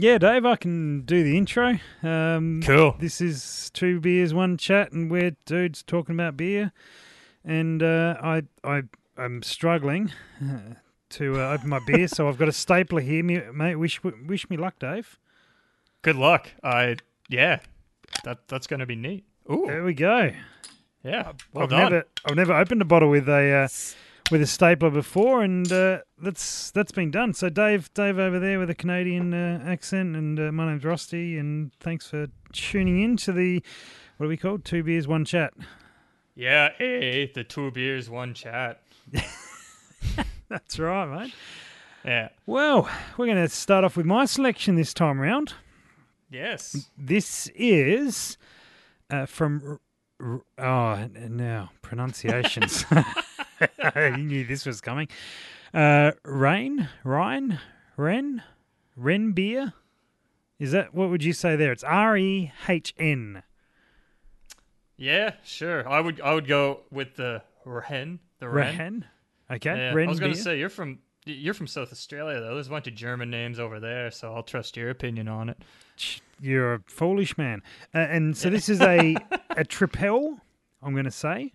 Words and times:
Yeah, 0.00 0.16
Dave, 0.16 0.46
I 0.46 0.56
can 0.56 1.02
do 1.02 1.22
the 1.22 1.36
intro. 1.36 1.78
Um, 2.02 2.62
Cool. 2.64 2.96
This 2.98 3.20
is 3.20 3.70
two 3.74 4.00
beers, 4.00 4.32
one 4.32 4.56
chat, 4.56 4.92
and 4.92 5.10
we're 5.10 5.32
dudes 5.44 5.82
talking 5.82 6.14
about 6.14 6.38
beer. 6.38 6.72
And 7.44 7.82
uh, 7.82 8.16
I, 8.22 8.44
I, 8.64 8.84
I'm 9.18 9.42
struggling 9.42 10.10
uh, 10.42 10.76
to 11.10 11.38
uh, 11.38 11.52
open 11.52 11.68
my 11.68 11.80
beer, 11.86 12.08
so 12.08 12.30
I've 12.30 12.38
got 12.38 12.48
a 12.48 12.52
stapler 12.52 13.02
here, 13.02 13.22
me, 13.22 13.42
mate. 13.52 13.74
Wish, 13.76 14.00
wish 14.02 14.48
me 14.48 14.56
luck, 14.56 14.78
Dave. 14.78 15.18
Good 16.00 16.16
luck. 16.16 16.48
I 16.64 16.96
yeah, 17.28 17.60
that 18.24 18.48
that's 18.48 18.66
gonna 18.66 18.86
be 18.86 18.96
neat. 18.96 19.24
Ooh, 19.52 19.64
There 19.66 19.84
we 19.84 19.92
go. 19.92 20.30
yeah. 21.04 21.32
Well 21.52 21.64
I've 21.64 21.70
done. 21.70 21.92
never, 21.92 22.04
I've 22.24 22.36
never 22.36 22.54
opened 22.54 22.80
a 22.80 22.86
bottle 22.86 23.10
with 23.10 23.28
a 23.28 23.52
uh, 23.52 23.68
with 24.30 24.42
a 24.42 24.46
stapler 24.46 24.90
before, 24.90 25.42
and 25.42 25.70
uh, 25.72 25.98
that's 26.20 26.70
that's 26.70 26.92
been 26.92 27.10
done. 27.10 27.34
So 27.34 27.48
Dave, 27.48 27.92
Dave 27.94 28.18
over 28.18 28.38
there 28.38 28.58
with 28.58 28.70
a 28.70 28.74
Canadian 28.74 29.34
uh, 29.34 29.62
accent, 29.66 30.16
and 30.16 30.38
uh, 30.38 30.52
my 30.52 30.66
name's 30.66 30.84
Rusty, 30.84 31.38
and 31.38 31.72
thanks 31.80 32.08
for 32.08 32.28
tuning 32.52 33.02
in 33.02 33.16
to 33.18 33.32
the 33.32 33.62
what 34.16 34.26
are 34.26 34.28
we 34.28 34.36
called? 34.36 34.64
Two 34.64 34.82
beers, 34.82 35.08
one 35.08 35.24
chat. 35.24 35.54
Yeah, 36.34 36.70
hey, 36.78 37.30
the 37.34 37.44
two 37.44 37.70
beers, 37.70 38.08
one 38.08 38.34
chat. 38.34 38.82
That's 40.48 40.78
right, 40.78 41.06
mate. 41.06 41.34
Yeah. 42.04 42.28
Well, 42.46 42.88
we're 43.16 43.26
going 43.26 43.38
to 43.38 43.48
start 43.48 43.84
off 43.84 43.96
with 43.96 44.06
my 44.06 44.24
selection 44.24 44.74
this 44.74 44.94
time 44.94 45.20
round. 45.20 45.54
Yes. 46.30 46.88
This 46.96 47.50
is 47.54 48.36
uh, 49.10 49.26
from. 49.26 49.80
Oh, 50.58 51.08
now 51.14 51.70
pronunciations. 51.80 52.84
you 53.94 54.16
knew 54.16 54.44
this 54.44 54.66
was 54.66 54.80
coming. 54.80 55.08
Uh, 55.72 56.12
Rain, 56.24 56.88
Rhine, 57.04 57.60
Ren, 57.96 58.42
Ren 58.96 59.32
beer. 59.32 59.72
Is 60.58 60.72
that 60.72 60.94
what 60.94 61.10
would 61.10 61.24
you 61.24 61.32
say 61.32 61.56
there? 61.56 61.72
It's 61.72 61.84
R 61.84 62.16
E 62.16 62.52
H 62.68 62.94
N. 62.98 63.42
Yeah, 64.96 65.34
sure. 65.42 65.88
I 65.88 66.00
would 66.00 66.20
I 66.20 66.34
would 66.34 66.46
go 66.46 66.80
with 66.90 67.16
the 67.16 67.42
Ren. 67.64 68.18
The 68.38 68.48
Ren. 68.48 68.78
Ren. 68.78 69.04
Okay, 69.50 69.70
Yeah. 69.76 69.94
Ren 69.94 70.08
I 70.08 70.10
was 70.10 70.20
gonna 70.20 70.34
say 70.34 70.58
you're 70.58 70.68
from 70.68 70.98
you're 71.24 71.54
from 71.54 71.66
South 71.66 71.92
Australia 71.92 72.40
though. 72.40 72.54
There's 72.54 72.66
a 72.66 72.70
bunch 72.70 72.86
of 72.86 72.94
German 72.94 73.30
names 73.30 73.58
over 73.58 73.80
there, 73.80 74.10
so 74.10 74.34
I'll 74.34 74.42
trust 74.42 74.76
your 74.76 74.90
opinion 74.90 75.28
on 75.28 75.48
it. 75.48 75.58
You're 76.40 76.74
a 76.74 76.80
foolish 76.86 77.36
man. 77.38 77.62
Uh, 77.94 77.98
and 77.98 78.36
so 78.36 78.50
this 78.50 78.68
is 78.68 78.80
a 78.80 79.14
a 79.50 79.64
tripel. 79.64 80.40
I'm 80.82 80.92
going 80.92 81.04
to 81.04 81.10
say. 81.10 81.52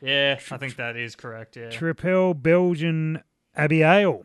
Yeah, 0.00 0.38
I 0.50 0.56
think 0.56 0.76
that 0.76 0.96
is 0.96 1.16
correct. 1.16 1.56
Yeah. 1.56 1.68
Tripel 1.70 2.40
Belgian 2.40 3.22
Abbey 3.56 3.82
Ale. 3.82 4.24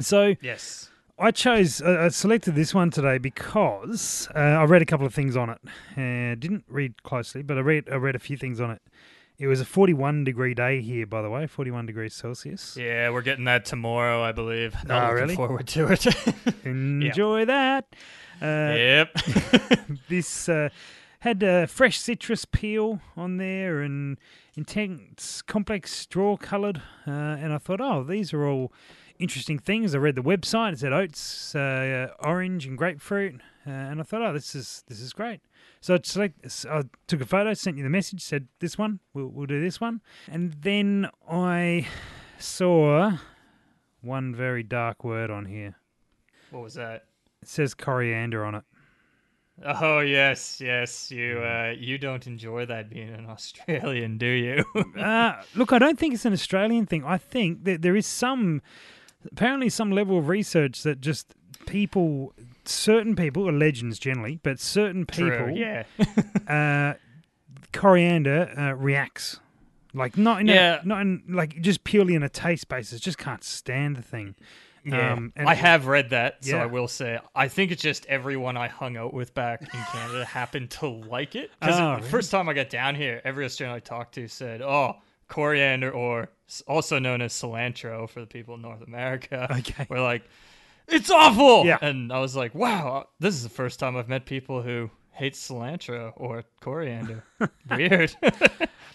So 0.00 0.34
Yes. 0.40 0.88
I 1.18 1.30
chose, 1.30 1.80
uh, 1.82 1.98
I 2.00 2.08
selected 2.08 2.54
this 2.54 2.74
one 2.74 2.90
today 2.90 3.18
because 3.18 4.28
uh, 4.34 4.38
I 4.38 4.64
read 4.64 4.82
a 4.82 4.86
couple 4.86 5.06
of 5.06 5.14
things 5.14 5.36
on 5.36 5.50
it. 5.50 5.58
Uh, 5.96 6.34
didn't 6.34 6.64
read 6.68 7.02
closely, 7.04 7.42
but 7.42 7.56
I 7.58 7.60
read 7.60 7.88
I 7.92 7.96
read 7.96 8.16
a 8.16 8.18
few 8.18 8.36
things 8.36 8.60
on 8.60 8.70
it. 8.70 8.82
It 9.38 9.46
was 9.46 9.60
a 9.60 9.64
41 9.64 10.24
degree 10.24 10.54
day 10.54 10.80
here, 10.80 11.06
by 11.06 11.20
the 11.22 11.28
way, 11.30 11.46
41 11.46 11.86
degrees 11.86 12.14
Celsius. 12.14 12.76
Yeah, 12.76 13.10
we're 13.10 13.22
getting 13.22 13.44
that 13.44 13.64
tomorrow, 13.64 14.22
I 14.22 14.32
believe. 14.32 14.74
Not 14.86 15.02
Oh, 15.02 15.06
looking 15.14 15.20
really? 15.22 15.34
forward 15.36 15.66
to 15.68 15.92
it. 15.92 16.06
Enjoy 16.64 17.44
that. 17.44 17.86
Uh, 18.40 18.74
yep. 18.76 19.16
This 20.08 20.48
uh, 20.48 20.68
had 21.22 21.40
a 21.44 21.68
fresh 21.68 22.00
citrus 22.00 22.44
peel 22.44 23.00
on 23.16 23.36
there 23.36 23.80
and 23.80 24.18
intense, 24.56 25.40
complex 25.40 25.94
straw 25.94 26.36
coloured. 26.36 26.82
Uh, 27.06 27.10
and 27.10 27.52
I 27.52 27.58
thought, 27.58 27.80
oh, 27.80 28.02
these 28.02 28.32
are 28.32 28.44
all 28.44 28.72
interesting 29.20 29.60
things. 29.60 29.94
I 29.94 29.98
read 29.98 30.16
the 30.16 30.22
website. 30.22 30.72
It 30.72 30.80
said 30.80 30.92
oats, 30.92 31.54
uh, 31.54 32.08
orange, 32.18 32.66
and 32.66 32.76
grapefruit. 32.76 33.40
Uh, 33.64 33.70
and 33.70 34.00
I 34.00 34.02
thought, 34.02 34.22
oh, 34.22 34.32
this 34.32 34.56
is 34.56 34.82
this 34.88 35.00
is 35.00 35.12
great. 35.12 35.40
So 35.80 35.94
I, 35.94 36.00
select, 36.02 36.44
I 36.68 36.82
took 37.06 37.20
a 37.20 37.26
photo, 37.26 37.54
sent 37.54 37.76
you 37.76 37.84
the 37.84 37.90
message, 37.90 38.20
said 38.20 38.48
this 38.58 38.76
one, 38.76 38.98
we'll, 39.14 39.28
we'll 39.28 39.46
do 39.46 39.60
this 39.60 39.80
one. 39.80 40.00
And 40.28 40.52
then 40.62 41.08
I 41.30 41.86
saw 42.40 43.18
one 44.00 44.34
very 44.34 44.64
dark 44.64 45.04
word 45.04 45.30
on 45.30 45.44
here. 45.44 45.76
what 46.50 46.64
was 46.64 46.74
that? 46.74 47.04
It 47.42 47.48
says 47.48 47.74
coriander 47.74 48.44
on 48.44 48.56
it. 48.56 48.64
Oh 49.64 50.00
yes, 50.00 50.60
yes. 50.60 51.10
You 51.10 51.38
uh, 51.38 51.74
you 51.78 51.98
don't 51.98 52.26
enjoy 52.26 52.66
that 52.66 52.90
being 52.90 53.10
an 53.10 53.26
Australian, 53.28 54.18
do 54.18 54.26
you? 54.26 54.64
Uh, 54.98 55.42
look, 55.54 55.72
I 55.72 55.78
don't 55.78 55.98
think 55.98 56.14
it's 56.14 56.24
an 56.24 56.32
Australian 56.32 56.86
thing. 56.86 57.04
I 57.04 57.18
think 57.18 57.64
that 57.64 57.82
there 57.82 57.96
is 57.96 58.06
some, 58.06 58.62
apparently, 59.30 59.68
some 59.68 59.90
level 59.90 60.18
of 60.18 60.28
research 60.28 60.82
that 60.82 61.00
just 61.00 61.34
people, 61.66 62.32
certain 62.64 63.16
people, 63.16 63.44
or 63.48 63.52
legends 63.52 63.98
generally, 63.98 64.38
but 64.42 64.60
certain 64.60 65.06
people, 65.06 65.30
True, 65.30 65.54
yeah. 65.54 65.84
uh, 66.48 66.94
coriander 67.72 68.52
uh, 68.56 68.72
reacts. 68.74 69.40
Like 69.94 70.16
not 70.16 70.40
in 70.40 70.46
Yeah. 70.48 70.80
a, 70.82 70.86
not 70.86 71.00
in 71.02 71.22
like 71.28 71.60
just 71.60 71.84
purely 71.84 72.14
in 72.14 72.22
a 72.22 72.28
taste 72.28 72.68
basis. 72.68 72.98
Just 73.00 73.18
can't 73.18 73.44
stand 73.44 73.96
the 73.96 74.02
thing. 74.02 74.34
Yeah, 74.84 75.12
Um, 75.12 75.32
I 75.36 75.54
have 75.54 75.86
read 75.86 76.10
that, 76.10 76.44
so 76.44 76.58
I 76.58 76.66
will 76.66 76.88
say 76.88 77.18
I 77.34 77.48
think 77.48 77.70
it's 77.70 77.82
just 77.82 78.04
everyone 78.06 78.56
I 78.56 78.68
hung 78.68 78.96
out 78.96 79.14
with 79.14 79.32
back 79.34 79.60
in 79.62 79.68
Canada 79.68 80.24
happened 80.28 80.70
to 80.72 80.88
like 80.88 81.36
it. 81.36 81.50
Because 81.60 81.78
Oh, 81.80 81.94
really? 81.96 82.08
first 82.08 82.30
time 82.30 82.48
I 82.48 82.52
got 82.52 82.68
down 82.70 82.94
here, 82.94 83.20
every 83.24 83.44
Australian 83.44 83.76
I 83.76 83.80
talked 83.80 84.14
to 84.16 84.26
said, 84.28 84.60
"Oh, 84.62 84.96
coriander, 85.28 85.90
or 85.90 86.28
also 86.66 86.98
known 86.98 87.22
as 87.22 87.32
cilantro 87.32 88.08
for 88.08 88.20
the 88.20 88.26
people 88.26 88.54
in 88.56 88.62
North 88.62 88.82
America." 88.82 89.46
Okay. 89.58 89.86
we're 89.88 90.02
like, 90.02 90.24
"It's 90.88 91.10
awful," 91.10 91.64
Yeah. 91.64 91.78
and 91.80 92.12
I 92.12 92.18
was 92.18 92.34
like, 92.34 92.54
"Wow, 92.54 93.08
this 93.20 93.34
is 93.34 93.42
the 93.44 93.48
first 93.50 93.78
time 93.78 93.96
I've 93.96 94.08
met 94.08 94.26
people 94.26 94.62
who 94.62 94.90
hate 95.12 95.34
cilantro 95.34 96.12
or 96.16 96.42
coriander." 96.60 97.22
Weird. 97.70 98.14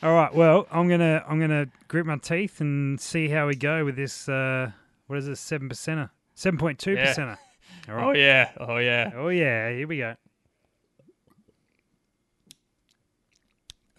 All 0.04 0.14
right. 0.14 0.34
Well, 0.34 0.68
I'm 0.69 0.88
gonna 0.90 1.24
I'm 1.28 1.40
gonna 1.40 1.68
grit 1.88 2.06
my 2.06 2.18
teeth 2.18 2.59
and 2.62 3.00
see 3.00 3.30
how 3.30 3.48
we 3.48 3.56
go 3.56 3.86
with 3.86 3.96
this. 3.96 4.28
Uh, 4.30 4.72
what 5.07 5.18
is 5.19 5.25
this? 5.25 5.40
Seven 5.40 5.69
percenter. 5.69 6.09
Seven 6.35 6.57
point 6.57 6.79
two 6.79 6.95
percenter. 6.95 7.38
Oh 7.90 8.12
yeah, 8.12 8.51
oh 8.59 8.78
yeah. 8.78 9.12
Oh 9.16 9.29
yeah. 9.29 9.72
Here 9.72 9.88
we 9.88 9.97
go. 9.97 10.16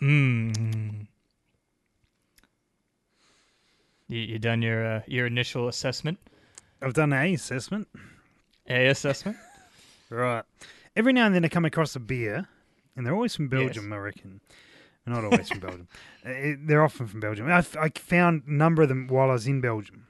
Mm. 0.03 1.07
You, 4.09 4.19
you 4.19 4.39
done 4.39 4.63
your 4.63 4.87
uh, 4.87 5.01
your 5.07 5.27
initial 5.27 5.69
assessment? 5.69 6.19
I've 6.83 6.95
done 6.95 7.13
a 7.13 7.35
assessment. 7.35 7.89
A 8.69 8.87
assessment? 8.89 9.37
Right. 10.11 10.43
Every 10.97 11.13
now 11.13 11.27
and 11.27 11.35
then 11.35 11.45
I 11.45 11.49
come 11.49 11.67
across 11.67 11.95
a 11.95 12.01
beer, 12.01 12.49
and 12.97 13.05
they're 13.05 13.15
always 13.15 13.37
from 13.37 13.49
Belgium, 13.49 13.93
I 13.93 13.99
reckon. 13.99 14.41
Not 15.07 15.23
always 15.23 15.51
from 15.51 15.61
Belgium. 15.61 15.89
Uh, 16.27 16.55
they're 16.59 16.83
often 16.83 17.07
from 17.07 17.21
Belgium. 17.21 17.49
I 17.49 17.63
found 17.63 18.43
a 18.47 18.53
number 18.53 18.83
of 18.83 18.89
them 18.89 19.07
while 19.07 19.31
I 19.31 19.35
was 19.35 19.47
in 19.47 19.61
Belgium, 19.61 20.08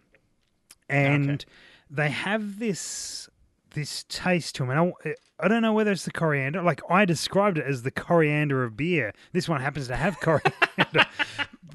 and 0.88 1.44
they 1.90 2.10
have 2.10 2.58
this 2.58 3.28
this 3.74 4.04
taste 4.08 4.54
to 4.56 4.62
them. 4.64 4.70
And 4.70 4.92
I, 5.04 5.14
I 5.40 5.48
don't 5.48 5.62
know 5.62 5.72
whether 5.74 5.92
it's 5.92 6.04
the 6.04 6.10
coriander. 6.10 6.62
Like 6.62 6.80
I 6.90 7.04
described 7.04 7.58
it 7.58 7.64
as 7.66 7.82
the 7.82 7.90
coriander 7.90 8.64
of 8.64 8.76
beer. 8.76 9.12
This 9.32 9.48
one 9.48 9.60
happens 9.60 9.86
to 9.88 9.96
have 9.96 10.18
coriander. 10.20 11.04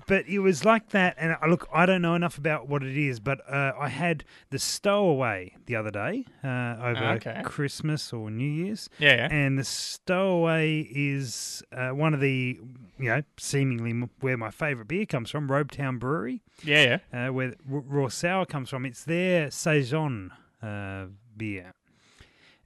But 0.05 0.27
it 0.27 0.39
was 0.39 0.65
like 0.65 0.89
that, 0.89 1.15
and 1.17 1.37
I 1.41 1.47
look, 1.47 1.65
I 1.73 1.85
don't 1.85 2.01
know 2.01 2.13
enough 2.13 2.37
about 2.37 2.67
what 2.67 2.83
it 2.83 2.97
is, 2.97 3.21
but 3.21 3.39
uh, 3.49 3.71
I 3.79 3.87
had 3.87 4.25
the 4.49 4.59
stowaway 4.59 5.55
the 5.65 5.77
other 5.77 5.91
day 5.91 6.25
uh, 6.43 6.75
over 6.81 7.05
Okay. 7.15 7.41
Christmas 7.45 8.11
or 8.11 8.29
New 8.29 8.43
Year's, 8.43 8.89
Yeah, 8.99 9.15
yeah. 9.15 9.27
and 9.31 9.57
the 9.57 9.63
stowaway 9.63 10.81
is 10.93 11.63
uh, 11.71 11.91
one 11.91 12.13
of 12.13 12.19
the, 12.19 12.59
you 12.99 13.09
know, 13.09 13.23
seemingly 13.37 14.07
where 14.19 14.37
my 14.37 14.51
favourite 14.51 14.87
beer 14.87 15.05
comes 15.05 15.29
from, 15.31 15.47
Robetown 15.49 15.99
Brewery, 15.99 16.41
Yeah, 16.63 16.99
yeah. 17.11 17.27
uh, 17.29 17.33
where 17.33 17.55
Raw 17.65 18.07
Sour 18.07 18.45
comes 18.45 18.69
from. 18.69 18.85
It's 18.85 19.03
their 19.03 19.49
saison 19.51 20.31
uh, 20.61 21.05
beer, 21.35 21.73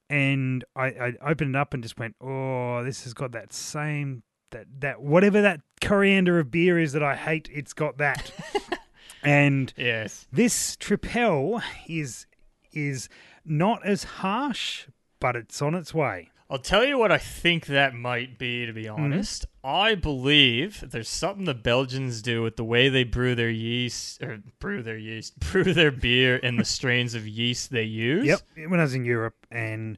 and 0.09 0.63
I, 0.75 0.85
I 0.87 1.13
opened 1.25 1.55
it 1.55 1.59
up 1.59 1.73
and 1.73 1.83
just 1.83 1.97
went, 1.99 2.15
oh, 2.21 2.83
this 2.83 3.03
has 3.03 3.13
got 3.13 3.31
that 3.33 3.53
same 3.53 4.23
that 4.51 4.65
that 4.79 5.01
whatever 5.01 5.41
that 5.41 5.59
coriander 5.81 6.39
of 6.39 6.49
beer 6.51 6.79
is 6.79 6.93
that 6.93 7.03
I 7.03 7.15
hate, 7.15 7.49
it's 7.51 7.73
got 7.73 7.97
that, 7.97 8.31
and 9.23 9.73
Yes. 9.75 10.27
this 10.31 10.75
Tripel 10.77 11.61
is 11.87 12.25
is 12.71 13.09
not 13.43 13.85
as 13.85 14.03
harsh, 14.03 14.87
but 15.19 15.35
it's 15.35 15.61
on 15.61 15.73
its 15.75 15.93
way. 15.93 16.29
I'll 16.49 16.57
tell 16.59 16.85
you 16.85 16.97
what 16.97 17.11
I 17.11 17.17
think 17.17 17.65
that 17.65 17.93
might 17.93 18.37
be, 18.37 18.65
to 18.65 18.71
be 18.71 18.87
honest. 18.87 19.45
I 19.65 19.95
believe 19.95 20.81
there's 20.91 21.09
something 21.09 21.43
the 21.43 21.53
Belgians 21.53 22.21
do 22.21 22.41
with 22.41 22.55
the 22.55 22.63
way 22.63 22.87
they 22.87 23.03
brew 23.03 23.35
their 23.35 23.49
yeast, 23.49 24.23
or 24.23 24.41
brew 24.59 24.81
their 24.81 24.97
yeast, 24.97 25.37
brew 25.51 25.73
their 25.73 25.91
beer 25.91 26.39
and 26.41 26.57
the 26.57 26.63
strains 26.65 27.15
of 27.15 27.27
yeast 27.27 27.71
they 27.71 27.83
use. 27.83 28.25
Yep. 28.27 28.41
When 28.69 28.79
I 28.79 28.83
was 28.83 28.95
in 28.95 29.03
Europe 29.03 29.45
and 29.51 29.97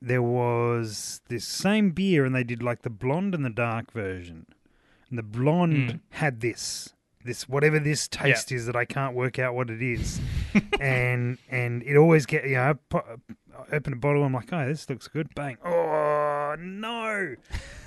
there 0.00 0.22
was 0.22 1.20
this 1.28 1.44
same 1.44 1.90
beer 1.90 2.24
and 2.24 2.34
they 2.34 2.44
did 2.44 2.62
like 2.62 2.80
the 2.82 2.90
blonde 2.90 3.34
and 3.34 3.44
the 3.44 3.50
dark 3.50 3.92
version. 3.92 4.46
And 5.10 5.18
the 5.18 5.22
blonde 5.22 5.90
Mm. 5.92 6.00
had 6.10 6.40
this. 6.40 6.94
This 7.26 7.48
whatever 7.48 7.78
this 7.78 8.08
taste 8.08 8.50
is 8.52 8.66
that 8.66 8.76
I 8.76 8.84
can't 8.84 9.14
work 9.14 9.38
out 9.38 9.54
what 9.54 9.68
it 9.70 9.82
is, 9.82 10.20
and 10.80 11.38
and 11.50 11.82
it 11.82 11.96
always 11.96 12.24
get 12.26 12.44
you 12.46 12.54
know 12.54 12.78
I 12.92 12.96
I 12.98 13.02
open 13.76 13.92
a 13.92 13.96
bottle 13.96 14.22
I'm 14.24 14.32
like 14.32 14.52
oh 14.52 14.66
this 14.66 14.88
looks 14.88 15.08
good 15.08 15.34
bang 15.34 15.56
oh 15.64 16.54
no, 16.58 17.34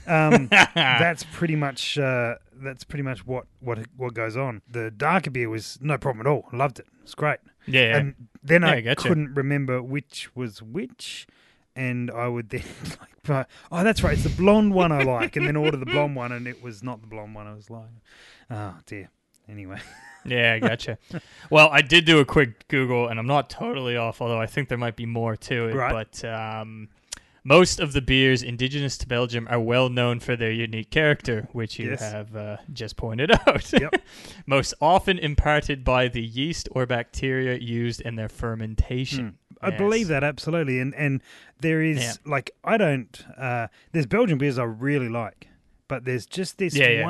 um, 0.07 0.47
that's 0.75 1.23
pretty 1.31 1.55
much 1.55 1.97
uh, 1.97 2.35
that's 2.53 2.83
pretty 2.83 3.03
much 3.03 3.25
what 3.25 3.45
what 3.59 3.79
what 3.95 4.13
goes 4.13 4.35
on. 4.37 4.61
The 4.69 4.91
darker 4.91 5.31
beer 5.31 5.49
was 5.49 5.77
no 5.81 5.97
problem 5.97 6.25
at 6.25 6.29
all. 6.29 6.47
I 6.51 6.57
loved 6.57 6.79
it. 6.79 6.87
It's 7.03 7.15
great. 7.15 7.39
Yeah, 7.65 7.81
yeah. 7.81 7.97
And 7.97 8.15
then 8.43 8.61
Yeah, 8.63 8.71
I 8.71 8.81
gotcha. 8.81 9.07
couldn't 9.07 9.33
remember 9.33 9.81
which 9.81 10.35
was 10.35 10.61
which, 10.61 11.27
and 11.75 12.11
I 12.11 12.27
would 12.27 12.49
then 12.49 12.63
like, 13.27 13.47
oh, 13.71 13.83
that's 13.83 14.03
right, 14.03 14.13
it's 14.13 14.23
the 14.23 14.29
blonde 14.29 14.73
one 14.73 14.91
I 14.91 15.03
like, 15.03 15.35
and 15.35 15.47
then 15.47 15.55
order 15.55 15.77
the 15.77 15.85
blonde 15.85 16.15
one, 16.15 16.31
and 16.31 16.47
it 16.47 16.61
was 16.61 16.83
not 16.83 17.01
the 17.01 17.07
blonde 17.07 17.33
one 17.35 17.47
I 17.47 17.53
was 17.53 17.69
like, 17.69 17.89
oh 18.51 18.75
dear. 18.85 19.09
Anyway, 19.49 19.79
Yeah, 20.25 20.53
I 20.53 20.59
gotcha. 20.59 20.97
well, 21.49 21.69
I 21.71 21.81
did 21.81 22.05
do 22.05 22.19
a 22.19 22.25
quick 22.25 22.67
Google, 22.67 23.07
and 23.07 23.19
I'm 23.19 23.27
not 23.27 23.49
totally 23.49 23.95
off, 23.97 24.21
although 24.21 24.39
I 24.39 24.45
think 24.47 24.67
there 24.69 24.77
might 24.77 24.95
be 24.95 25.05
more 25.05 25.35
to 25.37 25.69
it. 25.69 25.75
Right. 25.75 25.91
But 25.91 26.23
um, 26.25 26.89
most 27.45 27.79
of 27.79 27.93
the 27.93 28.01
beers 28.01 28.43
indigenous 28.43 28.97
to 28.99 29.07
Belgium 29.07 29.47
are 29.49 29.59
well 29.61 29.87
known 29.89 30.19
for 30.19 30.35
their 30.35 30.51
unique 30.51 30.91
character, 30.91 31.47
which 31.53 31.79
you 31.79 31.91
Yes. 31.91 32.01
have 32.01 32.35
uh, 32.35 32.57
just 32.73 32.97
pointed 32.97 33.31
out. 33.47 33.71
Yep. 33.71 33.95
most 34.45 34.73
often 34.81 35.17
imparted 35.17 35.83
by 35.85 36.09
the 36.09 36.21
yeast 36.21 36.67
or 36.71 36.85
bacteria 36.85 37.57
used 37.57 38.01
in 38.01 38.15
their 38.15 38.29
fermentation. 38.29 39.37
I 39.61 39.69
Yes. 39.69 39.77
believe 39.77 40.07
that 40.09 40.23
absolutely, 40.23 40.79
and 40.79 40.93
and 40.95 41.21
there 41.59 41.81
is 41.81 41.97
Yeah. 42.01 42.13
like 42.25 42.51
I 42.63 42.77
don't. 42.77 43.25
Uh, 43.37 43.67
there's 43.93 44.05
Belgian 44.05 44.37
beers 44.37 44.57
I 44.59 44.63
really 44.65 45.09
like, 45.09 45.47
but 45.87 46.03
there's 46.05 46.25
just 46.25 46.57
this 46.59 46.75
Yeah, 46.75 46.87
yeah. 46.89 47.05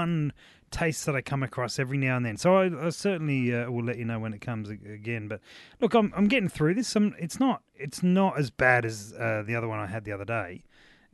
One 0.70 0.80
taste 0.80 1.06
that 1.06 1.16
I 1.16 1.22
come 1.22 1.44
across 1.44 1.80
every 1.80 1.98
now 1.98 2.18
and 2.18 2.26
then. 2.26 2.38
So 2.38 2.56
I, 2.56 2.88
I 2.88 2.90
certainly 2.90 3.54
uh, 3.54 3.70
will 3.70 3.84
let 3.84 3.98
you 3.98 4.06
know 4.06 4.20
when 4.20 4.34
it 4.34 4.42
comes 4.42 4.70
again. 4.70 5.28
But 5.28 5.42
look, 5.80 5.94
I'm 5.94 6.14
I'm 6.16 6.28
getting 6.28 6.50
through 6.50 6.76
this. 6.76 6.96
I'm, 6.96 7.16
it's 7.20 7.40
not 7.40 7.62
it's 7.76 8.04
not 8.04 8.38
as 8.38 8.50
bad 8.50 8.86
as 8.86 9.14
uh, 9.14 9.44
the 9.46 9.56
other 9.56 9.68
one 9.68 9.80
I 9.80 9.88
had 9.88 10.06
the 10.06 10.12
other 10.12 10.26
day. 10.26 10.64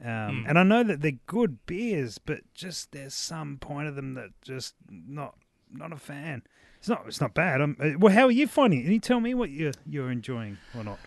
Um, 0.03 0.43
Hmm. 0.43 0.43
And 0.47 0.59
I 0.59 0.63
know 0.63 0.83
that 0.83 1.01
they're 1.01 1.19
good 1.25 1.65
beers, 1.65 2.17
but 2.17 2.41
just 2.53 2.91
there's 2.91 3.13
some 3.13 3.57
point 3.57 3.87
of 3.87 3.95
them 3.95 4.15
that 4.15 4.29
just 4.41 4.75
not 4.89 5.35
not 5.71 5.93
a 5.93 5.97
fan. 5.97 6.43
It's 6.79 6.89
not 6.89 7.03
it's 7.07 7.21
not 7.21 7.33
bad. 7.33 7.61
I'm, 7.61 7.77
uh, 7.79 7.97
well, 7.97 8.13
how 8.13 8.25
are 8.25 8.31
you 8.31 8.47
finding 8.47 8.81
it? 8.81 8.83
Can 8.83 8.91
you 8.93 8.99
tell 8.99 9.19
me 9.19 9.33
what 9.33 9.49
you're 9.49 9.73
you're 9.85 10.11
enjoying 10.11 10.57
or 10.75 10.83
not? 10.83 10.99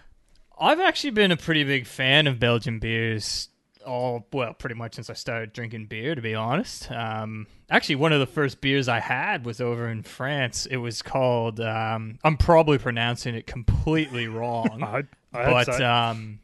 I've 0.61 0.81
actually 0.81 1.11
been 1.11 1.31
a 1.31 1.37
pretty 1.37 1.63
big 1.63 1.87
fan 1.87 2.27
of 2.27 2.41
Belgian 2.41 2.81
beers 2.81 3.49
all 3.87 4.27
well, 4.33 4.55
pretty 4.55 4.75
much 4.75 4.95
since 4.95 5.11
I 5.11 5.15
started 5.15 5.53
drinking 5.53 5.87
beer. 5.87 6.15
To 6.15 6.23
be 6.23 6.35
honest, 6.35 6.91
um, 6.91 7.47
actually, 7.71 7.97
one 7.97 8.13
of 8.13 8.21
the 8.21 8.27
first 8.27 8.61
beers 8.61 8.89
I 8.89 9.01
had 9.01 9.45
was 9.45 9.61
over 9.61 9.89
in 9.89 10.03
France. 10.03 10.67
It 10.67 10.77
was 10.79 11.03
called. 11.03 11.61
Um, 11.61 12.19
I'm 12.25 12.37
probably 12.37 12.79
pronouncing 12.79 13.35
it 13.35 13.47
completely 13.47 14.29
wrong, 14.29 14.83
I, 14.83 14.99
I 15.33 15.51
but 15.51 15.75
so. 15.75 15.85
um, 15.87 16.41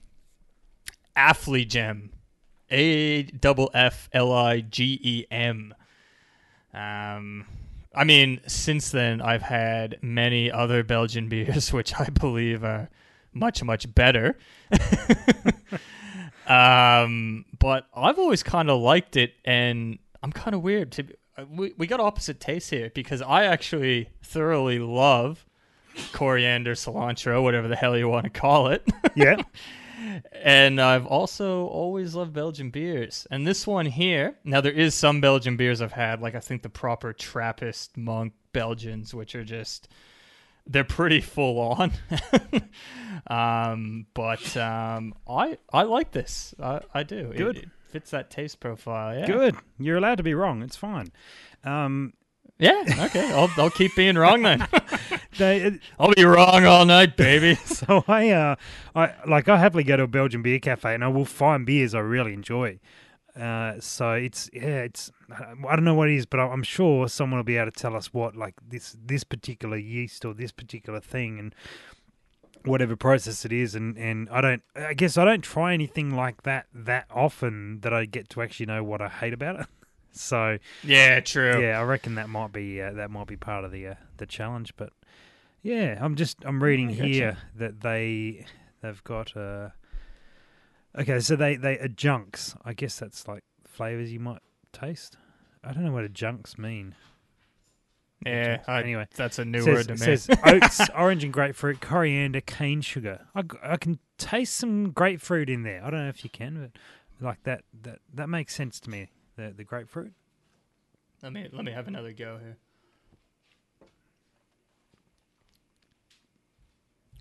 Affligem, 1.16 2.10
A 2.70 3.22
double 3.22 3.70
F 3.74 4.08
L 4.12 4.32
I 4.32 4.60
G 4.60 4.98
E 5.02 5.26
M. 5.30 5.74
Um, 6.72 7.46
I 7.94 8.04
mean, 8.04 8.40
since 8.46 8.90
then 8.90 9.20
I've 9.20 9.42
had 9.42 9.98
many 10.02 10.50
other 10.50 10.82
Belgian 10.82 11.28
beers, 11.30 11.72
which 11.72 11.98
I 11.98 12.06
believe 12.06 12.64
are 12.64 12.90
much 13.32 13.62
much 13.62 13.92
better. 13.94 14.36
um, 16.46 17.44
but 17.58 17.86
I've 17.94 18.18
always 18.18 18.42
kind 18.42 18.70
of 18.70 18.80
liked 18.80 19.16
it, 19.16 19.34
and 19.44 19.98
I'm 20.22 20.32
kind 20.32 20.54
of 20.54 20.62
weird. 20.62 20.92
To 20.92 21.02
be, 21.04 21.14
we 21.48 21.72
we 21.76 21.86
got 21.86 22.00
opposite 22.00 22.40
tastes 22.40 22.70
here 22.70 22.90
because 22.94 23.22
I 23.22 23.44
actually 23.44 24.10
thoroughly 24.22 24.78
love 24.78 25.44
coriander, 26.12 26.74
cilantro, 26.74 27.42
whatever 27.42 27.68
the 27.68 27.76
hell 27.76 27.96
you 27.96 28.08
want 28.08 28.24
to 28.24 28.30
call 28.30 28.68
it. 28.68 28.86
yeah. 29.14 29.36
and 30.32 30.80
I've 30.80 31.06
also 31.06 31.66
always 31.66 32.14
loved 32.14 32.32
Belgian 32.32 32.70
beers. 32.70 33.26
And 33.30 33.46
this 33.46 33.66
one 33.66 33.86
here, 33.86 34.36
now 34.44 34.60
there 34.60 34.72
is 34.72 34.94
some 34.94 35.20
Belgian 35.20 35.56
beers 35.56 35.80
I've 35.80 35.92
had, 35.92 36.20
like 36.20 36.34
I 36.34 36.40
think 36.40 36.62
the 36.62 36.68
proper 36.68 37.12
Trappist 37.12 37.96
monk 37.96 38.32
Belgians, 38.52 39.14
which 39.14 39.34
are 39.34 39.44
just 39.44 39.88
they're 40.66 40.84
pretty 40.84 41.20
full 41.20 41.58
on. 41.60 41.92
um, 43.26 44.06
but 44.14 44.56
um, 44.56 45.14
I 45.28 45.58
I 45.72 45.82
like 45.82 46.12
this. 46.12 46.54
I, 46.62 46.80
I 46.92 47.02
do. 47.02 47.30
It- 47.30 47.36
Good. 47.36 47.56
It, 47.58 47.68
fits 47.90 48.10
that 48.10 48.28
taste 48.28 48.58
profile. 48.58 49.16
Yeah. 49.16 49.24
Good. 49.26 49.54
You're 49.78 49.96
allowed 49.98 50.16
to 50.16 50.24
be 50.24 50.34
wrong. 50.34 50.62
It's 50.62 50.74
fine. 50.74 51.12
Um, 51.62 52.12
Yeah. 52.58 52.82
Okay. 53.06 53.30
I'll 53.32 53.48
I'll 53.56 53.70
keep 53.70 53.94
being 53.94 54.16
wrong 54.16 54.42
then. 54.42 54.66
they, 55.38 55.78
I'll 55.96 56.12
be 56.12 56.24
wrong 56.24 56.66
all 56.66 56.84
night, 56.86 57.16
baby. 57.16 57.54
so 57.64 58.02
I, 58.08 58.30
uh, 58.30 58.56
I 58.96 59.14
like 59.28 59.48
I 59.48 59.58
happily 59.58 59.84
go 59.84 59.96
to 59.96 60.02
a 60.02 60.08
Belgian 60.08 60.42
beer 60.42 60.58
cafe 60.58 60.92
and 60.92 61.04
I 61.04 61.08
will 61.08 61.24
find 61.24 61.64
beers 61.64 61.94
I 61.94 62.00
really 62.00 62.32
enjoy. 62.32 62.80
Uh, 63.38 63.80
so 63.80 64.12
it's 64.12 64.48
yeah, 64.52 64.82
it's 64.82 65.10
I 65.30 65.74
don't 65.74 65.84
know 65.84 65.94
what 65.94 66.08
it 66.08 66.16
is, 66.16 66.26
but 66.26 66.38
I'm 66.38 66.62
sure 66.62 67.08
someone 67.08 67.38
will 67.38 67.44
be 67.44 67.56
able 67.56 67.72
to 67.72 67.76
tell 67.76 67.96
us 67.96 68.14
what 68.14 68.36
like 68.36 68.54
this 68.66 68.96
this 69.04 69.24
particular 69.24 69.76
yeast 69.76 70.24
or 70.24 70.34
this 70.34 70.52
particular 70.52 71.00
thing 71.00 71.38
and 71.40 71.54
whatever 72.64 72.94
process 72.94 73.44
it 73.44 73.52
is. 73.52 73.74
And 73.74 73.96
and 73.98 74.28
I 74.30 74.40
don't, 74.40 74.62
I 74.76 74.94
guess 74.94 75.18
I 75.18 75.24
don't 75.24 75.42
try 75.42 75.74
anything 75.74 76.14
like 76.14 76.44
that 76.44 76.66
that 76.72 77.06
often 77.10 77.80
that 77.80 77.92
I 77.92 78.04
get 78.04 78.28
to 78.30 78.42
actually 78.42 78.66
know 78.66 78.84
what 78.84 79.00
I 79.00 79.08
hate 79.08 79.32
about 79.32 79.60
it. 79.60 79.66
So 80.16 80.58
yeah. 80.84 81.18
True. 81.18 81.60
yeah, 81.60 81.80
I 81.80 81.82
reckon 81.82 82.14
that 82.14 82.28
might 82.28 82.52
be 82.52 82.80
uh, 82.80 82.92
that 82.92 83.10
might 83.10 83.26
be 83.26 83.34
part 83.36 83.64
of 83.64 83.72
the 83.72 83.88
uh, 83.88 83.94
the 84.18 84.26
challenge. 84.26 84.72
But 84.76 84.92
yeah, 85.60 85.98
I'm 86.00 86.14
just 86.14 86.36
I'm 86.44 86.62
reading 86.62 86.88
here 86.88 87.36
that 87.56 87.80
they 87.80 88.46
they've 88.80 89.02
got 89.02 89.36
uh 89.36 89.70
okay, 90.98 91.20
so 91.20 91.36
they 91.36 91.56
they 91.56 91.78
adjuncts. 91.78 92.54
I 92.64 92.72
guess 92.74 92.98
that's 92.98 93.26
like 93.28 93.44
flavors 93.66 94.12
you 94.12 94.20
might 94.20 94.40
taste. 94.72 95.16
I 95.62 95.72
don't 95.72 95.84
know 95.84 95.92
what 95.92 96.04
adjuncts 96.04 96.58
mean. 96.58 96.94
Yeah. 98.24 98.62
I, 98.66 98.80
Anyway, 98.80 99.06
that's 99.16 99.38
a 99.38 99.44
new 99.44 99.60
says, 99.60 99.74
word 99.74 99.86
to 99.88 99.92
me. 99.92 99.98
says 99.98 100.28
oats, 100.44 100.80
orange 100.96 101.24
and 101.24 101.32
grapefruit, 101.32 101.80
coriander, 101.80 102.40
cane 102.40 102.80
sugar. 102.80 103.26
I, 103.34 103.42
I 103.62 103.76
can 103.76 103.98
taste 104.18 104.54
some 104.54 104.92
grapefruit 104.92 105.50
in 105.50 105.62
there. 105.62 105.82
I 105.84 105.90
don't 105.90 106.00
know 106.04 106.08
if 106.08 106.24
you 106.24 106.30
can, 106.30 106.70
but 107.20 107.24
like 107.24 107.42
that 107.44 107.64
that 107.82 107.98
that 108.14 108.28
makes 108.28 108.54
sense 108.54 108.80
to 108.80 108.90
me. 108.90 109.10
The 109.36 109.52
the 109.56 109.64
grapefruit. 109.64 110.12
Let 111.22 111.32
me 111.32 111.48
let 111.52 111.64
me 111.64 111.72
have 111.72 111.86
another 111.88 112.12
go 112.12 112.38
here. 112.42 112.56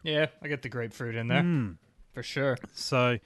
Yeah, 0.04 0.28
I 0.42 0.48
get 0.48 0.62
the 0.62 0.70
grapefruit 0.70 1.16
in 1.16 1.28
there 1.28 1.42
Mm. 1.44 1.78
for 2.14 2.24
sure. 2.24 2.58
So 2.74 3.20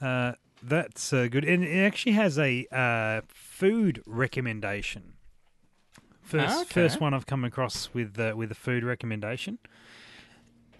uh, 0.00 0.32
that's 0.62 1.12
uh, 1.12 1.28
good. 1.30 1.44
And 1.44 1.64
it 1.64 1.78
actually 1.84 2.12
has 2.12 2.38
a 2.38 2.66
uh, 2.72 3.20
food 3.28 4.02
recommendation. 4.06 5.14
First, 6.22 6.62
Okay. 6.62 6.82
first 6.82 7.00
one 7.00 7.14
I've 7.14 7.26
come 7.26 7.44
across 7.44 7.94
with 7.94 8.18
uh, 8.18 8.34
with 8.36 8.52
a 8.52 8.54
food 8.54 8.84
recommendation, 8.84 9.58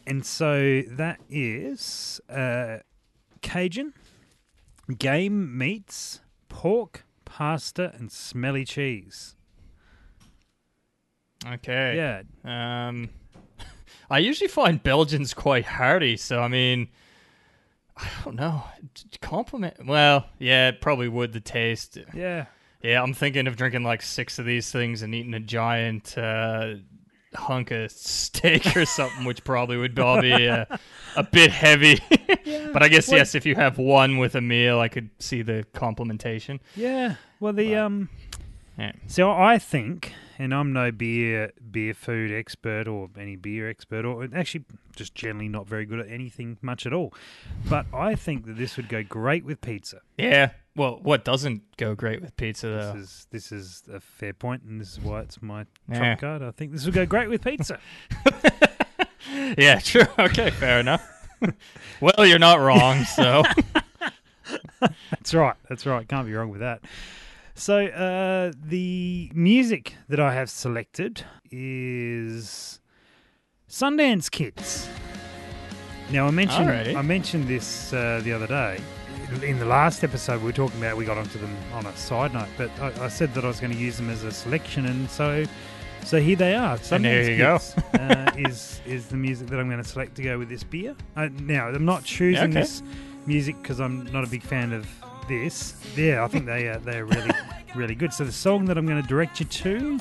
and 0.06 0.26
so 0.26 0.82
that 0.82 1.20
is 1.30 2.20
uh, 2.28 2.78
Cajun 3.40 3.94
game 4.98 5.56
meats, 5.56 6.20
pork, 6.50 7.04
pasta, 7.24 7.92
and 7.94 8.12
smelly 8.12 8.66
cheese. 8.66 9.36
Okay. 11.46 11.96
Yeah, 11.96 12.22
Um, 12.88 13.10
I 14.10 14.18
usually 14.18 14.48
find 14.48 14.82
Belgians 14.82 15.32
quite 15.34 15.64
hearty, 15.64 16.16
so 16.16 16.42
I 16.42 16.48
mean, 16.48 16.88
I 17.98 18.06
don't 18.24 18.36
know. 18.36 18.62
Compliment. 19.20 19.86
Well, 19.86 20.26
yeah, 20.38 20.68
it 20.68 20.80
probably 20.80 21.08
would 21.08 21.32
the 21.32 21.40
taste. 21.40 21.98
yeah. 22.14 22.46
Yeah, 22.82 23.02
I'm 23.02 23.12
thinking 23.12 23.48
of 23.48 23.56
drinking 23.56 23.82
like 23.82 24.02
six 24.02 24.38
of 24.38 24.44
these 24.46 24.70
things 24.70 25.02
and 25.02 25.12
eating 25.12 25.34
a 25.34 25.40
giant 25.40 26.16
uh, 26.16 26.74
hunk 27.34 27.72
of 27.72 27.90
steak 27.90 28.76
or 28.76 28.84
something, 28.86 29.24
which 29.24 29.42
probably 29.42 29.76
would 29.76 29.98
all 29.98 30.20
be 30.22 30.48
uh, 30.48 30.64
a 31.16 31.24
bit 31.24 31.50
heavy. 31.50 31.98
but 32.72 32.82
I 32.84 32.88
guess 32.88 33.08
Well- 33.08 33.18
yes, 33.18 33.34
if 33.34 33.44
you 33.44 33.56
have 33.56 33.78
one 33.78 34.18
with 34.18 34.36
a 34.36 34.40
meal, 34.40 34.78
I 34.78 34.86
could 34.86 35.10
see 35.18 35.42
the 35.42 35.64
complementation. 35.74 36.60
Yeah. 36.76 37.16
Well, 37.40 37.52
the 37.52 37.70
But- 37.74 37.78
um. 37.78 38.08
Yeah. 38.78 38.92
So 39.08 39.32
I 39.32 39.58
think, 39.58 40.12
and 40.38 40.54
I'm 40.54 40.72
no 40.72 40.90
beer 40.92 41.52
beer 41.70 41.92
food 41.94 42.30
expert 42.32 42.86
or 42.88 43.08
any 43.18 43.36
beer 43.36 43.68
expert, 43.68 44.04
or 44.04 44.26
actually 44.34 44.64
just 44.96 45.14
generally 45.14 45.48
not 45.48 45.66
very 45.66 45.84
good 45.84 46.00
at 46.00 46.08
anything 46.08 46.58
much 46.62 46.86
at 46.86 46.92
all. 46.92 47.12
But 47.68 47.86
I 47.92 48.14
think 48.14 48.46
that 48.46 48.56
this 48.56 48.76
would 48.76 48.88
go 48.88 49.02
great 49.02 49.44
with 49.44 49.60
pizza. 49.60 50.00
Yeah. 50.16 50.50
Well, 50.76 51.00
what 51.02 51.24
doesn't 51.24 51.76
go 51.76 51.96
great 51.96 52.20
with 52.22 52.36
pizza 52.36 52.92
This 52.94 53.02
is 53.04 53.26
this 53.30 53.52
is 53.52 53.82
a 53.92 53.98
fair 54.00 54.32
point, 54.32 54.62
and 54.62 54.80
this 54.80 54.92
is 54.92 55.00
why 55.00 55.20
it's 55.22 55.42
my 55.42 55.66
Yeah. 55.90 55.98
trump 55.98 56.20
card. 56.20 56.42
I 56.42 56.52
think 56.52 56.72
this 56.72 56.84
would 56.84 56.94
go 56.94 57.04
great 57.06 57.28
with 57.28 57.42
pizza. 57.42 57.78
Yeah, 59.58 59.78
true. 59.78 60.02
Okay, 60.18 60.50
fair 60.50 60.80
enough. 60.80 61.06
well, 62.00 62.24
you're 62.26 62.38
not 62.38 62.60
wrong. 62.60 63.04
So 63.04 63.42
That's 65.10 65.34
right. 65.34 65.54
That's 65.68 65.84
right. 65.86 66.08
Can't 66.08 66.26
be 66.26 66.32
wrong 66.34 66.50
with 66.50 66.60
that. 66.60 66.80
So 67.58 67.86
uh, 67.86 68.52
the 68.68 69.32
music 69.34 69.94
that 70.08 70.20
I 70.20 70.32
have 70.32 70.48
selected 70.48 71.24
is 71.50 72.78
Sundance 73.68 74.30
Kids. 74.30 74.88
Now 76.12 76.28
I 76.28 76.30
mentioned 76.30 76.68
Alrighty. 76.68 76.94
I 76.94 77.02
mentioned 77.02 77.48
this 77.48 77.92
uh, 77.92 78.20
the 78.22 78.32
other 78.32 78.46
day. 78.46 78.80
In 79.42 79.58
the 79.58 79.64
last 79.66 80.04
episode, 80.04 80.38
we 80.40 80.46
were 80.46 80.52
talking 80.52 80.78
about 80.78 80.96
we 80.96 81.04
got 81.04 81.18
onto 81.18 81.38
them 81.40 81.54
on 81.72 81.84
a 81.84 81.96
side 81.96 82.32
note, 82.32 82.46
but 82.56 82.70
I, 82.80 83.06
I 83.06 83.08
said 83.08 83.34
that 83.34 83.44
I 83.44 83.48
was 83.48 83.58
going 83.58 83.72
to 83.72 83.78
use 83.78 83.96
them 83.96 84.08
as 84.08 84.22
a 84.22 84.30
selection, 84.30 84.86
and 84.86 85.10
so 85.10 85.44
so 86.04 86.20
here 86.20 86.36
they 86.36 86.54
are. 86.54 86.78
And 86.92 87.04
there 87.04 87.24
Sundance 87.24 87.28
you 87.28 87.36
go. 87.38 87.58
Kids, 87.58 88.00
uh, 88.00 88.32
is 88.48 88.80
is 88.86 89.08
the 89.08 89.16
music 89.16 89.48
that 89.48 89.58
I'm 89.58 89.68
going 89.68 89.82
to 89.82 89.88
select 89.88 90.14
to 90.14 90.22
go 90.22 90.38
with 90.38 90.48
this 90.48 90.62
beer. 90.62 90.94
Uh, 91.16 91.28
now 91.40 91.66
I'm 91.66 91.84
not 91.84 92.04
choosing 92.04 92.50
Okay. 92.50 92.60
this 92.60 92.84
music 93.26 93.60
because 93.60 93.80
I'm 93.80 94.04
not 94.12 94.22
a 94.22 94.28
big 94.28 94.42
fan 94.44 94.72
of 94.72 94.86
this. 95.28 95.74
Yeah, 95.96 96.24
I 96.24 96.28
think 96.28 96.46
they 96.46 96.68
are 96.68 96.78
they're 96.78 97.04
really 97.04 97.30
really 97.74 97.94
good. 97.94 98.12
So 98.12 98.24
the 98.24 98.32
song 98.32 98.64
that 98.66 98.76
I'm 98.78 98.86
going 98.86 99.00
to 99.00 99.08
direct 99.08 99.40
you 99.40 99.46
to 99.46 100.00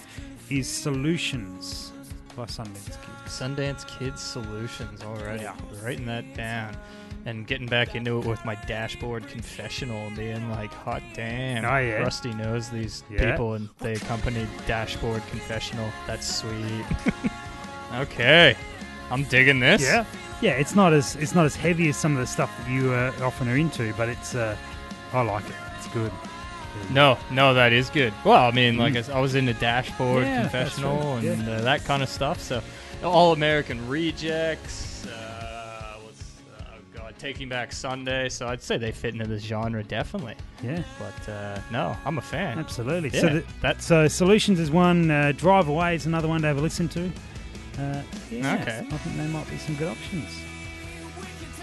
is 0.50 0.68
"Solutions" 0.68 1.92
by 2.36 2.46
Sundance 2.46 2.86
Kids. 2.86 3.28
Sundance 3.28 3.86
Kids 4.00 4.22
Solutions. 4.22 5.02
Alrighty, 5.02 5.52
writing 5.84 6.06
that 6.08 6.34
down. 6.36 6.76
And 7.26 7.46
getting 7.46 7.68
back 7.68 7.94
into 7.94 8.20
it 8.20 8.26
with 8.26 8.46
my 8.46 8.56
dashboard 8.56 9.28
confessional 9.28 9.98
and 10.08 10.16
being 10.16 10.50
like, 10.50 10.72
hot 10.72 11.02
damn. 11.14 11.66
Oh, 11.66 11.78
yeah. 11.78 11.96
Rusty 11.96 12.34
knows 12.34 12.70
these 12.70 13.04
Yeah. 13.10 13.32
people 13.32 13.56
and 13.56 13.68
they 13.80 13.94
accompanied 13.96 14.48
dashboard 14.66 15.22
confessional. 15.30 15.90
That's 16.06 16.26
sweet. 16.26 16.86
okay. 17.96 18.56
I'm 19.12 19.24
digging 19.26 19.60
this. 19.60 19.82
Yeah, 19.82 20.06
yeah. 20.42 20.52
It's 20.52 20.74
not 20.76 20.94
as 20.94 21.16
it's 21.18 21.36
not 21.36 21.46
as 21.46 21.56
heavy 21.56 21.90
as 21.90 21.98
some 21.98 22.14
of 22.14 22.20
the 22.20 22.28
stuff 22.28 22.50
that 22.60 22.70
you 22.72 22.94
uh, 22.94 23.12
often 23.22 23.50
are 23.50 23.58
into, 23.58 23.94
but 23.94 24.08
it's 24.08 24.36
uh, 24.36 24.56
I 25.14 25.22
like 25.22 25.46
it. 25.46 25.56
It's 25.78 25.88
good. 25.88 26.12
No, 26.92 27.18
no, 27.32 27.54
that 27.56 27.74
is 27.74 27.90
good. 27.90 28.14
Well, 28.24 28.44
I 28.46 28.52
mean, 28.52 28.78
like 28.78 28.96
I 28.96 29.00
s- 29.00 29.10
I, 29.10 29.20
was 29.20 29.34
in 29.36 29.46
the 29.46 29.54
Dashboard 29.56 30.24
Mm. 30.24 30.28
Yeah, 30.28 30.42
Confessional 30.42 31.16
right, 31.16 31.24
and 31.24 31.50
uh, 31.50 31.62
that 31.62 31.84
kind 31.86 32.04
of 32.04 32.10
stuff. 32.10 32.40
So, 32.40 32.62
All 33.04 33.34
American 33.34 33.88
Rejects. 33.88 35.06
Uh, 35.08 35.96
what's 36.04 36.24
oh 36.60 36.64
god, 36.94 37.16
Taking 37.18 37.50
Back 37.50 37.72
Sunday. 37.74 38.30
So 38.30 38.48
I'd 38.48 38.62
say 38.62 38.78
they 38.78 38.92
fit 38.92 39.14
into 39.14 39.26
this 39.26 39.42
genre 39.44 39.84
definitely. 39.84 40.36
Yeah, 40.64 40.84
But 41.00 41.32
uh, 41.32 41.60
no, 41.72 41.98
I'm 42.06 42.20
a 42.20 42.22
fan. 42.22 42.60
absolutely. 42.60 43.10
Yeah, 43.10 43.22
So 43.22 43.30
the, 43.30 43.44
that's 43.62 43.86
so 43.86 44.08
solutions 44.08 44.60
is 44.60 44.70
one. 44.70 45.10
Uh, 45.10 45.32
Drive 45.36 45.68
away 45.70 45.96
is 45.96 46.06
another 46.06 46.28
one 46.28 46.42
to 46.42 46.48
have 46.48 46.58
a 46.58 46.62
listen 46.62 46.88
to. 46.90 47.08
Uh, 47.80 48.02
yeah, 48.32 48.56
Okay. 48.62 48.86
I 48.92 48.98
think 48.98 49.18
there 49.18 49.28
might 49.30 49.50
be 49.50 49.58
some 49.58 49.76
good 49.76 49.88
options. 49.88 50.30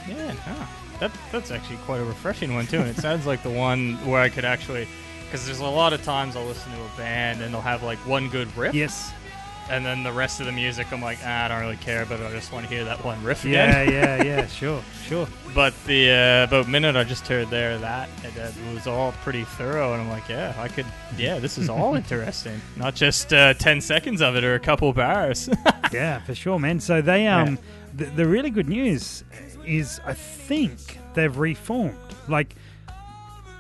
yeah. 0.09 0.35
ah, 0.47 0.71
that 1.01 1.11
that's 1.33 1.51
actually 1.51 1.77
quite 1.79 2.01
a 2.01 2.05
refreshing 2.05 2.55
one 2.55 2.67
too. 2.67 2.79
And 2.81 2.89
it 2.89 2.97
sounds 2.97 3.27
like 3.27 3.43
the 3.43 3.51
one 3.51 3.95
where 4.07 4.21
I 4.21 4.29
could 4.29 4.45
actually. 4.45 4.87
Because 5.25 5.47
there's 5.47 5.61
a 5.61 5.65
lot 5.67 5.93
of 5.93 6.03
times 6.05 6.37
I'll 6.37 6.45
listen 6.47 6.71
to 6.73 6.79
a 6.79 6.97
band 6.97 7.43
and 7.43 7.53
they'll 7.53 7.61
have 7.61 7.83
like 7.83 7.99
one 8.07 8.29
good 8.29 8.55
riff, 8.57 8.73
Yes. 8.73 9.13
and 9.69 9.85
then 9.85 10.05
the 10.05 10.13
rest 10.13 10.39
of 10.39 10.47
the 10.47 10.53
music 10.53 10.93
I'm 10.93 11.01
like, 11.03 11.19
ah, 11.25 11.47
I 11.47 11.49
don't 11.49 11.61
really 11.61 11.77
care, 11.79 12.07
but 12.07 12.21
I 12.23 12.31
just 12.31 12.53
want 12.53 12.69
to 12.69 12.73
hear 12.73 12.85
that 12.85 13.05
one 13.05 13.21
riff 13.25 13.45
again. 13.45 13.89
Yeah, 13.89 14.17
yeah, 14.19 14.23
yeah. 14.23 14.47
Sure, 14.55 14.81
sure. 15.09 15.27
But 15.53 15.75
the 15.87 16.11
uh, 16.11 16.45
about 16.45 16.69
minute 16.69 16.95
I 16.95 17.03
just 17.03 17.27
heard 17.27 17.51
there, 17.51 17.79
that 17.79 18.09
it 18.23 18.75
was 18.75 18.87
all 18.87 19.11
pretty 19.25 19.43
thorough, 19.43 19.93
and 19.95 20.03
I'm 20.03 20.09
like, 20.09 20.29
yeah, 20.29 20.55
I 20.57 20.69
could, 20.69 20.87
yeah, 21.19 21.41
this 21.41 21.59
is 21.59 21.69
all 21.69 21.95
interesting, 21.97 22.61
not 22.77 22.95
just 22.95 23.33
uh, 23.33 23.55
ten 23.55 23.81
seconds 23.81 24.23
of 24.23 24.37
it 24.37 24.45
or 24.45 24.55
a 24.55 24.61
couple 24.61 24.93
bars. 24.93 25.49
Yeah, 25.93 26.21
for 26.23 26.35
sure, 26.35 26.59
man. 26.59 26.81
So 26.81 27.01
they 27.03 27.29
um, 27.29 27.57
the, 27.95 28.07
the 28.07 28.27
really 28.27 28.51
good 28.51 28.69
news 28.69 29.23
is 29.67 30.01
I 30.07 30.15
think 30.15 30.99
they've 31.15 31.37
reformed. 31.37 31.97
Like 32.29 32.55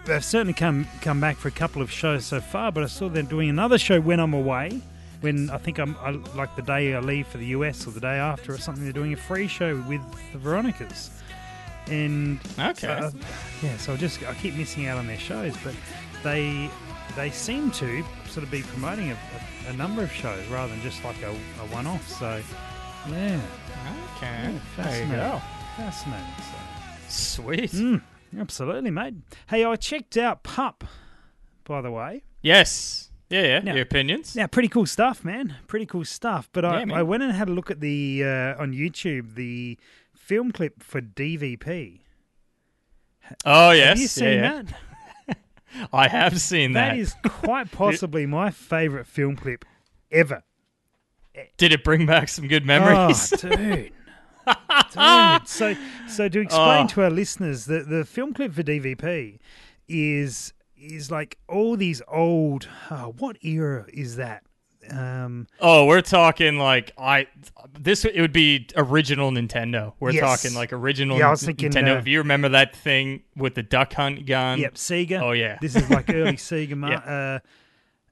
they've 0.06 0.24
certainly 0.24 0.52
come 0.54 0.86
come 1.00 1.20
back 1.20 1.36
for 1.36 1.48
a 1.48 1.52
couple 1.52 1.82
of 1.82 1.90
shows 1.90 2.24
so 2.26 2.40
far, 2.40 2.72
but 2.72 2.82
I 2.82 2.86
saw 2.86 3.08
them 3.08 3.26
doing 3.26 3.48
another 3.48 3.78
show 3.78 4.00
when 4.00 4.20
I'm 4.20 4.34
away. 4.34 4.80
When 5.20 5.48
I 5.50 5.56
think 5.58 5.78
I'm 5.78 5.96
I, 6.00 6.10
like 6.36 6.54
the 6.56 6.62
day 6.62 6.94
I 6.94 7.00
leave 7.00 7.26
for 7.26 7.38
the 7.38 7.46
US 7.46 7.86
or 7.86 7.90
the 7.92 8.00
day 8.00 8.16
after 8.18 8.52
or 8.52 8.58
something, 8.58 8.84
they're 8.84 8.92
doing 8.92 9.12
a 9.14 9.16
free 9.16 9.48
show 9.48 9.76
with 9.88 10.02
the 10.32 10.38
Veronicas. 10.38 11.10
And 11.86 12.40
Okay. 12.58 12.88
uh, 12.88 13.10
yeah, 13.62 13.76
so 13.76 13.92
I 13.94 13.96
just 13.96 14.22
I 14.22 14.34
keep 14.34 14.54
missing 14.54 14.86
out 14.86 14.98
on 14.98 15.06
their 15.06 15.18
shows, 15.18 15.54
but 15.64 15.74
they 16.22 16.68
they 17.16 17.30
seem 17.30 17.70
to 17.72 18.02
sort 18.28 18.44
of 18.44 18.50
be 18.50 18.62
promoting 18.62 19.10
a, 19.10 19.14
a, 19.14 19.70
a 19.70 19.72
number 19.74 20.02
of 20.02 20.10
shows 20.12 20.44
rather 20.48 20.72
than 20.72 20.82
just 20.82 21.04
like 21.04 21.20
a, 21.22 21.30
a 21.30 21.66
one 21.72 21.86
off. 21.86 22.06
So 22.08 22.40
yeah, 23.10 23.40
okay, 24.16 24.50
Yeah, 24.78 24.84
there 24.84 25.04
you 25.06 25.12
go. 25.12 25.40
Fascinating. 25.76 26.26
Sweet. 27.08 27.70
Mm, 27.72 28.02
absolutely, 28.38 28.90
mate. 28.90 29.14
Hey, 29.48 29.64
I 29.64 29.76
checked 29.76 30.16
out 30.16 30.42
Pup, 30.42 30.84
by 31.64 31.80
the 31.80 31.90
way. 31.90 32.22
Yes. 32.42 33.10
Yeah, 33.30 33.42
yeah. 33.42 33.58
Now- 33.60 33.74
Your 33.74 33.82
opinions? 33.82 34.36
Yeah, 34.36 34.46
pretty 34.46 34.68
cool 34.68 34.86
stuff, 34.86 35.24
man. 35.24 35.56
Pretty 35.66 35.86
cool 35.86 36.04
stuff. 36.04 36.48
But 36.52 36.64
I, 36.64 36.84
Yeah. 36.84 36.94
I 36.94 37.02
went 37.02 37.22
and 37.22 37.32
had 37.32 37.48
a 37.48 37.52
look 37.52 37.70
at 37.70 37.80
the 37.80 38.22
uh, 38.24 38.62
on 38.62 38.72
YouTube 38.72 39.34
the 39.34 39.78
film 40.14 40.52
clip 40.52 40.82
for 40.82 41.00
DVP. 41.00 42.00
Oh 43.44 43.70
yes. 43.70 43.88
Have 43.88 43.98
you 43.98 44.06
seen 44.08 44.24
yeah, 44.24 44.34
yeah. 44.34 44.62
that? 45.26 45.36
I 45.92 46.08
have 46.08 46.40
seen 46.40 46.72
that. 46.72 46.90
That 46.90 46.98
is 46.98 47.14
quite 47.24 47.72
possibly 47.72 48.26
my 48.26 48.50
favorite 48.50 49.06
film 49.06 49.36
clip 49.36 49.64
ever. 50.12 50.42
Did 51.56 51.72
it 51.72 51.82
bring 51.82 52.06
back 52.06 52.28
some 52.28 52.46
good 52.46 52.64
memories? 52.64 53.32
Oh, 53.32 53.48
dude. 53.48 53.92
Dude. 54.46 55.48
So, 55.48 55.74
so 56.08 56.28
to 56.28 56.40
explain 56.48 56.84
Oh. 56.84 56.88
to 56.88 57.02
our 57.02 57.10
listeners, 57.10 57.64
the, 57.66 57.80
the 57.80 58.04
film 58.04 58.32
clip 58.34 58.52
for 58.54 58.62
DVP 58.62 59.38
is 59.88 60.52
is 60.76 61.10
like 61.10 61.38
all 61.48 61.76
these 61.76 62.02
old. 62.08 62.68
Oh, 62.90 63.14
what 63.18 63.42
era 63.44 63.86
is 63.92 64.16
that? 64.16 64.42
Um, 64.90 65.46
Oh, 65.60 65.86
we're 65.86 66.02
talking 66.02 66.58
like 66.58 66.92
I 66.98 67.26
this 67.78 68.04
it 68.04 68.20
would 68.20 68.34
be 68.34 68.68
original 68.76 69.30
Nintendo. 69.30 69.94
We're 69.98 70.10
Yes. 70.10 70.42
talking 70.42 70.54
like 70.54 70.74
original 70.74 71.18
Yeah, 71.18 71.28
I 71.28 71.30
was 71.30 71.42
thinking, 71.42 71.70
Nintendo. 71.70 71.94
uh, 71.96 71.98
if 72.00 72.06
you 72.06 72.18
remember 72.18 72.50
that 72.50 72.76
thing 72.76 73.22
with 73.34 73.54
the 73.54 73.62
duck 73.62 73.94
hunt 73.94 74.26
gun. 74.26 74.58
yep, 74.58 74.74
Sega. 74.74 75.22
Oh 75.22 75.32
yeah. 75.32 75.56
This 75.62 75.74
is 75.74 75.88
like 75.88 76.10
early 76.10 76.32
Sega 76.36 76.76
ma- 76.76 76.90
Yeah. 76.90 76.98
uh, 76.98 77.38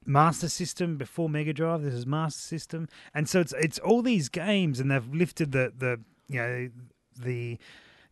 Master 0.05 0.49
System 0.49 0.97
before 0.97 1.29
Mega 1.29 1.53
Drive. 1.53 1.83
This 1.83 1.93
is 1.93 2.05
Master 2.07 2.41
System, 2.41 2.89
and 3.13 3.29
so 3.29 3.39
it's 3.39 3.53
it's 3.59 3.77
all 3.79 4.01
these 4.01 4.27
games, 4.29 4.79
and 4.79 4.89
they've 4.91 5.07
lifted 5.13 5.51
the 5.51 5.71
the 5.77 5.99
you 6.33 6.39
know 6.39 6.69
the 7.19 7.57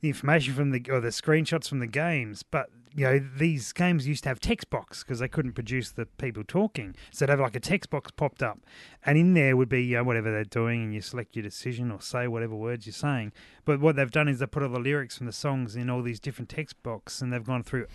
the 0.02 0.10
information 0.10 0.54
from 0.54 0.72
the 0.72 0.84
or 0.90 1.00
the 1.00 1.10
screenshots 1.10 1.68
from 1.68 1.80
the 1.80 1.88
games, 1.88 2.44
but 2.44 2.70
you 2.94 3.06
know 3.06 3.20
these 3.38 3.72
games 3.72 4.08
used 4.08 4.24
to 4.24 4.30
have 4.30 4.40
text 4.40 4.70
box 4.70 5.04
because 5.04 5.20
they 5.20 5.28
couldn't 5.28 5.54
produce 5.54 5.92
the 5.92 6.06
people 6.06 6.44
talking, 6.44 6.96
so 7.12 7.26
they'd 7.26 7.32
have 7.32 7.40
like 7.40 7.56
a 7.56 7.60
text 7.60 7.90
box 7.90 8.12
popped 8.12 8.42
up, 8.42 8.60
and 9.06 9.18
in 9.18 9.34
there 9.34 9.56
would 9.56 9.70
be 9.70 9.96
uh, 9.96 10.04
whatever 10.04 10.32
they're 10.32 10.44
doing, 10.44 10.84
and 10.84 10.94
you 10.94 11.02
select 11.02 11.36
your 11.36 11.44
decision 11.44 11.92
or 11.92 12.02
say 12.02 12.28
whatever 12.28 12.56
words 12.56 12.86
you're 12.86 12.94
saying. 12.94 13.32
But 13.64 13.80
what 13.80 13.96
they've 13.96 14.12
done 14.12 14.28
is 14.28 14.40
they 14.40 14.48
put 14.48 14.64
all 14.64 14.70
the 14.70 14.80
lyrics 14.80 15.18
from 15.18 15.28
the 15.28 15.34
songs 15.34 15.76
in 15.76 15.90
all 15.90 16.02
these 16.02 16.20
different 16.20 16.50
text 16.50 16.82
box, 16.84 17.22
and 17.22 17.32
they've 17.32 17.44
gone 17.44 17.64
through 17.64 17.88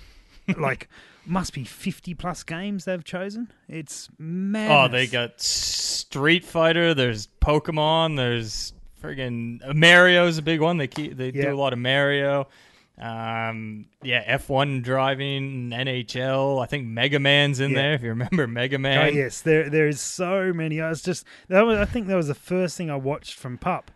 like 0.56 0.88
must 1.24 1.52
be 1.52 1.64
50 1.64 2.14
plus 2.14 2.44
games 2.44 2.84
they've 2.84 3.02
chosen. 3.02 3.52
It's 3.68 4.08
mad. 4.18 4.70
Oh, 4.70 4.88
they 4.88 5.06
got 5.06 5.40
Street 5.40 6.44
Fighter. 6.44 6.94
There's 6.94 7.28
Pokemon. 7.40 8.16
There's 8.16 8.72
friggin' 9.06 9.74
Mario's 9.74 10.38
a 10.38 10.42
big 10.42 10.60
one. 10.60 10.76
They 10.78 10.86
keep 10.88 11.16
they 11.16 11.30
Yeah. 11.30 11.46
do 11.46 11.54
a 11.54 11.56
lot 11.56 11.72
of 11.72 11.78
Mario. 11.78 12.48
Um, 12.98 13.86
yeah, 14.02 14.38
F1 14.38 14.82
driving, 14.82 15.70
NHL. 15.70 16.62
I 16.62 16.66
think 16.66 16.86
Mega 16.86 17.18
Man's 17.20 17.60
in 17.60 17.72
Yeah. 17.72 17.76
there. 17.82 17.92
If 17.94 18.02
you 18.02 18.08
remember 18.08 18.46
Mega 18.48 18.78
Man. 18.78 19.06
Oh 19.06 19.10
yes, 19.10 19.40
there 19.42 19.68
there 19.68 19.86
is 19.86 20.00
so 20.00 20.52
many. 20.54 20.80
I 20.80 20.88
was 20.88 21.02
just 21.02 21.26
that 21.48 21.62
was, 21.62 21.78
I 21.78 21.84
think 21.84 22.06
that 22.06 22.14
was 22.16 22.28
the 22.28 22.34
first 22.34 22.76
thing 22.76 22.90
I 22.90 22.96
watched 22.96 23.34
from 23.34 23.58
Pup, 23.58 23.90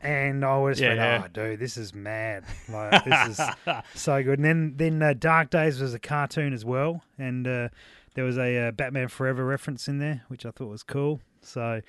and 0.00 0.42
I 0.42 0.56
was 0.58 0.80
Yeah, 0.80 0.88
like, 0.88 0.96
yeah. 0.96 1.22
oh 1.24 1.28
dude, 1.28 1.58
this 1.60 1.76
is 1.76 1.94
mad. 1.94 2.44
Like 2.68 3.04
this 3.04 3.38
is 3.38 3.46
so 3.94 4.22
good. 4.22 4.38
And 4.38 4.44
then 4.44 4.72
then 4.76 5.02
uh, 5.02 5.12
Dark 5.18 5.50
Days 5.50 5.78
was 5.78 5.92
a 5.92 5.98
cartoon 5.98 6.54
as 6.54 6.64
well, 6.64 7.02
and 7.18 7.46
uh, 7.46 7.68
there 8.14 8.24
was 8.24 8.38
a 8.38 8.68
uh, 8.68 8.70
Batman 8.70 9.08
Forever 9.08 9.44
reference 9.44 9.86
in 9.86 9.98
there, 9.98 10.22
which 10.28 10.46
I 10.46 10.50
thought 10.50 10.68
was 10.70 10.82
cool. 10.82 11.20
So 11.42 11.82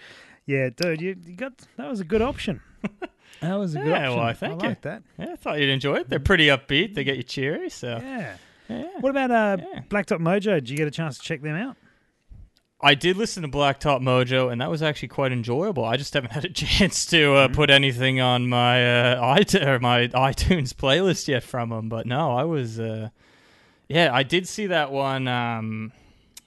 yeah, 0.48 0.70
dude, 0.76 1.00
you, 1.02 1.16
you 1.26 1.36
got 1.36 1.54
that 1.78 1.88
was 1.88 2.00
a 2.00 2.04
good 2.06 2.22
option. 2.24 2.62
That 3.40 3.54
was 3.54 3.76
a 3.76 3.80
good 3.80 3.88
Yeah, 3.90 4.08
option. 4.10 4.18
well, 4.20 4.34
thank 4.34 4.54
I 4.54 4.64
you. 4.64 4.70
like 4.70 4.82
that. 4.82 5.04
Yeah, 5.20 5.34
I 5.34 5.36
thought 5.36 5.60
you'd 5.60 5.70
enjoy 5.70 5.98
it. 5.98 6.10
They're 6.10 6.20
pretty 6.20 6.48
upbeat. 6.48 6.96
They 6.96 7.04
get 7.04 7.18
you 7.18 7.24
cheery. 7.24 7.70
So 7.70 8.00
Yeah. 8.02 8.36
yeah. 8.68 8.84
What 9.00 9.12
about 9.12 9.30
uh, 9.30 9.58
Yeah. 9.60 9.82
Blacktop 9.90 10.22
Mojo? 10.22 10.56
Did 10.56 10.72
you 10.72 10.76
get 10.78 10.88
a 10.88 10.92
chance 10.92 11.20
to 11.20 11.24
check 11.24 11.44
them 11.44 11.56
out? 11.56 11.76
I 12.82 12.96
did 12.96 13.16
listen 13.16 13.44
to 13.44 13.50
Blacktop 13.50 14.02
Mojo, 14.02 14.52
and 14.52 14.60
that 14.62 14.72
was 14.72 14.82
actually 14.82 15.10
quite 15.10 15.32
enjoyable. 15.32 15.86
I 15.86 15.98
just 15.98 16.16
haven't 16.16 16.32
had 16.32 16.46
a 16.46 16.50
chance 16.54 17.06
to 17.08 17.18
Mm-hmm. 17.18 17.52
uh, 17.52 17.56
put 17.56 17.70
anything 17.70 18.20
on 18.22 18.48
my 18.50 19.14
uh, 19.14 19.36
iTunes 19.38 19.66
or 19.68 19.80
my 19.80 20.08
iTunes 20.08 20.74
playlist 20.74 21.28
yet 21.28 21.44
from 21.44 21.70
them. 21.70 21.90
But 21.90 22.08
no, 22.08 22.32
I 22.36 22.44
was, 22.44 22.80
uh, 22.80 23.10
yeah, 23.88 24.10
I 24.12 24.24
did 24.24 24.48
see 24.48 24.66
that 24.68 24.92
one. 24.92 25.28
Um, 25.28 25.92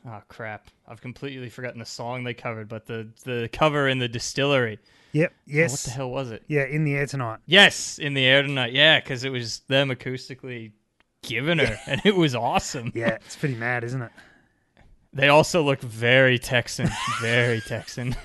oh 0.04 0.22
crap, 0.26 0.66
I've 0.90 1.00
completely 1.00 1.48
forgotten 1.48 1.78
the 1.78 1.86
song 1.86 2.24
they 2.24 2.34
covered, 2.34 2.68
but 2.68 2.84
the 2.86 3.08
the 3.24 3.48
cover 3.52 3.88
in 3.88 3.98
the 4.00 4.08
distillery. 4.08 4.78
Yep. 5.12 5.32
Oh, 5.32 5.42
Yes. 5.46 5.70
what 5.72 5.80
the 5.80 5.90
hell 5.90 6.10
was 6.10 6.30
it? 6.30 6.42
Yeah, 6.48 6.64
in 6.64 6.84
the 6.84 6.94
air 6.94 7.06
tonight. 7.06 7.38
Yes, 7.46 7.98
in 7.98 8.14
the 8.14 8.24
air 8.24 8.42
tonight. 8.42 8.72
Yeah, 8.72 9.00
because 9.00 9.24
it 9.24 9.30
was 9.30 9.60
them 9.68 9.90
acoustically 9.90 10.72
giving 11.22 11.58
her, 11.58 11.78
and 11.86 12.00
it 12.04 12.16
was 12.16 12.34
awesome. 12.34 12.92
Yeah, 12.96 13.16
it's 13.24 13.36
pretty 13.36 13.54
mad, 13.54 13.84
isn't 13.84 14.02
it? 14.02 14.10
They 15.12 15.28
also 15.28 15.62
look 15.62 15.80
very 15.80 16.38
Texan, 16.38 16.88
very 17.20 17.60
Texan. 17.60 18.14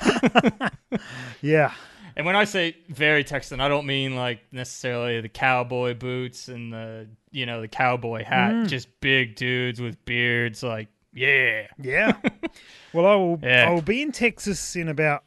Yeah. 1.42 1.74
And 2.18 2.26
when 2.26 2.36
I 2.36 2.46
say 2.46 2.78
very 2.88 3.24
Texan, 3.26 3.60
I 3.60 3.68
don't 3.68 3.86
mean 3.86 4.16
like 4.16 4.40
necessarily 4.52 5.20
the 5.20 5.28
cowboy 5.30 5.94
boots 5.96 6.48
and 6.48 6.72
the 6.72 7.08
you 7.32 7.46
know 7.46 7.60
the 7.62 7.68
cowboy 7.68 8.24
hat. 8.24 8.54
Mm. 8.54 8.68
Just 8.70 8.88
big 9.02 9.36
dudes 9.36 9.82
with 9.82 10.04
beards. 10.06 10.64
Like 10.64 10.88
yeah, 11.16 11.68
Yeah. 11.82 12.18
well, 12.94 13.06
I 13.08 13.16
will. 13.16 13.40
Yeah. 13.42 13.68
I 13.70 13.74
will 13.74 13.82
be 13.82 14.02
in 14.04 14.12
Texas 14.12 14.76
in 14.76 14.88
about 14.90 15.24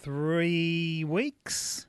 three 0.00 1.04
weeks. 1.04 1.86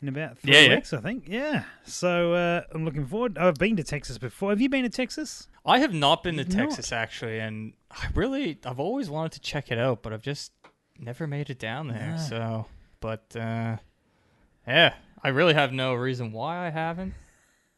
In 0.00 0.08
about 0.08 0.38
three 0.38 0.52
Yeah, 0.54 0.60
yeah. 0.60 0.74
weeks, 0.76 0.92
I 0.92 1.00
think. 1.00 1.24
Yeah. 1.26 1.64
So 1.84 2.32
uh, 2.34 2.62
I'm 2.72 2.84
looking 2.84 3.04
forward. 3.06 3.36
I've 3.36 3.56
been 3.56 3.76
to 3.76 3.82
Texas 3.84 4.16
before. 4.16 4.50
Have 4.50 4.60
you 4.60 4.68
been 4.68 4.84
to 4.84 4.88
Texas? 4.90 5.48
I 5.66 5.80
have 5.80 5.92
not 5.92 6.22
been 6.22 6.36
to 6.36 6.44
You've 6.44 6.54
not? 6.54 6.68
Texas 6.70 6.92
actually, 6.92 7.40
and 7.40 7.72
I 7.90 8.06
really 8.14 8.58
I've 8.64 8.78
always 8.80 9.10
wanted 9.10 9.32
to 9.32 9.40
check 9.40 9.70
it 9.72 9.78
out, 9.78 10.02
but 10.02 10.12
I've 10.12 10.22
just 10.22 10.52
never 10.98 11.26
made 11.26 11.50
it 11.50 11.58
down 11.58 11.88
there. 11.88 12.12
No. 12.12 12.16
So, 12.16 12.66
but 13.00 13.34
uh, 13.36 13.76
yeah, 14.66 14.94
I 15.22 15.28
really 15.28 15.54
have 15.54 15.72
no 15.72 15.94
reason 15.94 16.32
why 16.32 16.66
I 16.66 16.70
haven't. 16.70 17.14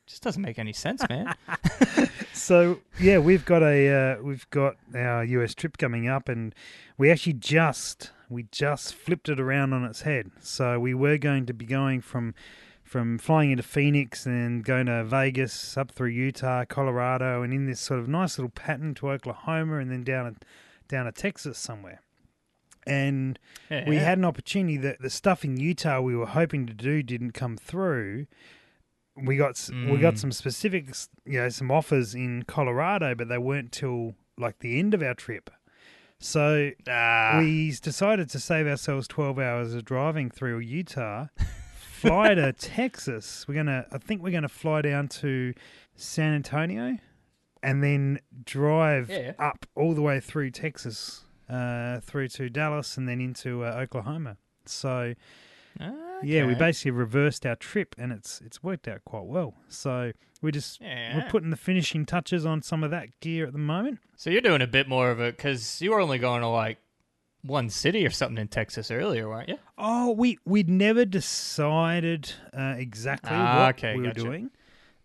Just 0.06 0.22
doesn't 0.22 0.42
make 0.42 0.58
any 0.58 0.72
sense, 0.72 1.02
man. 1.08 1.34
So 2.32 2.80
yeah, 3.00 3.18
we've 3.18 3.44
got 3.44 3.62
a 3.62 3.88
uh, 4.18 4.22
we've 4.22 4.48
got 4.50 4.76
our 4.94 5.24
US 5.24 5.54
trip 5.54 5.78
coming 5.78 6.08
up, 6.08 6.28
and 6.28 6.54
we 6.96 7.10
actually 7.10 7.34
just 7.34 8.12
we 8.28 8.44
just 8.50 8.94
flipped 8.94 9.28
it 9.28 9.40
around 9.40 9.72
on 9.72 9.84
its 9.84 10.02
head. 10.02 10.30
So 10.40 10.78
we 10.78 10.94
were 10.94 11.18
going 11.18 11.46
to 11.46 11.52
be 11.54 11.66
going 11.66 12.00
from 12.00 12.34
from 12.84 13.18
flying 13.18 13.52
into 13.52 13.62
Phoenix 13.62 14.26
and 14.26 14.64
going 14.64 14.86
to 14.86 15.04
Vegas, 15.04 15.76
up 15.76 15.92
through 15.92 16.08
Utah, 16.08 16.64
Colorado, 16.64 17.42
and 17.42 17.52
in 17.54 17.66
this 17.66 17.80
sort 17.80 18.00
of 18.00 18.08
nice 18.08 18.36
little 18.36 18.50
pattern 18.50 18.94
to 18.96 19.10
Oklahoma, 19.10 19.78
and 19.78 19.90
then 19.90 20.02
down 20.02 20.36
down 20.88 21.06
to 21.06 21.12
Texas 21.12 21.58
somewhere. 21.58 22.00
And 22.86 23.38
Yeah. 23.70 23.88
we 23.88 23.96
had 23.96 24.18
an 24.18 24.24
opportunity 24.24 24.76
that 24.78 25.00
the 25.00 25.10
stuff 25.10 25.44
in 25.44 25.58
Utah 25.58 26.00
we 26.00 26.16
were 26.16 26.26
hoping 26.26 26.66
to 26.66 26.72
do 26.74 27.02
didn't 27.02 27.32
come 27.32 27.56
through. 27.56 28.26
We 29.24 29.36
got 29.36 29.50
s 29.50 29.70
we 29.70 29.98
got 29.98 30.14
Mm. 30.14 30.18
some 30.18 30.32
specifics, 30.32 31.08
you 31.24 31.38
know, 31.40 31.48
some 31.48 31.70
offers 31.70 32.14
in 32.14 32.42
Colorado, 32.44 33.14
but 33.14 33.28
they 33.28 33.38
weren't 33.38 33.72
till 33.72 34.14
like 34.38 34.58
the 34.60 34.78
end 34.78 34.94
of 34.94 35.02
our 35.02 35.14
trip. 35.14 35.50
So 36.18 36.70
Ah, 36.88 37.38
we 37.38 37.70
decided 37.80 38.28
to 38.30 38.38
save 38.40 38.66
ourselves 38.66 39.08
twelve 39.08 39.38
hours 39.38 39.74
of 39.74 39.84
driving 39.84 40.30
through 40.30 40.58
Utah, 40.58 41.26
fly 41.78 42.34
to 42.34 42.52
Texas. 42.58 43.46
We're 43.48 43.54
gonna, 43.54 43.86
I 43.92 43.98
think 43.98 44.22
we're 44.22 44.32
gonna 44.32 44.48
fly 44.48 44.82
down 44.82 45.08
to 45.08 45.54
San 45.94 46.34
Antonio, 46.34 46.98
and 47.62 47.82
then 47.82 48.20
drive 48.44 49.08
Yeah. 49.10 49.32
up 49.38 49.66
all 49.74 49.94
the 49.94 50.02
way 50.02 50.20
through 50.20 50.50
Texas, 50.50 51.24
uh, 51.48 52.00
through 52.00 52.28
to 52.28 52.50
Dallas, 52.50 52.96
and 52.98 53.08
then 53.08 53.20
into 53.20 53.64
uh, 53.64 53.72
Oklahoma. 53.80 54.36
So 54.66 55.14
yeah, 56.22 56.46
we 56.46 56.54
basically 56.54 56.90
reversed 56.92 57.46
our 57.46 57.56
trip, 57.56 57.94
and 57.98 58.12
it's 58.12 58.40
it's 58.44 58.62
worked 58.62 58.88
out 58.88 59.04
quite 59.04 59.24
well. 59.24 59.54
So 59.68 60.12
we're 60.42 60.50
just 60.50 60.80
Yeah. 60.80 61.16
we're 61.16 61.30
putting 61.30 61.50
the 61.50 61.56
finishing 61.56 62.04
touches 62.06 62.44
on 62.46 62.62
some 62.62 62.82
of 62.84 62.90
that 62.90 63.20
gear 63.20 63.46
at 63.46 63.52
the 63.52 63.58
moment. 63.58 63.98
So 64.16 64.30
you're 64.30 64.40
doing 64.40 64.62
a 64.62 64.66
bit 64.66 64.88
more 64.88 65.10
of 65.10 65.20
it 65.20 65.36
because 65.36 65.80
you 65.82 65.90
were 65.92 66.00
only 66.00 66.18
going 66.18 66.40
to 66.42 66.48
like 66.48 66.78
one 67.42 67.70
city 67.70 68.06
or 68.06 68.10
something 68.10 68.36
in 68.38 68.48
Texas 68.48 68.90
earlier, 68.90 69.26
weren't 69.28 69.48
you? 69.48 69.58
Oh, 69.78 70.10
we 70.12 70.38
we'd 70.44 70.68
never 70.68 71.04
decided 71.06 72.32
uh, 72.52 72.74
exactly 72.76 73.30
Ah, 73.32 73.58
what 73.60 73.74
okay, 73.76 73.96
we 73.96 74.02
were 74.02 74.12
doing. 74.12 74.50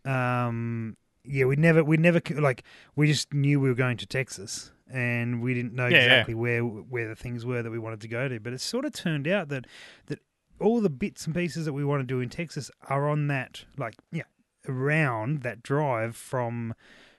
Um, 0.04 0.98
yeah, 1.24 1.46
we 1.46 1.56
never 1.56 1.84
we 1.84 1.98
never 1.98 2.22
like 2.36 2.64
we 2.96 3.08
just 3.08 3.34
knew 3.34 3.60
we 3.60 3.70
were 3.70 3.76
going 3.76 3.98
to 3.98 4.06
Texas, 4.06 4.72
and 4.92 5.42
we 5.42 5.54
didn't 5.54 5.74
know 5.74 5.88
Yeah, 5.88 5.98
yeah. 5.98 6.04
exactly 6.04 6.34
where 6.36 6.62
where 6.64 7.08
the 7.08 7.16
things 7.16 7.46
were 7.46 7.64
that 7.64 7.72
we 7.72 7.80
wanted 7.80 8.02
to 8.02 8.08
go 8.08 8.28
to. 8.28 8.40
But 8.40 8.54
it 8.54 8.62
sort 8.62 8.86
of 8.86 8.94
turned 8.94 9.28
out 9.28 9.50
that 9.50 9.66
that 10.08 10.20
all 10.60 10.82
the 10.82 10.90
bits 10.90 11.26
and 11.26 11.36
pieces 11.36 11.66
that 11.66 11.74
we 11.74 11.84
want 11.84 12.02
to 12.02 12.06
do 12.06 12.20
in 12.22 12.30
Texas 12.30 12.72
are 12.90 13.08
on 13.10 13.28
that 13.28 13.66
like 13.78 13.96
yeah 14.12 14.24
around 14.68 15.42
that 15.44 15.62
drive 15.64 16.16
from 16.16 16.74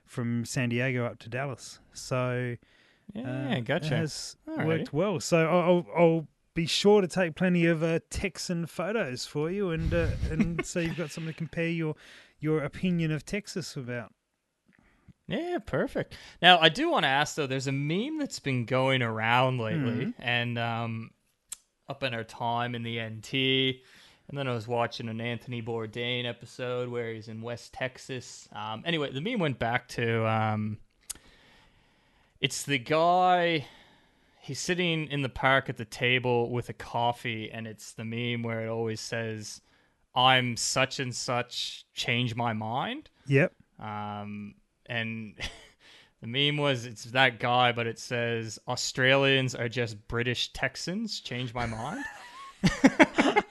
from 0.04 0.44
San 0.44 0.68
Diego 0.68 1.04
up 1.04 1.18
to 1.20 1.28
Dallas. 1.28 1.80
So 1.92 2.56
Yeah, 3.14 3.48
uh, 3.50 3.56
It 3.56 3.64
gotcha. 3.64 3.96
has 3.96 4.36
Alrighty. 4.48 4.66
worked 4.66 4.92
well. 4.92 5.20
So 5.20 5.46
I'll, 5.46 5.86
I'll, 5.96 6.28
be 6.54 6.64
sure 6.66 7.02
to 7.02 7.06
take 7.06 7.34
plenty 7.34 7.66
of 7.66 7.82
uh, 7.82 7.98
Texan 8.08 8.64
photos 8.64 9.26
for 9.26 9.50
you, 9.50 9.72
and 9.72 9.92
uh, 9.92 10.08
and 10.30 10.64
so 10.70 10.80
you've 10.80 10.96
got 10.96 11.10
something 11.10 11.30
to 11.30 11.36
compare 11.36 11.68
your 11.68 11.94
your 12.40 12.62
opinion 12.64 13.10
of 13.12 13.26
Texas 13.26 13.76
about. 13.76 14.10
Yeah, 15.28 15.58
perfect. 15.66 16.14
Now, 16.40 16.58
I 16.58 16.68
do 16.70 16.90
want 16.90 17.02
to 17.04 17.08
ask 17.08 17.34
though. 17.34 17.46
There's 17.46 17.66
a 17.66 17.72
meme 17.72 18.18
that's 18.18 18.38
been 18.40 18.64
going 18.64 19.02
around 19.02 19.58
lately, 19.58 20.06
Mhm. 20.06 20.14
and 20.18 20.58
um, 20.58 21.10
up 21.88 22.02
in 22.02 22.14
our 22.14 22.24
time 22.24 22.74
in 22.74 22.82
the 22.82 23.00
NT, 23.00 23.82
and 24.28 24.36
then 24.36 24.48
I 24.48 24.52
was 24.52 24.66
watching 24.66 25.08
an 25.08 25.20
Anthony 25.20 25.62
Bourdain 25.62 26.26
episode 26.26 26.88
where 26.88 27.12
he's 27.12 27.28
in 27.28 27.42
West 27.42 27.72
Texas. 27.72 28.48
Um, 28.52 28.82
anyway, 28.84 29.12
the 29.12 29.20
meme 29.20 29.38
went 29.38 29.58
back 29.58 29.86
to 29.88 30.26
um, 30.26 30.78
it's 32.40 32.64
the 32.64 32.78
guy. 32.78 33.66
He's 34.40 34.60
sitting 34.60 35.08
in 35.08 35.22
the 35.22 35.28
park 35.28 35.68
at 35.68 35.76
the 35.76 35.84
table 35.84 36.50
with 36.50 36.68
a 36.68 36.72
coffee, 36.72 37.50
and 37.50 37.66
it's 37.66 37.92
the 37.92 38.04
meme 38.04 38.42
where 38.42 38.66
it 38.66 38.68
always 38.68 39.00
says, 39.00 39.60
"I'm 40.14 40.56
such 40.56 40.98
and 40.98 41.14
such, 41.14 41.84
change 41.94 42.34
my 42.34 42.52
mind." 42.52 43.10
Yep. 43.26 43.52
Um, 43.78 44.54
and 44.86 45.34
the 46.20 46.26
meme 46.26 46.56
was 46.56 46.86
it's 46.86 47.04
that 47.04 47.38
guy, 47.38 47.72
but 47.72 47.86
it 47.86 47.98
says 47.98 48.58
Australians 48.66 49.54
are 49.54 49.68
just 49.68 50.08
British 50.08 50.52
Texans. 50.52 51.20
Change 51.20 51.52
my 51.52 51.66
mind. 51.66 52.04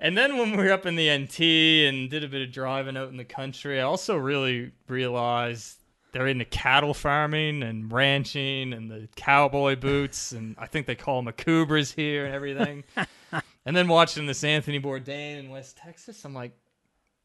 and 0.00 0.16
then 0.16 0.38
when 0.38 0.52
we 0.52 0.56
were 0.56 0.72
up 0.72 0.86
in 0.86 0.96
the 0.96 1.14
NT 1.16 1.40
and 1.88 2.10
did 2.10 2.24
a 2.24 2.28
bit 2.28 2.42
of 2.42 2.52
driving 2.52 2.96
out 2.96 3.10
in 3.10 3.16
the 3.16 3.24
country, 3.24 3.78
I 3.80 3.84
also 3.84 4.16
really 4.16 4.72
realized 4.88 5.76
they're 6.12 6.26
into 6.26 6.44
cattle 6.44 6.94
farming 6.94 7.62
and 7.62 7.92
ranching 7.92 8.72
and 8.72 8.90
the 8.90 9.08
cowboy 9.14 9.76
boots 9.76 10.32
and 10.32 10.56
I 10.58 10.66
think 10.66 10.86
they 10.86 10.96
call 10.96 11.22
them 11.22 11.32
Akubras 11.32 11.94
here 11.94 12.24
and 12.24 12.34
everything. 12.34 12.84
and 13.64 13.76
then 13.76 13.88
watching 13.88 14.26
this 14.26 14.42
Anthony 14.42 14.80
Bourdain 14.80 15.38
in 15.38 15.50
West 15.50 15.76
Texas, 15.76 16.24
I'm 16.24 16.34
like, 16.34 16.52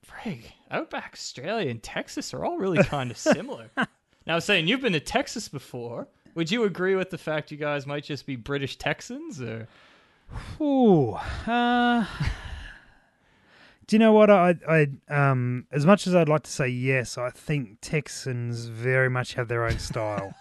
Frig, 0.10 0.44
Outback 0.72 1.12
Australia 1.14 1.70
and 1.70 1.82
Texas 1.82 2.34
are 2.34 2.44
all 2.46 2.58
really 2.58 2.84
kind 2.84 3.12
of 3.12 3.18
similar. 3.20 3.70
now, 3.78 3.86
I 4.28 4.36
was 4.36 4.46
saying 4.46 4.68
you've 4.68 4.82
been 4.82 4.94
to 4.94 5.00
Texas 5.00 5.48
before. 5.48 6.08
Would 6.36 6.52
you 6.52 6.64
agree 6.66 6.96
with 6.96 7.10
the 7.12 7.18
fact 7.18 7.52
you 7.52 7.58
guys 7.58 7.86
might 7.88 8.04
just 8.04 8.26
be 8.26 8.36
British 8.36 8.78
Texans, 8.78 9.42
or 9.42 9.68
Ooh. 10.60 11.12
Uh, 11.48 12.06
do 13.88 13.96
you 13.96 14.00
know 14.00 14.12
what 14.14 14.30
I 14.30 14.56
I 14.68 14.88
um 15.08 15.66
as 15.72 15.86
much 15.86 16.08
as 16.08 16.16
I'd 16.16 16.28
like 16.30 16.44
to 16.44 16.52
say 16.52 16.68
yes, 16.68 17.18
I 17.18 17.30
think 17.30 17.78
Texans 17.82 18.66
very 18.66 19.10
much 19.10 19.36
have 19.36 19.48
their 19.48 19.64
own 19.66 19.80
style. 19.80 20.34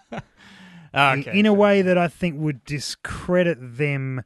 Ah, 0.93 1.13
in- 1.13 1.19
okay, 1.21 1.39
in 1.39 1.45
a 1.45 1.53
way 1.53 1.81
that 1.81 1.97
I 1.97 2.07
think 2.07 2.39
would 2.39 2.65
discredit 2.65 3.57
them 3.77 4.23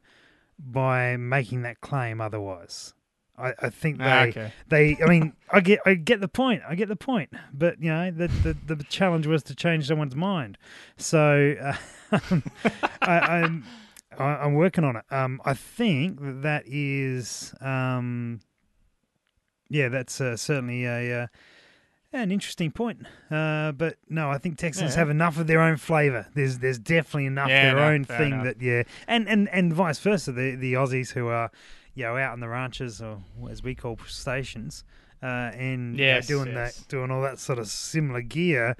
by 0.58 1.16
making 1.16 1.62
that 1.62 1.80
claim 1.80 2.20
otherwise. 2.20 2.94
I, 3.40 3.54
I 3.66 3.70
think 3.70 3.98
they, 3.98 4.04
Ah, 4.04 4.22
okay. 4.24 4.52
they 4.68 4.96
I 5.02 5.06
mean 5.08 5.32
I 5.50 5.60
get 5.60 5.80
I 5.86 5.94
get 5.94 6.20
the 6.20 6.28
point. 6.28 6.62
I 6.68 6.74
get 6.74 6.88
the 6.88 6.96
point. 6.96 7.30
But 7.52 7.82
you 7.82 7.90
know 7.90 8.10
the 8.10 8.28
the, 8.28 8.74
the 8.74 8.84
challenge 8.84 9.26
was 9.26 9.42
to 9.44 9.54
change 9.54 9.86
someone's 9.88 10.14
mind. 10.16 10.58
So 10.96 11.54
uh, 12.12 12.18
I, 13.02 13.18
I'm 13.20 13.64
I, 14.18 14.24
I'm 14.24 14.54
working 14.54 14.84
on 14.84 14.96
it. 14.96 15.04
Um 15.10 15.40
I 15.44 15.54
think 15.54 16.20
that 16.20 16.42
that 16.42 16.64
is 16.66 17.54
um 17.60 18.40
yeah 19.68 19.88
that's 19.88 20.20
uh, 20.20 20.36
certainly 20.36 20.84
a 20.84 21.22
uh, 21.22 21.26
an 22.12 22.32
interesting 22.32 22.72
point. 22.72 23.06
Uh 23.30 23.72
but 23.72 23.96
no 24.08 24.30
I 24.30 24.38
think 24.38 24.58
Texans 24.58 24.92
Yeah. 24.94 24.98
have 25.00 25.10
enough 25.10 25.38
of 25.38 25.46
their 25.46 25.60
own 25.60 25.76
flavor. 25.76 26.26
There's 26.34 26.58
there's 26.58 26.78
definitely 26.78 27.26
enough 27.26 27.48
Yeah, 27.48 27.66
their 27.74 27.76
no, 27.76 27.84
own 27.92 28.04
thing 28.04 28.32
enough. 28.32 28.44
that 28.44 28.62
yeah. 28.62 28.82
And 29.06 29.28
and 29.28 29.48
and 29.50 29.72
vice 29.72 29.98
versa 30.00 30.32
the 30.32 30.56
the 30.56 30.72
Aussies 30.74 31.12
who 31.12 31.28
are 31.28 31.50
you 31.94 32.04
know, 32.04 32.16
out 32.16 32.34
in 32.34 32.40
the 32.40 32.48
ranches 32.48 33.00
or 33.00 33.22
as 33.50 33.62
we 33.62 33.74
call 33.74 33.98
stations, 34.06 34.84
uh, 35.22 35.26
and 35.54 35.98
you 35.98 36.06
know, 36.06 36.20
doing 36.20 36.52
yes. 36.52 36.76
that, 36.76 36.88
doing 36.88 37.10
all 37.10 37.22
that 37.22 37.38
sort 37.38 37.58
of 37.58 37.68
similar 37.68 38.22
gear. 38.22 38.76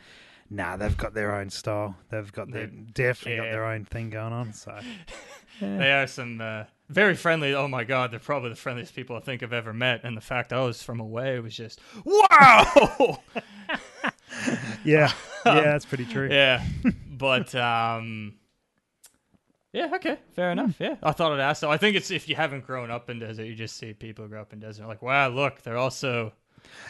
Nah, 0.52 0.76
they've 0.76 0.96
got 0.96 1.14
their 1.14 1.34
own 1.34 1.48
style. 1.50 1.96
They've 2.10 2.32
got 2.32 2.50
their 2.50 2.66
definitely 2.66 3.36
got 3.36 3.52
their 3.52 3.64
own 3.64 3.84
thing 3.84 4.10
going 4.10 4.32
on. 4.32 4.52
So 4.52 4.76
They 5.60 5.92
are 5.92 6.06
some 6.06 6.40
uh, 6.40 6.64
very 6.88 7.14
friendly. 7.14 7.54
Oh 7.54 7.68
my 7.68 7.84
god, 7.84 8.10
they're 8.10 8.18
probably 8.18 8.50
the 8.50 8.56
friendliest 8.56 8.94
people 8.94 9.16
I 9.16 9.20
think 9.20 9.42
I've 9.42 9.52
ever 9.52 9.72
met. 9.72 10.00
And 10.04 10.16
the 10.16 10.22
fact 10.22 10.52
I 10.52 10.60
was 10.60 10.82
from 10.82 11.00
away 11.00 11.38
was 11.40 11.54
just 11.54 11.80
wow. 12.04 13.18
yeah, 14.84 15.12
yeah, 15.12 15.12
that's 15.44 15.84
pretty 15.84 16.06
true. 16.06 16.28
yeah, 16.30 16.64
but 17.10 17.54
um, 17.54 18.34
yeah, 19.72 19.90
okay, 19.94 20.18
fair 20.34 20.50
enough. 20.52 20.74
Yeah, 20.78 20.96
I 21.02 21.12
thought 21.12 21.32
I'd 21.32 21.40
ask. 21.40 21.60
So 21.60 21.70
I 21.70 21.76
think 21.76 21.96
it's 21.96 22.10
if 22.10 22.28
you 22.28 22.34
haven't 22.36 22.66
grown 22.66 22.90
up 22.90 23.08
in 23.10 23.18
desert, 23.18 23.44
you 23.44 23.54
just 23.54 23.76
see 23.76 23.92
people 23.92 24.26
grow 24.28 24.40
up 24.40 24.52
in 24.52 24.60
desert, 24.60 24.86
like 24.86 25.02
wow, 25.02 25.28
look, 25.28 25.62
they're 25.62 25.76
also 25.78 26.32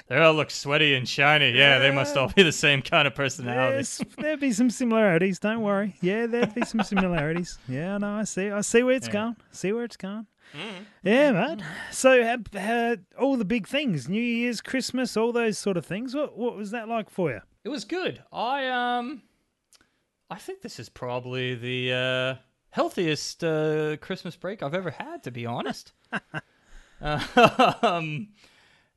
They 0.09 0.17
all 0.17 0.35
look 0.35 0.51
sweaty 0.51 0.95
and 0.95 1.09
shiny. 1.09 1.53
Yeah, 1.57 1.79
they 1.79 1.91
must 1.93 2.17
all 2.17 2.29
be 2.29 2.43
the 2.43 2.53
same 2.53 2.83
kind 2.83 3.07
of 3.07 3.15
personality. 3.15 3.77
Yes, 3.79 4.03
there'd 4.19 4.41
be 4.41 4.53
some 4.53 4.69
similarities. 4.71 5.39
Don't 5.39 5.61
worry. 5.63 5.95
Yeah, 6.01 6.27
there'd 6.27 6.55
be 6.55 6.65
some 6.65 6.83
similarities. 6.83 7.59
Yeah, 7.69 7.95
I 7.95 7.99
know. 7.99 8.15
I 8.15 8.25
see. 8.25 8.51
I 8.51 8.63
see 8.63 8.83
where 8.83 8.97
it's 8.97 9.07
Yeah. 9.07 9.13
going. 9.13 9.37
See 9.53 9.73
where 9.73 9.85
it's 9.85 9.97
going. 9.97 10.27
Mm. 10.53 10.85
Yeah, 11.05 11.31
mate. 11.31 11.63
So, 11.93 12.21
uh, 12.21 12.59
uh, 12.59 12.97
all 13.21 13.37
the 13.37 13.45
big 13.45 13.69
things, 13.69 14.09
New 14.09 14.21
Year's, 14.21 14.61
Christmas, 14.61 15.17
all 15.17 15.31
those 15.33 15.57
sort 15.57 15.77
of 15.77 15.87
things. 15.87 16.13
What 16.17 16.37
what 16.37 16.57
was 16.57 16.73
that 16.73 16.89
like 16.89 17.09
for 17.09 17.31
you? 17.31 17.41
It 17.63 17.69
was 17.69 17.85
good. 17.85 18.21
I 18.33 18.67
um, 18.67 19.23
I 20.29 20.37
think 20.37 20.63
this 20.63 20.81
is 20.81 20.89
probably 20.89 21.55
the 21.55 21.93
uh, 21.93 22.35
healthiest 22.71 23.43
uh, 23.45 23.97
Christmas 23.99 24.37
break 24.37 24.63
I've 24.63 24.75
ever 24.75 24.91
had, 24.91 25.23
to 25.25 25.31
be 25.31 25.47
honest. 25.47 25.93
um, 27.01 28.29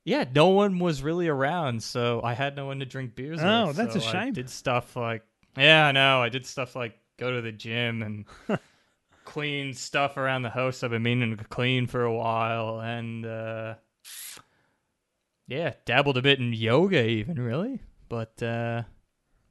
yeah, 0.04 0.26
no 0.34 0.50
one 0.50 0.80
was 0.80 1.02
really 1.02 1.28
around, 1.28 1.82
so 1.82 2.22
I 2.24 2.34
had 2.34 2.56
no 2.56 2.66
one 2.66 2.80
to 2.80 2.86
drink 2.86 3.16
beers 3.16 3.40
Oh, 3.42 3.68
with. 3.68 3.78
that's 3.78 3.96
a 3.96 4.02
so 4.02 4.08
I 4.10 4.12
shame. 4.12 4.34
did 4.34 4.50
stuff 4.50 4.96
like, 4.96 5.24
yeah, 5.58 5.86
I 5.86 5.92
know. 5.92 6.22
I 6.22 6.30
did 6.30 6.46
stuff 6.46 6.76
like 6.76 6.98
go 7.18 7.32
to 7.32 7.42
the 7.42 7.52
gym 7.52 8.02
and 8.02 8.26
clean 9.26 9.74
stuff 9.74 10.18
around 10.18 10.42
the 10.42 10.50
house 10.50 10.84
I've 10.84 10.92
been 10.92 11.04
meaning 11.04 11.38
to 11.38 11.44
clean 11.46 11.88
for 11.88 12.04
a 12.04 12.14
while, 12.14 12.82
and 12.82 13.26
uh, 13.26 13.76
yeah, 15.48 15.74
dabbled 15.86 16.18
a 16.18 16.22
bit 16.22 16.40
in 16.40 16.52
yoga, 16.52 17.06
even 17.06 17.40
really. 17.40 17.80
But 18.10 18.44
uh, 18.44 18.84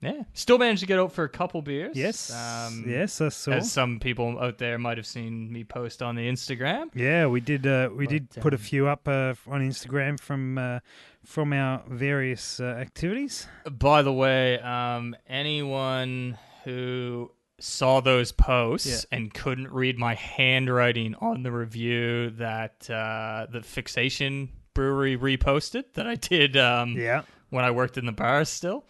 yeah, 0.03 0.25
still 0.33 0.59
managed 0.59 0.81
to 0.81 0.87
get 0.87 0.99
out 0.99 1.12
for 1.12 1.23
a 1.23 1.29
couple 1.29 1.62
beers. 1.62 1.97
Yes, 1.97 2.33
um, 2.33 2.85
yes, 2.87 3.21
I 3.21 3.29
saw. 3.29 3.53
As 3.53 3.71
some 3.71 4.01
people 4.01 4.37
out 4.41 4.59
there 4.59 4.77
might 4.77 4.97
have 4.97 5.07
seen 5.07 5.53
me 5.53 5.62
post 5.62 6.03
on 6.03 6.17
the 6.17 6.29
Instagram. 6.29 6.91
Yeah, 6.95 7.27
we 7.27 7.41
did. 7.41 7.67
Uh, 7.67 7.88
we 7.95 8.09
did 8.09 8.29
But, 8.35 8.43
put 8.43 8.53
a 8.53 8.57
um, 8.57 8.62
few 8.62 8.88
up 8.88 9.07
uh, 9.07 9.35
on 9.47 9.61
Instagram 9.61 10.19
from 10.19 10.59
uh, 10.59 10.81
from 11.25 11.53
our 11.53 11.83
various 11.88 12.59
uh, 12.59 12.65
activities. 12.65 13.47
By 13.71 14.03
the 14.03 14.12
way, 14.12 14.59
um, 14.59 15.15
anyone 15.29 16.37
who 16.65 17.31
saw 17.61 18.01
those 18.01 18.33
posts 18.33 19.07
and 19.12 19.33
couldn't 19.33 19.71
read 19.71 19.97
my 19.99 20.15
handwriting 20.15 21.15
on 21.21 21.45
the 21.45 21.53
review 21.53 22.31
that 22.31 22.91
uh, 22.91 23.47
the 23.51 23.62
Fixation 23.62 24.49
Brewery 24.75 25.17
reposted 25.17 25.85
that 25.95 26.09
I 26.09 26.17
did 26.17 26.57
um, 26.57 26.97
Yeah, 26.97 27.23
when 27.51 27.65
I 27.65 27.71
worked 27.71 27.99
in 27.99 28.07
the 28.07 28.12
bar 28.12 28.45
still. 28.45 28.85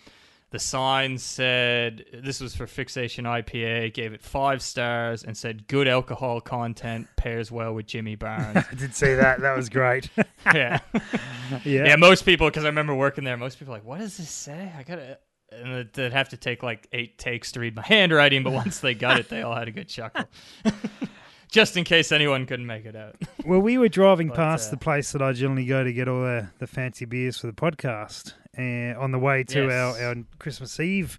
The 0.52 0.58
sign 0.58 1.16
said 1.18 2.04
this 2.12 2.40
was 2.40 2.54
for 2.54 2.66
Fixation 2.66 3.24
IPA, 3.24 3.94
gave 3.94 4.12
it 4.12 4.22
five 4.22 4.60
stars, 4.62 5.24
and 5.24 5.34
said 5.36 5.66
good 5.66 5.88
alcohol 5.88 6.40
content 6.42 7.08
pairs 7.16 7.50
well 7.50 7.74
with 7.74 7.86
Jimmy 7.86 8.16
Barnes. 8.16 8.64
I 8.70 8.74
did 8.74 8.94
see 8.94 9.14
that. 9.14 9.40
That 9.40 9.56
was 9.56 9.70
great. 9.70 10.10
yeah. 10.46 10.78
yeah. 11.64 11.86
Yeah, 11.86 11.96
most 11.96 12.26
people, 12.26 12.48
because 12.48 12.64
I 12.64 12.68
remember 12.68 12.94
working 12.94 13.24
there, 13.24 13.36
most 13.38 13.58
people 13.58 13.72
like, 13.72 13.84
what 13.84 13.98
does 13.98 14.18
this 14.18 14.28
say? 14.30 14.70
I 14.78 14.82
gotta. 14.82 15.18
And 15.50 15.72
it- 15.72 15.92
they'd 15.94 16.12
have 16.12 16.28
to 16.30 16.36
take 16.36 16.62
like 16.62 16.86
eight 16.92 17.16
takes 17.18 17.52
to 17.52 17.60
read 17.60 17.74
my 17.74 17.82
handwriting, 17.82 18.42
but 18.42 18.52
once 18.52 18.80
they 18.80 18.94
got 18.94 19.18
it, 19.18 19.28
they 19.30 19.42
all 19.42 19.54
had 19.54 19.68
a 19.68 19.72
good 19.72 19.88
chuckle. 19.88 20.24
Just 21.50 21.76
in 21.76 21.84
case 21.84 22.12
anyone 22.12 22.46
couldn't 22.46 22.64
make 22.66 22.86
it 22.86 22.96
out. 22.96 23.16
Well, 23.44 23.60
we 23.60 23.76
were 23.76 23.88
driving 23.90 24.28
But, 24.28 24.36
past 24.36 24.68
uh, 24.68 24.70
the 24.72 24.76
place 24.78 25.12
that 25.12 25.20
I 25.20 25.32
generally 25.32 25.66
go 25.66 25.84
to 25.84 25.92
get 25.92 26.08
all 26.08 26.22
the, 26.22 26.48
the 26.58 26.66
fancy 26.66 27.04
beers 27.04 27.36
for 27.38 27.46
the 27.46 27.52
podcast, 27.52 28.32
and 28.54 28.96
on 28.98 29.12
the 29.12 29.18
way 29.18 29.44
to 29.44 29.64
Yes. 29.66 29.72
our, 30.00 30.06
our 30.08 30.14
Christmas 30.38 30.78
Eve 30.80 31.18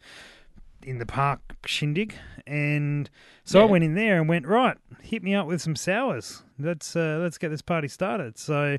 in 0.84 0.98
the 1.00 1.06
park 1.06 1.40
shindig, 1.66 2.14
and 2.46 3.10
so 3.46 3.62
I 3.62 3.66
went 3.66 3.86
in 3.86 3.96
there 3.96 4.20
and 4.20 4.28
went 4.28 4.46
right, 4.46 4.78
hit 5.02 5.24
me 5.24 5.34
up 5.34 5.48
with 5.48 5.62
some 5.62 5.78
sours. 5.78 6.44
Let's 6.60 6.96
uh, 6.96 7.20
let's 7.22 7.38
get 7.38 7.50
this 7.50 7.62
party 7.62 7.88
started. 7.88 8.38
So 8.38 8.78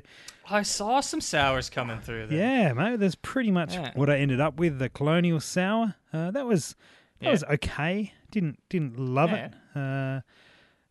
I 0.49 0.61
saw 0.61 0.99
some 0.99 1.19
sours 1.21 1.69
coming 1.69 1.99
through 1.99 2.27
there. 2.27 2.37
yeah, 2.37 2.73
mate, 2.73 2.99
that's 2.99 3.15
pretty 3.15 3.49
much 3.51 3.73
Yeah. 3.73 3.91
what 3.95 4.09
I 4.09 4.17
ended 4.17 4.39
up 4.39 4.57
with. 4.59 4.77
The 4.79 4.89
Colonial 4.89 5.39
Sour. 5.39 5.95
Uh, 6.13 6.29
that 6.31 6.45
was 6.45 6.75
that 7.19 7.25
Yeah. 7.25 7.31
was 7.31 7.43
okay. 7.45 8.13
Didn't 8.29 8.59
didn't 8.69 8.99
love 8.99 9.31
it. 9.33 9.53
Uh, 9.75 10.21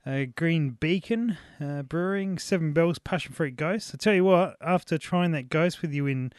uh, 0.04 0.24
Green 0.36 0.70
Beacon 0.70 1.38
uh, 1.60 1.82
Brewing, 1.82 2.38
Seven 2.38 2.72
Bells 2.72 2.98
Passion 2.98 3.32
Fruit 3.32 3.54
Gose. 3.56 3.94
I 3.94 3.98
tell 3.98 4.14
you 4.14 4.24
what, 4.24 4.56
after 4.60 4.98
trying 4.98 5.30
that 5.30 5.48
gose 5.48 5.80
with 5.80 5.92
you 5.94 6.06
in, 6.06 6.32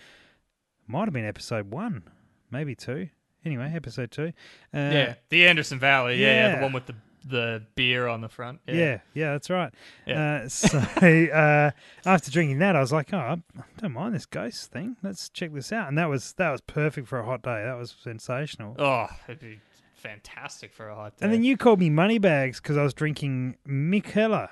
might 0.87 1.05
have 1.05 1.13
been 1.13 1.25
episode 1.25 1.71
one, 1.71 2.03
maybe 2.51 2.75
two. 2.75 3.09
Anyway, 3.43 3.71
episode 3.75 4.11
two. 4.11 4.33
Uh, 4.73 4.91
yeah, 4.91 5.13
the 5.29 5.47
Anderson 5.47 5.79
Valley. 5.79 6.19
Yeah, 6.19 6.27
yeah, 6.27 6.47
yeah. 6.47 6.55
the 6.55 6.61
one 6.63 6.73
with 6.73 6.85
the 6.87 6.95
the 7.27 7.63
beer 7.75 8.07
on 8.07 8.21
the 8.21 8.29
front. 8.29 8.59
Yeah. 8.67 8.75
Yeah, 8.75 8.99
yeah, 9.13 9.31
that's 9.33 9.49
right. 9.49 9.73
Uh, 10.07 10.47
so 10.47 10.77
uh, 10.77 11.71
after 12.05 12.31
drinking 12.31 12.59
that, 12.59 12.75
I 12.75 12.79
was 12.79 12.91
like, 12.91 13.13
"Oh, 13.13 13.17
I 13.17 13.37
don't 13.77 13.93
mind 13.93 14.15
this 14.15 14.25
gose 14.25 14.67
thing. 14.67 14.95
Let's 15.03 15.29
check 15.29 15.53
this 15.53 15.71
out." 15.71 15.87
And 15.87 15.97
that 15.97 16.09
was 16.09 16.33
that 16.33 16.51
was 16.51 16.61
perfect 16.61 17.07
for 17.07 17.19
a 17.19 17.25
hot 17.25 17.41
day. 17.41 17.63
That 17.63 17.77
was 17.77 17.95
sensational. 18.01 18.75
Oh, 18.79 19.07
it'd 19.27 19.39
be 19.39 19.59
fantastic 19.93 20.71
for 20.73 20.89
a 20.89 20.95
hot 20.95 21.17
day. 21.17 21.25
And 21.25 21.33
then 21.33 21.43
you 21.43 21.57
called 21.57 21.79
me 21.79 21.89
moneybags 21.89 22.61
because 22.61 22.77
I 22.77 22.83
was 22.83 22.93
drinking 22.93 23.57
Mikkeller 23.67 24.49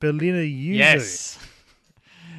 Berliner 0.00 0.42
Yuzu. 0.42 0.76
Yes. 0.76 1.38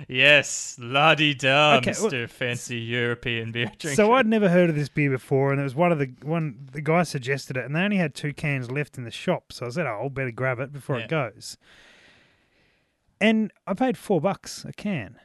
Yes, 0.07 0.77
la 0.79 1.15
di 1.15 1.33
da, 1.33 1.77
Okay, 1.77 1.91
well- 1.93 2.03
Mister 2.03 2.27
Fancy 2.27 2.77
European 2.77 3.51
beer 3.51 3.71
drinker. 3.77 3.95
So 3.95 4.13
I'd 4.13 4.25
never 4.27 4.49
heard 4.49 4.69
of 4.69 4.75
this 4.75 4.89
beer 4.89 5.09
before, 5.09 5.51
and 5.51 5.59
it 5.59 5.63
was 5.63 5.75
one 5.75 5.91
of 5.91 5.99
the 5.99 6.11
one 6.23 6.67
the 6.71 6.81
guy 6.81 7.03
suggested 7.03 7.57
it, 7.57 7.65
and 7.65 7.75
they 7.75 7.81
only 7.81 7.97
had 7.97 8.13
two 8.13 8.33
cans 8.33 8.69
left 8.71 8.97
in 8.97 9.03
the 9.03 9.11
shop. 9.11 9.51
So 9.53 9.65
I 9.65 9.69
said, 9.69 9.85
"Oh, 9.85 9.99
I'll 10.03 10.09
better 10.09 10.31
grab 10.31 10.59
it 10.59 10.71
before 10.73 10.97
Yeah. 10.97 11.03
it 11.05 11.09
goes." 11.09 11.57
And 13.19 13.51
I 13.67 13.73
paid 13.73 13.97
four 13.97 14.19
bucks 14.19 14.65
a 14.65 14.73
can. 14.73 15.19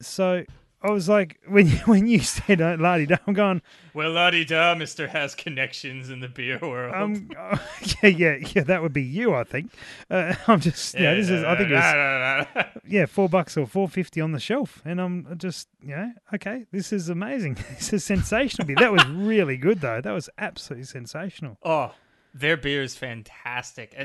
So 0.00 0.44
I 0.84 0.90
was 0.90 1.08
like, 1.08 1.40
when 1.48 1.66
you, 1.66 1.76
when 1.86 2.06
you 2.06 2.20
said 2.20 2.60
uh, 2.60 2.76
"lardy 2.78 3.06
da," 3.06 3.16
I'm 3.26 3.32
going, 3.32 3.62
Well, 3.94 4.12
la 4.12 4.30
di 4.30 4.44
da, 4.44 4.74
Mister 4.74 5.08
has 5.08 5.34
connections 5.34 6.10
in 6.10 6.20
the 6.20 6.28
beer 6.28 6.58
world. 6.60 6.94
um, 6.94 7.30
yeah, 8.02 8.08
yeah, 8.08 8.36
yeah, 8.54 8.62
that 8.64 8.82
would 8.82 8.92
be 8.92 9.02
you, 9.02 9.34
I 9.34 9.44
think. 9.44 9.72
Uh, 10.10 10.34
I'm 10.46 10.60
just, 10.60 10.94
yeah, 10.94 11.14
this 11.14 11.30
is, 11.30 11.42
I 11.42 11.56
think 11.56 11.70
it 11.70 11.74
was, 11.74 12.74
yeah, 12.86 13.06
four 13.06 13.28
bucks 13.30 13.56
or 13.56 13.66
four 13.66 13.88
fifty 13.88 14.20
on 14.20 14.32
the 14.32 14.40
shelf, 14.40 14.82
and 14.84 15.00
I'm 15.00 15.38
just, 15.38 15.68
yeah, 15.82 16.12
okay, 16.34 16.66
this 16.70 16.92
is 16.92 17.08
amazing. 17.08 17.54
this 17.78 17.92
is 17.92 18.04
sensational 18.04 18.66
beer. 18.66 18.76
That 18.78 18.92
was 18.92 19.06
really 19.06 19.56
good, 19.56 19.80
though. 19.80 20.00
That 20.02 20.12
was 20.12 20.28
absolutely 20.36 20.84
sensational. 20.84 21.56
Oh, 21.62 21.94
their 22.34 22.56
beer 22.58 22.82
is 22.82 22.94
fantastic. 22.94 23.94
Uh, 23.98 24.04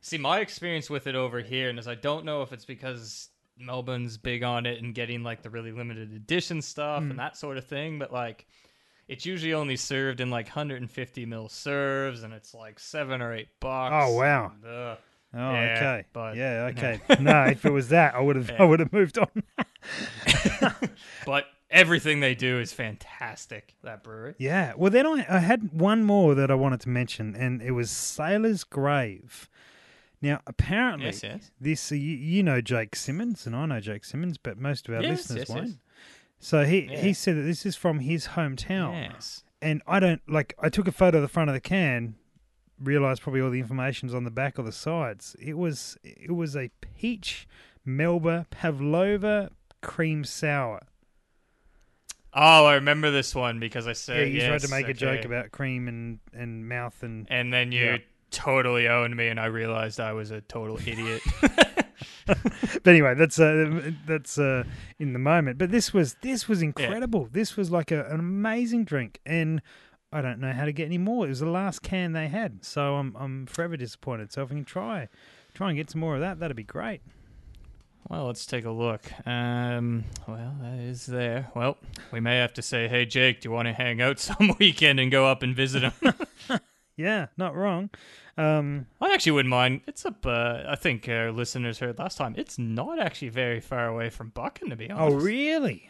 see, 0.00 0.18
my 0.18 0.40
experience 0.40 0.90
with 0.90 1.06
it 1.06 1.14
over 1.14 1.40
here, 1.40 1.70
and 1.70 1.78
is 1.78 1.86
I 1.86 1.94
don't 1.94 2.24
know 2.24 2.42
if 2.42 2.52
it's 2.52 2.64
because 2.64 3.28
Melbourne's 3.60 4.16
big 4.18 4.42
on 4.42 4.66
it 4.66 4.82
and 4.82 4.94
getting 4.94 5.22
like 5.22 5.42
the 5.42 5.50
really 5.50 5.72
limited 5.72 6.12
edition 6.12 6.62
stuff 6.62 7.02
Hmm. 7.02 7.10
and 7.10 7.18
that 7.18 7.36
sort 7.36 7.56
of 7.58 7.64
thing, 7.66 7.98
but 7.98 8.12
like 8.12 8.46
it's 9.08 9.24
usually 9.24 9.54
only 9.54 9.76
served 9.76 10.20
in 10.20 10.28
like 10.30 10.46
150 10.46 11.24
mil 11.26 11.48
serves, 11.48 12.22
and 12.24 12.34
it's 12.34 12.52
like 12.52 12.78
seven 12.78 13.22
or 13.22 13.32
eight 13.34 13.48
bucks. 13.58 13.94
Oh, 13.96 14.16
wow. 14.16 14.52
And, 14.54 14.64
uh, 14.66 14.96
Oh, 15.34 15.38
Yeah, 15.52 15.74
okay. 15.76 16.04
but- 16.12 16.36
yeah, 16.36 16.70
okay. 16.76 17.00
no, 17.20 17.44
if 17.44 17.64
it 17.66 17.70
was 17.72 17.88
that, 17.90 18.14
I 18.14 18.20
would 18.20 18.36
have, 18.36 18.50
I 18.58 18.64
would 18.64 18.80
have 18.80 18.92
moved 18.92 19.18
on. 19.18 19.28
but 21.26 21.44
everything 21.70 22.20
they 22.20 22.34
do 22.34 22.58
is 22.58 22.72
fantastic. 22.72 23.74
That 23.82 24.02
brewery. 24.02 24.34
yeah. 24.38 24.72
Well, 24.76 24.90
then 24.90 25.06
I, 25.06 25.26
I 25.28 25.38
had 25.38 25.72
one 25.72 26.02
more 26.04 26.34
that 26.34 26.50
I 26.50 26.54
wanted 26.54 26.80
to 26.80 26.88
mention, 26.88 27.34
and 27.34 27.60
it 27.62 27.72
was 27.72 27.90
Sailor's 27.90 28.64
Grave. 28.64 29.48
Now, 30.20 30.40
apparently, 30.46 31.06
Yes, 31.06 31.22
yes. 31.22 31.50
this 31.60 31.90
you, 31.92 31.98
you 31.98 32.42
know 32.42 32.60
Jake 32.60 32.96
Simmons, 32.96 33.46
and 33.46 33.54
I 33.54 33.66
know 33.66 33.80
Jake 33.80 34.04
Simmons, 34.04 34.36
but 34.38 34.58
most 34.58 34.88
of 34.88 34.94
our 34.94 35.02
Yes, 35.02 35.30
listeners 35.30 35.38
yes, 35.38 35.48
won't. 35.48 35.66
yes. 35.68 35.76
So 36.40 36.64
he 36.64 36.88
Yeah. 36.90 37.00
he 37.00 37.12
said 37.12 37.36
that 37.36 37.42
this 37.42 37.64
is 37.66 37.76
from 37.76 38.00
his 38.00 38.28
hometown. 38.28 39.10
Yes. 39.12 39.44
and 39.60 39.82
I 39.88 39.98
don't 40.00 40.22
like. 40.28 40.54
I 40.60 40.68
took 40.68 40.86
a 40.88 40.92
photo 40.92 41.18
of 41.18 41.22
the 41.22 41.28
front 41.28 41.50
of 41.50 41.54
the 41.54 41.60
can, 41.60 42.14
realized 42.80 43.22
probably 43.22 43.40
all 43.40 43.50
the 43.50 43.58
information's 43.60 44.14
on 44.14 44.22
the 44.24 44.30
back 44.30 44.56
or 44.58 44.62
the 44.62 44.70
sides. 44.72 45.34
It 45.40 45.54
was 45.58 45.96
it 46.04 46.30
was 46.32 46.56
a 46.56 46.70
peach 46.80 47.48
Melba 47.84 48.46
Pavlova 48.50 49.50
cream 49.82 50.22
sour. 50.24 50.82
Oh, 52.34 52.66
I 52.66 52.74
remember 52.74 53.10
this 53.10 53.34
one 53.34 53.58
because 53.58 53.86
I 53.88 53.94
said 53.94 54.28
yeah, 54.28 54.34
you 54.34 54.40
tried 54.48 54.60
to 54.60 54.68
yes, 54.68 54.70
make 54.70 54.88
a 54.88 54.94
joke 54.94 55.24
about 55.24 55.50
cream 55.50 55.88
and 55.88 56.18
and 56.32 56.68
mouth 56.68 57.02
and 57.02 57.26
and 57.30 57.52
then 57.52 57.72
you 57.72 57.84
Yeah. 57.84 57.96
Totally 58.30 58.88
owned 58.88 59.16
me, 59.16 59.28
and 59.28 59.38
I 59.38 59.46
realized 59.46 60.00
I 60.00 60.12
was 60.12 60.30
a 60.30 60.40
total 60.42 60.78
idiot. 60.78 61.22
but 62.26 62.86
anyway, 62.86 63.14
that's 63.14 63.40
uh, 63.40 63.90
that's 64.06 64.38
uh, 64.38 64.64
in 64.98 65.12
the 65.12 65.18
moment. 65.18 65.58
But 65.58 65.70
this 65.70 65.92
was 65.92 66.14
this 66.22 66.48
was 66.48 66.62
incredible. 66.62 67.28
This 67.32 67.56
was 67.56 67.70
like 67.70 67.90
a, 67.90 68.04
an 68.06 68.20
amazing 68.20 68.84
drink, 68.84 69.20
and 69.24 69.62
I 70.12 70.20
don't 70.20 70.40
know 70.40 70.52
how 70.52 70.64
to 70.64 70.72
get 70.72 70.86
any 70.86 70.98
more. 70.98 71.26
It 71.26 71.30
was 71.30 71.40
the 71.40 71.46
last 71.46 71.82
can 71.82 72.12
they 72.12 72.28
had, 72.28 72.64
so 72.64 72.96
I'm 72.96 73.16
I'm 73.18 73.46
forever 73.46 73.76
disappointed. 73.76 74.32
So 74.32 74.42
if 74.42 74.50
we 74.50 74.56
can 74.56 74.64
try 74.64 75.08
try 75.54 75.68
and 75.70 75.76
get 75.76 75.90
some 75.90 76.00
more 76.00 76.14
of 76.14 76.20
that, 76.20 76.38
that'd 76.38 76.56
be 76.56 76.62
great. 76.62 77.00
well, 78.08 78.26
let's 78.26 78.46
take 78.46 78.64
a 78.64 78.70
look. 78.70 79.02
Um, 79.26 80.04
well, 80.26 80.54
that 80.60 80.78
is 80.78 81.06
there. 81.06 81.50
Well, 81.54 81.78
we 82.12 82.20
may 82.20 82.36
have 82.36 82.52
to 82.54 82.62
say, 82.62 82.88
hey, 82.88 83.06
Jake, 83.06 83.40
do 83.40 83.48
you 83.48 83.52
want 83.54 83.68
to 83.68 83.72
hang 83.72 84.00
out 84.00 84.18
some 84.18 84.54
weekend 84.58 85.00
and 85.00 85.10
go 85.10 85.26
up 85.26 85.42
and 85.42 85.54
visit 85.56 85.82
him? 85.82 86.14
Yeah, 86.98 87.26
not 87.36 87.54
wrong. 87.56 87.90
Um, 88.36 88.86
I 89.00 89.14
actually 89.14 89.32
wouldn't 89.32 89.50
mind. 89.50 89.80
It's 89.86 90.04
up. 90.04 90.26
Uh, 90.26 90.64
I 90.68 90.74
think 90.76 91.08
our 91.08 91.30
listeners 91.32 91.78
heard 91.78 91.98
last 91.98 92.18
time. 92.18 92.34
It's 92.36 92.58
not 92.58 92.98
actually 92.98 93.28
very 93.30 93.60
far 93.60 93.86
away 93.86 94.10
from 94.10 94.30
Buchan, 94.30 94.68
to 94.70 94.76
be 94.76 94.90
honest. 94.90 95.16
oh, 95.16 95.18
really? 95.20 95.88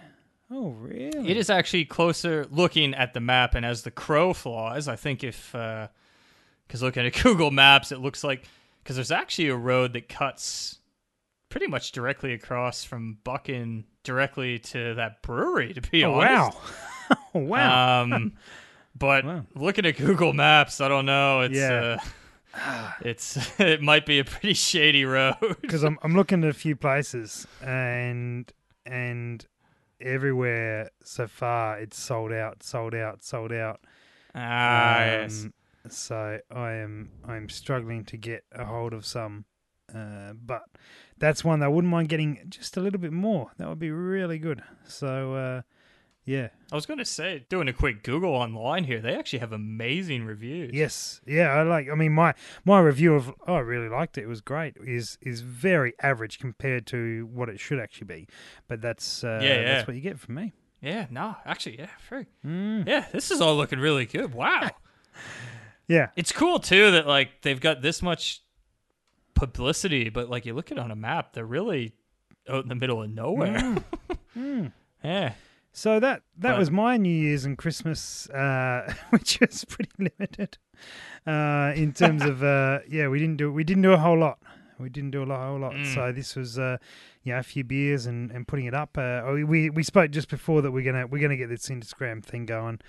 Oh, 0.51 0.71
really? 0.71 1.31
It 1.31 1.37
is 1.37 1.51
actually 1.51 1.87
closer 1.87 2.47
looking 2.51 2.95
at 2.95 3.15
the 3.15 3.21
map, 3.21 3.55
and 3.55 3.67
as 3.67 3.83
the 3.83 3.91
crow 3.91 4.33
flies, 4.35 4.87
I 4.87 4.97
think 4.97 5.25
if 5.25 5.53
because 5.53 6.83
looking 6.83 7.07
at 7.07 7.13
Google 7.23 7.51
Maps, 7.51 7.91
it 7.91 7.99
looks 8.01 8.23
like 8.23 8.45
because 8.85 8.97
there's 8.97 9.11
actually 9.11 9.49
a 9.49 9.57
road 9.57 9.95
that 9.95 10.09
cuts 10.09 10.79
pretty 11.49 11.67
much 11.67 11.93
directly 11.93 12.35
across 12.35 12.85
from 12.85 13.17
Buchan 13.25 13.85
directly 14.05 14.59
to 14.59 14.95
that 14.95 15.23
brewery. 15.23 15.73
To 15.75 15.81
be 15.81 16.05
Oh, 16.05 16.15
honest, 16.21 16.59
wow. 16.59 17.17
oh, 17.35 17.39
wow. 17.41 18.03
Um, 18.03 18.33
but 18.99 19.25
Wow. 19.25 19.45
looking 19.55 19.87
at 19.87 19.97
Google 19.97 20.33
Maps, 20.33 20.81
I 20.81 20.89
don't 20.89 21.07
know. 21.07 21.41
It's 21.43 21.55
Yeah. 21.57 21.99
uh, 22.55 22.91
it's 23.03 23.37
it 23.61 23.81
might 23.83 24.07
be 24.07 24.19
a 24.19 24.25
pretty 24.25 24.55
shady 24.55 25.05
road. 25.05 25.35
Because 25.61 25.83
I'm, 25.85 25.99
I'm 26.03 26.15
looking 26.15 26.43
at 26.45 26.51
a 26.51 26.55
few 26.55 26.77
places 26.77 27.47
and 27.63 28.51
and 28.87 29.47
everywhere 30.01 30.91
so 31.03 31.27
far 31.27 31.79
it's 31.79 31.99
sold 31.99 32.33
out, 32.33 32.63
sold 32.63 32.95
out, 32.95 33.23
sold 33.25 33.53
out. 33.53 33.81
ah, 34.35 35.01
yes. 35.05 35.45
Um, 35.45 35.53
So 35.91 36.39
I 36.51 36.73
am 36.73 37.11
I'm 37.27 37.49
struggling 37.49 38.05
to 38.07 38.17
get 38.17 38.45
a 38.53 38.65
hold 38.65 38.93
of 38.93 39.05
some, 39.05 39.45
uh, 39.95 40.33
but 40.35 40.63
that's 41.19 41.45
one 41.45 41.61
that 41.61 41.67
I 41.67 41.69
wouldn't 41.69 41.91
mind 41.91 42.09
getting 42.09 42.39
just 42.49 42.77
a 42.77 42.81
little 42.81 43.01
bit 43.01 43.13
more. 43.13 43.51
That 43.59 43.69
would 43.69 43.79
be 43.79 43.91
really 43.91 44.39
good. 44.39 44.63
So 44.87 45.35
uh, 45.35 45.63
yeah, 46.29 46.49
I 46.71 46.75
was 46.75 46.85
going 46.85 46.99
to 46.99 47.07
say, 47.07 47.47
doing 47.49 47.69
a 47.69 47.73
quick 47.73 48.03
Google 48.03 48.35
online 48.35 48.85
here, 48.85 49.01
they 49.01 49.15
actually 49.15 49.39
have 49.39 49.53
amazing 49.53 50.27
reviews. 50.27 50.75
yes, 50.75 51.23
yeah. 51.27 51.49
I 51.49 51.63
like. 51.63 51.89
I 51.91 51.95
mean, 51.95 52.13
my 52.13 52.35
my 52.67 52.81
review 52.81 53.15
of 53.15 53.33
oh, 53.47 53.55
I 53.55 53.61
really 53.61 53.89
liked 53.89 54.19
it. 54.19 54.25
It 54.25 54.29
was 54.29 54.43
great. 54.43 54.77
Is 54.85 55.17
is 55.23 55.41
very 55.41 55.95
average 56.03 56.39
compared 56.39 56.87
to 56.89 57.27
what 57.33 57.49
it 57.49 57.59
should 57.59 57.81
actually 57.81 58.09
be, 58.09 58.29
but 58.69 58.83
that's 58.83 59.25
uh, 59.25 59.41
Yeah, 59.43 59.55
yeah. 59.55 59.65
that's 59.65 59.89
what 59.89 59.97
you 59.97 60.03
get 60.03 60.21
from 60.21 60.35
me. 60.35 60.53
Yeah, 60.83 61.07
no, 61.11 61.35
actually, 61.47 61.79
yeah, 61.79 61.89
very. 62.11 62.27
Mm. 62.45 62.87
Yeah, 62.87 63.07
this 63.11 63.31
is 63.31 63.41
all 63.41 63.57
looking 63.57 63.79
really 63.79 64.05
good. 64.05 64.35
Wow. 64.35 64.71
Yeah, 65.91 66.11
it's 66.17 66.33
cool 66.33 66.59
too 66.59 66.91
that 66.91 67.07
like 67.07 67.41
they've 67.41 67.59
got 67.59 67.81
this 67.81 68.03
much 68.03 68.43
publicity, 69.35 70.11
but 70.11 70.29
like 70.29 70.45
you 70.45 70.53
look 70.53 70.71
at 70.71 70.77
it 70.77 70.81
on 70.83 70.91
a 70.91 70.95
map, 70.95 71.33
they're 71.33 71.47
really 71.47 71.95
out 72.47 72.63
in 72.63 72.69
the 72.69 72.75
middle 72.75 73.03
of 73.03 73.09
nowhere. 73.11 73.77
Mm. 74.37 74.73
yeah. 75.03 75.33
So 75.79 76.01
that 76.01 76.23
that 76.39 76.53
But- 76.53 76.59
was 76.59 76.71
my 76.73 76.97
New 76.97 77.15
Year's 77.25 77.45
and 77.45 77.57
Christmas, 77.57 78.29
uh, 78.31 78.93
which 79.11 79.39
was 79.41 79.65
pretty 79.65 79.93
limited 79.99 80.59
uh, 81.27 81.73
in 81.77 81.93
terms 81.93 82.23
of 82.25 82.43
uh, 82.43 82.81
yeah. 82.89 83.07
We 83.09 83.19
didn't 83.21 83.37
do 83.37 83.53
we 83.53 83.63
didn't 83.63 83.83
do 83.83 83.93
a 83.93 83.97
whole 83.99 84.19
lot. 84.19 84.39
We 84.81 84.89
didn't 84.89 85.11
do 85.13 85.23
a 85.23 85.27
lot, 85.27 85.41
whole 85.47 85.59
lot. 85.61 85.73
Mm. 85.75 85.95
So 85.95 86.13
this 86.13 86.35
was 86.37 86.59
uh, 86.59 86.79
yeah 87.23 87.39
a 87.39 87.43
few 87.45 87.63
beers 87.65 88.07
and, 88.07 88.31
and 88.33 88.47
putting 88.47 88.67
it 88.67 88.75
up. 88.75 88.99
Uh, 88.99 89.23
we- 89.33 89.45
we 89.45 89.71
we 89.71 89.83
spoke 89.85 90.11
just 90.11 90.29
before 90.29 90.63
that 90.63 90.73
we're 90.73 90.85
gonna 90.85 91.07
we're 91.07 91.23
gonna 91.23 91.37
get 91.37 91.49
this 91.49 91.69
Instagram 91.69 92.25
thing 92.25 92.45
going. 92.47 92.81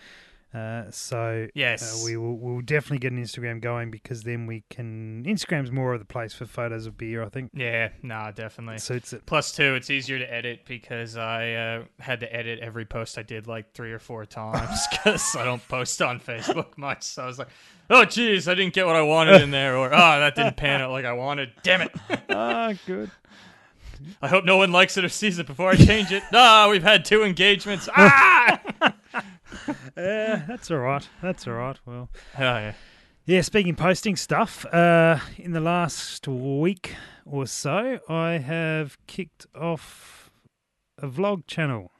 Uh, 0.52 0.90
so 0.90 1.48
Yes. 1.54 2.02
uh, 2.02 2.06
we 2.06 2.18
will 2.18 2.36
we'll 2.36 2.62
definitely 2.62 2.98
get 2.98 3.12
an 3.12 3.24
Instagram 3.24 3.62
going 3.62 3.92
because 3.92 4.24
then 4.24 4.48
we 4.48 4.64
can 4.72 5.24
Instagram's 5.26 5.72
more 5.72 5.94
of 5.94 6.00
the 6.00 6.06
place 6.06 6.34
for 6.34 6.48
photos 6.48 6.88
of 6.88 6.98
beer. 6.98 7.24
I 7.24 7.30
think 7.30 7.52
Yeah, 7.54 7.90
nah, 8.02 8.32
definitely. 8.32 8.76
it 8.78 8.82
suits 8.82 9.14
it. 9.14 9.28
Plus, 9.28 9.52
two, 9.52 9.76
it's 9.76 9.92
easier 9.92 10.18
to 10.18 10.34
edit 10.34 10.62
because 10.66 11.18
I 11.18 11.54
uh, 11.54 11.84
had 12.00 12.20
to 12.22 12.36
edit 12.36 12.60
every 12.62 12.86
post 12.86 13.20
I 13.20 13.22
did 13.22 13.46
like 13.46 13.74
three 13.74 13.92
or 13.92 14.00
four 14.00 14.26
times 14.26 14.88
because 14.92 15.36
I 15.38 15.44
don't 15.46 15.66
post 15.68 16.02
on 16.02 16.20
Facebook 16.20 16.76
much. 16.80 17.04
So 17.04 17.24
I 17.24 17.26
was 17.28 17.38
like, 17.38 17.50
oh, 17.92 18.06
geez, 18.06 18.48
I 18.48 18.56
didn't 18.56 18.74
get 18.74 18.88
what 18.88 18.96
I 18.96 19.04
wanted 19.04 19.42
in 19.44 19.52
there, 19.52 19.78
or 19.78 19.88
oh, 19.94 20.20
that 20.20 20.34
didn't 20.34 20.58
pan 20.58 20.82
out 20.82 20.90
like 20.90 21.06
I 21.06 21.14
wanted. 21.14 21.52
Damn 21.62 21.82
it. 21.82 21.92
ah, 22.32 22.74
good. 22.88 23.12
I 24.22 24.28
hope 24.30 24.46
no 24.46 24.58
one 24.58 24.72
likes 24.72 24.98
it 24.98 25.06
or 25.06 25.10
sees 25.10 25.38
it 25.40 25.46
before 25.46 25.70
I 25.70 25.76
change 25.76 26.12
it. 26.12 26.24
Ah, 26.34 26.70
we've 26.72 26.82
had 26.82 27.06
two 27.06 27.24
engagements. 27.24 27.88
Ah! 27.96 28.60
Uh, 29.67 29.74
that's 29.95 30.72
all 30.72 30.78
right. 30.78 31.08
That's 31.22 31.48
all 31.48 31.54
right. 31.54 31.78
Well. 31.86 32.10
oh, 32.38 32.41
yeah. 32.41 32.74
Yeah, 33.26 33.41
speaking 33.41 33.76
posting 33.76 34.15
stuff, 34.15 34.65
uh, 34.74 35.19
in 35.38 35.52
the 35.52 35.60
last 35.60 36.28
week 36.28 36.95
or 37.26 37.45
so, 37.45 38.00
I 38.10 38.39
have 38.39 38.98
kicked 39.06 39.45
off 39.54 40.32
a 40.98 41.08
vlog 41.08 41.45
channel 41.45 41.91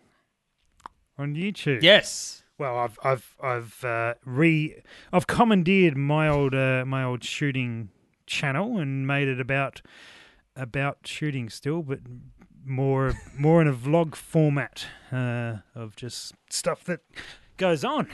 on 1.19 1.36
YouTube. 1.36 1.84
Yes. 1.84 2.43
Well, 2.58 2.78
I've 2.78 3.00
I've 3.04 3.36
I've 3.41 3.84
uh, 3.86 4.15
re 4.26 4.82
I've 5.13 5.28
commandeered 5.28 5.95
my 5.95 6.28
old 6.28 6.56
uh, 6.56 6.84
my 6.86 7.04
old 7.04 7.24
shooting 7.24 7.89
channel 8.26 8.78
and 8.78 9.06
made 9.06 9.28
it 9.28 9.39
about 9.39 9.82
about 10.56 10.98
shooting 11.06 11.50
still, 11.50 11.84
but 11.84 12.00
more 12.65 13.13
more 13.38 13.62
in 13.62 13.67
a 13.67 13.74
vlog 13.74 14.15
format 14.15 14.88
uh, 15.12 15.58
of 15.76 15.95
just 15.95 16.34
stuff 16.50 16.84
that 16.86 17.02
goes 17.60 17.84
on. 17.84 18.08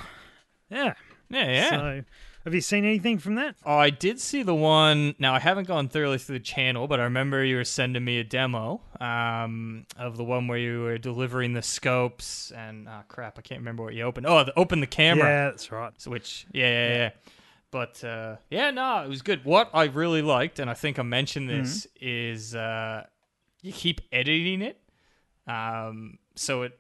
Yeah. 0.69 0.93
Yeah, 1.29 1.51
yeah. 1.51 1.69
So, 1.69 2.01
have 2.43 2.53
you 2.53 2.61
seen 2.61 2.85
anything 2.85 3.17
from 3.17 3.35
that? 3.35 3.55
Oh, 3.65 3.77
I 3.77 3.89
did 3.89 4.19
see 4.19 4.43
the 4.43 4.53
one. 4.53 5.15
Now 5.17 5.33
I 5.33 5.39
haven't 5.39 5.67
gone 5.67 5.87
thoroughly 5.87 6.17
through 6.17 6.37
the 6.37 6.43
channel, 6.43 6.87
but 6.87 6.99
I 6.99 7.03
remember 7.03 7.43
you 7.43 7.55
were 7.55 7.63
sending 7.63 8.03
me 8.03 8.19
a 8.19 8.23
demo 8.23 8.81
um, 8.99 9.85
of 9.97 10.17
the 10.17 10.23
one 10.23 10.47
where 10.47 10.57
you 10.57 10.81
were 10.81 10.97
delivering 10.97 11.53
the 11.53 11.61
scopes 11.61 12.51
and 12.51 12.87
oh 12.87 13.01
crap, 13.07 13.39
I 13.39 13.41
can't 13.41 13.61
remember 13.61 13.83
what 13.83 13.93
you 13.93 14.03
opened. 14.03 14.27
Oh, 14.27 14.43
the, 14.43 14.53
open 14.59 14.79
the 14.79 14.87
camera. 14.87 15.25
Yeah, 15.25 15.49
that's 15.49 15.71
right. 15.71 15.93
So 15.97 16.11
which, 16.11 16.45
yeah, 16.51 16.69
yeah, 16.69 16.95
yeah. 16.95 17.09
But 17.71 18.03
uh, 18.03 18.35
yeah, 18.49 18.71
no, 18.71 19.03
it 19.03 19.09
was 19.09 19.21
good. 19.21 19.43
What 19.43 19.69
I 19.73 19.85
really 19.85 20.21
liked, 20.21 20.59
and 20.59 20.69
I 20.69 20.75
think 20.75 20.99
I 20.99 21.03
mentioned 21.03 21.49
this, 21.49 21.87
is 21.99 22.55
uh, 22.55 23.05
you 23.61 23.73
keep 23.73 24.01
editing 24.11 24.61
it, 24.61 24.79
um, 25.47 26.19
so 26.35 26.61
it 26.61 26.79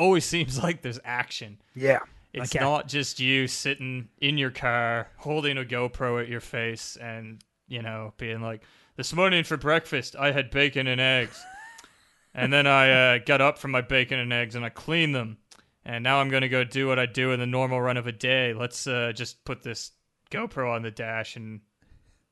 always 0.00 0.24
seems 0.24 0.60
like 0.62 0.82
there's 0.82 0.98
action. 1.04 1.60
Yeah. 1.74 2.00
It's 2.32 2.54
Okay. 2.54 2.64
not 2.64 2.88
just 2.88 3.20
you 3.20 3.46
sitting 3.46 4.08
in 4.20 4.38
your 4.38 4.50
car 4.50 5.08
holding 5.18 5.58
a 5.58 5.64
GoPro 5.64 6.22
at 6.22 6.28
your 6.28 6.40
face 6.40 6.96
and, 6.96 7.42
you 7.68 7.82
know, 7.82 8.14
being 8.16 8.40
like, 8.40 8.62
this 8.96 9.12
morning 9.12 9.44
for 9.44 9.56
breakfast, 9.56 10.16
I 10.16 10.32
had 10.32 10.50
bacon 10.50 10.86
and 10.86 11.00
eggs. 11.00 11.42
and 12.34 12.52
then 12.52 12.66
I 12.66 12.90
uh, 13.16 13.18
got 13.24 13.40
up 13.40 13.58
from 13.58 13.72
my 13.72 13.80
bacon 13.80 14.18
and 14.18 14.32
eggs 14.32 14.54
and 14.54 14.64
I 14.64 14.68
cleaned 14.68 15.14
them. 15.14 15.38
And 15.84 16.04
now 16.04 16.20
I'm 16.20 16.28
going 16.28 16.42
to 16.42 16.48
go 16.48 16.62
do 16.62 16.86
what 16.86 16.98
I 16.98 17.06
do 17.06 17.32
in 17.32 17.40
the 17.40 17.46
normal 17.46 17.80
run 17.80 17.96
of 17.96 18.06
a 18.06 18.12
day. 18.12 18.52
Let's 18.54 18.86
uh, 18.86 19.12
just 19.14 19.44
put 19.44 19.62
this 19.62 19.92
GoPro 20.30 20.70
on 20.70 20.82
the 20.82 20.90
dash 20.90 21.36
and 21.36 21.60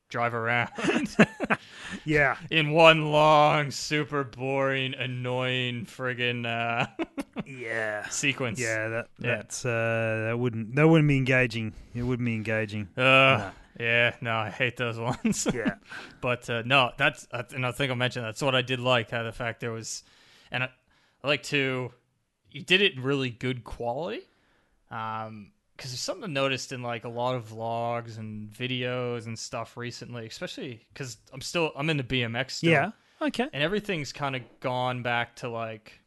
drive 0.09 0.33
around 0.33 0.69
Yeah. 2.05 2.37
in 2.51 2.71
one 2.71 3.11
long, 3.11 3.71
super 3.71 4.23
boring, 4.23 4.93
annoying 4.95 5.85
friggin' 5.85 6.45
uh, 6.45 6.87
Yeah. 7.45 8.07
sequence. 8.09 8.59
Yeah, 8.59 8.87
that 8.89 9.07
Yeah. 9.19 9.35
that's 9.37 9.65
uh 9.65 10.25
that 10.29 10.39
wouldn't 10.39 10.75
that 10.75 10.87
wouldn't 10.87 11.07
be 11.07 11.17
engaging. 11.17 11.73
It 11.95 12.03
wouldn't 12.03 12.25
be 12.25 12.35
engaging. 12.35 12.89
Uh, 12.97 13.51
yeah, 13.79 14.15
no, 14.21 14.35
I 14.35 14.49
hate 14.49 14.77
those 14.77 14.99
ones. 14.99 15.47
Yeah. 15.53 15.75
but 16.21 16.49
uh, 16.49 16.63
no, 16.65 16.91
that's 16.97 17.27
and 17.53 17.65
I 17.65 17.71
think 17.71 17.91
I 17.91 17.95
mentioned 17.95 18.25
that's 18.25 18.41
what 18.41 18.55
I 18.55 18.61
did 18.61 18.79
like. 18.79 19.11
How 19.11 19.23
the 19.23 19.31
fact 19.31 19.61
there 19.61 19.71
was, 19.71 20.03
and 20.51 20.63
I, 20.63 20.69
I 21.23 21.27
like 21.27 21.43
to, 21.43 21.91
you 22.51 22.61
did 22.63 22.81
it 22.81 22.95
in 22.95 23.03
really 23.03 23.29
good 23.29 23.63
quality. 23.63 24.21
Um, 24.91 25.51
because 25.79 25.91
there's 25.91 26.01
something 26.01 26.25
I 26.25 26.33
noticed 26.33 26.73
in 26.73 26.81
like 26.83 27.05
a 27.05 27.09
lot 27.09 27.35
of 27.35 27.47
vlogs 27.47 28.17
and 28.17 28.51
videos 28.51 29.27
and 29.27 29.39
stuff 29.39 29.77
recently, 29.77 30.27
especially 30.27 30.85
because 30.91 31.15
I'm 31.33 31.39
still 31.39 31.71
I'm 31.73 31.89
into 31.89 32.03
BMX 32.03 32.51
still, 32.51 32.71
Yeah. 32.71 32.91
Okay. 33.21 33.47
and 33.53 33.63
everything's 33.63 34.11
kind 34.11 34.35
of 34.35 34.41
gone 34.59 35.03
back 35.03 35.37
to 35.37 35.47
like. 35.49 36.01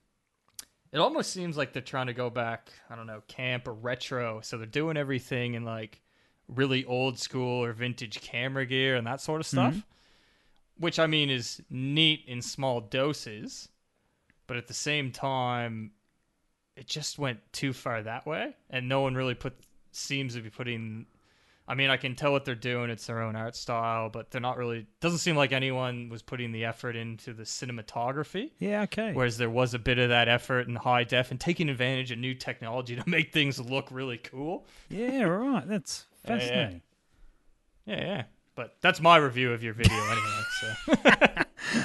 It 0.93 0.99
almost 0.99 1.33
seems 1.33 1.57
like 1.57 1.73
they're 1.73 1.81
trying 1.81 2.09
to 2.09 2.13
go 2.13 2.29
back, 2.29 2.71
I 2.91 2.97
don't 2.97 3.07
know, 3.07 3.23
camp 3.27 3.67
or 3.67 3.73
retro. 3.73 4.43
So 4.43 4.59
they're 4.59 4.67
doing 4.67 4.99
everything 4.99 5.55
in 5.55 5.65
like 5.65 6.03
really 6.49 6.85
old 6.85 7.19
school 7.19 7.65
or 7.65 7.73
vintage 7.73 8.21
camera 8.21 8.67
gear 8.67 8.97
and 8.97 9.07
that 9.07 9.23
sort 9.23 9.41
of 9.41 9.47
stuff. 9.47 9.73
Mm-hmm. 9.73 10.83
Which 10.85 10.99
I 10.99 11.07
mean 11.07 11.31
is 11.31 11.63
neat 11.71 12.25
in 12.27 12.43
small 12.43 12.83
doses, 12.83 13.71
but 14.47 14.59
at 14.59 14.67
the 14.69 14.75
same 14.75 15.13
time, 15.13 15.93
it 16.77 16.87
just 16.87 17.19
went 17.19 17.41
too 17.53 17.73
far 17.73 18.03
that 18.03 18.27
way, 18.27 18.55
and 18.71 18.89
no 18.89 19.01
one 19.03 19.15
really 19.15 19.35
put 19.35 19.55
seems 19.93 20.35
to 20.35 20.41
be 20.41 20.51
putting. 20.51 21.07
I 21.69 21.75
mean, 21.75 21.91
I 21.91 21.97
can 21.97 22.17
tell 22.17 22.33
what 22.33 22.45
they're 22.45 22.55
doing; 22.55 22.91
it's 22.91 23.07
their 23.07 23.23
own 23.23 23.37
art 23.37 23.55
style, 23.55 24.09
but 24.09 24.31
they're 24.31 24.41
not 24.41 24.57
really. 24.57 24.87
Doesn't 25.01 25.19
seem 25.21 25.37
like 25.37 25.53
anyone 25.53 26.09
was 26.09 26.21
putting 26.23 26.51
the 26.51 26.65
effort 26.65 26.97
into 26.97 27.33
the 27.33 27.45
cinematography. 27.45 28.51
Yeah, 28.59 28.83
okay. 28.83 29.13
Whereas 29.13 29.39
there 29.39 29.49
was 29.51 29.73
a 29.75 29.79
bit 29.79 29.99
of 29.99 30.09
that 30.09 30.29
effort 30.29 30.67
in 30.69 30.75
high 30.75 31.05
def 31.05 31.31
and 31.31 31.39
taking 31.41 31.69
advantage 31.69 32.11
of 32.11 32.19
new 32.19 32.35
technology 32.35 32.97
to 33.01 33.09
make 33.09 33.33
things 33.33 33.61
look 33.61 33.89
really 33.91 34.19
cool. 34.19 34.67
Yeah, 34.89 35.23
right. 35.23 35.67
That's 35.67 36.07
Yeah, 36.27 36.33
yeah. 36.35 36.39
fascinating. 36.39 36.83
Yeah, 37.87 38.01
yeah. 38.01 38.23
But 38.55 38.77
that's 38.81 39.01
my 39.01 39.17
review 39.17 39.53
of 39.53 39.63
your 39.63 39.73
video 39.73 39.97
anyway. 39.97 40.43
So 40.61 41.27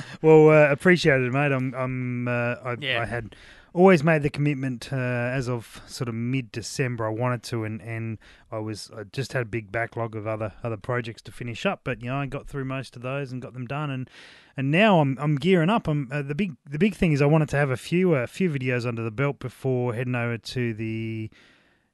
Well, 0.22 0.50
uh, 0.50 0.72
appreciate 0.72 1.22
it, 1.22 1.32
mate. 1.32 1.52
I'm 1.52 1.74
I'm 1.76 2.28
uh, 2.28 2.56
I, 2.64 2.76
Yeah. 2.80 3.02
I 3.02 3.06
had 3.06 3.36
always 3.78 4.04
made 4.04 4.24
the 4.24 4.30
commitment 4.30 4.92
uh, 4.92 4.96
as 4.96 5.48
of 5.48 5.82
sort 5.86 6.10
of 6.10 6.16
mid 6.16 6.52
December. 6.52 7.06
I 7.06 7.12
wanted 7.12 7.44
to, 7.44 7.64
and, 7.64 7.80
and 7.82 8.18
I 8.52 8.58
was 8.58 8.90
I 8.98 9.04
just 9.04 9.34
had 9.34 9.44
a 9.44 9.46
big 9.46 9.72
backlog 9.72 10.16
of 10.16 10.26
other 10.26 10.54
other 10.64 10.78
projects 10.78 11.22
to 11.24 11.32
finish 11.32 11.66
up. 11.66 11.82
But 11.84 12.02
you 12.02 12.10
know, 12.10 12.18
I 12.18 12.26
got 12.26 12.48
through 12.48 12.66
most 12.66 12.96
of 12.96 13.04
those 13.04 13.32
and 13.32 13.42
got 13.42 13.54
them 13.54 13.68
done, 13.68 13.92
and 13.92 14.10
and 14.58 14.72
now 14.72 15.00
I'm 15.00 15.16
I'm 15.22 15.36
gearing 15.36 15.70
up. 15.70 15.88
I'm 15.88 16.10
uh, 16.12 16.24
the 16.24 16.36
big 16.36 16.56
the 16.68 16.80
big 16.80 16.96
thing 16.96 17.12
is 17.12 17.22
I 17.22 17.28
wanted 17.28 17.50
to 17.50 17.58
have 17.58 17.70
a 17.70 17.78
few 17.78 18.16
a 18.16 18.24
uh, 18.24 18.28
few 18.28 18.50
videos 18.50 18.88
under 18.88 19.04
the 19.04 19.12
belt 19.12 19.40
before 19.40 19.94
heading 19.94 20.16
over 20.16 20.38
to 20.38 20.74
the 20.74 21.30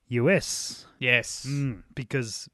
US. 0.07 0.85
Yes, 0.99 1.45
mm, 1.47 1.83
because 1.95 2.47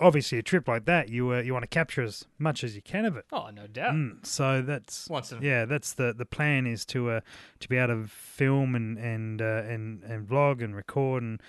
obviously 0.00 0.38
a 0.38 0.42
trip 0.42 0.66
like 0.66 0.86
that, 0.86 1.08
you 1.08 1.32
uh, 1.32 1.40
you 1.40 1.52
want 1.52 1.62
to 1.62 1.68
capture 1.68 2.02
as 2.02 2.24
much 2.38 2.64
as 2.64 2.74
you 2.74 2.82
can 2.82 3.04
of 3.04 3.16
it. 3.16 3.26
Oh, 3.32 3.50
no 3.54 3.66
doubt. 3.66 3.94
Mm, 3.94 4.24
so 4.26 4.62
that's 4.62 5.08
Once 5.08 5.30
in- 5.32 5.42
yeah, 5.42 5.64
that's 5.64 5.92
the 5.92 6.12
the 6.12 6.26
plan 6.26 6.66
is 6.66 6.84
to 6.86 7.10
uh, 7.10 7.20
to 7.60 7.68
be 7.68 7.76
able 7.76 8.02
to 8.04 8.08
film 8.08 8.74
and 8.74 8.98
and 8.98 9.42
uh, 9.42 9.62
and 9.66 10.02
and 10.02 10.26
vlog 10.26 10.62
and 10.64 10.74
record 10.74 11.22
and 11.22 11.40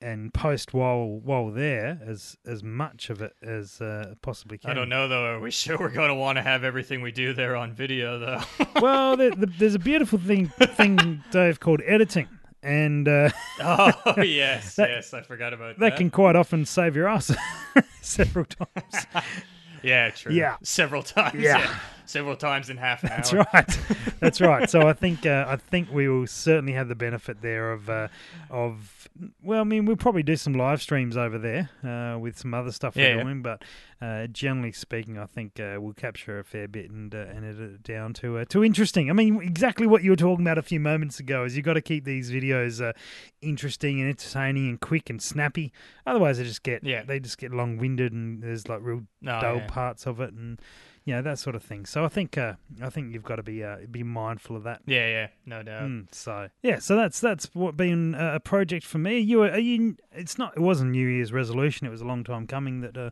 and 0.00 0.34
post 0.34 0.74
while 0.74 1.06
while 1.06 1.50
there 1.50 1.98
as 2.06 2.36
as 2.46 2.62
much 2.62 3.08
of 3.10 3.22
it 3.22 3.32
as 3.42 3.80
uh, 3.80 4.14
possibly 4.22 4.58
can. 4.58 4.70
I 4.70 4.74
don't 4.74 4.88
know 4.88 5.08
though. 5.08 5.24
Are 5.24 5.40
we 5.40 5.50
sure 5.62 5.78
we're 5.78 5.88
going 5.88 6.08
to 6.08 6.14
want 6.14 6.36
to 6.36 6.42
have 6.42 6.62
everything 6.62 7.00
we 7.00 7.12
do 7.12 7.32
there 7.32 7.56
on 7.56 7.72
video 7.72 8.18
though? 8.18 8.40
well, 8.80 9.16
the, 9.16 9.30
the, 9.30 9.46
there's 9.58 9.74
a 9.74 9.78
beautiful 9.78 10.18
thing 10.18 10.48
thing 10.48 11.24
Dave 11.30 11.58
called 11.60 11.80
editing. 11.86 12.28
And 12.64 13.06
uh, 13.06 13.28
oh 13.60 13.92
yes, 14.22 14.76
that, 14.76 14.88
yes, 14.88 15.12
I 15.12 15.20
forgot 15.20 15.52
about 15.52 15.78
that. 15.78 15.90
That 15.90 15.96
can 15.98 16.10
quite 16.10 16.34
often 16.34 16.64
save 16.64 16.96
your 16.96 17.06
ass 17.08 17.30
several 18.00 18.46
times. 18.46 19.06
yeah, 19.82 20.08
true. 20.08 20.32
Yeah, 20.32 20.56
several 20.62 21.02
times. 21.02 21.42
Yeah. 21.42 21.58
yeah. 21.58 21.78
Several 22.06 22.36
times 22.36 22.70
in 22.70 22.76
half 22.76 23.02
an 23.02 23.10
hour. 23.10 23.16
That's 23.16 23.32
right. 23.32 23.78
That's 24.20 24.40
right. 24.40 24.70
So 24.70 24.88
I 24.88 24.92
think 24.92 25.26
uh, 25.26 25.46
I 25.48 25.56
think 25.56 25.90
we 25.92 26.08
will 26.08 26.26
certainly 26.26 26.72
have 26.72 26.88
the 26.88 26.94
benefit 26.94 27.42
there 27.42 27.72
of 27.72 27.88
uh, 27.88 28.08
of 28.50 29.08
well, 29.42 29.60
I 29.60 29.64
mean, 29.64 29.84
we'll 29.84 29.96
probably 29.96 30.24
do 30.24 30.36
some 30.36 30.54
live 30.54 30.82
streams 30.82 31.16
over 31.16 31.38
there 31.38 31.70
uh, 31.84 32.18
with 32.18 32.36
some 32.36 32.52
other 32.52 32.72
stuff 32.72 32.96
yeah, 32.96 33.16
we're 33.16 33.22
doing, 33.22 33.42
but 33.42 33.62
uh, 34.02 34.26
generally 34.26 34.72
speaking, 34.72 35.18
I 35.18 35.26
think 35.26 35.60
uh, 35.60 35.76
we'll 35.78 35.94
capture 35.94 36.40
a 36.40 36.44
fair 36.44 36.66
bit 36.66 36.90
and 36.90 37.14
uh, 37.14 37.18
and 37.18 37.44
edit 37.44 37.74
it 37.74 37.82
down 37.84 38.12
to 38.14 38.38
uh, 38.38 38.44
to 38.46 38.64
interesting. 38.64 39.10
I 39.10 39.12
mean, 39.12 39.40
exactly 39.40 39.86
what 39.86 40.02
you 40.02 40.10
were 40.10 40.16
talking 40.16 40.44
about 40.44 40.58
a 40.58 40.62
few 40.62 40.80
moments 40.80 41.20
ago 41.20 41.44
is 41.44 41.56
you've 41.56 41.64
got 41.64 41.74
to 41.74 41.80
keep 41.80 42.04
these 42.04 42.32
videos 42.32 42.84
uh, 42.84 42.92
interesting 43.40 44.00
and 44.00 44.08
entertaining 44.08 44.68
and 44.68 44.80
quick 44.80 45.08
and 45.08 45.22
snappy. 45.22 45.72
Otherwise, 46.06 46.38
they 46.38 46.44
just 46.44 46.64
get 46.64 46.82
yeah. 46.82 47.04
they 47.04 47.20
just 47.20 47.38
get 47.38 47.52
long 47.52 47.78
winded 47.78 48.12
and 48.12 48.42
there's 48.42 48.68
like 48.68 48.80
real 48.82 49.02
oh, 49.26 49.40
dull 49.40 49.56
yeah. 49.56 49.66
parts 49.68 50.06
of 50.06 50.20
it 50.20 50.32
and 50.32 50.60
you 51.04 51.14
know 51.14 51.22
that 51.22 51.38
sort 51.38 51.54
of 51.54 51.62
thing. 51.62 51.86
So 51.86 52.04
I 52.04 52.08
think 52.08 52.38
uh, 52.38 52.54
I 52.82 52.90
think 52.90 53.12
you've 53.12 53.24
got 53.24 53.36
to 53.36 53.42
be 53.42 53.62
uh, 53.62 53.76
be 53.90 54.02
mindful 54.02 54.56
of 54.56 54.62
that. 54.64 54.80
Yeah, 54.86 55.06
yeah, 55.06 55.26
no 55.44 55.62
doubt. 55.62 55.82
Mm, 55.82 56.14
so 56.14 56.48
yeah, 56.62 56.78
so 56.78 56.96
that's 56.96 57.20
that's 57.20 57.54
what 57.54 57.76
been 57.76 58.14
a 58.14 58.40
project 58.40 58.86
for 58.86 58.98
me. 58.98 59.18
You 59.18 59.42
are 59.42 59.58
you? 59.58 59.96
It's 60.12 60.38
not. 60.38 60.56
It 60.56 60.60
wasn't 60.60 60.92
New 60.92 61.06
Year's 61.06 61.32
resolution. 61.32 61.86
It 61.86 61.90
was 61.90 62.00
a 62.00 62.06
long 62.06 62.24
time 62.24 62.46
coming 62.46 62.80
that. 62.80 62.96
Uh, 62.96 63.10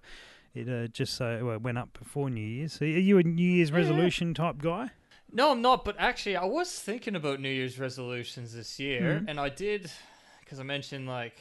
it 0.55 0.69
uh, 0.69 0.87
just 0.89 1.15
so 1.15 1.59
went 1.63 1.79
up 1.79 1.99
before 1.99 2.29
New 2.29 2.43
Year's. 2.43 2.75
So 2.75 2.85
are 2.85 2.89
you 2.89 3.17
a 3.17 3.23
New 3.23 3.43
Year's 3.43 3.71
yeah. 3.71 3.77
resolution 3.77 4.35
type 4.35 4.59
guy? 4.59 4.91
No, 5.33 5.51
I'm 5.51 5.63
not. 5.63 5.83
But 5.83 5.97
actually, 5.99 6.37
I 6.37 6.45
was 6.45 6.71
thinking 6.79 7.17
about 7.17 7.41
New 7.41 7.49
Year's 7.49 7.79
resolutions 7.79 8.55
this 8.55 8.79
year, 8.79 9.23
mm. 9.23 9.25
and 9.29 9.41
I 9.41 9.49
did 9.49 9.91
because 10.41 10.61
I 10.61 10.63
mentioned 10.63 11.09
like 11.09 11.39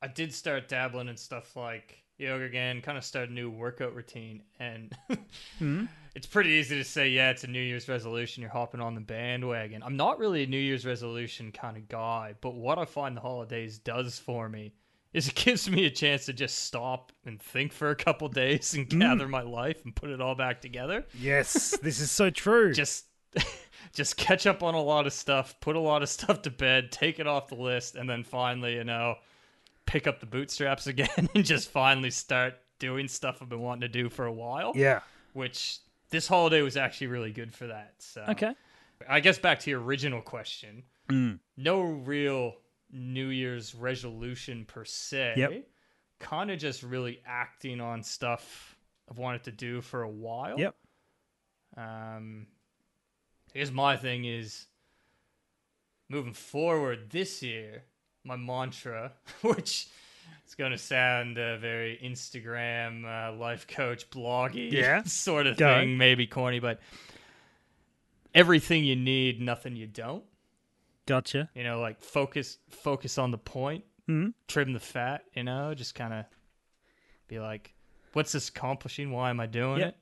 I 0.00 0.06
did 0.06 0.32
start 0.32 0.68
dabbling 0.68 1.08
in 1.08 1.16
stuff 1.18 1.56
like 1.56 2.02
yoga 2.18 2.44
again, 2.44 2.80
kind 2.80 2.98
of 2.98 3.04
start 3.04 3.28
a 3.28 3.32
new 3.32 3.50
workout 3.50 3.94
routine. 3.94 4.42
And 4.58 4.92
mm-hmm. 5.10 5.84
it's 6.14 6.26
pretty 6.26 6.50
easy 6.50 6.76
to 6.76 6.84
say, 6.84 7.08
yeah, 7.08 7.30
it's 7.30 7.44
a 7.44 7.48
New 7.48 7.60
Year's 7.60 7.88
resolution. 7.88 8.42
You're 8.42 8.50
hopping 8.50 8.80
on 8.80 8.94
the 8.94 9.00
bandwagon. 9.00 9.82
I'm 9.82 9.96
not 9.96 10.18
really 10.18 10.44
a 10.44 10.46
New 10.46 10.58
Year's 10.58 10.86
resolution 10.86 11.52
kind 11.52 11.76
of 11.76 11.88
guy, 11.88 12.34
but 12.40 12.54
what 12.54 12.78
I 12.78 12.84
find 12.84 13.16
the 13.16 13.20
holidays 13.20 13.78
does 13.78 14.18
for 14.18 14.48
me 14.48 14.72
is 15.12 15.28
it 15.28 15.34
gives 15.44 15.68
me 15.68 15.86
a 15.86 15.90
chance 15.90 16.26
to 16.26 16.32
just 16.32 16.58
stop 16.64 17.12
and 17.24 17.40
think 17.40 17.72
for 17.72 17.90
a 17.90 17.96
couple 17.96 18.28
days 18.28 18.74
and 18.74 18.88
mm. 18.88 19.00
gather 19.00 19.28
my 19.28 19.42
life 19.42 19.84
and 19.84 19.94
put 19.94 20.10
it 20.10 20.20
all 20.20 20.34
back 20.34 20.60
together. 20.60 21.04
Yes, 21.18 21.76
this 21.82 22.00
is 22.00 22.10
so 22.10 22.30
true. 22.30 22.72
just 22.72 23.06
just 23.92 24.16
catch 24.16 24.46
up 24.46 24.62
on 24.62 24.74
a 24.74 24.82
lot 24.82 25.06
of 25.06 25.12
stuff, 25.12 25.58
put 25.60 25.76
a 25.76 25.80
lot 25.80 26.02
of 26.02 26.08
stuff 26.08 26.42
to 26.42 26.50
bed, 26.50 26.90
take 26.90 27.18
it 27.18 27.26
off 27.26 27.48
the 27.48 27.54
list, 27.54 27.94
and 27.94 28.08
then 28.08 28.24
finally, 28.24 28.74
you 28.74 28.84
know, 28.84 29.16
pick 29.86 30.06
up 30.06 30.20
the 30.20 30.26
bootstraps 30.26 30.86
again 30.86 31.08
and 31.34 31.44
just 31.44 31.70
finally 31.70 32.10
start 32.10 32.54
doing 32.78 33.08
stuff 33.08 33.38
I've 33.40 33.48
been 33.48 33.60
wanting 33.60 33.82
to 33.82 33.88
do 33.88 34.08
for 34.08 34.26
a 34.26 34.32
while. 34.32 34.72
Yeah. 34.74 35.00
Which 35.32 35.78
this 36.10 36.26
holiday 36.28 36.62
was 36.62 36.76
actually 36.76 37.08
really 37.08 37.32
good 37.32 37.54
for 37.54 37.68
that. 37.68 37.94
So 37.98 38.24
Okay. 38.28 38.54
I 39.08 39.20
guess 39.20 39.38
back 39.38 39.60
to 39.60 39.70
your 39.70 39.80
original 39.80 40.20
question. 40.22 40.82
Mm. 41.08 41.38
No 41.56 41.80
real 41.82 42.54
New 42.90 43.28
Year's 43.28 43.74
resolution 43.74 44.64
per 44.64 44.84
se. 44.84 45.34
Yep. 45.36 45.64
Kind 46.18 46.50
of 46.50 46.58
just 46.58 46.82
really 46.82 47.20
acting 47.26 47.80
on 47.80 48.02
stuff 48.02 48.76
I've 49.10 49.18
wanted 49.18 49.44
to 49.44 49.52
do 49.52 49.80
for 49.80 50.02
a 50.02 50.10
while. 50.10 50.58
Yep. 50.58 50.74
Um 51.76 52.46
here's 53.52 53.72
my 53.72 53.96
thing 53.96 54.24
is 54.24 54.66
moving 56.08 56.32
forward 56.34 57.10
this 57.10 57.42
year 57.42 57.84
my 58.26 58.36
mantra, 58.36 59.12
which 59.42 59.88
is 60.46 60.54
going 60.54 60.72
to 60.72 60.78
sound 60.78 61.38
uh, 61.38 61.56
very 61.58 61.98
Instagram 62.02 63.04
uh, 63.04 63.36
life 63.36 63.66
coach 63.66 64.10
bloggy 64.10 64.70
yeah. 64.72 65.02
sort 65.06 65.46
of 65.46 65.56
Go 65.56 65.80
thing, 65.80 65.96
maybe 65.96 66.26
corny, 66.26 66.60
but 66.60 66.80
everything 68.34 68.84
you 68.84 68.96
need, 68.96 69.40
nothing 69.40 69.76
you 69.76 69.86
don't. 69.86 70.24
Gotcha. 71.06 71.48
You 71.54 71.62
know, 71.62 71.80
like 71.80 72.00
focus 72.00 72.58
focus 72.68 73.16
on 73.16 73.30
the 73.30 73.38
point, 73.38 73.84
mm-hmm. 74.08 74.30
trim 74.48 74.72
the 74.72 74.80
fat. 74.80 75.22
You 75.34 75.44
know, 75.44 75.72
just 75.72 75.94
kind 75.94 76.12
of 76.12 76.24
be 77.28 77.38
like, 77.38 77.74
what's 78.12 78.32
this 78.32 78.48
accomplishing? 78.48 79.12
Why 79.12 79.30
am 79.30 79.38
I 79.38 79.46
doing 79.46 79.80
yep. 79.80 79.96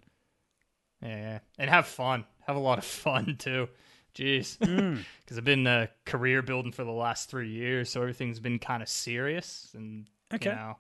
it? 1.03 1.07
Yeah, 1.07 1.39
and 1.59 1.69
have 1.69 1.87
fun. 1.87 2.25
Have 2.47 2.57
a 2.57 2.61
lot 2.61 2.79
of 2.79 2.85
fun 2.85 3.37
too. 3.39 3.69
Jeez, 4.15 4.59
because 4.59 4.71
mm. 4.71 5.05
I've 5.37 5.45
been 5.45 5.67
uh, 5.67 5.89
career 6.05 6.41
building 6.43 6.73
for 6.73 6.85
the 6.85 6.93
last 6.93 7.31
three 7.31 7.51
years, 7.51 7.91
so 7.91 8.01
everything's 8.01 8.39
been 8.39 8.59
kind 8.59 8.83
of 8.83 8.89
serious 8.89 9.71
and 9.75 10.07
okay. 10.33 10.51
you 10.51 10.57
know, 10.57 10.77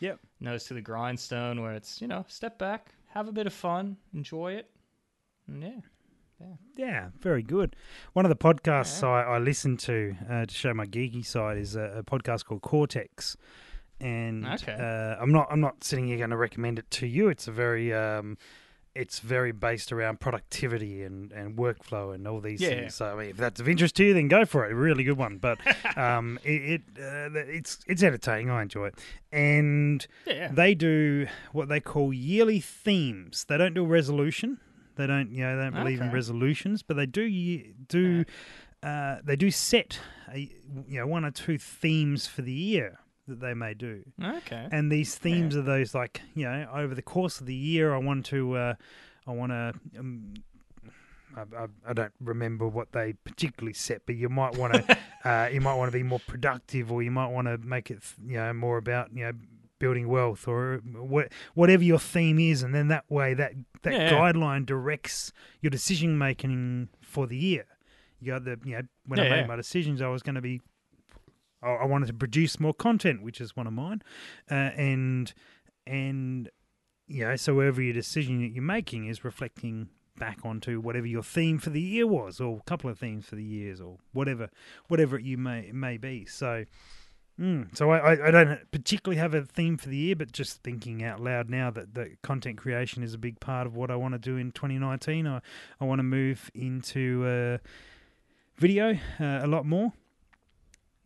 yep, 0.00 0.18
nose 0.40 0.64
to 0.64 0.74
the 0.74 0.80
grindstone. 0.80 1.60
Where 1.60 1.72
it's 1.72 2.00
you 2.00 2.08
know, 2.08 2.24
step 2.28 2.58
back, 2.58 2.94
have 3.08 3.28
a 3.28 3.32
bit 3.32 3.46
of 3.46 3.52
fun, 3.52 3.98
enjoy 4.14 4.52
it, 4.52 4.70
and 5.46 5.62
yeah. 5.62 5.80
Yeah. 6.40 6.46
yeah, 6.76 7.08
very 7.20 7.42
good. 7.42 7.74
One 8.12 8.24
of 8.24 8.28
the 8.28 8.36
podcasts 8.36 9.02
yeah. 9.02 9.08
I, 9.08 9.22
I 9.22 9.38
listen 9.38 9.76
to 9.78 10.14
uh, 10.30 10.46
to 10.46 10.54
show 10.54 10.72
my 10.72 10.86
geeky 10.86 11.26
side 11.26 11.58
is 11.58 11.74
a, 11.74 11.98
a 11.98 12.02
podcast 12.04 12.44
called 12.44 12.62
Cortex, 12.62 13.36
and 14.00 14.46
okay. 14.46 14.72
uh, 14.72 15.20
I'm 15.20 15.32
not 15.32 15.48
I'm 15.50 15.60
not 15.60 15.82
sitting 15.82 16.06
here 16.06 16.16
going 16.16 16.30
to 16.30 16.36
recommend 16.36 16.78
it 16.78 16.90
to 16.92 17.06
you. 17.06 17.28
It's 17.28 17.48
a 17.48 17.52
very 17.52 17.92
um, 17.92 18.38
it's 18.94 19.20
very 19.20 19.52
based 19.52 19.92
around 19.92 20.20
productivity 20.20 21.02
and, 21.02 21.30
and 21.32 21.56
workflow 21.56 22.14
and 22.14 22.26
all 22.26 22.40
these 22.40 22.60
yeah. 22.60 22.70
things. 22.70 22.94
So 22.94 23.06
I 23.06 23.14
mean, 23.14 23.30
if 23.30 23.36
that's 23.36 23.60
of 23.60 23.68
interest 23.68 23.96
to 23.96 24.04
you, 24.04 24.14
then 24.14 24.28
go 24.28 24.44
for 24.44 24.66
it. 24.66 24.72
A 24.72 24.74
really 24.74 25.04
good 25.04 25.18
one. 25.18 25.38
But 25.38 25.58
um, 25.96 26.38
it, 26.44 26.82
it 26.96 27.00
uh, 27.00 27.30
it's 27.34 27.78
it's 27.86 28.02
entertaining. 28.02 28.50
I 28.50 28.62
enjoy 28.62 28.88
it. 28.88 28.94
And 29.30 30.06
yeah. 30.26 30.48
they 30.48 30.74
do 30.74 31.26
what 31.52 31.68
they 31.68 31.80
call 31.80 32.12
yearly 32.12 32.60
themes. 32.60 33.44
They 33.48 33.58
don't 33.58 33.74
do 33.74 33.84
a 33.84 33.88
resolution. 33.88 34.58
They 34.96 35.06
don't 35.06 35.30
you 35.30 35.44
know 35.44 35.56
they 35.56 35.62
don't 35.64 35.74
believe 35.74 35.98
okay. 35.98 36.08
in 36.08 36.12
resolutions, 36.12 36.82
but 36.82 36.96
they 36.96 37.06
do 37.06 37.62
do 37.88 38.24
uh, 38.82 39.16
they 39.22 39.36
do 39.36 39.50
set 39.50 40.00
a, 40.32 40.50
you 40.86 40.98
know 41.00 41.06
one 41.06 41.24
or 41.24 41.30
two 41.30 41.58
themes 41.58 42.26
for 42.26 42.42
the 42.42 42.52
year 42.52 42.98
that 43.28 43.40
they 43.40 43.54
may 43.54 43.74
do. 43.74 44.02
Okay. 44.22 44.68
And 44.70 44.90
these 44.90 45.14
themes 45.14 45.54
yeah. 45.54 45.60
are 45.60 45.64
those 45.64 45.94
like 45.94 46.20
you 46.34 46.44
know 46.44 46.68
over 46.74 46.94
the 46.94 47.02
course 47.02 47.40
of 47.40 47.46
the 47.46 47.54
year, 47.54 47.94
I 47.94 47.98
want 47.98 48.26
to, 48.26 48.56
uh, 48.56 48.74
I 49.26 49.30
want 49.30 49.52
to. 49.52 49.72
Um, 49.98 50.34
I, 51.36 51.42
I, 51.56 51.66
I, 51.86 51.92
don't 51.92 52.12
remember 52.20 52.66
what 52.66 52.92
they 52.92 53.12
particularly 53.12 53.74
set, 53.74 54.02
but 54.06 54.16
you 54.16 54.28
might 54.28 54.56
want 54.56 54.72
to, 54.74 54.98
uh, 55.24 55.48
you 55.52 55.60
might 55.60 55.74
want 55.74 55.92
to 55.92 55.96
be 55.96 56.02
more 56.02 56.20
productive, 56.26 56.90
or 56.90 57.02
you 57.02 57.10
might 57.10 57.28
want 57.28 57.46
to 57.46 57.58
make 57.58 57.90
it, 57.90 58.02
you 58.26 58.38
know, 58.38 58.52
more 58.54 58.78
about 58.78 59.12
you 59.14 59.24
know 59.24 59.32
building 59.78 60.08
wealth 60.08 60.48
or 60.48 60.80
what, 60.94 61.32
whatever 61.54 61.84
your 61.84 61.98
theme 61.98 62.38
is, 62.38 62.62
and 62.62 62.74
then 62.74 62.88
that 62.88 63.04
way 63.08 63.34
that 63.34 63.52
that 63.82 63.92
yeah. 63.92 64.12
guideline 64.12 64.66
directs 64.66 65.32
your 65.60 65.70
decision 65.70 66.18
making 66.18 66.88
for 67.00 67.26
the 67.26 67.36
year. 67.36 67.66
You 68.20 68.32
got 68.32 68.44
the 68.44 68.58
you 68.64 68.76
know 68.76 68.82
when 69.06 69.18
yeah, 69.18 69.26
I 69.26 69.28
made 69.28 69.48
my 69.48 69.56
decisions, 69.56 70.02
I 70.02 70.08
was 70.08 70.22
going 70.22 70.34
to 70.34 70.40
be 70.40 70.60
I 71.62 71.84
wanted 71.84 72.06
to 72.06 72.14
produce 72.14 72.60
more 72.60 72.74
content, 72.74 73.22
which 73.22 73.40
is 73.40 73.56
one 73.56 73.66
of 73.66 73.72
mine, 73.72 74.02
uh, 74.50 74.54
and 74.54 75.32
and 75.86 76.50
you 77.06 77.24
know, 77.24 77.36
so 77.36 77.60
every 77.60 77.92
decision 77.92 78.40
that 78.42 78.48
you're 78.48 78.62
making 78.62 79.06
is 79.06 79.24
reflecting 79.24 79.88
back 80.18 80.40
onto 80.44 80.80
whatever 80.80 81.06
your 81.06 81.22
theme 81.22 81.58
for 81.58 81.70
the 81.70 81.80
year 81.80 82.06
was, 82.06 82.40
or 82.40 82.58
a 82.58 82.62
couple 82.62 82.90
of 82.90 82.98
themes 82.98 83.26
for 83.26 83.36
the 83.36 83.44
years, 83.44 83.80
or 83.80 83.98
whatever 84.12 84.50
whatever 84.88 85.18
you 85.18 85.36
may 85.36 85.70
may 85.72 85.96
be. 85.96 86.24
So. 86.24 86.64
Mm, 87.40 87.76
so 87.76 87.92
I, 87.92 88.26
I 88.26 88.30
don't 88.32 88.68
particularly 88.72 89.20
have 89.20 89.32
a 89.32 89.44
theme 89.44 89.76
for 89.76 89.88
the 89.88 89.96
year, 89.96 90.16
but 90.16 90.32
just 90.32 90.60
thinking 90.64 91.04
out 91.04 91.20
loud 91.20 91.48
now 91.48 91.70
that, 91.70 91.94
the 91.94 92.16
content 92.20 92.58
creation 92.58 93.04
is 93.04 93.14
a 93.14 93.18
big 93.18 93.38
part 93.38 93.64
of 93.64 93.76
what 93.76 93.92
I 93.92 93.94
want 93.94 94.14
to 94.14 94.18
do 94.18 94.36
in 94.36 94.50
2019. 94.50 95.24
I, 95.24 95.40
I 95.80 95.84
want 95.84 96.00
to 96.00 96.02
move 96.02 96.50
into 96.52 97.24
uh, 97.24 97.58
video 98.56 98.94
uh, 99.20 99.38
a 99.40 99.46
lot 99.46 99.66
more. 99.66 99.92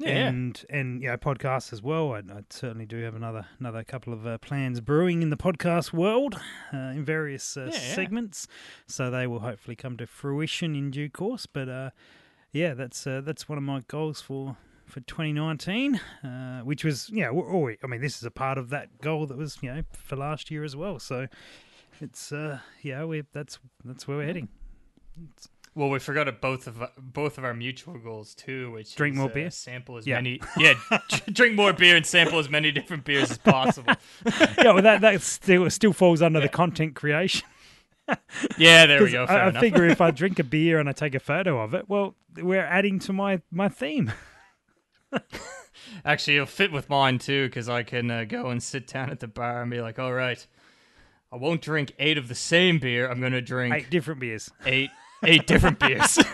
Yeah. 0.03 0.29
and 0.29 0.65
and 0.71 1.03
you 1.03 1.09
know 1.09 1.17
podcasts 1.17 1.73
as 1.73 1.83
well. 1.83 2.13
I, 2.13 2.19
I 2.19 2.43
certainly 2.51 2.87
do 2.87 3.03
have 3.03 3.15
another 3.15 3.47
another 3.59 3.85
couple 3.85 4.13
of 4.13 4.27
uh, 4.27 4.39
plans 4.39 4.81
brewing 4.81 5.23
in 5.23 5.31
the 5.31 5.37
podcast 5.37 5.93
world 5.93 6.35
uh, 6.73 6.77
in 6.77 7.05
various 7.05 7.57
uh, 7.57 7.71
Yeah, 7.73 7.79
yeah. 7.81 7.95
segments, 7.95 8.49
so 8.87 9.11
they 9.11 9.27
will 9.27 9.41
hopefully 9.41 9.77
come 9.77 9.97
to 9.99 10.07
fruition 10.07 10.75
in 10.75 10.91
due 10.91 11.09
course. 11.11 11.47
But 11.47 11.69
uh, 11.69 11.91
yeah, 12.53 12.75
that's 12.75 13.07
uh, 13.07 13.21
that's 13.25 13.49
one 13.49 13.59
of 13.59 13.65
my 13.65 13.81
goals 13.89 14.21
for. 14.21 14.57
For 14.85 15.01
2019, 15.01 15.99
uh, 16.23 16.61
which 16.63 16.85
was, 16.85 17.09
yeah, 17.09 17.31
we're 17.31 17.51
always, 17.51 17.79
I 17.83 17.87
mean, 17.87 18.03
this 18.03 18.19
is 18.19 18.25
a 18.25 18.31
part 18.31 18.59
of 18.59 18.69
that 18.71 19.01
goal 19.01 19.25
that 19.27 19.39
was, 19.39 19.57
you 19.63 19.73
know, 19.73 19.83
for 19.95 20.17
last 20.17 20.51
year 20.51 20.65
as 20.65 20.77
well. 20.77 20.99
So 20.99 21.29
it's, 21.99 22.31
uh, 22.31 22.59
yeah, 22.83 23.03
we 23.05 23.23
that's 23.33 23.59
that's 23.87 24.07
where 24.07 24.19
we're 24.19 24.27
heading. 24.27 24.49
Well, 25.75 25.89
we 25.89 25.99
forgot 26.01 26.29
of 26.29 26.41
both 26.41 26.67
of 26.67 26.83
both 26.99 27.39
of 27.39 27.45
our 27.45 27.55
mutual 27.55 27.99
goals 27.99 28.35
too, 28.35 28.71
which 28.73 28.95
Drink 28.95 29.15
is, 29.15 29.19
more 29.19 29.31
uh, 29.31 29.35
beer? 29.35 29.51
sample 29.51 29.97
as 29.97 30.07
Yeah. 30.07 30.17
many, 30.17 30.41
yeah, 30.59 30.75
drink 31.33 31.55
more 31.55 31.73
beer 31.73 31.97
and 31.97 32.05
sample 32.05 32.39
as 32.39 32.51
many 32.51 32.71
different 32.73 33.05
beers 33.05 33.31
as 33.31 33.39
possible. 33.39 33.95
yeah, 34.59 34.73
well, 34.73 34.83
that 34.83 35.01
that 35.01 35.23
still 35.23 35.69
still 35.71 35.93
falls 35.95 36.21
under 36.21 36.41
the 36.41 36.49
content 36.49 36.95
creation. 36.95 37.47
Yeah, 38.59 38.85
there 38.87 39.03
we 39.03 39.13
go. 39.13 39.27
Fair 39.27 39.43
I, 39.45 39.49
I 39.49 39.61
figure 39.61 39.87
if 39.87 40.01
I 40.01 40.11
drink 40.11 40.39
a 40.41 40.45
beer 40.45 40.79
and 40.81 40.89
I 40.89 40.93
take 40.93 41.15
a 41.15 41.21
photo 41.21 41.61
of 41.63 41.73
it, 41.73 41.89
well, 41.89 42.17
we're 42.37 42.61
adding 42.61 42.99
to 43.01 43.13
my 43.13 43.41
my 43.51 43.69
theme. 43.69 44.13
Actually, 46.05 46.35
it'll 46.37 46.47
fit 46.47 46.73
with 46.73 46.91
mine 46.91 47.19
too, 47.19 47.47
because 47.47 47.69
I 47.69 47.85
can 47.85 48.11
uh, 48.11 48.25
go 48.25 48.49
and 48.49 48.63
sit 48.63 48.87
down 48.89 49.11
at 49.11 49.21
the 49.21 49.29
bar 49.29 49.63
and 49.63 49.71
be 49.71 49.81
like, 49.81 49.99
"All 49.99 50.13
right, 50.13 50.45
I 51.33 51.37
won't 51.37 51.63
drink 51.63 51.93
eight 51.99 52.19
of 52.19 52.29
the 52.29 52.35
same 52.35 52.79
beer. 52.79 53.09
I'm 53.09 53.21
going 53.21 53.33
to 53.33 53.41
drink 53.41 53.75
Eight 53.75 53.89
different 53.91 54.21
beers. 54.21 54.51
eight 54.67 54.91
eight 55.25 55.47
different 55.47 55.79
beers." 55.79 56.19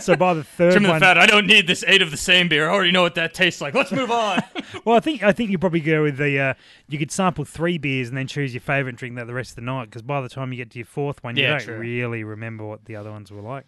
So 0.00 0.16
by 0.16 0.34
the 0.34 0.44
third 0.44 0.72
Trim 0.72 0.82
the 0.82 0.88
one, 0.90 1.00
fat. 1.00 1.16
I 1.16 1.24
don't 1.24 1.46
need 1.46 1.66
this 1.66 1.82
eight 1.86 2.02
of 2.02 2.10
the 2.10 2.16
same 2.18 2.48
beer. 2.48 2.68
I 2.68 2.74
already 2.74 2.90
know 2.90 3.00
what 3.02 3.14
that 3.14 3.32
tastes 3.32 3.60
like. 3.62 3.72
Let's 3.74 3.90
move 3.92 4.10
on. 4.10 4.42
well, 4.84 4.96
I 4.96 5.00
think 5.00 5.22
I 5.22 5.32
think 5.32 5.50
you 5.50 5.56
probably 5.56 5.80
go 5.80 6.02
with 6.02 6.18
the 6.18 6.38
uh, 6.38 6.54
you 6.88 6.98
could 6.98 7.10
sample 7.10 7.44
three 7.46 7.78
beers 7.78 8.08
and 8.08 8.18
then 8.18 8.26
choose 8.26 8.52
your 8.52 8.60
favorite 8.60 8.96
drink 8.96 9.16
that 9.16 9.26
the 9.28 9.32
rest 9.32 9.52
of 9.52 9.56
the 9.56 9.62
night. 9.62 9.86
Because 9.86 10.02
by 10.02 10.20
the 10.20 10.28
time 10.28 10.52
you 10.52 10.58
get 10.58 10.70
to 10.72 10.78
your 10.78 10.84
fourth 10.84 11.22
one, 11.24 11.36
you 11.36 11.44
Yeah, 11.44 11.50
don't 11.52 11.60
true. 11.62 11.78
really 11.78 12.22
remember 12.22 12.66
what 12.66 12.84
the 12.84 12.96
other 12.96 13.10
ones 13.10 13.30
were 13.30 13.40
like. 13.40 13.64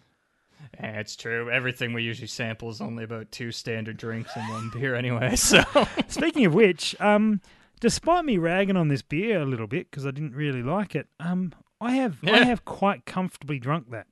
Yeah, 0.79 0.99
it's 0.99 1.15
true. 1.15 1.49
Everything 1.49 1.93
we 1.93 2.03
usually 2.03 2.27
sample 2.27 2.69
is 2.69 2.81
only 2.81 3.03
about 3.03 3.31
two 3.31 3.51
standard 3.51 3.97
drinks 3.97 4.31
and 4.35 4.47
one 4.49 4.69
beer 4.71 4.93
anyway. 4.95 5.35
So 5.37 5.63
Speaking 6.07 6.45
of 6.45 6.53
which, 6.53 6.95
um, 7.01 7.41
despite 7.79 8.25
me 8.25 8.37
ragging 8.37 8.75
on 8.77 8.89
this 8.89 9.01
beer 9.01 9.41
a 9.41 9.45
little 9.45 9.67
bit 9.67 9.89
because 9.89 10.05
I 10.05 10.11
didn't 10.11 10.35
really 10.35 10.61
like 10.61 10.93
it, 10.93 11.07
um, 11.19 11.53
I 11.81 11.93
have 11.93 12.19
I 12.23 12.29
Yeah. 12.31 12.43
have 12.45 12.65
quite 12.65 13.05
comfortably 13.05 13.57
drunk 13.59 13.89
that. 13.91 14.05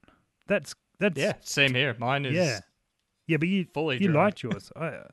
That's 0.48 0.76
that's 1.00 1.18
yeah, 1.20 1.34
same 1.41 1.74
here. 1.74 1.96
Mine 2.00 2.26
is 2.26 2.34
yeah 2.34 2.60
yeah. 3.28 3.38
But 3.38 3.48
you 3.48 3.66
fully 3.74 4.02
you 4.02 4.10
liked 4.12 4.43
yours. 4.43 4.72
I, 4.76 4.86
uh, 4.88 5.08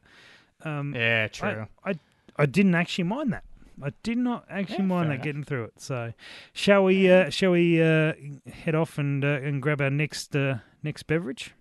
um, 0.64 0.95
Yeah, 0.97 1.28
true. 1.28 1.66
I 1.85 1.95
I 2.37 2.47
didn't 2.47 2.74
actually 2.74 3.05
mind 3.05 3.33
that. 3.33 3.45
I 3.83 3.93
did 4.03 4.18
not 4.18 4.45
actually 4.51 4.76
Yeah, 4.78 4.83
mind 4.85 5.11
that 5.11 5.14
enough. 5.14 5.24
getting 5.24 5.45
through 5.45 5.64
it. 5.64 5.80
So, 5.80 6.12
shall 6.53 6.85
we? 6.85 7.11
Uh, 7.11 7.30
shall 7.30 7.53
we 7.53 7.83
uh, 7.83 8.12
head 8.53 8.74
off 8.74 8.99
and 8.99 9.24
uh, 9.24 9.41
and 9.43 9.62
grab 9.62 9.80
our 9.80 9.91
next 9.91 10.37
uh, 10.37 10.59
next 10.83 11.05
beverage? 11.05 11.55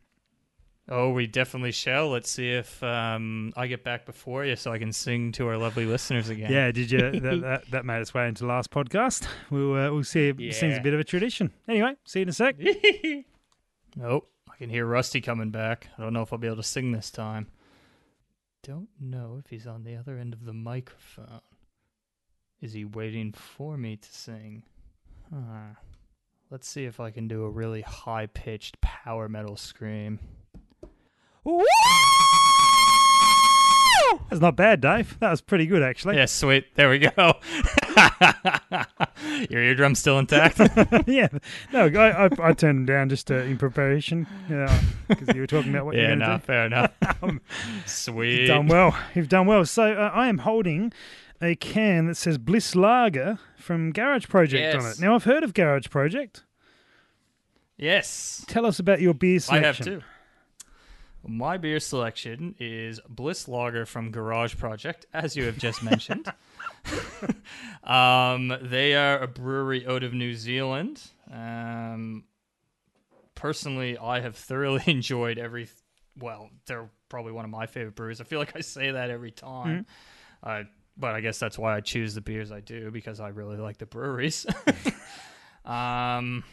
Oh, 0.90 1.12
we 1.12 1.26
definitely 1.26 1.72
shall. 1.72 2.10
Let's 2.10 2.30
see 2.30 2.50
if 2.52 2.84
um, 2.84 3.54
I 3.56 3.68
get 3.68 3.84
back 3.86 4.06
before 4.06 4.44
you, 4.44 4.58
so 4.58 4.74
I 4.74 4.78
can 4.78 4.92
sing 4.92 5.32
to 5.34 5.48
our 5.48 5.58
lovely 5.58 5.86
listeners 5.86 6.28
again. 6.28 6.52
Yeah, 6.52 6.70
did 6.72 6.92
you? 6.92 7.12
that, 7.22 7.42
that, 7.42 7.72
that 7.72 7.86
made 7.86 8.02
its 8.02 8.14
way 8.14 8.28
into 8.28 8.46
last 8.46 8.72
podcast. 8.72 9.26
We'll 9.50 9.74
uh, 9.76 9.92
we'll 9.92 10.04
see. 10.04 10.28
It 10.28 10.54
seems 10.56 10.78
a 10.78 10.82
bit 10.82 10.94
of 10.94 11.00
a 11.00 11.06
tradition. 11.06 11.52
Anyway, 11.68 11.96
see 12.06 12.20
you 12.20 12.24
in 12.24 12.30
a 12.30 12.34
sec. 12.34 12.56
Oh, 14.04 14.26
I 14.52 14.58
can 14.58 14.70
hear 14.70 14.86
Rusty 14.86 15.22
coming 15.22 15.50
back. 15.50 15.90
I 15.98 16.02
don't 16.02 16.14
know 16.14 16.22
if 16.22 16.32
I'll 16.32 16.40
be 16.40 16.48
able 16.48 16.58
to 16.58 16.64
sing 16.64 16.92
this 16.92 17.10
time. 17.10 17.48
Don't 18.64 18.90
know 19.00 19.42
if 19.44 19.50
he's 19.50 19.66
on 19.66 19.84
the 19.84 19.96
other 19.96 20.18
end 20.18 20.34
of 20.34 20.46
the 20.46 20.54
microphone. 20.54 21.42
Is 22.62 22.74
he 22.74 22.86
waiting 22.86 23.34
for 23.34 23.76
me 23.76 23.98
to 23.98 24.14
sing? 24.14 24.64
Huh. 25.34 25.76
Let's 26.52 26.68
see 26.68 26.86
if 26.86 27.00
I 27.00 27.10
can 27.10 27.28
do 27.28 27.44
a 27.44 27.50
really 27.50 27.82
high 27.82 28.28
pitched 28.28 28.80
power 28.82 29.28
metal 29.28 29.56
scream. 29.56 30.20
That's 34.30 34.42
not 34.42 34.56
bad, 34.56 34.82
Dave. 34.82 35.18
That 35.20 35.32
was 35.32 35.42
pretty 35.42 35.66
good, 35.66 35.82
actually. 35.82 36.18
Yeah, 36.18 36.26
sweet. 36.26 36.76
There 36.76 36.90
we 36.90 37.00
go. 37.00 37.10
Your 39.50 39.62
eardrum's 39.62 40.00
still 40.00 40.20
intact. 40.20 40.60
yeah. 41.08 41.28
No, 41.74 41.88
I, 41.88 42.26
I, 42.26 42.30
I 42.42 42.54
turned 42.54 42.80
them 42.80 42.86
down 42.86 43.10
just 43.10 43.32
uh, 43.32 43.36
in 43.36 43.58
preparation, 43.58 44.28
Yeah, 44.50 44.82
because 45.08 45.34
you 45.36 45.42
were 45.42 45.48
talking 45.48 45.72
about 45.72 45.86
what 45.86 45.96
yeah, 45.96 46.10
you're 46.10 46.16
no, 46.16 46.26
going 46.28 46.40
to 46.40 46.46
fair 46.46 46.66
enough. 46.66 46.92
Um, 47.24 47.40
Sweet. 47.86 48.40
You've 48.40 48.48
done 48.48 48.68
well. 48.68 48.98
You've 49.14 49.30
done 49.30 49.46
well. 49.46 49.64
So 49.66 49.94
uh, 49.94 50.12
I 50.12 50.28
am 50.28 50.40
holding 50.40 50.92
a 51.40 51.56
can 51.56 52.08
that 52.08 52.16
says 52.16 52.40
Bliss 52.40 52.76
Lager 52.76 53.38
from 53.58 53.92
Garage 53.92 54.28
Project 54.28 54.76
on 54.76 54.90
it. 54.90 55.00
Now 55.00 55.14
I've 55.14 55.26
heard 55.26 55.44
of 55.44 55.54
Garage 55.54 55.88
Project. 55.90 56.44
Yes, 57.78 58.46
Tell 58.48 58.66
us 58.66 58.80
about 58.80 59.02
your 59.02 59.14
beer 59.14 59.40
selection. 59.40 59.64
I 59.64 59.92
have 59.92 60.02
too. 60.02 60.06
My 61.28 61.58
beer 61.58 61.80
selection 61.80 62.56
is 62.60 63.00
Bliss 63.08 63.48
Lager 63.48 63.86
from 63.86 64.12
Garage 64.12 64.56
Project, 64.58 65.06
as 65.14 65.36
you 65.36 65.46
have 65.46 65.58
just 65.58 65.84
mentioned. 65.84 66.32
um, 67.84 68.58
they 68.62 68.96
are 68.96 69.20
a 69.20 69.28
brewery 69.28 69.86
out 69.88 70.04
of 70.04 70.14
New 70.14 70.34
Zealand. 70.34 71.02
Um, 71.32 72.26
personally, 73.36 73.98
I 73.98 74.20
have 74.20 74.36
thoroughly 74.36 74.84
enjoyed 74.88 75.38
every. 75.38 75.70
Well, 76.18 76.50
they're 76.66 76.90
probably 77.10 77.32
one 77.32 77.46
of 77.46 77.52
my 77.52 77.66
favorite 77.66 77.96
breweries. 77.96 78.22
I 78.22 78.26
feel 78.26 78.40
like 78.40 78.56
I 78.56 78.62
say 78.62 78.92
that 78.92 79.10
every 79.10 79.32
time. 79.32 79.86
Uh, 80.44 80.64
but 80.98 81.16
I 81.16 81.22
guess 81.22 81.40
that's 81.40 81.58
why 81.58 81.76
I 81.76 81.82
choose 81.82 82.14
the 82.14 82.22
beers 82.22 82.52
I 82.52 82.60
do 82.60 82.92
because 82.92 83.20
I 83.20 83.30
really 83.30 83.58
like 83.58 83.78
the 83.78 83.86
breweries. 83.86 84.46
um, 85.66 86.44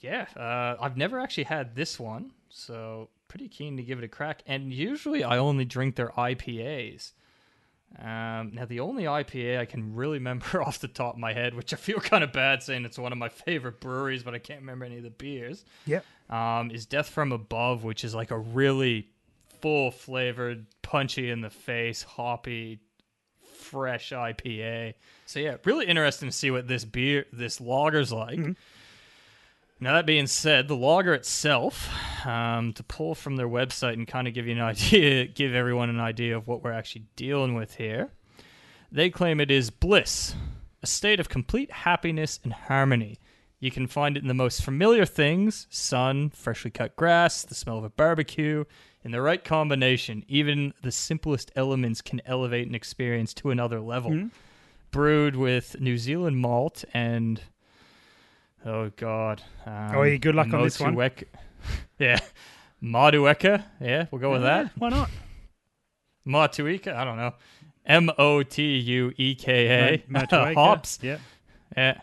yeah, 0.00 0.26
uh, 0.36 0.76
I've 0.80 0.96
never 0.96 1.18
actually 1.18 1.44
had 1.44 1.74
this 1.74 1.98
one, 1.98 2.32
so 2.48 3.08
pretty 3.26 3.48
keen 3.48 3.76
to 3.76 3.82
give 3.82 3.98
it 3.98 4.04
a 4.04 4.08
crack. 4.08 4.42
And 4.46 4.72
usually 4.72 5.24
I 5.24 5.38
only 5.38 5.64
drink 5.64 5.96
their 5.96 6.10
IPAs. 6.10 7.12
Um, 7.98 8.52
now, 8.54 8.64
the 8.66 8.80
only 8.80 9.04
IPA 9.04 9.58
I 9.58 9.64
can 9.64 9.94
really 9.94 10.18
remember 10.18 10.62
off 10.62 10.78
the 10.78 10.88
top 10.88 11.14
of 11.14 11.20
my 11.20 11.32
head, 11.32 11.54
which 11.54 11.72
I 11.72 11.76
feel 11.76 11.98
kind 12.00 12.22
of 12.22 12.32
bad 12.32 12.62
saying 12.62 12.84
it's 12.84 12.98
one 12.98 13.12
of 13.12 13.18
my 13.18 13.28
favorite 13.46 13.80
breweries, 13.80 14.22
but 14.22 14.34
I 14.34 14.38
can't 14.38 14.60
remember 14.60 14.84
any 14.84 14.98
of 14.98 15.02
the 15.04 15.10
beers, 15.10 15.64
Yep. 15.86 16.04
um, 16.30 16.70
is 16.70 16.86
Death 16.86 17.08
from 17.08 17.32
Above, 17.32 17.84
which 17.84 18.04
is 18.04 18.14
like 18.14 18.30
a 18.30 18.38
really 18.38 19.08
full 19.60 19.90
flavored, 19.90 20.66
punchy 20.82 21.30
in 21.30 21.40
the 21.40 21.50
face, 21.50 22.02
hoppy, 22.02 22.78
fresh 23.58 24.10
IPA. 24.12 24.94
So 25.26 25.40
yeah, 25.40 25.56
really 25.64 25.86
interesting 25.86 26.28
to 26.28 26.34
see 26.34 26.50
what 26.50 26.68
this 26.68 26.84
beer, 26.84 27.26
this 27.32 27.60
lager's 27.60 28.12
like. 28.12 28.38
Now 29.80 29.92
that 29.94 30.06
being 30.06 30.26
said, 30.26 30.66
the 30.66 30.76
lager 30.76 31.14
itself, 31.14 31.88
um, 32.26 32.72
to 32.72 32.82
pull 32.82 33.14
from 33.14 33.36
their 33.36 33.48
website 33.48 33.92
and 33.92 34.08
kind 34.08 34.26
of 34.26 34.34
give 34.34 34.46
you 34.46 34.52
an 34.52 34.60
idea, 34.60 35.26
give 35.26 35.54
everyone 35.54 35.88
an 35.90 36.00
idea 36.00 36.36
of 36.36 36.48
what 36.48 36.62
we're 36.62 36.72
actually 36.72 37.04
dealing 37.14 37.54
with 37.54 37.76
here. 37.76 38.10
They 38.90 39.10
claim 39.10 39.40
it 39.40 39.50
is 39.50 39.70
bliss, 39.70 40.34
a 40.82 40.86
state 40.86 41.20
of 41.20 41.28
complete 41.28 41.70
happiness 41.70 42.40
and 42.42 42.52
harmony. 42.52 43.18
You 43.60 43.70
can 43.70 43.86
find 43.86 44.16
it 44.16 44.22
in 44.22 44.28
the 44.28 44.34
most 44.34 44.62
familiar 44.62 45.04
things 45.04 45.66
sun, 45.70 46.30
freshly 46.30 46.70
cut 46.70 46.96
grass, 46.96 47.42
the 47.42 47.54
smell 47.54 47.78
of 47.78 47.84
a 47.84 47.90
barbecue. 47.90 48.64
In 49.04 49.10
the 49.12 49.20
right 49.20 49.42
combination, 49.44 50.24
even 50.28 50.74
the 50.82 50.92
simplest 50.92 51.50
elements 51.54 52.00
can 52.02 52.20
elevate 52.24 52.68
an 52.68 52.74
experience 52.74 53.32
to 53.34 53.50
another 53.50 53.80
level. 53.80 54.10
Brewed 54.90 55.36
with 55.36 55.80
New 55.80 55.98
Zealand 55.98 56.38
malt 56.38 56.84
and, 56.94 57.42
oh 58.64 58.90
god. 58.96 59.42
Um, 59.66 59.90
Oh, 59.96 60.02
yeah, 60.02 60.16
good 60.16 60.34
luck 60.34 60.52
on 60.52 60.62
this 60.62 60.80
one. 60.80 60.96
Yeah. 61.98 62.18
Madueka. 62.82 63.64
Yeah, 63.80 64.06
we'll 64.10 64.20
go 64.20 64.30
with 64.32 64.42
Yeah, 64.42 64.64
that. 64.64 64.72
Why 64.78 64.88
not? 64.90 65.10
Matueka. 66.26 66.94
I 66.94 67.04
don't 67.04 67.16
know. 67.16 67.34
M 67.86 68.10
O 68.18 68.42
T 68.42 68.76
U 68.78 69.12
E 69.16 69.34
K 69.34 70.02
A. 70.10 70.54
Hops. 70.54 70.98
Yeah. 71.02 71.18
Yeah. 71.76 72.00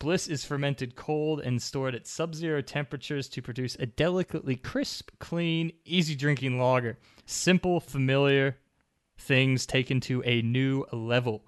Bliss 0.00 0.28
is 0.28 0.44
fermented 0.44 0.94
cold 0.96 1.40
and 1.40 1.60
stored 1.60 1.94
at 1.94 2.06
sub 2.06 2.34
zero 2.34 2.60
temperatures 2.62 3.28
to 3.30 3.42
produce 3.42 3.74
a 3.76 3.86
delicately 3.86 4.54
crisp, 4.56 5.10
clean, 5.18 5.72
easy 5.84 6.14
drinking 6.14 6.58
lager. 6.58 6.98
Simple, 7.26 7.80
familiar 7.80 8.56
things 9.18 9.66
taken 9.66 10.00
to 10.00 10.22
a 10.24 10.40
new 10.42 10.84
level. 10.92 11.44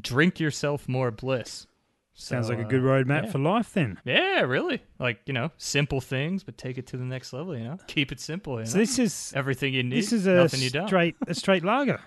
Drink 0.00 0.40
yourself 0.40 0.88
more 0.88 1.10
bliss. 1.10 1.66
Sounds 2.20 2.48
So, 2.48 2.52
like 2.52 2.62
a 2.62 2.66
uh, 2.66 2.68
good 2.68 2.82
roadmap 2.82 3.24
yeah. 3.24 3.30
for 3.30 3.38
life 3.38 3.72
then. 3.72 3.98
Yeah, 4.04 4.42
really. 4.42 4.82
Like, 4.98 5.20
you 5.24 5.32
know, 5.32 5.50
simple 5.56 6.00
things, 6.02 6.42
but 6.44 6.58
take 6.58 6.76
it 6.76 6.86
to 6.88 6.96
the 6.98 7.04
next 7.04 7.32
level, 7.32 7.56
you 7.56 7.64
know? 7.64 7.78
Keep 7.86 8.12
it 8.12 8.20
simple, 8.20 8.54
you 8.54 8.58
know? 8.60 8.64
So 8.66 8.78
this 8.78 8.98
is 8.98 9.32
Everything 9.34 9.72
you 9.72 9.82
need, 9.82 9.96
this 9.98 10.12
is 10.12 10.26
a 10.26 10.34
nothing 10.34 10.60
you 10.60 10.68
don't. 10.70 10.86
straight 10.86 11.16
a 11.26 11.34
straight 11.34 11.64
lager. 11.64 12.00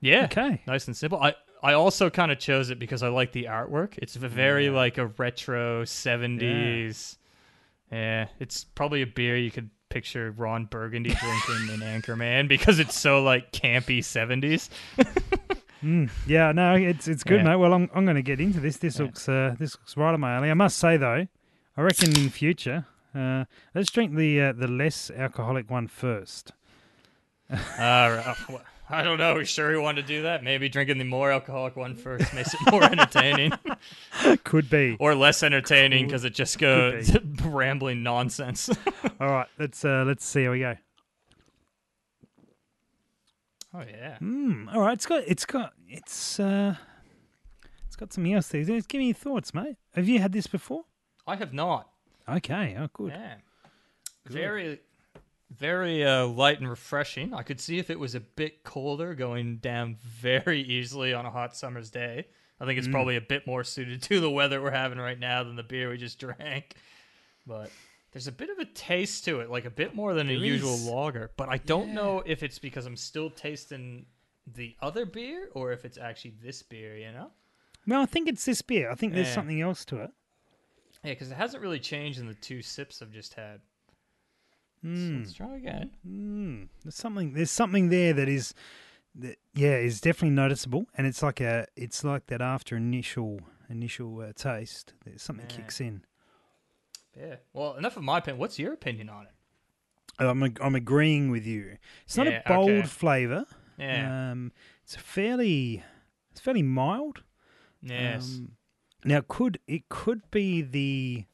Yeah. 0.00 0.24
Okay. 0.24 0.62
Nice 0.66 0.86
and 0.86 0.96
simple. 0.96 1.20
I 1.22 1.34
I 1.62 1.72
also 1.72 2.10
kind 2.10 2.30
of 2.32 2.38
chose 2.38 2.70
it 2.70 2.78
because 2.78 3.02
I 3.02 3.08
like 3.08 3.32
the 3.32 3.44
artwork. 3.44 3.98
It's 3.98 4.14
very 4.14 4.66
Yeah. 4.66 4.72
like 4.72 4.98
a 4.98 5.06
retro 5.06 5.84
70s. 5.84 7.16
Yeah. 7.90 8.28
it's 8.40 8.64
probably 8.64 9.02
a 9.02 9.06
beer 9.06 9.36
you 9.36 9.50
could 9.50 9.70
picture 9.88 10.32
Ron 10.32 10.64
Burgundy 10.66 11.10
drinking 11.10 11.74
in 11.74 11.80
Anchorman 12.02 12.48
because 12.48 12.78
it's 12.78 12.98
so 12.98 13.22
like 13.22 13.52
campy 13.52 14.02
seventies. 14.04 14.68
Mm, 15.84 16.10
yeah, 16.26 16.52
no, 16.52 16.74
it's 16.74 17.06
it's 17.06 17.22
good, 17.22 17.38
Yeah. 17.38 17.50
mate. 17.50 17.56
Well, 17.56 17.72
I'm 17.74 17.90
I'm 17.94 18.04
going 18.04 18.16
to 18.16 18.22
get 18.22 18.40
into 18.40 18.60
this. 18.60 18.78
This 18.78 18.98
Yeah. 18.98 19.04
looks 19.06 19.28
uh, 19.28 19.54
this 19.58 19.76
looks 19.76 19.96
right 19.96 20.12
on 20.14 20.20
my 20.20 20.34
alley. 20.36 20.50
I 20.50 20.54
must 20.54 20.78
say 20.78 20.96
though, 20.96 21.26
I 21.76 21.80
reckon 21.82 22.16
in 22.18 22.30
future, 22.30 22.86
uh, 23.14 23.44
let's 23.74 23.90
drink 23.90 24.14
the 24.16 24.40
uh, 24.40 24.52
the 24.52 24.68
less 24.68 25.10
alcoholic 25.10 25.70
one 25.70 25.86
first. 25.88 26.52
Uh, 27.78 28.34
I 28.88 29.02
don't 29.02 29.18
know. 29.18 29.34
We 29.34 29.44
sure, 29.44 29.72
you 29.72 29.80
want 29.80 29.96
to 29.98 30.02
do 30.02 30.22
that? 30.22 30.42
Maybe 30.44 30.68
drinking 30.68 30.98
the 30.98 31.04
more 31.04 31.30
alcoholic 31.32 31.74
one 31.76 31.94
first 31.96 32.32
makes 32.34 32.54
it 32.54 32.60
more 32.70 32.82
entertaining, 32.92 33.52
Could 34.44 34.70
be. 34.70 34.96
or 35.00 35.14
less 35.16 35.42
entertaining 35.42 36.06
because 36.06 36.24
it 36.24 36.34
just 36.34 36.58
goes 36.58 37.16
rambling 37.44 38.02
nonsense. 38.04 38.68
All 39.20 39.28
right, 39.28 39.46
let's 39.58 39.84
uh, 39.84 40.04
let's 40.06 40.24
see 40.24 40.44
how 40.44 40.52
we 40.52 40.60
go. 40.60 40.76
Oh 43.76 43.84
yeah. 43.88 44.18
Mm, 44.20 44.74
all 44.74 44.80
right, 44.80 44.94
it's 44.94 45.06
got 45.06 45.24
it's 45.26 45.44
got 45.44 45.72
it's 45.88 46.40
uh, 46.40 46.74
it's 47.86 47.96
got 47.96 48.12
some 48.12 48.26
else 48.26 48.48
there. 48.48 48.64
Just 48.64 48.88
Give 48.88 48.98
me 48.98 49.06
your 49.06 49.14
thoughts, 49.14 49.54
mate. 49.54 49.76
Have 49.94 50.08
you 50.08 50.18
had 50.18 50.32
this 50.32 50.46
before? 50.46 50.84
I 51.26 51.36
have 51.36 51.52
not. 51.52 51.88
Okay, 52.28 52.76
oh 52.78 52.88
good. 52.92 53.12
Yeah. 53.12 53.34
Very, 54.26 54.80
very 55.56 56.04
uh, 56.04 56.26
light 56.26 56.58
and 56.58 56.68
refreshing. 56.68 57.32
I 57.32 57.42
could 57.42 57.60
see 57.60 57.78
if 57.78 57.90
it 57.90 57.98
was 57.98 58.16
a 58.16 58.20
bit 58.20 58.64
colder, 58.64 59.14
going 59.14 59.58
down 59.58 59.98
very 60.02 60.60
easily 60.60 61.14
on 61.14 61.24
a 61.26 61.30
hot 61.30 61.56
summer's 61.56 61.90
day. 61.90 62.26
I 62.60 62.64
think 62.64 62.78
it's 62.78 62.88
probably 62.88 63.16
a 63.16 63.20
bit 63.20 63.46
more 63.46 63.62
suited 63.62 64.02
to 64.04 64.18
the 64.18 64.30
weather 64.30 64.60
we're 64.60 64.70
having 64.70 64.98
right 64.98 65.18
now 65.18 65.44
than 65.44 65.56
the 65.56 65.62
beer 65.62 65.90
we 65.90 65.96
just 65.96 66.18
drank. 66.38 66.74
But 67.46 67.70
there's 68.16 68.28
a 68.28 68.32
bit 68.32 68.48
of 68.48 68.58
a 68.58 68.64
taste 68.64 69.26
to 69.26 69.40
it, 69.40 69.50
like 69.50 69.66
a 69.66 69.70
bit 69.70 69.94
more 69.94 70.14
than 70.14 70.30
a 70.30 70.34
There 70.34 70.46
usual 70.46 70.72
is. 70.72 70.86
lager. 70.86 71.30
But 71.36 71.50
I 71.50 71.58
don't 71.58 71.92
know 71.92 72.22
if 72.24 72.42
it's 72.42 72.58
because 72.58 72.86
I'm 72.86 72.96
still 72.96 73.28
tasting 73.28 74.06
the 74.54 74.74
other 74.80 75.04
beer 75.04 75.50
or 75.52 75.70
if 75.72 75.84
it's 75.84 75.98
actually 75.98 76.32
this 76.42 76.62
beer, 76.62 76.96
you 76.96 77.12
know? 77.12 77.30
No, 77.84 78.00
I 78.00 78.06
think 78.06 78.26
it's 78.26 78.46
this 78.46 78.62
beer. 78.62 78.90
I 78.90 78.94
think 78.94 79.12
there's 79.12 79.26
Yeah. 79.26 79.34
something 79.34 79.60
else 79.60 79.84
to 79.86 79.98
it. 79.98 80.10
Yeah, 81.04 81.10
because 81.12 81.30
it 81.30 81.34
hasn't 81.34 81.62
really 81.62 81.78
changed 81.78 82.18
in 82.18 82.26
the 82.26 82.32
two 82.32 82.62
sips 82.62 83.02
I've 83.02 83.12
just 83.12 83.34
had. 83.34 83.60
So 84.82 84.88
Mm. 84.88 85.18
let's 85.18 85.34
try 85.34 85.54
again. 85.56 85.90
Mm, 86.08 86.68
there's 86.84 86.94
something. 86.94 87.34
There's 87.34 87.50
something 87.50 87.90
there 87.90 88.14
that 88.14 88.30
is, 88.30 88.54
that 89.16 89.38
yeah, 89.52 89.76
is 89.76 90.00
definitely 90.00 90.30
noticeable, 90.34 90.86
and 90.96 91.06
it's 91.06 91.22
like 91.22 91.42
a, 91.42 91.66
it's 91.76 92.02
like 92.02 92.28
that 92.28 92.40
after 92.40 92.78
initial 92.78 93.40
initial 93.68 94.20
uh, 94.20 94.32
taste. 94.32 94.94
There's 95.04 95.20
something 95.20 95.44
Yeah. 95.50 95.56
kicks 95.56 95.82
in. 95.82 96.02
Yeah. 97.18 97.36
Well, 97.52 97.74
enough 97.76 97.96
of 97.96 98.02
my 98.02 98.18
opinion. 98.18 98.38
What's 98.38 98.58
your 98.58 98.72
opinion 98.72 99.08
on 99.08 99.24
it? 99.24 99.32
I'm 100.18 100.42
ag- 100.42 100.58
I'm 100.62 100.74
agreeing 100.74 101.30
with 101.30 101.46
you. 101.46 101.76
It's 102.04 102.16
not 102.16 102.26
Yeah, 102.26 102.42
a 102.44 102.48
bold 102.48 102.70
okay. 102.70 102.82
flavour. 102.86 103.44
Yeah. 103.78 104.30
Um, 104.32 104.52
it's 104.82 104.96
a 104.96 104.98
fairly, 104.98 105.82
it's 106.30 106.40
fairly 106.40 106.62
mild. 106.62 107.22
yes. 107.82 108.36
Um, 108.38 108.52
now, 109.04 109.22
could 109.28 109.60
it 109.68 109.88
could 109.88 110.22
be 110.30 110.62
the 110.62 111.24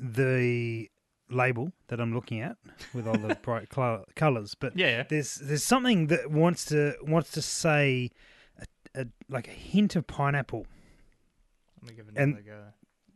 the 0.00 0.90
label 1.30 1.72
that 1.88 2.00
I'm 2.00 2.14
looking 2.14 2.40
at 2.40 2.56
with 2.94 3.06
all 3.06 3.16
the 3.16 3.34
bright 3.42 3.68
colours, 4.14 4.54
but 4.54 4.76
yeah. 4.76 5.04
there's 5.08 5.36
there's 5.36 5.62
something 5.64 6.08
that 6.08 6.30
wants 6.30 6.64
to 6.66 6.94
wants 7.02 7.30
to 7.32 7.42
say 7.42 8.10
a, 8.58 9.02
a, 9.02 9.06
like 9.28 9.46
a 9.48 9.52
hint 9.52 9.94
of 9.94 10.06
pineapple. 10.06 10.66
Let 11.82 11.90
me 11.90 11.96
give 11.96 12.08
it 12.08 12.14
and- 12.16 12.32
another 12.34 12.42
go. 12.42 12.62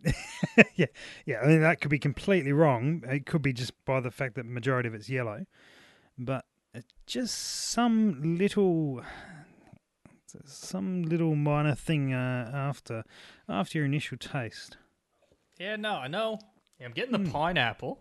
yeah, 0.77 0.87
yeah. 1.27 1.41
I 1.41 1.47
mean 1.47 1.61
that 1.61 1.81
could 1.81 1.91
be 1.91 1.99
completely 1.99 2.53
wrong. 2.53 3.03
It 3.09 3.27
could 3.27 3.43
be 3.43 3.53
just 3.53 3.73
by 3.85 4.01
the 4.01 4.11
fact 4.11 4.35
that 4.37 4.47
majority 4.47 4.89
of 4.89 4.95
it's 4.95 5.09
yellow, 5.11 5.47
but 6.19 6.45
just 7.07 7.37
some 7.39 8.37
little 8.39 9.03
some 10.45 11.03
little 11.03 11.35
minor 11.35 11.75
thing 11.75 12.13
uh, 12.15 12.51
after 12.55 13.05
after 13.49 13.79
your 13.79 13.85
initial 13.87 14.17
taste. 14.17 14.77
Yeah, 15.59 15.77
no, 15.77 15.95
I 15.95 16.09
know. 16.09 16.39
Yeah, 16.79 16.87
I'm 16.87 16.93
getting 16.93 17.13
the 17.13 17.19
Hmm. 17.19 17.31
pineapple. 17.33 17.99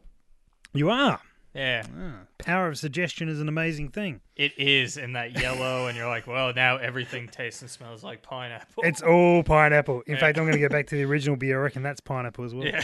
You 0.74 0.90
are. 0.90 1.20
Yeah, 1.54 1.84
Ah, 2.00 2.20
power 2.38 2.68
of 2.68 2.78
suggestion 2.78 3.28
is 3.28 3.42
an 3.42 3.48
amazing 3.50 3.90
thing. 3.90 4.22
it 4.36 4.54
is 4.58 4.98
in 4.98 5.14
that 5.14 5.40
yellow, 5.42 5.88
and 5.88 5.98
you're 5.98 6.08
like, 6.08 6.28
well, 6.28 6.54
now 6.54 6.78
everything 6.78 7.28
tastes 7.28 7.62
and 7.62 7.70
smells 7.72 8.04
like 8.04 8.22
pineapple. 8.22 8.84
It's 8.84 9.02
all 9.02 9.42
pineapple. 9.44 10.02
In 10.06 10.14
Yeah. 10.14 10.20
fact, 10.20 10.38
I'm 10.38 10.44
going 10.44 10.54
to 10.54 10.60
go 10.60 10.70
back 10.70 10.86
to 10.88 10.96
the 10.96 11.04
original 11.06 11.36
beer. 11.38 11.60
I 11.60 11.64
reckon 11.64 11.82
that's 11.82 12.02
pineapple 12.02 12.46
as 12.46 12.54
well. 12.54 12.68
yeah. 12.68 12.84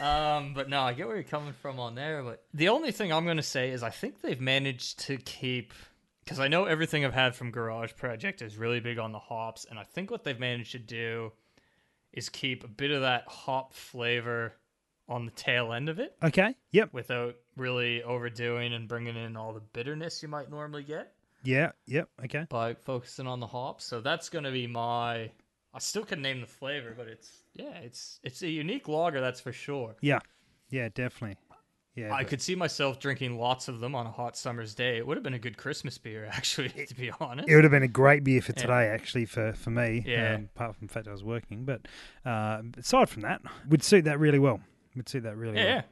um, 0.00 0.54
but 0.54 0.68
no, 0.70 0.80
I 0.80 0.92
get 0.94 1.06
where 1.06 1.16
you're 1.16 1.22
coming 1.24 1.52
from 1.52 1.78
on 1.78 1.94
there. 1.94 2.22
But 2.22 2.42
the 2.54 2.68
only 2.70 2.92
thing 2.92 3.12
I'm 3.12 3.24
going 3.24 3.36
to 3.36 3.42
say 3.42 3.70
is 3.70 3.82
I 3.82 3.90
think 3.90 4.20
they've 4.22 4.40
managed 4.40 5.00
to 5.06 5.16
keep. 5.18 5.72
Because 6.24 6.38
I 6.40 6.48
know 6.48 6.64
everything 6.66 7.04
I've 7.04 7.12
had 7.14 7.34
from 7.34 7.50
Garage 7.50 7.92
Project 7.96 8.40
is 8.40 8.56
really 8.56 8.78
big 8.80 8.98
on 8.98 9.10
the 9.12 9.18
hops, 9.18 9.66
and 9.68 9.78
I 9.78 9.82
think 9.82 10.10
what 10.10 10.22
they've 10.22 10.38
managed 10.38 10.72
to 10.72 10.78
do 10.78 11.32
is 12.12 12.28
keep 12.28 12.62
a 12.62 12.68
bit 12.68 12.90
of 12.90 13.00
that 13.02 13.24
hop 13.26 13.72
flavor 13.74 14.54
on 15.10 15.26
the 15.26 15.32
tail 15.32 15.72
end 15.74 15.88
of 15.90 15.98
it. 15.98 16.14
Okay. 16.22 16.54
Yep. 16.72 16.94
without 16.94 17.34
really 17.56 18.02
overdoing 18.02 18.72
and 18.72 18.88
bringing 18.88 19.16
in 19.16 19.36
all 19.36 19.52
the 19.52 19.60
bitterness 19.60 20.22
you 20.22 20.28
might 20.28 20.48
normally 20.50 20.84
get 20.84 21.12
Yeah. 21.42 21.72
Yep. 21.86 22.08
Okay. 22.24 22.46
by 22.48 22.74
focusing 22.74 23.26
on 23.26 23.40
the 23.40 23.46
hops. 23.46 23.84
So 23.84 24.00
that's 24.00 24.28
going 24.30 24.44
to 24.44 24.52
be 24.52 24.66
my. 24.66 25.30
I 25.72 25.78
still 25.78 26.04
can 26.04 26.22
name 26.22 26.40
the 26.40 26.46
flavor, 26.46 26.94
but 26.96 27.06
it's 27.08 27.42
yeah, 27.54 27.74
it's 27.82 28.20
it's 28.22 28.42
a 28.42 28.48
unique 28.48 28.88
lager, 28.88 29.20
that's 29.20 29.40
for 29.40 29.52
sure. 29.52 29.96
Yeah. 30.00 30.20
Yeah. 30.70 30.88
Definitely. 30.94 31.36
Yeah. 31.96 32.14
I 32.14 32.22
but- 32.22 32.28
could 32.28 32.40
see 32.40 32.54
myself 32.54 33.00
drinking 33.00 33.36
lots 33.38 33.66
of 33.68 33.80
them 33.80 33.94
on 33.96 34.06
a 34.06 34.10
hot 34.12 34.36
summer's 34.36 34.74
day. 34.76 34.96
It 34.96 35.06
would 35.06 35.16
have 35.16 35.24
been 35.24 35.34
a 35.34 35.38
good 35.40 35.56
Christmas 35.56 35.98
beer, 35.98 36.24
actually, 36.32 36.68
to 36.68 36.94
be 36.94 37.10
honest. 37.20 37.48
It 37.48 37.54
would 37.56 37.64
have 37.64 37.72
been 37.72 37.82
a 37.82 37.88
great 37.88 38.22
beer 38.22 38.40
for 38.40 38.52
Yeah. 38.52 38.62
today, 38.62 38.86
actually, 38.86 39.24
for, 39.26 39.52
for 39.54 39.70
me. 39.70 40.04
Yeah. 40.06 40.34
Um, 40.36 40.48
apart 40.54 40.76
from 40.76 40.86
the 40.86 40.92
fact 40.92 41.08
I 41.08 41.12
was 41.12 41.24
working, 41.24 41.64
but 41.64 41.82
uh, 42.24 42.62
aside 42.78 43.08
from 43.10 43.22
that, 43.22 43.42
would 43.68 43.82
suit 43.82 44.04
that 44.04 44.20
really 44.20 44.38
well. 44.38 44.60
Would 44.96 45.08
suit 45.08 45.22
that 45.22 45.36
really 45.36 45.56
yeah, 45.58 45.64
yeah, 45.64 45.82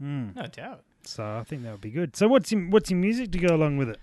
well. 0.00 0.08
Mm. 0.10 0.36
no 0.36 0.46
doubt. 0.46 0.84
So 1.04 1.22
I 1.24 1.42
think 1.44 1.62
that 1.64 1.72
would 1.72 1.80
be 1.80 1.90
good. 1.90 2.16
So 2.16 2.28
what's 2.28 2.50
in 2.52 2.70
what's 2.70 2.90
in 2.90 3.00
music 3.00 3.32
to 3.32 3.38
go 3.38 3.54
along 3.54 3.76
with 3.76 3.88
it? 3.90 3.98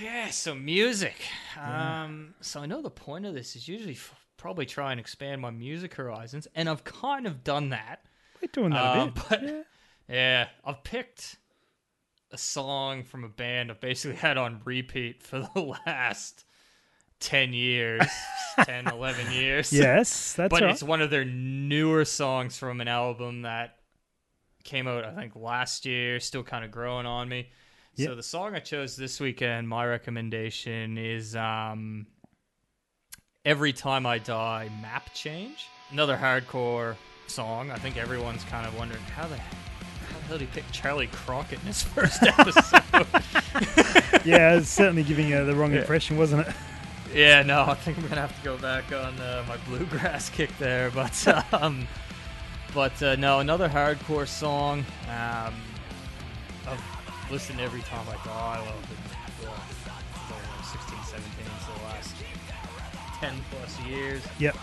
Yeah, 0.00 0.28
so 0.30 0.54
music. 0.54 1.14
Um, 1.58 2.34
so 2.40 2.60
I 2.60 2.66
know 2.66 2.82
the 2.82 2.90
point 2.90 3.24
of 3.26 3.34
this 3.34 3.56
is 3.56 3.66
usually 3.68 3.94
f- 3.94 4.14
probably 4.36 4.66
try 4.66 4.90
and 4.90 5.00
expand 5.00 5.40
my 5.40 5.50
music 5.50 5.94
horizons, 5.94 6.46
and 6.54 6.68
I've 6.68 6.84
kind 6.84 7.26
of 7.26 7.44
done 7.44 7.70
that. 7.70 8.02
We're 8.42 8.48
doing 8.52 8.70
that 8.70 8.96
a 8.96 9.00
Um, 9.00 9.10
bit. 9.10 9.22
but- 9.28 9.42
yeah. 9.42 9.62
Yeah, 10.08 10.48
I've 10.64 10.82
picked 10.82 11.36
a 12.32 12.36
song 12.38 13.04
from 13.04 13.22
a 13.22 13.28
band 13.28 13.70
I've 13.70 13.80
basically 13.80 14.16
had 14.16 14.36
on 14.38 14.60
repeat 14.64 15.22
for 15.22 15.38
the 15.54 15.60
last 15.86 16.44
10 17.20 17.52
years, 17.52 18.02
10, 18.64 18.88
11 18.88 19.32
years. 19.32 19.72
Yes, 19.72 20.32
that's 20.34 20.50
but 20.50 20.62
right. 20.62 20.70
it's 20.70 20.82
one 20.82 21.00
of 21.02 21.10
their 21.10 21.24
newer 21.24 22.04
songs 22.04 22.56
from 22.58 22.80
an 22.80 22.88
album 22.88 23.42
that 23.42 23.76
came 24.64 24.86
out, 24.88 25.04
I 25.04 25.14
think, 25.14 25.36
last 25.36 25.86
year, 25.86 26.20
still 26.20 26.42
kind 26.42 26.64
of 26.64 26.70
growing 26.70 27.06
on 27.06 27.28
me. 27.28 27.48
Yeah. 27.96 28.06
So 28.06 28.14
the 28.14 28.22
song 28.22 28.54
I 28.54 28.60
chose 28.60 28.96
this 28.96 29.20
weekend, 29.20 29.68
my 29.68 29.84
recommendation 29.86 30.96
is 30.96 31.34
um, 31.36 32.06
Every 33.44 33.72
Time 33.72 34.06
I 34.06 34.18
Die 34.18 34.70
Map 34.82 35.12
Change. 35.14 35.66
Another 35.90 36.16
hardcore 36.16 36.94
song. 37.26 37.70
I 37.70 37.78
think 37.78 37.96
everyone's 37.96 38.44
kind 38.44 38.66
of 38.66 38.76
wondering 38.78 39.02
how 39.14 39.26
the 39.26 39.36
how 39.36 40.18
the 40.18 40.24
hell 40.26 40.38
did 40.38 40.48
he 40.48 40.54
pick 40.60 40.70
Charley 40.72 41.08
Crockett 41.08 41.58
in 41.60 41.66
his 41.66 41.82
first 41.94 42.22
episode? 42.22 42.82
yeah, 44.24 44.54
it's 44.56 44.68
certainly 44.68 45.02
giving 45.02 45.32
uh, 45.34 45.44
the 45.44 45.54
wrong 45.54 45.72
Yeah. 45.72 45.80
impression, 45.80 46.16
wasn't 46.16 46.46
it? 46.46 46.54
Yeah, 47.12 47.42
no, 47.42 47.64
I 47.64 47.74
think 47.74 47.98
I'm 47.98 48.06
gonna 48.08 48.20
have 48.20 48.36
to 48.38 48.44
go 48.44 48.56
back 48.58 48.92
on 48.92 49.18
uh, 49.20 49.44
my 49.48 49.56
bluegrass 49.68 50.30
kick 50.36 50.56
there, 50.58 50.90
but 50.90 51.44
um, 51.52 51.86
but 52.72 53.02
uh, 53.02 53.16
no, 53.16 53.40
another 53.40 53.68
hardcore 53.68 54.28
song. 54.28 54.80
Um, 55.08 55.54
I've 56.68 57.30
listened 57.30 57.60
every 57.60 57.80
time 57.82 58.06
I 58.08 58.14
die. 58.24 58.56
I 58.56 58.58
love 58.58 58.90
it. 58.92 59.44
Well, 59.44 59.54
it's 59.70 59.86
like 59.86 60.64
16, 60.80 60.98
17, 61.04 61.46
so 61.66 61.72
the 61.78 61.84
last 61.84 62.14
ten 63.20 63.34
plus 63.50 63.80
years. 63.86 64.22
Yep. 64.38 64.56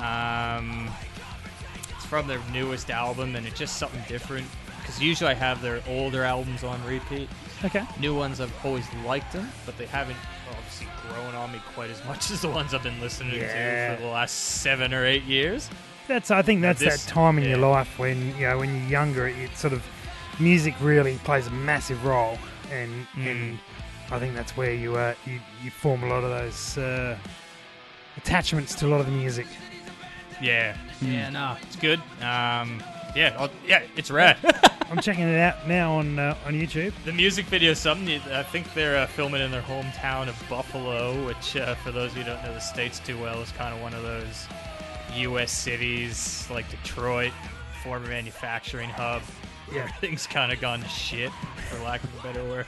Um, 0.00 0.88
from 2.12 2.26
their 2.26 2.40
newest 2.52 2.90
album, 2.90 3.36
and 3.36 3.46
it's 3.46 3.58
just 3.58 3.78
something 3.78 4.02
different. 4.06 4.46
Because 4.80 5.00
usually 5.00 5.30
I 5.30 5.34
have 5.34 5.62
their 5.62 5.80
older 5.88 6.24
albums 6.24 6.62
on 6.62 6.78
repeat. 6.84 7.26
Okay. 7.64 7.86
New 7.98 8.14
ones 8.14 8.38
I've 8.38 8.52
always 8.66 8.84
liked 9.06 9.32
them, 9.32 9.48
but 9.64 9.78
they 9.78 9.86
haven't 9.86 10.18
obviously 10.50 10.88
grown 11.08 11.34
on 11.34 11.50
me 11.52 11.58
quite 11.74 11.88
as 11.88 12.04
much 12.04 12.30
as 12.34 12.42
the 12.42 12.50
ones 12.50 12.74
I've 12.74 12.82
been 12.82 13.00
listening 13.00 13.36
Yeah. 13.40 13.92
to 13.92 13.96
for 13.96 14.02
the 14.02 14.08
last 14.08 14.32
seven 14.60 14.92
or 14.92 15.06
eight 15.06 15.22
years. 15.24 15.70
That's 16.06 16.30
I 16.30 16.42
think 16.42 16.60
that's 16.60 16.80
this- 16.80 17.02
that 17.06 17.10
time 17.10 17.38
in 17.38 17.44
your 17.48 17.56
life 17.56 17.98
when 17.98 18.36
you 18.36 18.42
know 18.46 18.58
when 18.58 18.68
you're 18.76 18.90
younger, 18.90 19.28
it 19.28 19.56
sort 19.56 19.72
of 19.72 19.82
music 20.38 20.74
really 20.82 21.16
plays 21.24 21.46
a 21.46 21.50
massive 21.50 22.04
role, 22.04 22.36
and 22.70 23.06
Mm. 23.16 23.26
and 23.30 23.58
I 24.10 24.18
think 24.18 24.34
that's 24.34 24.54
where 24.54 24.74
you 24.74 24.96
uh, 24.96 25.14
you 25.24 25.40
you 25.64 25.70
form 25.70 26.02
a 26.02 26.08
lot 26.08 26.24
of 26.24 26.30
those 26.30 26.76
uh, 26.76 27.16
attachments 28.18 28.74
to 28.74 28.86
a 28.86 28.88
lot 28.88 29.00
of 29.00 29.06
the 29.06 29.12
music. 29.12 29.46
Yeah. 30.42 30.76
Yeah, 31.02 31.30
no, 31.30 31.56
it's 31.62 31.76
good. 31.76 32.00
Um, 32.20 32.82
Yeah, 33.14 33.36
I'll, 33.38 33.50
yeah, 33.66 33.82
it's 33.96 34.10
rad. 34.10 34.38
I'm 34.90 34.98
checking 35.00 35.24
it 35.24 35.38
out 35.38 35.66
now 35.68 35.96
on 35.96 36.18
uh, 36.18 36.34
on 36.46 36.54
YouTube. 36.54 36.92
the 37.04 37.12
music 37.12 37.44
video 37.46 37.74
something. 37.74 38.20
I 38.32 38.42
think 38.42 38.72
they're 38.74 38.96
uh, 38.96 39.06
filming 39.06 39.42
in 39.42 39.50
their 39.50 39.62
hometown 39.62 40.28
of 40.28 40.42
Buffalo, 40.48 41.26
which, 41.26 41.56
uh, 41.56 41.74
for 41.76 41.92
those 41.92 42.12
of 42.12 42.18
you 42.18 42.24
who 42.24 42.30
don't 42.30 42.42
know 42.42 42.52
the 42.54 42.60
states 42.60 43.00
too 43.00 43.18
well, 43.20 43.40
is 43.42 43.50
kind 43.52 43.74
of 43.74 43.80
one 43.82 43.92
of 43.94 44.02
those 44.02 44.46
U.S. 45.16 45.52
cities 45.52 46.46
like 46.50 46.70
Detroit, 46.70 47.32
former 47.82 48.06
manufacturing 48.06 48.88
hub. 48.90 49.22
Yeah. 49.72 49.82
Everything's 49.96 50.26
kind 50.26 50.52
of 50.52 50.60
gone 50.60 50.80
to 50.80 50.88
shit, 50.88 51.30
for 51.68 51.82
lack 51.82 52.02
of 52.04 52.18
a 52.18 52.22
better 52.22 52.44
word. 52.44 52.66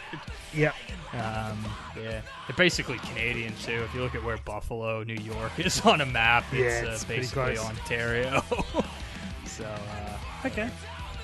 Yeah, 0.54 0.72
Um, 1.12 1.64
yeah, 1.96 2.20
they're 2.46 2.56
basically 2.56 2.98
Canadian 2.98 3.54
too. 3.56 3.82
If 3.84 3.94
you 3.94 4.00
look 4.02 4.14
at 4.14 4.22
where 4.22 4.36
Buffalo, 4.38 5.02
New 5.02 5.14
York 5.14 5.58
is 5.58 5.80
on 5.82 6.00
a 6.00 6.06
map, 6.06 6.44
it's, 6.52 6.82
Yeah, 6.82 6.90
uh, 6.90 6.94
it's 6.94 7.04
pretty 7.04 7.20
basically. 7.22 7.58
Ontario. 7.58 8.42
so, 9.46 9.64
uh, 9.64 10.46
okay. 10.46 10.70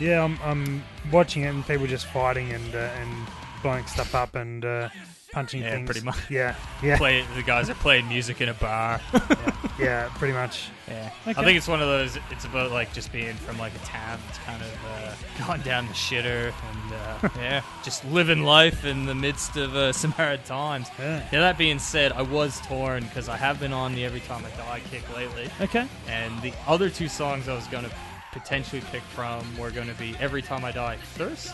Yeah, 0.01 0.25
I'm, 0.25 0.39
I'm 0.43 0.83
watching 1.13 1.43
it 1.45 1.49
and 1.49 1.67
people 1.67 1.87
just 1.87 2.07
fighting 2.07 2.53
and 2.53 2.75
uh, 2.75 2.79
and 3.01 3.27
blowing 3.63 3.85
stuff 3.87 4.15
up 4.15 4.35
and 4.35 4.65
uh, 4.65 4.89
punching 5.33 5.63
Yeah, 5.63 5.71
things. 5.71 5.87
pretty 5.87 6.05
much. 6.05 6.19
Yeah, 6.31 6.55
yeah, 6.83 6.97
play 6.99 7.25
the 7.37 7.43
guys 7.43 7.71
are 7.71 7.75
playing 7.75 8.09
music 8.09 8.41
in 8.41 8.49
a 8.49 8.55
bar. 8.55 9.01
yeah, 9.79 10.09
pretty 10.17 10.35
much. 10.35 10.69
Yeah, 10.89 11.11
Okay. 11.27 11.41
I 11.41 11.45
think 11.45 11.57
it's 11.57 11.69
one 11.69 11.81
of 11.81 11.87
those. 11.89 12.19
It's 12.31 12.45
about 12.45 12.71
like 12.73 12.93
just 12.93 13.13
being 13.13 13.35
from 13.37 13.59
like 13.59 13.73
a 13.75 13.79
town 13.87 14.19
that's 14.27 14.39
kind 14.39 14.61
of 14.63 14.69
uh, 14.87 15.47
gone 15.47 15.61
down 15.63 15.87
the 15.87 15.93
shitter, 15.95 16.53
and 16.73 16.95
uh, 17.25 17.29
yeah, 17.41 17.63
just 17.85 18.05
living 18.07 18.43
life 18.43 18.85
in 18.85 19.07
the 19.07 19.15
midst 19.15 19.57
of 19.57 19.75
uh, 19.77 19.93
some 19.93 20.11
hard 20.13 20.45
times. 20.45 20.89
Yeah. 20.99 21.27
Yeah, 21.33 21.41
that 21.41 21.57
being 21.59 21.79
said, 21.79 22.13
I 22.13 22.23
was 22.23 22.61
torn 22.67 23.05
because 23.05 23.29
I 23.29 23.37
have 23.37 23.61
been 23.61 23.73
on 23.73 23.95
the 23.95 24.05
Every 24.05 24.21
Time 24.21 24.45
I 24.45 24.51
Die 24.57 24.81
kick 24.91 25.17
lately, 25.17 25.49
Okay. 25.61 25.87
and 26.09 26.41
the 26.43 26.53
other 26.67 26.91
two 26.91 27.09
songs 27.09 27.49
I 27.49 27.55
was 27.55 27.67
going 27.69 27.85
to 27.85 27.91
potentially 28.33 28.81
pick 28.93 29.03
from 29.03 29.45
were 29.59 29.71
going 29.71 29.89
to 29.89 29.95
be 29.95 30.15
Every 30.21 30.43
Time 30.43 30.65
I 30.65 30.73
Die 30.73 30.97
Thirst 31.15 31.53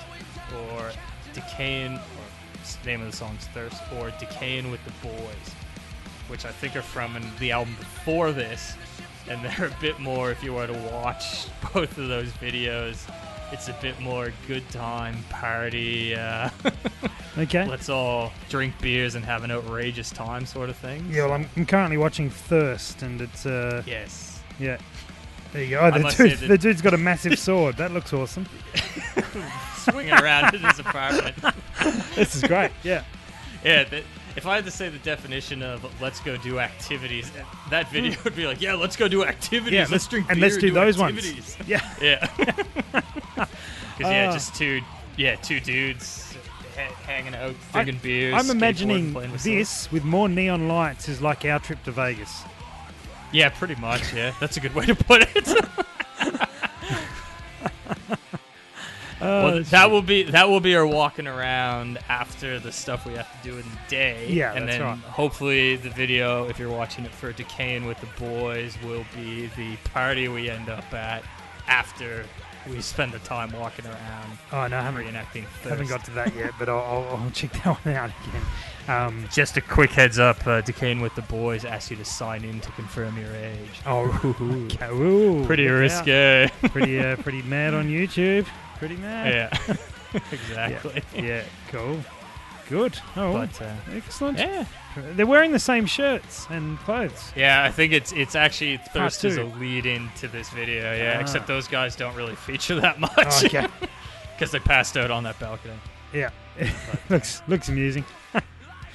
or 0.70 0.90
Decaying, 1.34 1.98
or 2.66 2.86
name 2.86 3.00
of 3.00 3.10
the 3.10 3.16
song's 3.16 3.46
Thirst, 3.48 3.80
or 3.98 4.10
Decaying 4.18 4.70
with 4.70 4.80
the 4.84 4.92
Boys, 5.06 5.54
which 6.28 6.44
I 6.44 6.50
think 6.50 6.76
are 6.76 6.82
from 6.82 7.16
the 7.38 7.52
album 7.52 7.74
before 7.78 8.32
this, 8.32 8.74
and 9.28 9.42
they're 9.44 9.66
a 9.68 9.80
bit 9.80 9.98
more, 10.00 10.30
if 10.30 10.42
you 10.42 10.54
were 10.54 10.66
to 10.66 10.72
watch 10.92 11.46
both 11.72 11.96
of 11.98 12.08
those 12.08 12.30
videos, 12.32 13.08
it's 13.52 13.68
a 13.68 13.72
bit 13.80 13.98
more 14.00 14.32
good 14.48 14.68
time 14.70 15.22
party. 15.30 16.14
Uh, 16.14 16.50
Okay. 17.38 17.66
let's 17.66 17.90
all 17.90 18.32
drink 18.48 18.72
beers 18.80 19.14
and 19.14 19.22
have 19.22 19.44
an 19.44 19.50
outrageous 19.50 20.08
time, 20.10 20.46
sort 20.46 20.70
of 20.70 20.76
thing. 20.76 21.06
Yeah, 21.10 21.24
well, 21.26 21.34
I'm, 21.34 21.46
I'm 21.54 21.66
currently 21.66 21.98
watching 21.98 22.30
Thirst, 22.30 23.02
and 23.02 23.20
it's 23.20 23.44
uh, 23.44 23.82
Yes. 23.86 24.40
yeah. 24.58 24.78
There 25.52 25.62
you 25.64 25.70
go. 25.70 25.90
The, 25.90 26.08
dude, 26.16 26.38
the 26.48 26.58
dude's 26.58 26.82
got 26.82 26.94
a 26.94 26.98
massive 26.98 27.38
sword. 27.38 27.76
That 27.76 27.92
looks 27.92 28.12
awesome. 28.12 28.46
Swinging 29.76 30.12
around 30.12 30.54
in 30.54 30.60
his 30.62 30.78
apartment. 30.78 31.36
This 32.16 32.34
is 32.34 32.42
great. 32.42 32.70
Yeah. 32.82 33.04
Yeah, 33.64 33.84
the, 33.84 34.02
if 34.36 34.46
I 34.46 34.56
had 34.56 34.64
to 34.64 34.70
say 34.70 34.88
the 34.88 34.98
definition 34.98 35.62
of 35.62 35.84
let's 36.00 36.18
go 36.20 36.36
do 36.36 36.58
activities, 36.58 37.30
that 37.70 37.90
video 37.90 38.16
would 38.24 38.34
be 38.34 38.46
like, 38.46 38.60
yeah, 38.60 38.74
let's 38.74 38.96
go 38.96 39.06
do 39.06 39.24
activities. 39.24 39.72
Yeah, 39.72 39.80
let's, 39.80 39.92
let's- 39.92 40.06
drink 40.08 40.26
and 40.30 40.40
beer 40.40 40.48
let's 40.48 40.60
do 40.60 40.70
those 40.72 40.98
ones. 40.98 41.56
Yeah. 41.66 41.80
Yeah. 42.00 42.26
Because 42.34 44.12
yeah, 44.12 44.28
Ah. 44.28 44.32
just 44.32 44.54
two, 44.54 44.80
yeah, 45.16 45.36
two 45.36 45.60
dudes 45.60 46.34
ha- 46.76 46.92
hanging 47.06 47.34
out, 47.34 47.54
I- 47.72 47.84
drinking 47.84 48.00
beers. 48.02 48.34
I'm 48.34 48.50
imagining 48.50 49.12
this 49.42 49.90
with 49.92 50.04
more 50.04 50.28
neon 50.28 50.68
lights 50.68 51.08
is 51.08 51.20
like 51.22 51.44
our 51.44 51.58
trip 51.58 51.82
to 51.84 51.92
Vegas. 51.92 52.42
Yeah, 53.36 53.50
pretty 53.50 53.74
much. 53.74 54.14
Yeah, 54.14 54.32
that's 54.40 54.56
a 54.56 54.60
good 54.60 54.74
way 54.74 54.86
to 54.86 54.94
put 54.94 55.20
it. 55.20 55.46
well, 59.20 59.58
Uh, 59.58 59.62
that 59.64 59.90
will 59.90 60.00
be 60.00 60.22
that 60.22 60.48
will 60.48 60.60
be 60.60 60.74
our 60.74 60.86
walking 60.86 61.26
around 61.26 61.98
after 62.08 62.58
the 62.58 62.72
stuff 62.72 63.04
we 63.04 63.12
have 63.12 63.30
to 63.42 63.46
do 63.46 63.58
in 63.58 63.62
the 63.62 63.78
day. 63.88 64.26
Yeah, 64.30 64.54
and 64.54 64.66
that's 64.66 64.78
then 64.78 64.86
right. 64.86 64.98
hopefully 65.00 65.76
the 65.76 65.90
video, 65.90 66.48
if 66.48 66.58
you're 66.58 66.70
watching 66.70 67.04
it 67.04 67.12
for 67.12 67.30
Decaying 67.30 67.84
with 67.84 68.00
the 68.00 68.08
boys, 68.18 68.74
will 68.82 69.04
be 69.14 69.48
the 69.56 69.76
party 69.92 70.28
we 70.28 70.48
end 70.48 70.70
up 70.70 70.90
at 70.94 71.22
after 71.68 72.24
we 72.68 72.80
spend 72.80 73.12
the 73.12 73.18
time 73.20 73.52
walking 73.52 73.86
around 73.86 74.38
oh 74.52 74.66
no, 74.66 74.78
I 74.78 74.82
haven't, 74.82 75.04
reenacting. 75.06 75.44
haven't 75.62 75.88
got 75.88 76.04
to 76.06 76.10
that 76.12 76.34
yet, 76.34 76.52
but 76.58 76.68
I'll, 76.68 76.78
I'll, 76.78 77.16
I'll 77.22 77.30
check 77.30 77.52
that 77.52 77.66
one 77.84 77.94
out 77.94 78.10
again. 78.28 78.42
Um, 78.88 79.24
Just 79.32 79.56
a 79.56 79.60
quick 79.60 79.90
heads 79.90 80.18
up: 80.18 80.46
uh, 80.46 80.60
Decaying 80.60 81.00
with 81.00 81.14
the 81.16 81.22
boys 81.22 81.64
asked 81.64 81.90
you 81.90 81.96
to 81.96 82.04
sign 82.04 82.44
in 82.44 82.60
to 82.60 82.70
confirm 82.72 83.18
your 83.18 83.34
age. 83.34 83.80
oh, 83.84 84.66
okay, 84.72 84.88
ooh, 84.90 85.44
Pretty 85.44 85.66
risque. 85.66 86.48
Pretty, 86.70 87.00
uh, 87.00 87.16
pretty 87.16 87.42
mad 87.42 87.74
on 87.74 87.88
YouTube. 87.88 88.46
Pretty 88.78 88.96
mad. 88.96 89.50
yeah, 89.66 89.76
exactly. 90.30 91.02
Yeah. 91.16 91.42
Cool. 91.72 91.98
Good. 92.68 92.98
Oh, 93.16 93.32
But 93.32 93.62
uh, 93.62 93.72
excellent. 93.94 94.38
yeah, 94.38 94.64
They're 95.14 95.26
wearing 95.26 95.52
the 95.52 95.58
same 95.58 95.86
shirts 95.86 96.46
and 96.50 96.78
clothes. 96.80 97.32
Yeah, 97.36 97.62
I 97.62 97.70
think 97.70 97.92
it's 97.92 98.12
it's 98.12 98.34
actually 98.34 98.78
Thirst 98.92 99.24
is 99.24 99.36
a 99.36 99.44
two. 99.44 99.48
lead 99.58 99.86
into 99.86 100.26
this 100.28 100.48
video. 100.50 100.92
Yeah, 100.94 101.14
Ah. 101.16 101.20
except 101.20 101.46
those 101.46 101.68
guys 101.68 101.94
don't 101.94 102.14
really 102.16 102.34
feature 102.34 102.80
that 102.80 102.96
Oh, 103.02 103.08
much 103.16 103.44
okay. 103.44 103.66
because 104.36 104.50
they 104.50 104.58
passed 104.58 104.96
out 104.96 105.10
on 105.10 105.22
that 105.24 105.38
balcony. 105.38 105.74
yeah. 106.12 106.30
looks 107.10 107.42
looks 107.48 107.68
amusing. 107.68 108.04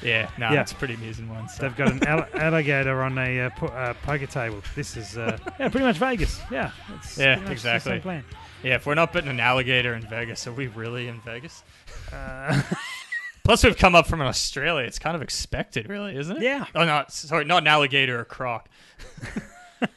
Yeah, 0.04 0.32
no, 0.40 0.50
Yeah. 0.52 0.62
it's 0.62 0.72
a 0.72 0.76
pretty 0.76 0.96
amusing 0.96 1.30
one. 1.30 1.48
So. 1.48 1.62
They've 1.62 1.76
got 1.78 1.92
an 1.92 2.04
al- 2.08 2.28
alligator 2.34 3.04
on 3.04 3.18
a 3.20 3.42
uh, 3.42 3.50
po- 3.52 3.68
uh, 3.68 3.94
poker 4.02 4.26
table. 4.26 4.62
This 4.76 4.98
is 4.98 5.16
uh, 5.16 5.38
yeah, 5.60 5.70
pretty 5.70 5.86
much 5.86 5.98
Vegas. 5.98 6.42
Yeah, 6.50 6.72
it's 6.96 7.18
Yeah, 7.20 7.36
pretty 7.36 7.42
much 7.42 7.46
the 7.46 7.52
exactly. 7.54 7.92
same 7.94 8.02
plan. 8.02 8.24
Yeah, 8.64 8.76
if 8.76 8.86
we're 8.88 8.96
not 8.96 9.12
putting 9.12 9.30
an 9.30 9.40
alligator 9.40 9.94
in 9.94 10.02
Vegas, 10.08 10.48
are 10.48 10.54
we 10.54 10.68
really 10.68 11.08
in 11.08 11.22
Vegas? 11.22 11.64
Uh, 12.12 12.60
Plus, 13.44 13.64
we've 13.64 13.78
come 13.78 13.96
up 13.96 14.08
from 14.08 14.22
Australia. 14.22 14.86
It's 14.86 15.00
kind 15.00 15.16
of 15.16 15.22
expected, 15.22 15.90
really, 15.90 16.16
isn't 16.16 16.38
it? 16.38 16.44
yeah, 16.44 16.66
Oh 16.76 16.86
no, 16.86 17.04
sorry, 17.10 17.44
not 17.46 17.64
an 17.64 17.68
alligator 17.68 18.20
or 18.20 18.26
croc. 18.26 18.70
a 19.82 19.88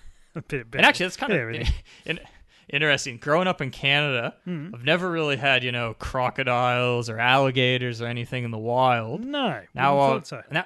bit, 0.43 0.71
bit, 0.71 0.79
And 0.79 0.87
actually, 0.87 1.07
that's 1.07 1.17
kind 1.17 1.33
of 1.33 1.51
in, 2.07 2.21
interesting. 2.69 3.19
Growing 3.19 3.47
up 3.47 3.61
in 3.61 3.71
Canada, 3.71 4.35
Mm. 4.47 4.75
I've 4.75 4.85
never 4.85 5.11
really 5.11 5.37
had 5.37 5.63
you 5.63 5.73
know 5.73 5.95
crocodiles 5.95 7.09
or 7.11 7.19
alligators 7.19 8.01
or 8.01 8.07
anything 8.07 8.45
in 8.45 8.51
the 8.51 8.59
wild. 8.59 9.25
no. 9.25 9.61
Now, 9.75 9.99
uh, 9.99 10.23
so. 10.23 10.43
now, 10.51 10.65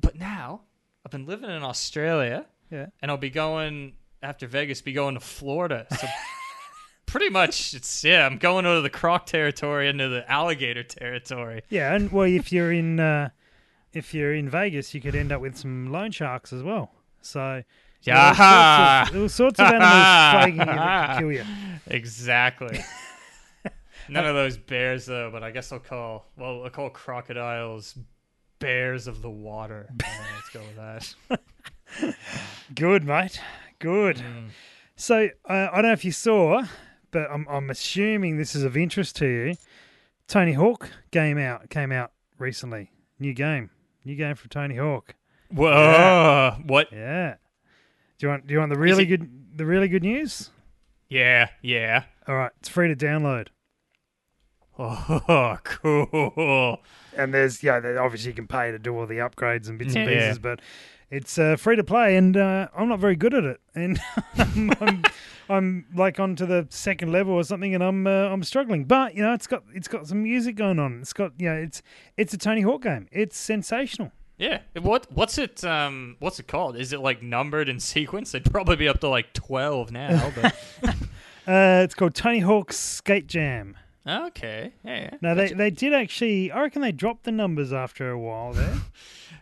but 0.00 0.16
now 0.16 0.62
I've 1.04 1.10
been 1.12 1.26
living 1.26 1.50
in 1.50 1.62
Australia, 1.62 2.46
Yeah. 2.70 2.86
and 3.02 3.10
I'll 3.10 3.16
be 3.16 3.30
going 3.30 3.94
after 4.22 4.46
Vegas. 4.46 4.80
Be 4.80 4.92
going 4.92 5.14
to 5.14 5.20
Florida, 5.20 5.86
so 5.90 6.06
pretty 7.06 7.28
much 7.30 7.72
it's 7.74 8.04
yeah. 8.04 8.26
I'm 8.26 8.38
going 8.38 8.66
over 8.66 8.80
the 8.80 8.90
croc 8.90 9.26
territory 9.26 9.88
into 9.88 10.08
the 10.08 10.30
alligator 10.30 10.82
territory. 10.82 11.62
Yeah, 11.68 11.94
and 11.94 12.10
well, 12.12 12.26
if 12.26 12.52
you're 12.52 12.72
in 12.72 13.00
uh, 13.00 13.30
if 13.92 14.12
you're 14.14 14.34
in 14.34 14.48
Vegas, 14.50 14.92
you 14.94 15.00
could 15.00 15.14
end 15.14 15.32
up 15.32 15.40
with 15.40 15.56
some 15.56 15.90
loan 15.90 16.10
sharks 16.10 16.52
as 16.52 16.62
well. 16.62 16.90
So 17.22 17.62
Yeah, 18.02 18.28
all 18.28 18.34
sorts 18.34 19.10
of, 19.16 19.22
all 19.22 19.28
sorts 19.28 19.60
of 19.60 19.66
animals 19.66 20.32
plaguing 20.32 20.60
you 20.60 20.64
that 20.66 21.08
could 21.10 21.18
kill 21.20 21.32
you. 21.32 21.44
exactly. 21.86 22.80
None 24.08 24.24
of 24.26 24.34
those 24.36 24.56
bears 24.56 25.06
though, 25.06 25.30
but 25.32 25.42
I 25.42 25.50
guess 25.50 25.72
I'll 25.72 25.78
call 25.80 26.26
well, 26.36 26.62
I'll 26.64 26.70
call 26.70 26.90
crocodiles 26.90 27.96
bears 28.58 29.06
of 29.06 29.22
the 29.22 29.30
water. 29.30 29.88
Let's 30.34 30.48
go 30.52 30.60
with 30.60 30.76
that. 30.76 32.14
Good, 32.74 33.04
mate. 33.04 33.40
Good. 33.78 34.16
Mm. 34.16 34.48
So 34.96 35.28
uh, 35.48 35.68
I 35.72 35.76
don't 35.76 35.86
know 35.86 35.92
if 35.92 36.04
you 36.04 36.12
saw, 36.12 36.64
but 37.16 37.30
I'm, 37.32 37.46
I'm 37.48 37.70
assuming 37.70 38.36
this 38.36 38.54
is 38.54 38.62
of 38.62 38.76
interest 38.76 39.16
to 39.16 39.26
you. 39.26 39.54
Tony 40.28 40.52
Hawk 40.52 40.90
game 41.10 41.38
out 41.38 41.70
came 41.70 41.90
out 41.92 42.12
recently. 42.38 42.90
New 43.18 43.32
game, 43.32 43.70
new 44.04 44.16
game 44.16 44.34
from 44.34 44.50
Tony 44.50 44.76
Hawk. 44.76 45.14
Whoa! 45.50 45.70
Yeah. 45.70 46.56
What? 46.66 46.88
Yeah. 46.92 47.36
Do 48.18 48.26
you 48.26 48.28
want 48.28 48.46
Do 48.46 48.52
you 48.52 48.60
want 48.60 48.70
the 48.72 48.78
really 48.78 49.04
it- 49.04 49.06
good 49.06 49.30
the 49.56 49.64
really 49.64 49.88
good 49.88 50.02
news? 50.02 50.50
Yeah, 51.08 51.48
yeah. 51.62 52.02
All 52.28 52.34
right, 52.36 52.50
it's 52.58 52.68
free 52.68 52.88
to 52.88 52.96
download, 52.96 53.48
Oh, 54.78 55.56
cool. 55.64 56.82
and 57.16 57.32
there's 57.32 57.62
yeah, 57.62 57.80
obviously 58.00 58.30
you 58.32 58.34
can 58.34 58.46
pay 58.48 58.72
to 58.72 58.78
do 58.78 58.94
all 58.98 59.06
the 59.06 59.18
upgrades 59.18 59.68
and 59.68 59.78
bits 59.78 59.94
and 59.94 60.10
Yeah. 60.10 60.14
pieces, 60.18 60.38
but 60.38 60.60
it's 61.10 61.38
uh, 61.38 61.56
free 61.56 61.76
to 61.76 61.84
play, 61.84 62.16
and 62.16 62.36
uh, 62.36 62.68
I'm 62.76 62.88
not 62.88 62.98
very 62.98 63.16
good 63.16 63.34
at 63.34 63.44
it, 63.44 63.60
and 63.74 64.00
I'm, 64.36 64.72
I'm, 64.80 65.02
I'm 65.48 65.86
like 65.94 66.18
on 66.18 66.36
to 66.36 66.46
the 66.46 66.66
second 66.70 67.12
level 67.12 67.34
or 67.34 67.44
something, 67.44 67.74
and 67.74 67.82
I'm 67.84 68.06
uh, 68.06 68.28
I'm 68.28 68.42
struggling. 68.42 68.84
But 68.84 69.14
you 69.14 69.22
know, 69.22 69.32
it's 69.32 69.46
got 69.46 69.62
it's 69.74 69.88
got 69.88 70.06
some 70.06 70.22
music 70.22 70.56
going 70.56 70.78
on. 70.78 71.00
It's 71.00 71.12
got 71.12 71.32
you 71.38 71.48
know, 71.48 71.56
it's 71.56 71.82
it's 72.16 72.34
a 72.34 72.38
Tony 72.38 72.62
Hawk 72.62 72.82
game. 72.82 73.08
It's 73.12 73.36
sensational. 73.38 74.12
Yeah. 74.38 74.60
What? 74.80 75.06
What's 75.12 75.38
it? 75.38 75.64
Um. 75.64 76.16
What's 76.18 76.38
it 76.40 76.48
called? 76.48 76.76
Is 76.76 76.92
it 76.92 77.00
like 77.00 77.22
numbered 77.22 77.68
in 77.68 77.80
sequence? 77.94 78.34
It'd 78.34 78.50
probably 78.50 78.76
be 78.76 78.88
up 78.88 79.00
to 79.00 79.08
like 79.08 79.32
twelve 79.32 79.92
now. 79.92 80.32
But 80.34 80.54
Uh, 81.46 81.82
it's 81.84 81.94
called 81.94 82.12
Tony 82.12 82.40
Hawk's 82.40 82.76
Skate 82.76 83.28
Jam. 83.28 83.76
okay. 84.04 84.72
Yeah. 84.84 85.00
yeah. 85.00 85.10
Now 85.20 85.34
they, 85.34 85.52
they 85.52 85.70
did 85.70 85.94
actually. 85.94 86.50
I 86.50 86.62
reckon 86.62 86.82
they 86.82 86.90
dropped 86.90 87.22
the 87.22 87.30
numbers 87.30 87.72
after 87.72 88.10
a 88.10 88.18
while 88.18 88.52
there. 88.52 88.74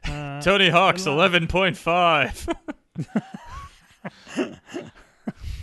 Uh, 0.07 0.41
Tony 0.41 0.69
Hawk's 0.69 1.07
eleven 1.07 1.47
point 1.47 1.77
five. 1.77 2.49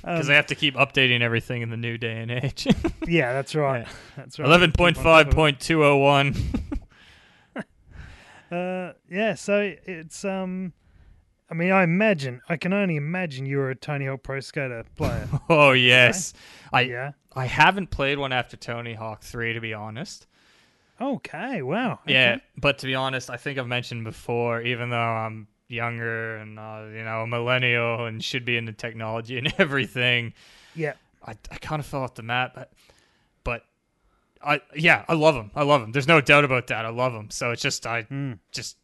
Because 0.02 0.32
I 0.32 0.34
have 0.34 0.48
to 0.48 0.56
keep 0.56 0.76
updating 0.76 1.22
everything 1.22 1.62
in 1.62 1.70
the 1.70 1.78
new 1.78 1.96
day 1.98 2.22
and 2.22 2.32
age. 2.32 2.68
Yeah, 3.08 3.34
that's 3.34 3.56
right. 3.56 3.86
Yeah. 3.86 3.94
That's 4.18 4.39
right. 4.39 4.46
Eleven 4.46 4.72
point 4.72 4.96
five 4.96 5.26
top 5.26 5.28
of 5.28 5.34
it. 5.34 5.36
point 5.36 5.60
two 5.60 5.84
oh 5.84 5.98
one. 5.98 6.36
Uh, 8.52 8.94
yeah, 9.10 9.34
so 9.34 9.74
it's 9.86 10.24
um, 10.26 10.74
I 11.50 11.54
mean, 11.54 11.72
I 11.72 11.84
imagine, 11.84 12.42
I 12.50 12.58
can 12.58 12.74
only 12.74 12.96
imagine 12.96 13.46
you 13.46 13.58
were 13.58 13.70
a 13.70 13.76
Tony 13.76 14.06
Hawk 14.06 14.24
Pro 14.24 14.39
Skater 14.39 14.86
player. 14.96 15.28
Oh 15.50 15.72
yes, 15.72 16.34
I 16.72 16.82
yeah. 16.82 17.12
I 17.36 17.46
haven't 17.46 17.92
played 17.92 18.18
one 18.18 18.32
after 18.34 18.58
Tony 18.58 18.94
Hawk 18.94 19.24
Three 19.24 19.54
to 19.54 19.60
be 19.60 19.74
honest. 19.74 20.28
Okay. 21.02 21.62
Wow. 21.62 21.99
Yeah, 22.06 22.34
okay. 22.36 22.43
but 22.58 22.78
to 22.80 22.86
be 22.86 22.95
honest, 22.95 23.30
I 23.30 23.38
think 23.38 23.58
I've 23.58 23.68
mentioned 23.68 24.04
before, 24.04 24.62
even 24.62 24.89
though 24.91 24.97
I'm 24.97 25.47
younger 25.68 26.36
and 26.38 26.60
uh, 26.60 26.84
you 26.93 27.04
know 27.04 27.22
a 27.22 27.28
millennial 27.28 28.06
and 28.06 28.24
should 28.24 28.45
be 28.45 28.58
into 28.58 28.74
technology 28.74 29.38
and 29.39 29.54
everything, 29.58 30.34
Yeah. 30.76 30.93
I, 31.26 31.32
I 31.52 31.58
kind 31.58 31.80
of 31.80 31.86
fell 31.86 32.04
off 32.04 32.16
the 32.16 32.24
map. 32.24 32.54
But, 32.56 32.72
but 33.43 33.64
I 34.43 34.62
yeah, 34.76 35.06
I 35.08 35.14
love 35.14 35.36
them. 35.36 35.52
I 35.56 35.64
love 35.64 35.82
them. 35.82 35.91
There's 35.91 36.08
no 36.08 36.22
doubt 36.22 36.45
about 36.45 36.68
that. 36.68 36.86
I 36.86 36.89
love 36.89 37.14
them. 37.14 37.30
So 37.32 37.52
it's 37.52 37.62
just 37.62 37.86
I 37.88 38.04
Mm. 38.04 38.39
just 38.52 38.78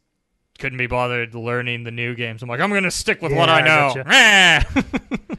couldn't 0.58 0.78
be 0.78 0.86
bothered 0.88 1.34
learning 1.36 1.84
the 1.84 1.92
new 1.92 2.14
games. 2.16 2.42
I'm 2.42 2.48
like 2.48 2.60
I'm 2.60 2.72
gonna 2.72 2.90
stick 2.90 3.22
with 3.22 3.30
Yeah, 3.32 3.38
what 3.38 3.48
I 3.48 3.60
I 3.60 3.62
know. 3.62 4.02
gotcha. 4.04 5.38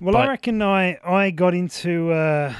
Well, 0.00 0.16
I 0.16 0.28
reckon 0.28 0.62
I 0.62 0.98
I 1.04 1.30
got 1.30 1.52
into 1.54 2.10
uh, 2.10 2.54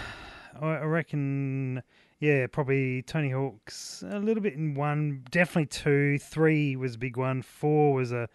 I 0.60 0.66
I 0.66 0.82
reckon 0.84 1.82
yeah 2.20 2.46
probably 2.46 3.02
Tony 3.02 3.30
Hawk's 3.30 4.04
a 4.08 4.18
little 4.18 4.42
bit 4.42 4.54
in 4.54 4.74
one, 4.74 5.24
definitely 5.30 5.66
two, 5.66 6.18
three 6.18 6.76
was 6.76 6.94
a 6.94 6.98
big 6.98 7.16
one, 7.16 7.42
four 7.42 7.94
was 7.94 8.12
a 8.12 8.28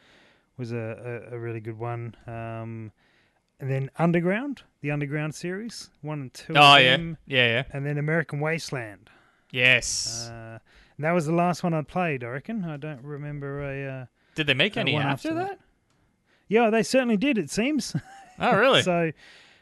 was 0.57 0.71
a, 0.71 1.21
a, 1.31 1.35
a 1.35 1.39
really 1.39 1.59
good 1.59 1.77
one, 1.77 2.15
um, 2.27 2.91
and 3.59 3.69
then 3.69 3.89
Underground, 3.97 4.63
the 4.81 4.91
Underground 4.91 5.35
series, 5.35 5.89
one 6.01 6.21
and 6.21 6.33
two. 6.33 6.53
oh 6.55 6.75
of 6.75 6.81
yeah, 6.81 6.97
them, 6.97 7.17
yeah, 7.25 7.47
yeah. 7.47 7.63
and 7.71 7.85
then 7.85 7.97
American 7.97 8.39
Wasteland. 8.39 9.09
Yes. 9.51 10.29
Uh, 10.29 10.59
and 10.97 11.05
that 11.05 11.11
was 11.11 11.25
the 11.25 11.33
last 11.33 11.63
one 11.63 11.73
I 11.73 11.81
played. 11.81 12.23
I 12.23 12.27
reckon. 12.27 12.65
I 12.65 12.77
don't 12.77 13.01
remember 13.03 13.61
a. 13.61 14.01
Uh, 14.01 14.05
Did 14.35 14.47
they 14.47 14.53
make 14.53 14.77
any 14.77 14.95
after 14.95 15.29
after 15.29 15.33
that? 15.33 15.59
yeah, 16.47 16.69
they 16.69 16.83
certainly 16.83 17.17
did. 17.17 17.37
It 17.37 17.49
seems. 17.49 17.95
Oh 18.39 18.55
really? 18.55 18.81
So, 18.83 19.11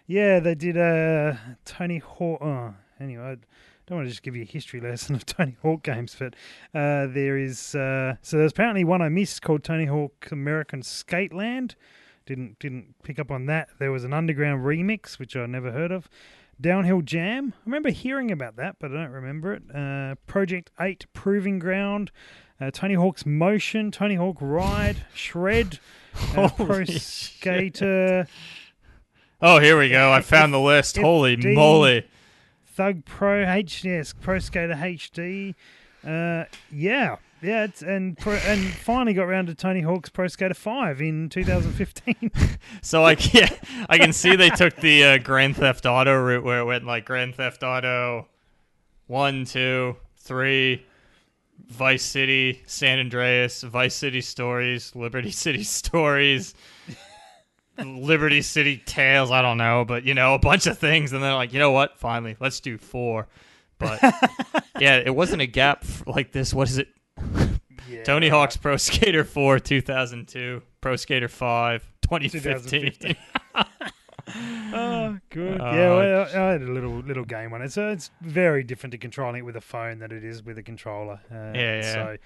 yeah, 0.07 0.39
they 0.39 0.55
did 0.55 0.77
uh, 0.77 1.35
Tony 1.65 1.99
Hawk. 1.99 2.41
Oh, 2.41 2.73
anyway, 2.99 3.37
don't 3.87 3.97
want 3.97 4.07
to 4.07 4.11
just 4.11 4.23
give 4.23 4.35
you 4.35 4.43
a 4.43 4.45
history 4.45 4.79
lesson 4.79 5.15
of 5.15 5.25
Tony 5.25 5.57
Hawk 5.61 5.83
games, 5.83 6.15
but 6.17 6.35
uh, 6.73 7.07
there 7.07 7.37
is 7.37 7.75
uh, 7.75 8.15
so 8.21 8.37
there's 8.37 8.51
apparently 8.51 8.83
one 8.83 9.01
I 9.01 9.09
missed 9.09 9.41
called 9.41 9.63
Tony 9.63 9.85
Hawk 9.85 10.29
American 10.31 10.81
Skateland. 10.81 11.75
Didn't 12.25 12.59
didn't 12.59 12.95
pick 13.03 13.19
up 13.19 13.31
on 13.31 13.45
that. 13.47 13.69
There 13.79 13.91
was 13.91 14.03
an 14.03 14.13
underground 14.13 14.63
remix 14.63 15.19
which 15.19 15.35
I 15.35 15.45
never 15.45 15.71
heard 15.71 15.91
of. 15.91 16.09
Downhill 16.61 17.01
Jam. 17.01 17.53
I 17.57 17.61
remember 17.65 17.89
hearing 17.89 18.31
about 18.31 18.55
that, 18.57 18.77
but 18.79 18.91
I 18.91 18.95
don't 18.95 19.11
remember 19.11 19.53
it. 19.53 19.63
Uh, 19.73 20.15
Project 20.27 20.69
Eight 20.79 21.05
Proving 21.13 21.59
Ground. 21.59 22.11
Uh, 22.61 22.69
Tony 22.71 22.93
Hawk's 22.93 23.25
Motion, 23.25 23.91
Tony 23.91 24.15
Hawk 24.15 24.37
Ride, 24.39 25.05
Shred, 25.13 25.79
uh, 26.37 26.47
Pro. 26.49 26.85
Skater, 26.85 28.27
Oh, 29.45 29.59
here 29.59 29.77
we 29.77 29.89
go. 29.89 30.09
I 30.09 30.21
found 30.21 30.53
the 30.53 30.59
list. 30.59 30.97
Holy 30.97 31.35
moly. 31.35 32.07
Thug 32.75 33.05
Pro 33.05 33.49
H, 33.49 33.83
yes, 33.83 34.13
Pro 34.13 34.39
Skater 34.39 34.73
HD. 34.73 35.55
Uh, 36.05 36.45
yeah, 36.71 37.17
yeah, 37.41 37.67
and 37.85 38.17
pro, 38.17 38.33
and 38.33 38.65
finally 38.65 39.13
got 39.13 39.23
round 39.23 39.47
to 39.47 39.55
Tony 39.55 39.81
Hawk's 39.81 40.09
Pro 40.09 40.27
Skater 40.27 40.53
Five 40.53 41.01
in 41.01 41.29
2015. 41.29 42.31
So 42.81 43.05
I 43.05 43.11
yeah, 43.31 43.49
I 43.87 43.97
can 43.97 44.11
see 44.13 44.35
they 44.35 44.49
took 44.49 44.75
the 44.77 45.03
uh, 45.03 45.17
Grand 45.19 45.55
Theft 45.55 45.85
Auto 45.85 46.15
route 46.15 46.43
where 46.43 46.59
it 46.59 46.65
went 46.65 46.85
like 46.85 47.05
Grand 47.05 47.35
Theft 47.35 47.63
Auto 47.63 48.27
one, 49.07 49.45
two, 49.45 49.95
three, 50.17 50.85
Vice 51.67 52.03
City, 52.03 52.63
San 52.65 52.99
Andreas, 52.99 53.61
Vice 53.61 53.95
City 53.95 54.21
Stories, 54.21 54.95
Liberty 54.95 55.31
City 55.45 55.63
Stories, 55.63 56.55
Liberty 57.77 58.41
City 58.41 58.77
Tales. 58.85 59.31
I 59.31 59.41
don't 59.41 59.57
know, 59.57 59.85
but 59.85 60.03
you 60.03 60.13
know, 60.13 60.33
a 60.33 60.39
bunch 60.39 60.67
of 60.67 60.77
things, 60.77 61.13
and 61.13 61.23
then 61.23 61.33
like, 61.33 61.53
you 61.53 61.59
know 61.59 61.71
what? 61.71 61.97
Finally, 61.99 62.37
let's 62.39 62.59
do 62.59 62.77
four. 62.77 63.27
But 63.79 63.99
yeah, 64.79 64.97
it 64.97 65.15
wasn't 65.15 65.41
a 65.41 65.47
gap 65.47 65.83
like 66.05 66.31
this. 66.31 66.53
What 66.53 66.69
is 66.69 66.77
it? 66.77 66.87
yeah, 67.89 68.03
Tony. 68.03 68.29
Hawk's 68.29 68.57
Pro 68.57 68.77
Skater 68.77 69.23
4 69.23 69.59
2002, 69.59 70.61
Pro 70.81 70.95
Skater 70.95 71.27
5 71.27 71.91
2015. 72.01 72.91
2015. 72.91 73.15
Oh, 74.75 75.19
good. 75.29 75.59
Uh, 75.59 75.65
yeah, 75.65 75.89
well, 75.95 76.27
I 76.33 76.47
I 76.47 76.51
had 76.53 76.61
a 76.61 76.71
little 76.71 76.99
little 76.99 77.25
game 77.25 77.53
on 77.53 77.61
it, 77.61 77.71
so 77.71 77.89
it's 77.89 78.09
very 78.21 78.63
different 78.63 78.91
to 78.93 78.97
controlling 78.97 79.39
it 79.39 79.41
with 79.45 79.55
a 79.57 79.61
phone 79.61 79.99
than 79.99 80.11
it 80.11 80.23
is 80.23 80.41
with 80.41 80.57
a 80.57 80.63
controller. 80.63 81.19
Uh, 81.29 81.51
Yeah, 81.53 81.81
yeah. 81.81 81.93
So, 81.93 82.17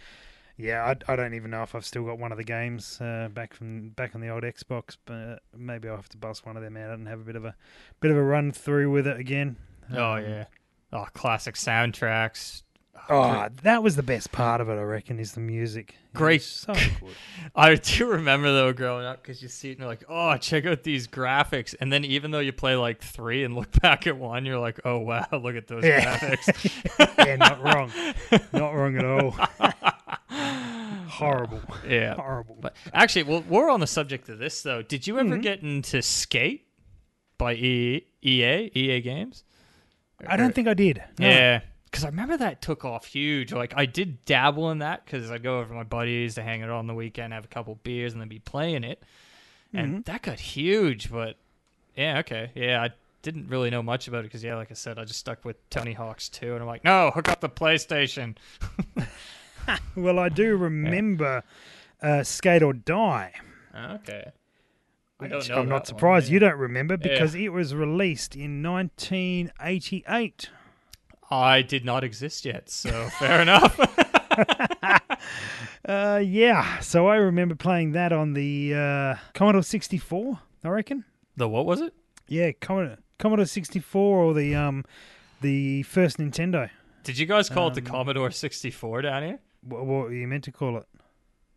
yeah, 0.58 0.84
I, 1.08 1.14
I 1.14 1.16
don't 1.16 1.34
even 1.34 1.52
know 1.52 1.64
if 1.64 1.76
I've 1.76 1.86
still 1.86 2.04
got 2.04 2.18
one 2.20 2.32
of 2.32 2.38
the 2.38 2.44
games 2.44 3.00
uh, 3.00 3.30
back 3.34 3.54
from 3.54 3.90
back 3.90 4.16
on 4.16 4.22
the 4.22 4.30
old 4.30 4.44
Xbox, 4.44 4.98
but 5.06 5.40
maybe 5.56 5.88
I'll 5.88 5.96
have 5.96 6.10
to 6.10 6.18
bust 6.18 6.46
one 6.46 6.58
of 6.58 6.64
them 6.64 6.76
out 6.78 6.92
and 6.92 7.08
have 7.08 7.20
a 7.20 7.24
bit 7.24 7.36
of 7.36 7.46
a 7.46 7.56
bit 8.00 8.12
of 8.12 8.18
a 8.18 8.24
run 8.24 8.52
through 8.52 8.92
with 8.92 9.08
it 9.08 9.18
again. 9.20 9.58
oh 9.94 10.14
Um, 10.14 10.24
yeah. 10.24 10.46
Oh, 10.94 11.06
classic 11.14 11.56
soundtracks. 11.56 12.64
Oh, 13.10 13.48
that 13.62 13.84
was 13.84 13.96
the 13.96 14.04
best 14.04 14.32
part 14.32 14.60
of 14.60 14.70
it, 14.70 14.74
I 14.74 14.82
reckon, 14.82 15.20
is 15.20 15.34
the 15.34 15.40
music. 15.40 15.96
Great. 16.14 16.42
so 16.42 16.74
good. 16.74 16.92
I 17.56 17.76
do 17.76 18.08
remember 18.08 18.52
though 18.52 18.74
growing 18.74 19.06
up 19.06 19.22
because 19.22 19.42
you 19.42 19.48
see 19.50 19.70
it 19.70 19.74
and 19.74 19.80
you're 19.82 19.88
like, 19.88 20.04
oh, 20.10 20.36
check 20.38 20.66
out 20.66 20.84
these 20.84 21.08
graphics, 21.08 21.76
and 21.80 21.94
then 21.94 22.04
even 22.04 22.32
though 22.32 22.40
you 22.40 22.52
play 22.52 22.76
like 22.76 23.02
three 23.02 23.44
and 23.44 23.56
look 23.56 23.72
back 23.82 24.08
at 24.08 24.18
one, 24.18 24.46
you're 24.46 24.60
like, 24.60 24.80
oh 24.84 24.98
wow, 24.98 25.26
look 25.32 25.56
at 25.56 25.68
those 25.68 25.84
Yeah. 25.86 26.18
graphics. 26.18 27.18
yeah, 27.26 27.36
not 27.36 27.64
wrong. 27.64 27.92
Not 28.52 28.72
wrong 28.72 28.98
at 28.98 29.06
all. 29.06 29.36
Horrible. 31.18 31.62
yeah. 31.88 32.16
Horrible. 32.16 32.58
But 32.60 32.76
actually, 32.94 33.24
well, 33.24 33.44
we're 33.48 33.70
on 33.70 33.80
the 33.80 33.88
subject 33.88 34.30
of 34.30 34.40
this 34.40 34.62
though. 34.62 34.82
Did 34.82 35.08
you 35.08 35.20
ever 35.20 35.38
Mhm. 35.38 35.42
get 35.42 35.62
into 35.64 36.02
Skate 36.02 36.68
by 37.38 37.54
EA 37.54 38.04
EA 38.22 39.02
Games? 39.02 39.44
I 40.28 40.36
don't 40.38 40.54
think 40.56 40.68
I 40.68 40.74
did. 40.74 41.04
No. 41.20 41.28
Yeah, 41.28 41.62
because 41.86 42.04
I 42.04 42.08
remember 42.08 42.38
that 42.38 42.62
took 42.62 42.84
off 42.86 43.06
huge. 43.06 43.52
Like 43.54 43.74
I 43.76 43.86
did 43.86 44.26
dabble 44.26 44.72
in 44.72 44.80
that 44.80 45.06
because 45.06 45.30
I'd 45.30 45.44
go 45.44 45.60
over 45.60 45.70
to 45.70 45.74
my 45.76 45.84
buddies 45.84 46.36
to 46.36 46.44
hang 46.44 46.64
out 46.64 46.70
on 46.72 46.88
the 46.88 46.94
weekend, 46.96 47.34
have 47.34 47.46
a 47.46 47.50
couple 47.50 47.76
beers, 47.84 48.14
and 48.14 48.22
then 48.22 48.28
be 48.28 48.40
playing 48.40 48.84
it, 48.84 49.04
and 49.74 50.04
that 50.06 50.24
got 50.24 50.40
huge. 50.40 51.12
But 51.12 51.38
yeah, 51.96 52.20
okay, 52.20 52.52
yeah, 52.56 52.82
I 52.82 52.90
didn't 53.22 53.48
really 53.50 53.70
know 53.70 53.84
much 53.84 54.08
about 54.08 54.20
it 54.20 54.24
because 54.24 54.44
yeah, 54.44 54.56
like 54.56 54.72
I 54.72 54.74
said, 54.76 54.98
I 54.98 55.04
just 55.06 55.20
stuck 55.20 55.44
with 55.46 55.58
Tony 55.70 55.94
Hawk's 55.94 56.30
2 56.30 56.54
and 56.54 56.62
I'm 56.62 56.68
like, 56.68 56.84
no, 56.84 57.12
hook 57.14 57.28
up 57.30 57.42
the 57.42 57.50
PlayStation. 57.50 58.38
Well, 59.96 60.20
I 60.20 60.30
do 60.30 60.56
remember 60.56 61.44
uh, 62.02 62.24
Skate 62.24 62.64
or 62.64 62.74
Die. 62.74 63.34
Okay, 63.76 64.32
I 65.20 65.28
don't 65.28 65.48
know 65.50 65.56
I'm 65.60 65.70
not 65.70 65.88
surprised 65.88 66.28
yeah. 66.30 66.34
you 66.34 66.40
don't 66.40 66.58
remember 66.58 66.94
Yeah. 66.96 67.08
because 67.10 67.36
it 67.36 67.50
was 67.50 67.74
released 67.76 68.36
in 68.36 68.62
1988. 68.64 70.50
I 71.30 71.62
did 71.62 71.84
not 71.84 72.04
exist 72.04 72.46
yet, 72.46 72.70
so 72.70 73.10
fair 73.20 73.42
enough. 73.42 73.80
Uh, 75.88 76.22
yeah, 76.24 76.80
so 76.80 77.08
I 77.08 77.16
remember 77.16 77.56
playing 77.56 77.94
that 77.94 78.12
on 78.12 78.34
the 78.34 78.74
uh, 78.76 79.16
Commodore 79.34 79.64
64. 79.64 80.38
I 80.64 80.68
reckon. 80.68 81.06
the 81.38 81.48
what 81.48 81.66
was 81.66 81.80
it? 81.80 81.94
Yeah, 82.28 82.52
Commodore 82.60 82.98
Commodore 83.20 83.46
64 83.46 84.18
or 84.18 84.34
the 84.34 84.54
um 84.54 84.84
the 85.42 85.84
first 85.84 86.18
Nintendo. 86.18 86.70
Did 87.04 87.18
you 87.18 87.26
guys 87.26 87.48
call 87.50 87.70
it 87.70 87.76
the 87.76 87.82
Um, 87.82 87.88
Commodore 87.88 88.32
64 88.32 89.02
down 89.04 89.24
here? 89.24 89.40
What, 89.68 89.86
what 89.86 90.06
were 90.06 90.14
you 90.14 90.28
meant 90.28 90.44
to 90.46 90.52
call 90.52 90.78
it? 90.78 90.86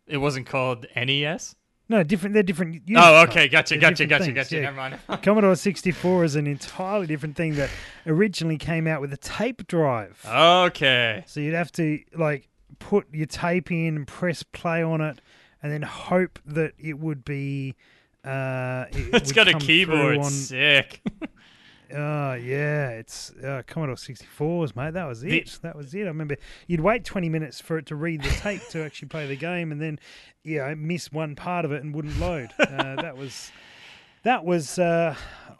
It 0.07 0.17
wasn't 0.17 0.45
called 0.47 0.85
NES. 0.95 1.55
No, 1.89 2.03
different. 2.03 2.33
They're 2.33 2.43
different. 2.43 2.87
units, 2.87 3.05
Oh, 3.05 3.23
okay, 3.23 3.49
gotcha, 3.49 3.73
They're 3.73 3.81
gotcha, 3.89 4.05
gotcha, 4.05 4.23
things, 4.25 4.35
gotcha. 4.35 4.55
yeah. 4.55 4.61
Never 4.61 4.77
mind. 4.77 4.99
Commodore 5.23 5.55
64 5.55 6.23
is 6.23 6.35
an 6.35 6.47
entirely 6.47 7.05
different 7.05 7.35
thing 7.35 7.55
that 7.55 7.69
originally 8.07 8.57
came 8.57 8.87
out 8.87 9.01
with 9.01 9.11
a 9.11 9.17
tape 9.17 9.67
drive. 9.67 10.23
Okay. 10.25 11.23
So 11.27 11.39
you'd 11.41 11.53
have 11.53 11.71
to 11.73 11.99
like 12.15 12.47
put 12.79 13.07
your 13.13 13.25
tape 13.25 13.71
in 13.71 13.95
and 13.97 14.07
press 14.07 14.41
play 14.41 14.81
on 14.81 15.01
it, 15.01 15.19
and 15.61 15.71
then 15.71 15.81
hope 15.81 16.39
that 16.45 16.73
it 16.79 16.97
would 16.97 17.25
be. 17.25 17.75
Uh, 18.23 18.85
it 18.91 19.09
It's 19.13 19.29
would 19.29 19.35
got 19.35 19.47
a 19.49 19.53
keyboard. 19.57 20.17
On, 20.19 20.23
Sick. 20.23 21.01
oh 21.93 22.33
yeah, 22.33 22.89
it's 22.89 23.31
uh, 23.43 23.61
Commodore 23.67 23.95
64s, 23.95 24.75
mate. 24.75 24.93
That 24.93 25.07
was 25.07 25.23
it. 25.23 25.59
That 25.61 25.75
was 25.75 25.93
it. 25.93 26.03
I 26.03 26.07
remember 26.07 26.37
you'd 26.67 26.81
wait 26.81 27.03
20 27.05 27.29
minutes 27.29 27.59
for 27.61 27.77
it 27.77 27.85
to 27.87 27.95
read 27.95 28.23
the 28.23 28.29
tape 28.29 28.61
to 28.69 28.83
actually 28.83 29.07
play 29.09 29.27
the 29.27 29.35
game, 29.35 29.71
and 29.71 29.81
then 29.81 29.99
yeah, 30.43 30.73
miss 30.75 31.11
one 31.11 31.35
part 31.35 31.65
of 31.65 31.71
it 31.71 31.83
and 31.83 31.93
wouldn't 31.93 32.19
load. 32.19 32.49
Uh, 32.59 32.95
that 33.01 33.15
was 33.17 33.51
that 34.23 34.45
was 34.45 34.77
uh, 34.79 35.15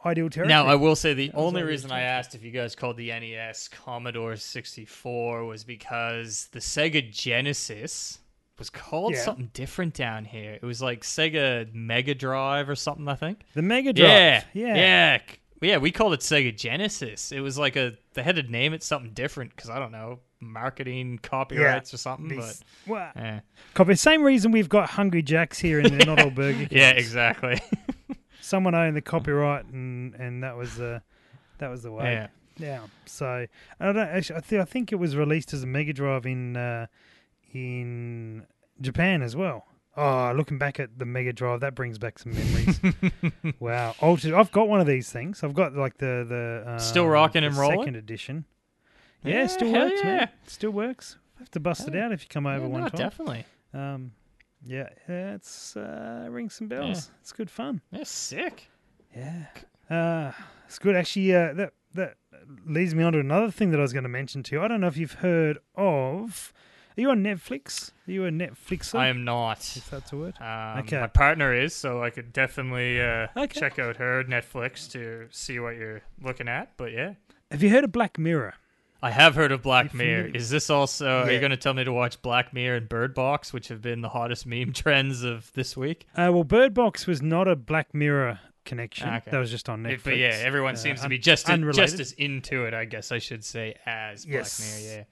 ideal 0.05 0.29
territory. 0.29 0.47
Now, 0.47 0.65
I 0.67 0.75
will 0.75 0.95
say 0.95 1.13
the 1.13 1.27
That 1.29 1.35
only 1.35 1.63
reason. 1.63 1.91
I 1.91 2.01
asked 2.01 2.35
if 2.35 2.43
you 2.43 2.51
guys 2.51 2.75
called 2.75 2.97
the 2.97 3.07
NES 3.09 3.67
Commodore 3.69 4.35
64 4.35 5.45
was 5.45 5.63
because 5.63 6.47
the 6.51 6.59
Sega 6.59 7.11
Genesis 7.11 8.19
was 8.59 8.69
called 8.69 9.13
Yeah. 9.13 9.23
something 9.23 9.49
different 9.53 9.95
down 9.95 10.25
here. 10.25 10.53
It 10.53 10.63
was 10.63 10.79
like 10.81 11.01
Sega 11.01 11.73
Mega 11.73 12.13
Drive 12.13 12.69
or 12.69 12.75
something, 12.75 13.07
I 13.07 13.15
think. 13.15 13.41
The 13.55 13.63
Mega 13.63 13.93
Drive. 13.93 14.07
Yeah, 14.07 14.43
Yeah. 14.53 14.75
yeah, 14.75 15.19
yeah. 15.69 15.77
We 15.77 15.91
called 15.91 16.13
it 16.13 16.19
Sega 16.21 16.55
Genesis. 16.55 17.31
It 17.31 17.39
was 17.41 17.57
like 17.57 17.75
a 17.75 17.93
they 18.13 18.23
had 18.23 18.35
to 18.37 18.43
name 18.43 18.73
it 18.73 18.83
something 18.83 19.11
different 19.13 19.55
because 19.55 19.69
I 19.69 19.79
don't 19.79 19.91
know 19.91 20.19
marketing 20.39 21.19
copyrights 21.21 21.93
or 21.93 21.97
something. 21.97 22.37
But 22.39 22.59
Well, 22.87 23.11
eh. 23.15 23.39
copy. 23.73 23.95
Same 23.95 24.23
reason 24.23 24.51
we've 24.51 24.69
got 24.69 24.89
Hungry 24.91 25.21
Jacks 25.21 25.59
here 25.59 25.79
and 25.79 25.89
they're 25.89 26.05
not 26.15 26.19
all 26.19 26.31
Burger 26.31 26.57
Kings. 26.59 26.71
yeah, 26.71 26.89
exactly. 26.91 27.59
Someone 28.41 28.73
owned 28.75 28.95
the 28.97 29.01
copyright 29.13 29.65
and 29.65 30.15
and 30.15 30.43
that 30.43 30.57
was 30.57 30.75
the 30.75 31.01
that 31.59 31.69
was 31.69 31.83
the 31.83 31.91
way. 31.91 32.11
yeah. 32.13 32.27
Yeah. 32.57 32.81
So 33.05 33.47
I 33.79 33.85
don't 33.85 33.97
actually. 33.97 34.37
I, 34.37 34.39
th- 34.41 34.61
I 34.61 34.65
think 34.65 34.91
it 34.91 34.95
was 34.97 35.15
released 35.15 35.53
as 35.53 35.63
a 35.63 35.67
Mega 35.67 35.93
Drive 35.93 36.25
in 36.25 36.57
uh, 36.57 36.87
in 37.53 38.45
Japan 38.81 39.21
as 39.21 39.35
well. 39.35 39.65
Oh, 39.97 40.31
looking 40.35 40.57
back 40.57 40.79
at 40.79 40.97
the 40.97 41.05
Mega 41.05 41.33
Drive, 41.33 41.59
that 41.59 41.75
brings 41.75 41.97
back 41.97 42.17
some 42.17 42.33
memories. 42.33 42.79
wow, 43.59 43.93
altered. 43.99 44.33
I've 44.33 44.51
got 44.51 44.69
one 44.69 44.79
of 44.79 44.87
these 44.87 45.09
things. 45.11 45.43
I've 45.43 45.53
got 45.53 45.75
like 45.75 45.97
the 45.97 46.25
the 46.65 46.71
um, 46.73 46.79
Still 46.79 47.07
rocking 47.07 47.43
and 47.43 47.55
rolling? 47.55 47.79
second 47.79 47.95
edition. 47.97 48.45
Yeah, 49.23 49.33
Yeah, 49.41 49.47
still 49.47 49.71
works, 49.73 49.99
yeah. 50.03 50.03
man. 50.15 50.29
Still 50.47 50.71
works. 50.71 51.17
Have 51.39 51.51
to 51.51 51.59
bust 51.59 51.87
it 51.87 51.95
out 51.95 52.11
if 52.13 52.21
you 52.23 52.27
come 52.29 52.45
over 52.47 52.65
Yeah, 52.65 52.71
one 52.71 52.81
no, 52.81 52.87
time. 52.89 52.97
definitely. 52.99 53.45
Um, 53.73 54.11
yeah, 54.65 54.89
yeah, 55.09 55.33
it's 55.35 55.75
uh, 55.75 56.27
rings 56.29 56.53
some 56.53 56.67
bells. 56.67 57.11
It's 57.21 57.31
good 57.33 57.49
fun. 57.49 57.81
Yeah, 57.91 58.03
sick. 58.03 58.69
Yeah, 59.15 59.45
uh, 59.89 60.31
it's 60.67 60.79
good. 60.79 60.95
Actually, 60.95 61.35
uh, 61.35 61.53
that 61.55 61.73
that 61.95 62.15
leads 62.65 62.95
me 62.95 63.03
on 63.03 63.11
to 63.13 63.19
another 63.19 63.51
thing 63.51 63.71
that 63.71 63.79
I 63.79 63.81
was 63.81 63.91
going 63.91 64.03
to 64.03 64.09
mention 64.09 64.41
to 64.43 64.55
you. 64.55 64.61
I 64.61 64.67
don't 64.69 64.79
know 64.79 64.87
if 64.87 64.95
you've 64.97 65.13
heard 65.13 65.57
of. 65.75 66.53
Are 66.97 67.01
you 67.01 67.09
on 67.09 67.23
Netflix? 67.23 67.91
Are 68.07 68.11
you 68.11 68.25
a 68.25 68.29
Netflixer? 68.31 68.99
I 68.99 69.07
am 69.07 69.23
not. 69.23 69.59
If 69.75 69.89
that's 69.89 70.11
a 70.11 70.17
word. 70.17 70.33
Um, 70.41 70.79
Okay. 70.79 70.99
My 70.99 71.07
partner 71.07 71.53
is, 71.53 71.73
so 71.73 72.03
I 72.03 72.09
could 72.09 72.33
definitely 72.33 73.01
uh, 73.01 73.27
Okay. 73.37 73.59
check 73.59 73.79
out 73.79 73.97
her 73.97 74.23
Netflix 74.23 74.91
to 74.91 75.27
see 75.31 75.59
what 75.59 75.75
you're 75.77 76.01
looking 76.21 76.47
at. 76.47 76.75
But 76.77 76.91
yeah, 76.91 77.13
Have 77.49 77.63
you 77.63 77.69
heard 77.69 77.83
of 77.85 77.91
Black 77.91 78.17
Mirror? 78.19 78.55
I 79.03 79.09
have 79.09 79.33
heard 79.33 79.51
of 79.51 79.63
Black 79.63 79.93
Mirror. 79.95 80.27
Is 80.35 80.49
this 80.51 80.69
also? 80.69 81.23
Are 81.23 81.31
you 81.31 81.39
going 81.39 81.49
to 81.51 81.57
tell 81.57 81.73
me 81.73 81.83
to 81.83 81.91
watch 81.93 82.21
Black 82.21 82.53
Mirror 82.53 82.77
and 82.77 82.89
Bird 82.89 83.15
Box, 83.15 83.51
which 83.51 83.69
have 83.69 83.81
been 83.81 84.01
the 84.01 84.09
hottest 84.09 84.45
meme 84.45 84.73
trends 84.73 85.23
of 85.23 85.51
this 85.53 85.75
week? 85.75 86.05
Uh, 86.15 86.29
well, 86.31 86.43
Bird 86.43 86.73
Box 86.75 87.07
was 87.07 87.19
not 87.21 87.47
a 87.47 87.55
Black 87.55 87.95
Mirror 87.95 88.39
connection. 88.63 89.07
Okay. 89.09 89.31
That 89.31 89.39
was 89.39 89.49
just 89.49 89.69
on 89.69 89.81
Netflix. 89.81 90.03
But 90.03 90.17
yeah, 90.17 90.37
everyone 90.43 90.73
Uh, 90.75 90.77
seems 90.77 91.01
to 91.01 91.09
be 91.09 91.17
just 91.17 91.49
as, 91.49 91.59
just 91.75 91.99
as 91.99 92.11
into 92.11 92.65
it, 92.65 92.75
I 92.75 92.85
guess 92.85 93.11
I 93.11 93.17
should 93.17 93.43
say, 93.43 93.73
as 93.87 94.23
Yes. 94.25 94.59
Black 94.59 94.81
Mirror. 94.83 94.97
Yeah. 94.99 95.03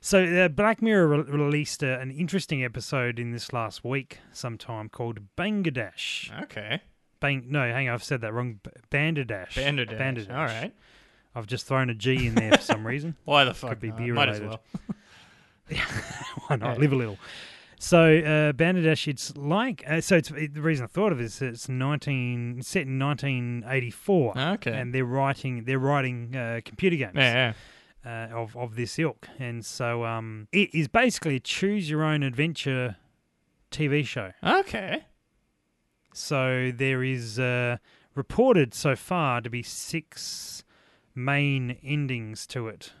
So 0.00 0.24
uh, 0.24 0.48
Black 0.48 0.80
Mirror 0.82 1.06
re- 1.08 1.22
released 1.30 1.84
uh, 1.84 1.98
an 2.00 2.10
interesting 2.10 2.64
episode 2.64 3.18
in 3.18 3.32
this 3.32 3.52
last 3.52 3.84
week, 3.84 4.18
sometime 4.32 4.88
called 4.88 5.20
Bangladesh. 5.36 6.30
Okay. 6.44 6.80
Bang. 7.20 7.44
No, 7.48 7.60
hang 7.60 7.88
on, 7.88 7.94
I've 7.94 8.02
said 8.04 8.20
that 8.22 8.32
wrong. 8.32 8.60
B- 8.62 8.70
Banderdash. 8.90 9.54
Bandersnatch. 9.54 9.98
Banderdash. 9.98 10.30
All 10.30 10.44
right. 10.44 10.72
I've 11.34 11.46
just 11.46 11.66
thrown 11.66 11.88
a 11.90 11.94
G 11.94 12.26
in 12.26 12.34
there 12.34 12.52
for 12.52 12.60
some 12.62 12.86
reason. 12.86 13.16
Why 13.24 13.44
the 13.44 13.54
fuck? 13.54 13.70
Could 13.70 13.80
be 13.80 13.88
not? 13.88 13.98
beer 13.98 14.14
Might 14.14 14.28
as 14.30 14.40
related. 14.40 14.60
well. 15.70 15.78
Why 16.48 16.56
not? 16.56 16.74
Yeah. 16.74 16.80
Live 16.80 16.92
a 16.92 16.96
little. 16.96 17.18
So 17.78 17.98
uh, 18.18 18.52
Banderdash, 18.52 19.08
it's 19.08 19.36
like 19.36 19.82
uh, 19.88 20.00
so. 20.00 20.16
It's 20.16 20.30
it, 20.30 20.54
the 20.54 20.60
reason 20.62 20.84
I 20.84 20.86
thought 20.86 21.10
of 21.12 21.20
it 21.20 21.24
is 21.24 21.42
it's 21.42 21.68
nineteen 21.68 22.56
it's 22.58 22.68
set 22.68 22.82
in 22.82 22.96
nineteen 22.98 23.64
eighty 23.68 23.90
four, 23.90 24.38
Okay. 24.38 24.72
and 24.72 24.94
they're 24.94 25.04
writing 25.04 25.64
they're 25.64 25.78
writing 25.80 26.34
uh, 26.36 26.60
computer 26.64 26.94
games 26.96 27.12
yeah, 27.16 27.54
uh, 28.04 28.28
of 28.32 28.56
of 28.56 28.76
this 28.76 28.98
ilk, 28.98 29.28
and 29.38 29.64
so 29.64 30.04
um, 30.04 30.48
it 30.52 30.74
is 30.74 30.88
basically 30.88 31.36
a 31.36 31.40
choose 31.40 31.88
your 31.88 32.02
own 32.02 32.22
adventure 32.22 32.96
TV 33.70 34.04
show. 34.06 34.32
Okay. 34.44 35.04
So 36.14 36.72
there 36.74 37.02
is 37.02 37.38
uh, 37.38 37.78
reported 38.14 38.74
so 38.74 38.94
far 38.96 39.40
to 39.40 39.48
be 39.48 39.62
six 39.62 40.62
main 41.14 41.78
endings 41.82 42.46
to 42.48 42.68
it, 42.68 42.92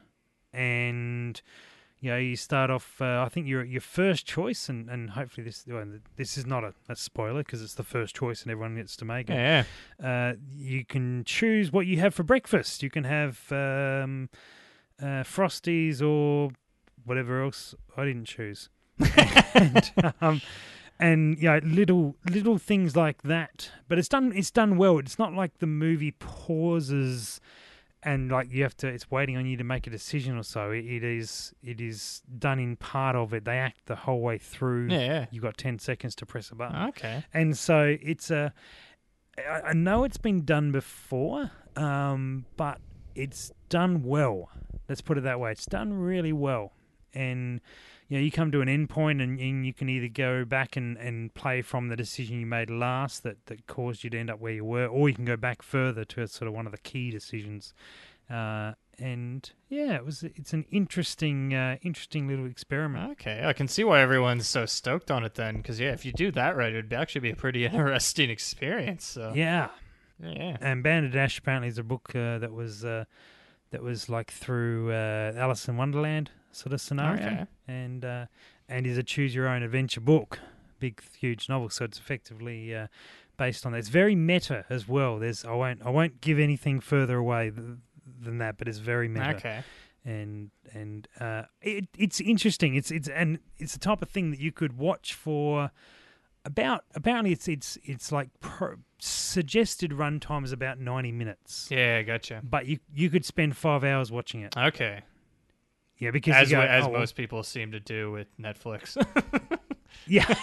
and 0.52 1.40
you 2.00 2.10
know 2.10 2.16
you 2.16 2.36
start 2.36 2.70
off. 2.70 3.00
Uh, 3.00 3.22
I 3.24 3.28
think 3.28 3.46
your 3.46 3.64
your 3.64 3.80
first 3.80 4.26
choice, 4.26 4.68
and, 4.68 4.88
and 4.88 5.10
hopefully 5.10 5.44
this 5.44 5.64
well, 5.68 5.84
this 6.16 6.38
is 6.38 6.46
not 6.46 6.64
a, 6.64 6.74
a 6.88 6.96
spoiler 6.96 7.42
because 7.42 7.60
it's 7.60 7.74
the 7.74 7.82
first 7.82 8.14
choice 8.16 8.42
and 8.42 8.50
everyone 8.50 8.76
gets 8.76 8.96
to 8.96 9.04
make 9.04 9.28
it. 9.28 9.34
Yeah. 9.34 9.64
Uh, 10.02 10.34
you 10.56 10.84
can 10.84 11.24
choose 11.24 11.70
what 11.70 11.86
you 11.86 11.98
have 12.00 12.14
for 12.14 12.22
breakfast. 12.22 12.82
You 12.82 12.90
can 12.90 13.04
have 13.04 13.52
um, 13.52 14.30
uh, 15.02 15.24
frosties 15.24 16.00
or 16.00 16.50
whatever 17.04 17.42
else. 17.42 17.74
I 17.96 18.04
didn't 18.04 18.26
choose. 18.26 18.68
and, 19.54 19.92
um, 20.20 20.40
and 20.98 21.36
you 21.38 21.48
know, 21.48 21.60
little 21.64 22.16
little 22.30 22.58
things 22.58 22.94
like 22.96 23.22
that. 23.22 23.70
But 23.88 23.98
it's 23.98 24.08
done. 24.08 24.32
It's 24.34 24.50
done 24.50 24.76
well. 24.76 24.98
It's 24.98 25.18
not 25.18 25.32
like 25.34 25.58
the 25.58 25.66
movie 25.66 26.12
pauses 26.12 27.40
and 28.04 28.30
like 28.30 28.52
you 28.52 28.62
have 28.62 28.76
to. 28.78 28.88
It's 28.88 29.10
waiting 29.10 29.36
on 29.36 29.46
you 29.46 29.56
to 29.56 29.64
make 29.64 29.86
a 29.86 29.90
decision 29.90 30.36
or 30.36 30.42
so. 30.44 30.70
It, 30.70 30.84
it 30.84 31.02
is. 31.04 31.52
It 31.62 31.80
is 31.80 32.22
done 32.38 32.58
in 32.60 32.76
part 32.76 33.16
of 33.16 33.32
it. 33.34 33.44
They 33.44 33.58
act 33.58 33.86
the 33.86 33.96
whole 33.96 34.20
way 34.20 34.38
through. 34.38 34.88
Yeah. 34.88 35.26
You've 35.30 35.42
got 35.42 35.56
ten 35.56 35.78
seconds 35.78 36.14
to 36.16 36.26
press 36.26 36.50
a 36.50 36.54
button 36.54 36.88
Okay. 36.90 37.24
and 37.34 37.56
so 37.56 37.96
it's 38.00 38.30
a. 38.30 38.52
I 39.38 39.60
I 39.68 39.72
know 39.72 40.04
it's 40.04 40.18
been 40.18 40.44
done 40.44 40.70
before, 40.72 41.50
um, 41.74 42.44
but 42.56 42.78
it's 43.14 43.50
done 43.68 44.02
well. 44.04 44.50
Let's 44.92 45.00
put 45.00 45.16
it 45.16 45.22
that 45.22 45.40
way. 45.40 45.52
It's 45.52 45.64
done 45.64 45.94
really 45.94 46.34
well, 46.34 46.72
and 47.14 47.62
you 48.08 48.18
know 48.18 48.22
you 48.22 48.30
come 48.30 48.52
to 48.52 48.60
an 48.60 48.68
end 48.68 48.90
point, 48.90 49.22
and, 49.22 49.40
and 49.40 49.64
you 49.64 49.72
can 49.72 49.88
either 49.88 50.08
go 50.08 50.44
back 50.44 50.76
and, 50.76 50.98
and 50.98 51.32
play 51.32 51.62
from 51.62 51.88
the 51.88 51.96
decision 51.96 52.38
you 52.38 52.44
made 52.44 52.68
last 52.68 53.22
that, 53.22 53.46
that 53.46 53.66
caused 53.66 54.04
you 54.04 54.10
to 54.10 54.18
end 54.18 54.28
up 54.28 54.38
where 54.38 54.52
you 54.52 54.66
were, 54.66 54.86
or 54.86 55.08
you 55.08 55.14
can 55.14 55.24
go 55.24 55.38
back 55.38 55.62
further 55.62 56.04
to 56.04 56.28
sort 56.28 56.46
of 56.46 56.52
one 56.52 56.66
of 56.66 56.72
the 56.72 56.78
key 56.78 57.10
decisions. 57.10 57.72
Uh, 58.28 58.72
and 58.98 59.52
yeah, 59.70 59.94
it 59.94 60.04
was. 60.04 60.24
It's 60.24 60.52
an 60.52 60.66
interesting, 60.70 61.54
uh, 61.54 61.78
interesting 61.80 62.28
little 62.28 62.44
experiment. 62.44 63.12
Okay, 63.12 63.42
I 63.46 63.54
can 63.54 63.66
see 63.66 63.82
why 63.82 64.02
everyone's 64.02 64.46
so 64.46 64.66
stoked 64.66 65.10
on 65.10 65.24
it 65.24 65.36
then, 65.36 65.56
because 65.56 65.80
yeah, 65.80 65.92
if 65.92 66.04
you 66.04 66.12
do 66.12 66.30
that 66.32 66.54
right, 66.54 66.74
it'd 66.74 66.92
actually 66.92 67.22
be 67.22 67.30
a 67.30 67.34
pretty 67.34 67.64
interesting 67.64 68.28
experience. 68.28 69.06
So 69.06 69.32
Yeah, 69.34 69.68
yeah, 70.22 70.58
and 70.60 70.82
Bandersnatch 70.82 71.38
apparently 71.38 71.68
is 71.68 71.78
a 71.78 71.82
book 71.82 72.10
uh, 72.14 72.36
that 72.40 72.52
was 72.52 72.84
uh, 72.84 73.06
that 73.72 73.82
was 73.82 74.08
like 74.08 74.30
through 74.30 74.92
uh, 74.92 75.32
Alice 75.36 75.66
in 75.68 75.76
Wonderland 75.76 76.30
sort 76.52 76.72
of 76.72 76.80
scenario, 76.80 77.26
Okay. 77.26 77.46
and 77.66 78.04
uh, 78.04 78.26
and 78.68 78.86
is 78.86 78.96
a 78.96 79.02
choose 79.02 79.34
your 79.34 79.48
own 79.48 79.62
adventure 79.62 80.00
book, 80.00 80.38
big 80.78 81.02
huge 81.18 81.48
novel. 81.48 81.68
So 81.70 81.84
it's 81.84 81.98
effectively 81.98 82.74
uh, 82.74 82.86
based 83.36 83.66
on 83.66 83.72
that. 83.72 83.78
It's 83.78 83.88
very 83.88 84.14
meta 84.14 84.64
as 84.70 84.86
well. 84.86 85.18
There's 85.18 85.44
I 85.44 85.52
won't 85.54 85.82
I 85.84 85.90
won't 85.90 86.20
give 86.20 86.38
anything 86.38 86.78
further 86.80 87.16
away 87.18 87.50
th- 87.50 87.78
than 88.24 88.38
that, 88.38 88.56
but 88.58 88.68
it's 88.68 88.78
very 88.78 89.08
meta 89.08 89.36
okay, 89.36 89.62
and 90.04 90.50
and 90.72 91.08
uh, 91.20 91.42
it, 91.60 91.88
it's 91.98 92.20
interesting. 92.20 92.74
It's 92.76 92.90
it's 92.90 93.08
and 93.08 93.38
it's 93.58 93.72
the 93.72 93.78
type 93.80 94.02
of 94.02 94.08
thing 94.10 94.30
that 94.30 94.40
you 94.40 94.52
could 94.52 94.76
watch 94.78 95.14
for 95.14 95.70
about 96.44 96.84
apparently 96.94 97.32
it's 97.32 97.48
it's 97.48 97.78
it's 97.84 98.12
like 98.12 98.28
pro, 98.40 98.76
suggested 98.98 99.92
runtime 99.92 100.44
is 100.44 100.52
about 100.52 100.78
ninety 100.78 101.12
minutes, 101.12 101.68
yeah, 101.70 102.02
gotcha. 102.02 102.40
but 102.42 102.66
you 102.66 102.78
you 102.92 103.10
could 103.10 103.24
spend 103.24 103.56
five 103.56 103.84
hours 103.84 104.10
watching 104.10 104.42
it. 104.42 104.56
Okay, 104.56 105.02
Yeah, 105.98 106.10
because 106.10 106.34
as 106.34 106.50
go, 106.50 106.60
as 106.60 106.84
oh, 106.84 106.92
most 106.92 107.14
people 107.14 107.42
seem 107.42 107.72
to 107.72 107.80
do 107.80 108.10
with 108.10 108.28
Netflix. 108.38 108.96
yeah. 110.06 110.34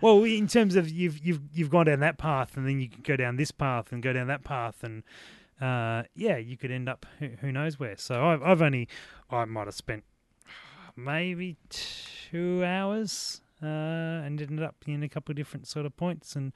well, 0.00 0.22
in 0.24 0.46
terms 0.46 0.76
of 0.76 0.90
you've 0.90 1.24
you've 1.24 1.40
you've 1.52 1.70
gone 1.70 1.86
down 1.86 2.00
that 2.00 2.18
path, 2.18 2.56
and 2.56 2.66
then 2.66 2.80
you 2.80 2.88
can 2.88 3.02
go 3.02 3.16
down 3.16 3.36
this 3.36 3.50
path 3.50 3.92
and 3.92 4.02
go 4.02 4.12
down 4.12 4.26
that 4.28 4.44
path, 4.44 4.82
and 4.82 5.02
uh, 5.60 6.02
yeah, 6.14 6.36
you 6.36 6.56
could 6.56 6.70
end 6.70 6.88
up 6.88 7.06
who, 7.18 7.28
who 7.40 7.52
knows 7.52 7.78
where. 7.78 7.96
So 7.96 8.24
I've 8.24 8.42
I've 8.42 8.62
only 8.62 8.88
I 9.30 9.44
might 9.44 9.66
have 9.66 9.74
spent 9.74 10.04
maybe 10.96 11.56
two 11.68 12.64
hours 12.64 13.40
uh, 13.64 14.24
and 14.26 14.40
ended 14.40 14.62
up 14.62 14.76
in 14.86 15.02
a 15.02 15.08
couple 15.08 15.32
of 15.32 15.36
different 15.36 15.66
sort 15.66 15.86
of 15.86 15.96
points, 15.96 16.36
and 16.36 16.52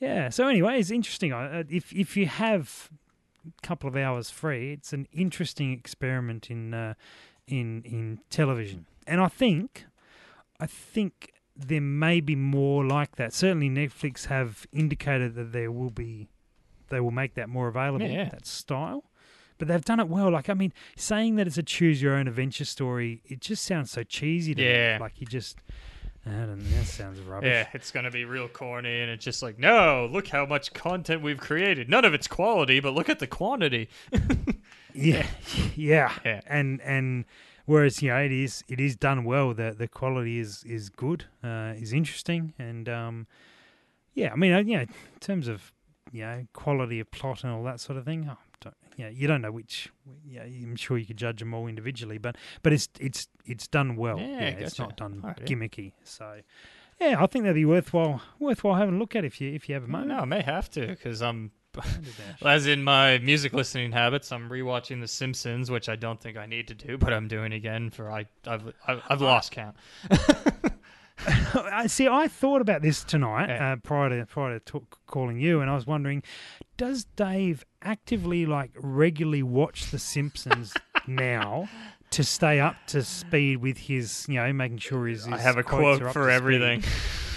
yeah. 0.00 0.28
So 0.30 0.48
anyway, 0.48 0.78
it's 0.80 0.90
interesting. 0.90 1.32
Uh, 1.32 1.64
If 1.68 1.92
if 1.92 2.16
you 2.16 2.26
have 2.26 2.90
a 3.46 3.66
couple 3.66 3.88
of 3.88 3.96
hours 3.96 4.30
free, 4.30 4.72
it's 4.72 4.92
an 4.92 5.06
interesting 5.12 5.72
experiment 5.72 6.50
in 6.50 6.74
uh, 6.74 6.94
in 7.46 7.82
in 7.84 8.20
television, 8.30 8.86
and 9.06 9.20
I 9.20 9.28
think 9.28 9.84
I 10.60 10.66
think 10.66 11.32
there 11.58 11.80
may 11.80 12.20
be 12.20 12.36
more 12.36 12.84
like 12.84 13.16
that. 13.16 13.32
Certainly, 13.32 13.70
Netflix 13.70 14.26
have 14.26 14.66
indicated 14.72 15.34
that 15.36 15.52
there 15.52 15.72
will 15.72 15.88
be, 15.90 16.28
they 16.88 17.00
will 17.00 17.10
make 17.10 17.32
that 17.34 17.48
more 17.48 17.66
available. 17.68 18.06
Yeah. 18.06 18.28
That 18.28 18.44
style, 18.46 19.04
but 19.56 19.66
they've 19.68 19.84
done 19.84 19.98
it 20.00 20.08
well. 20.08 20.30
Like 20.30 20.50
I 20.50 20.54
mean, 20.54 20.72
saying 20.96 21.36
that 21.36 21.46
it's 21.46 21.56
a 21.56 21.62
choose 21.62 22.02
your 22.02 22.14
own 22.14 22.28
adventure 22.28 22.66
story, 22.66 23.22
it 23.24 23.40
just 23.40 23.64
sounds 23.64 23.90
so 23.90 24.02
cheesy 24.02 24.54
to 24.54 24.62
Yeah. 24.62 24.96
me. 24.98 25.00
Like 25.00 25.18
you 25.20 25.26
just, 25.26 25.56
I 25.60 25.64
don't 25.64 25.70
know, 25.70 25.95
that 26.26 26.86
sounds 26.86 27.20
rubbish. 27.20 27.48
yeah, 27.48 27.68
it's 27.72 27.90
gonna 27.90 28.10
be 28.10 28.24
real 28.24 28.48
corny, 28.48 29.00
and 29.00 29.10
it's 29.10 29.24
just 29.24 29.42
like, 29.42 29.58
no, 29.58 30.08
look 30.10 30.28
how 30.28 30.44
much 30.44 30.72
content 30.74 31.22
we've 31.22 31.38
created. 31.38 31.88
None 31.88 32.04
of 32.04 32.14
it's 32.14 32.26
quality, 32.26 32.80
but 32.80 32.94
look 32.94 33.08
at 33.08 33.18
the 33.20 33.26
quantity. 33.26 33.88
yeah, 34.94 35.26
yeah, 35.74 36.12
Yeah. 36.24 36.40
and 36.46 36.80
and 36.82 37.24
Whereas 37.66 38.00
you 38.00 38.10
know 38.10 38.18
it 38.18 38.30
is 38.30 38.62
it 38.68 38.78
is 38.80 38.94
done 38.94 39.24
well. 39.24 39.52
The 39.52 39.74
the 39.76 39.88
quality 39.88 40.38
is 40.38 40.62
is 40.64 40.88
good, 40.88 41.24
uh, 41.42 41.74
is 41.76 41.92
interesting, 41.92 42.54
and 42.60 42.88
um, 42.88 43.26
yeah, 44.14 44.32
I 44.32 44.36
mean, 44.36 44.52
uh, 44.52 44.58
you 44.60 44.76
know, 44.76 44.82
in 44.82 45.18
terms 45.20 45.48
of 45.48 45.72
you 46.12 46.22
know 46.22 46.46
quality 46.52 47.00
of 47.00 47.10
plot 47.10 47.42
and 47.42 47.52
all 47.52 47.64
that 47.64 47.80
sort 47.80 47.98
of 47.98 48.04
thing. 48.04 48.28
Oh, 48.30 48.36
don't, 48.60 48.74
yeah, 48.96 49.08
you 49.08 49.26
don't 49.26 49.42
know 49.42 49.52
which. 49.52 49.90
Yeah, 50.26 50.42
I'm 50.42 50.76
sure 50.76 50.98
you 50.98 51.06
could 51.06 51.16
judge 51.16 51.40
them 51.40 51.54
all 51.54 51.66
individually, 51.66 52.18
but 52.18 52.36
but 52.62 52.72
it's 52.72 52.88
it's 52.98 53.28
it's 53.44 53.66
done 53.68 53.96
well. 53.96 54.18
Yeah, 54.18 54.40
it's 54.40 54.74
gotcha. 54.74 54.82
not 54.82 54.96
done 54.96 55.22
Alrighty. 55.24 55.46
gimmicky. 55.46 55.92
So 56.04 56.40
yeah, 57.00 57.16
I 57.22 57.26
think 57.26 57.44
that'd 57.44 57.54
be 57.54 57.64
worthwhile 57.64 58.22
worthwhile 58.38 58.74
having 58.74 58.96
a 58.96 58.98
look 58.98 59.14
at 59.14 59.24
if 59.24 59.40
you 59.40 59.52
if 59.52 59.68
you 59.68 59.74
have 59.74 59.84
a 59.84 59.88
moment. 59.88 60.10
No, 60.10 60.18
I 60.18 60.24
may 60.24 60.42
have 60.42 60.70
to 60.72 60.86
because 60.86 61.20
I'm, 61.22 61.50
as 62.42 62.66
in 62.66 62.82
my 62.82 63.18
music 63.18 63.52
listening 63.52 63.92
habits, 63.92 64.32
I'm 64.32 64.48
rewatching 64.48 65.00
The 65.00 65.08
Simpsons, 65.08 65.70
which 65.70 65.88
I 65.88 65.96
don't 65.96 66.20
think 66.20 66.36
I 66.38 66.46
need 66.46 66.68
to 66.68 66.74
do, 66.74 66.96
but 66.96 67.12
I'm 67.12 67.28
doing 67.28 67.52
again 67.52 67.90
for 67.90 68.10
I 68.10 68.26
I've 68.46 68.72
I've, 68.86 69.02
I've 69.08 69.20
lost 69.20 69.52
count. 69.52 69.76
I 71.18 71.86
see. 71.88 72.08
I 72.08 72.28
thought 72.28 72.60
about 72.60 72.82
this 72.82 73.02
tonight 73.04 73.48
Yeah. 73.48 73.72
uh, 73.72 73.76
prior 73.76 74.10
to 74.10 74.26
prior 74.26 74.58
to 74.58 74.64
talk, 74.64 74.98
calling 75.06 75.38
you, 75.40 75.60
and 75.60 75.70
I 75.70 75.74
was 75.74 75.86
wondering, 75.86 76.22
does 76.76 77.04
Dave 77.16 77.64
actively 77.82 78.46
like 78.46 78.70
regularly 78.78 79.42
watch 79.42 79.90
The 79.90 79.98
Simpsons 79.98 80.74
now 81.06 81.68
to 82.10 82.22
stay 82.24 82.60
up 82.60 82.76
to 82.88 83.02
speed 83.02 83.56
with 83.58 83.78
his, 83.78 84.26
you 84.28 84.34
know, 84.36 84.52
making 84.52 84.78
sure 84.78 85.06
his, 85.06 85.24
his 85.24 85.34
I 85.34 85.38
have 85.38 85.56
a 85.56 85.62
quote 85.62 86.12
for 86.12 86.30
everything. 86.30 86.84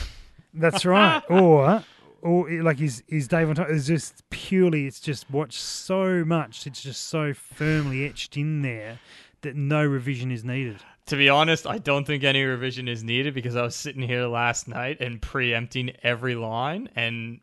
That's 0.54 0.86
right. 0.86 1.22
or 1.30 1.84
or 2.22 2.50
like 2.64 2.82
is 2.82 3.04
is 3.08 3.28
Dave 3.28 3.50
on 3.50 3.56
top? 3.56 3.70
Is 3.70 3.88
just 3.88 4.28
purely 4.30 4.88
it's 4.88 5.00
just 5.00 5.30
watched 5.32 5.60
so 5.62 6.26
much. 6.26 6.68
It's 6.68 6.82
just 6.82 7.08
so 7.08 7.34
firmly 7.34 8.06
etched 8.06 8.36
in 8.36 8.62
there 8.62 9.00
that 9.42 9.56
no 9.56 9.86
revision 9.86 10.32
is 10.32 10.44
needed. 10.44 10.78
To 11.10 11.16
be 11.16 11.28
honest, 11.28 11.66
I 11.66 11.80
don't 11.80 12.06
think 12.06 12.24
any 12.24 12.44
revision 12.44 12.88
is 12.88 13.04
needed 13.04 13.34
because 13.34 13.56
I 13.56 13.64
was 13.64 13.76
sitting 13.76 14.04
here 14.04 14.28
last 14.28 14.68
night 14.68 14.98
and 15.00 15.20
preempting 15.20 15.92
every 16.04 16.36
line, 16.36 16.88
and 16.96 17.40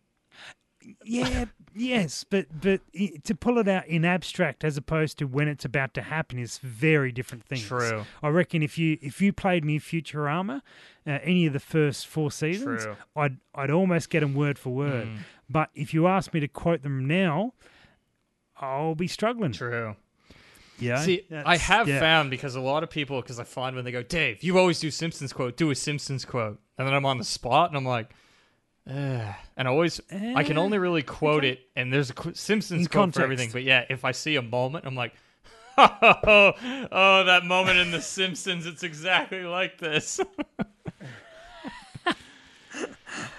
Yeah, 1.04 1.46
yes, 1.74 2.22
but 2.22 2.46
but 2.60 2.80
to 3.24 3.34
pull 3.34 3.58
it 3.58 3.66
out 3.66 3.88
in 3.88 4.04
abstract 4.04 4.62
as 4.62 4.76
opposed 4.76 5.18
to 5.18 5.24
when 5.24 5.48
it's 5.48 5.64
about 5.64 5.94
to 5.94 6.02
happen 6.02 6.38
is 6.38 6.58
very 6.58 7.10
different 7.10 7.42
things. 7.44 7.64
True. 7.64 8.04
I 8.22 8.28
reckon 8.28 8.62
if 8.62 8.78
you 8.78 8.98
if 9.02 9.20
you 9.20 9.32
played 9.32 9.64
me 9.64 9.80
Futurama, 9.80 10.62
uh, 11.04 11.18
any 11.24 11.46
of 11.46 11.52
the 11.52 11.58
first 11.58 12.06
four 12.06 12.30
seasons, 12.30 12.84
True. 12.84 12.96
I'd 13.16 13.38
I'd 13.52 13.72
almost 13.72 14.10
get 14.10 14.20
them 14.20 14.34
word 14.34 14.60
for 14.60 14.70
word. 14.70 15.08
Mm. 15.08 15.18
But 15.50 15.70
if 15.74 15.92
you 15.92 16.06
ask 16.06 16.32
me 16.32 16.38
to 16.38 16.46
quote 16.46 16.82
them 16.82 17.04
now, 17.04 17.52
I'll 18.58 18.94
be 18.94 19.08
struggling. 19.08 19.50
true. 19.50 19.96
Yeah, 20.78 21.00
See, 21.00 21.22
I 21.32 21.56
have 21.56 21.88
yeah. 21.88 22.00
found 22.00 22.30
because 22.30 22.54
a 22.54 22.60
lot 22.60 22.82
of 22.82 22.90
people, 22.90 23.20
because 23.22 23.38
I 23.40 23.44
find 23.44 23.74
when 23.76 23.84
they 23.84 23.92
go, 23.92 24.02
Dave, 24.02 24.42
you 24.44 24.58
always 24.58 24.78
do 24.78 24.90
Simpsons 24.90 25.32
quote, 25.32 25.56
do 25.56 25.70
a 25.70 25.74
Simpsons 25.74 26.24
quote, 26.24 26.60
and 26.76 26.86
then 26.86 26.94
I'm 26.94 27.06
on 27.06 27.16
the 27.18 27.24
spot 27.24 27.70
and 27.70 27.76
I'm 27.78 27.86
like, 27.86 28.10
Ugh. 28.88 29.34
and 29.56 29.66
I 29.66 29.70
always, 29.70 30.00
I 30.10 30.44
can 30.44 30.58
Eh, 30.58 30.60
only 30.60 30.78
really 30.78 31.02
quote 31.02 31.44
okay. 31.44 31.52
it, 31.52 31.60
and 31.76 31.92
there's 31.92 32.10
a 32.10 32.14
qu- 32.14 32.34
Simpsons 32.34 32.82
In 32.82 32.86
quote 32.88 33.14
for 33.14 33.22
everything. 33.22 33.50
But 33.52 33.62
yeah, 33.62 33.84
if 33.88 34.04
I 34.04 34.12
see 34.12 34.36
a 34.36 34.42
moment, 34.42 34.84
I'm 34.86 34.94
like, 34.94 35.14
oh, 35.78 36.52
oh, 36.92 37.24
that 37.24 37.44
moment 37.44 37.78
in 37.78 37.90
The 37.90 38.00
Simpsons, 38.02 38.66
it's 38.66 38.82
exactly 38.82 39.42
like 39.44 39.78
this. 39.78 40.20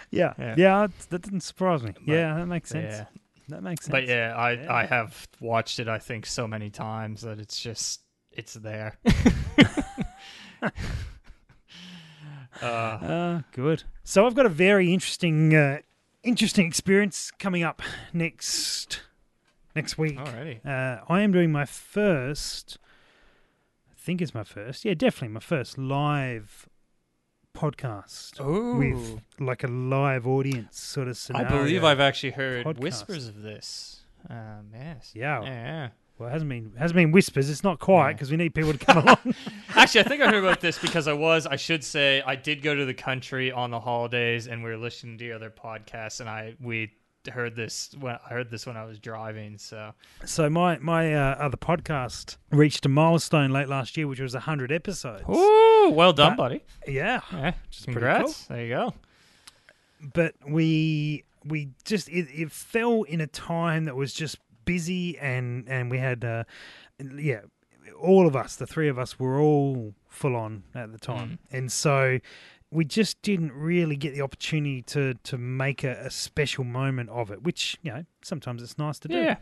Yeah, 0.09 0.33
Yeah. 0.39 0.55
yeah, 0.57 0.87
that 1.09 1.21
didn't 1.21 1.41
surprise 1.41 1.83
me. 1.83 1.93
yeah, 2.05 2.35
that 2.37 2.45
makes 2.45 2.69
sense. 2.69 2.93
yeah, 2.93 3.05
That 3.49 3.63
makes 3.63 3.85
sense. 3.85 3.91
but 3.91 4.07
yeah, 4.07 4.33
I 4.35 4.51
Yeah. 4.53 4.73
I 4.73 4.85
have 4.85 5.27
watched 5.39 5.79
it. 5.79 5.87
I 5.87 5.99
think 5.99 6.25
so 6.25 6.47
many 6.47 6.69
times 6.69 7.21
that 7.21 7.39
it's 7.39 7.59
just 7.59 8.01
it's 8.31 8.53
there. 8.53 8.97
uh, 12.61 12.65
Uh, 12.65 13.41
good. 13.51 13.83
So 14.03 14.25
I've 14.25 14.35
got 14.35 14.45
a 14.45 14.49
very 14.49 14.93
interesting, 14.93 15.55
uh, 15.55 15.79
interesting 16.23 16.65
experience 16.67 17.31
coming 17.39 17.63
up 17.63 17.81
next 18.13 19.01
next 19.75 19.97
week. 19.97 20.17
alrighty. 20.17 20.65
Uh, 20.65 21.03
I 21.07 21.21
am 21.21 21.31
doing 21.31 21.51
my 21.51 21.65
first. 21.65 22.77
I 23.91 23.93
think 23.95 24.21
it's 24.21 24.33
my 24.33 24.43
first. 24.43 24.85
Yeah, 24.85 24.93
definitely 24.93 25.29
my 25.33 25.39
first 25.39 25.77
live 25.77 26.67
podcast 27.57 28.39
Ooh. 28.39 28.77
with 28.77 29.21
like 29.39 29.63
a 29.63 29.67
live 29.67 30.27
audience 30.27 30.79
sort 30.79 31.07
of 31.07 31.17
scenario. 31.17 31.47
I 31.47 31.51
believe 31.51 31.83
I've 31.83 31.99
actually 31.99 32.31
heard 32.31 32.65
podcast. 32.65 32.79
whispers 32.79 33.27
of 33.27 33.41
this. 33.41 34.01
Um, 34.29 34.67
yes. 34.73 35.11
Yeah. 35.15 35.41
Yeah. 35.43 35.89
Well, 36.17 36.29
it 36.29 36.31
hasn't 36.31 36.49
been 36.49 36.71
hasn't 36.77 36.95
been 36.95 37.11
whispers. 37.11 37.49
It's 37.49 37.63
not 37.63 37.79
quiet 37.79 38.09
Yeah. 38.09 38.13
because 38.13 38.31
we 38.31 38.37
need 38.37 38.53
people 38.55 38.73
to 38.73 38.79
come 38.79 38.97
along. 38.97 39.17
Actually, 39.75 40.01
I 40.01 40.03
think 40.05 40.21
I 40.21 40.25
heard 40.25 40.43
about 40.43 40.61
this 40.61 40.79
because 40.79 41.07
I 41.07 41.13
was, 41.13 41.45
I 41.45 41.55
should 41.57 41.83
say, 41.83 42.23
I 42.25 42.35
did 42.35 42.61
go 42.63 42.73
to 42.73 42.85
the 42.85 42.93
country 42.93 43.51
on 43.51 43.69
the 43.71 43.79
holidays 43.79 44.47
and 44.47 44.63
we 44.63 44.69
were 44.71 44.77
listening 44.77 45.17
to 45.19 45.23
the 45.25 45.33
other 45.33 45.51
podcasts 45.51 46.19
and 46.19 46.27
I, 46.29 46.55
we 46.59 46.91
heard 47.29 47.55
this 47.55 47.91
when 47.99 48.17
I 48.25 48.29
heard 48.29 48.49
this 48.49 48.65
when 48.65 48.77
I 48.77 48.85
was 48.85 48.99
driving. 48.99 49.57
So, 49.57 49.93
so 50.25 50.49
my 50.49 50.77
my 50.79 51.13
uh, 51.13 51.35
other 51.35 51.57
podcast 51.57 52.37
reached 52.51 52.85
a 52.85 52.89
milestone 52.89 53.51
late 53.51 53.67
last 53.69 53.97
year, 53.97 54.07
which 54.07 54.19
was 54.19 54.33
hundred 54.33 54.71
episodes. 54.71 55.23
ooh, 55.29 55.89
well 55.91 56.13
done, 56.13 56.31
But- 56.35 56.43
buddy. 56.43 56.63
Yeah, 56.87 57.21
Yeah. 57.31 57.53
Congrats. 57.83 58.45
There 58.47 58.61
you 58.63 58.69
go. 58.73 58.93
but 60.13 60.33
we 60.47 61.23
we 61.45 61.69
just 61.85 62.09
it, 62.09 62.27
it 62.33 62.51
fell 62.51 63.03
in 63.03 63.21
a 63.21 63.27
time 63.27 63.85
that 63.85 63.95
was 63.95 64.13
just 64.13 64.37
busy 64.65 65.17
and 65.17 65.67
and 65.69 65.89
we 65.89 65.97
had 65.97 66.23
uh 66.25 66.43
yeah 67.17 67.39
all 68.01 68.27
of 68.27 68.35
us 68.35 68.57
the 68.57 68.67
three 68.67 68.89
of 68.89 68.99
us 68.99 69.17
were 69.17 69.39
all 69.39 69.93
full 70.09 70.35
on 70.35 70.63
at 70.75 70.91
the 70.91 70.97
time 70.99 71.39
and 71.51 71.71
so 71.71 72.19
we 72.69 72.83
just 72.83 73.21
didn't 73.21 73.53
really 73.53 73.95
get 73.95 74.13
the 74.13 74.21
opportunity 74.21 74.81
to 74.81 75.13
to 75.23 75.37
make 75.37 75.83
a, 75.83 75.91
a 76.05 76.09
special 76.09 76.63
moment 76.63 77.09
of 77.09 77.31
it 77.31 77.41
which 77.43 77.77
you 77.81 77.91
know 77.91 78.03
sometimes 78.23 78.61
it's 78.61 78.77
nice 78.77 78.99
to 78.99 79.07
do 79.07 79.15
Yeah. 79.15 79.37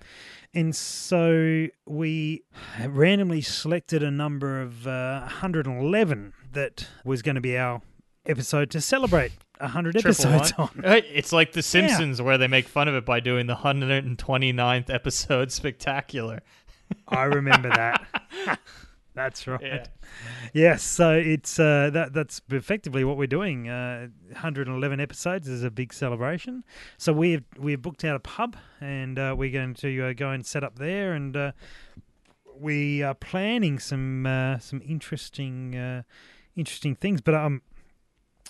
and 0.54 0.76
so 0.76 1.68
we 1.88 2.44
randomly 2.88 3.42
selected 3.42 4.04
a 4.04 4.12
number 4.12 4.62
of 4.62 4.86
uh, 4.86 5.22
111 5.22 6.34
that 6.54 6.88
was 7.04 7.22
going 7.22 7.36
to 7.36 7.42
be 7.42 7.58
our 7.58 7.82
episode 8.28 8.70
to 8.72 8.82
celebrate 8.82 9.32
100 9.60 9.94
Triple 9.94 10.10
episodes 10.10 10.52
one. 10.58 10.70
on. 10.84 10.84
It's 10.86 11.32
like 11.32 11.54
The 11.54 11.62
Simpsons 11.64 12.22
where 12.22 12.38
they 12.38 12.48
make 12.48 12.68
fun 12.68 12.88
of 12.88 12.96
it 12.96 13.06
by 13.06 13.20
doing 13.22 13.48
the 13.48 13.56
129th 13.56 14.90
episode 14.94 15.52
spectacular. 15.52 16.42
I 17.08 17.24
remember 17.24 17.70
that. 17.70 18.06
That's 19.16 19.48
right. 19.48 19.62
Yeah. 19.64 19.86
Yes, 20.54 20.84
so 20.84 21.14
it's 21.14 21.58
uh, 21.60 21.90
that 21.94 22.14
that's 22.14 22.42
effectively 22.52 23.04
what 23.06 23.16
we're 23.18 23.28
doing. 23.28 23.70
Uh, 23.70 24.08
111 24.32 25.00
episodes 25.00 25.48
is 25.48 25.64
a 25.64 25.72
big 25.72 25.94
celebration. 25.94 26.64
So 26.98 27.14
we 27.14 27.32
have 27.32 27.44
we 27.58 27.72
have 27.72 27.82
booked 27.82 28.04
out 28.04 28.16
a 28.16 28.20
pub 28.20 28.58
and 28.82 29.18
uh, 29.18 29.34
we're 29.38 29.52
going 29.52 29.74
to 29.76 30.08
uh, 30.08 30.14
go 30.14 30.32
and 30.32 30.46
set 30.46 30.64
up 30.64 30.78
there 30.78 31.14
and 31.14 31.36
uh, 31.36 31.52
we 32.58 33.04
are 33.04 33.14
planning 33.14 33.80
some 33.80 34.26
uh, 34.26 34.60
some 34.60 34.82
interesting 34.86 35.76
uh, 35.76 36.04
interesting 36.56 36.96
things. 36.96 37.22
But 37.22 37.36
um, 37.36 37.62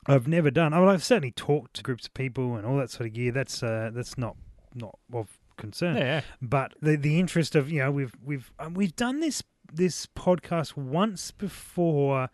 I've 0.08 0.28
never 0.28 0.52
done. 0.52 0.74
I 0.74 0.80
mean, 0.80 0.90
I've 0.90 1.04
certainly 1.04 1.32
talked 1.32 1.76
to 1.76 1.84
groups 1.84 2.08
of 2.08 2.14
people 2.14 2.56
and 2.56 2.66
all 2.66 2.78
that 2.78 2.90
sort 2.92 3.08
of 3.08 3.14
gear. 3.14 3.32
That's 3.32 3.62
uh, 3.64 3.92
that's 3.94 4.18
not 4.18 4.36
not 4.74 4.98
of 5.14 5.40
concern 5.58 5.96
Yeah. 5.96 6.22
but 6.42 6.74
the 6.82 6.98
the 6.98 7.18
interest 7.18 7.56
of 7.56 7.70
you 7.72 7.80
know 7.80 7.90
we've 7.90 8.14
we've 8.22 8.52
um, 8.60 8.74
we've 8.74 8.96
done 8.96 9.22
this 9.22 9.42
this 9.76 10.06
podcast 10.06 10.78
once 10.78 11.32
before 11.32 12.30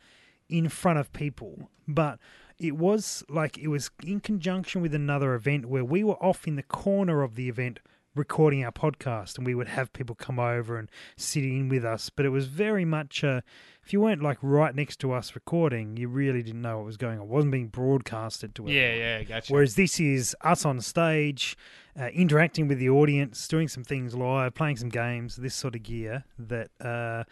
in 0.49 0.69
front 0.69 0.99
of 0.99 1.11
people 1.13 1.69
but 1.87 2.19
it 2.59 2.77
was 2.77 3.23
like 3.29 3.57
it 3.57 3.67
was 3.67 3.89
in 4.03 4.19
conjunction 4.19 4.81
with 4.81 4.93
another 4.93 5.33
event 5.33 5.65
where 5.65 5.83
we 5.83 6.03
were 6.03 6.21
off 6.23 6.47
in 6.47 6.55
the 6.55 6.63
corner 6.63 7.23
of 7.23 7.35
the 7.35 7.49
event 7.49 7.79
recording 8.15 8.63
our 8.65 8.71
podcast 8.71 9.37
and 9.37 9.45
we 9.47 9.55
would 9.55 9.69
have 9.69 9.91
people 9.93 10.15
come 10.15 10.37
over 10.37 10.77
and 10.77 10.89
sit 11.15 11.43
in 11.43 11.69
with 11.69 11.85
us 11.85 12.09
but 12.09 12.25
it 12.25 12.29
was 12.29 12.47
very 12.47 12.83
much 12.83 13.23
uh, 13.23 13.39
if 13.83 13.93
you 13.93 14.01
weren't 14.01 14.21
like 14.21 14.37
right 14.41 14.75
next 14.75 14.99
to 14.99 15.13
us 15.13 15.33
recording 15.33 15.95
you 15.95 16.07
really 16.09 16.43
didn't 16.43 16.61
know 16.61 16.77
what 16.77 16.85
was 16.85 16.97
going 16.97 17.17
on 17.19 17.25
it 17.25 17.29
wasn't 17.29 17.51
being 17.51 17.67
broadcasted 17.67 18.53
to 18.53 18.63
Yeah, 18.67 18.81
everyone. 18.81 18.99
yeah, 18.99 19.23
gotcha. 19.23 19.53
Whereas 19.53 19.75
this 19.75 19.99
is 19.99 20.35
us 20.41 20.65
on 20.65 20.81
stage, 20.81 21.55
uh, 21.99 22.07
interacting 22.07 22.67
with 22.67 22.79
the 22.79 22.89
audience, 22.89 23.47
doing 23.47 23.67
some 23.67 23.83
things 23.83 24.13
live, 24.13 24.53
playing 24.55 24.77
some 24.77 24.89
games, 24.89 25.37
this 25.37 25.55
sort 25.55 25.75
of 25.75 25.83
gear 25.83 26.25
that, 26.37 26.69
uh, 26.81 27.23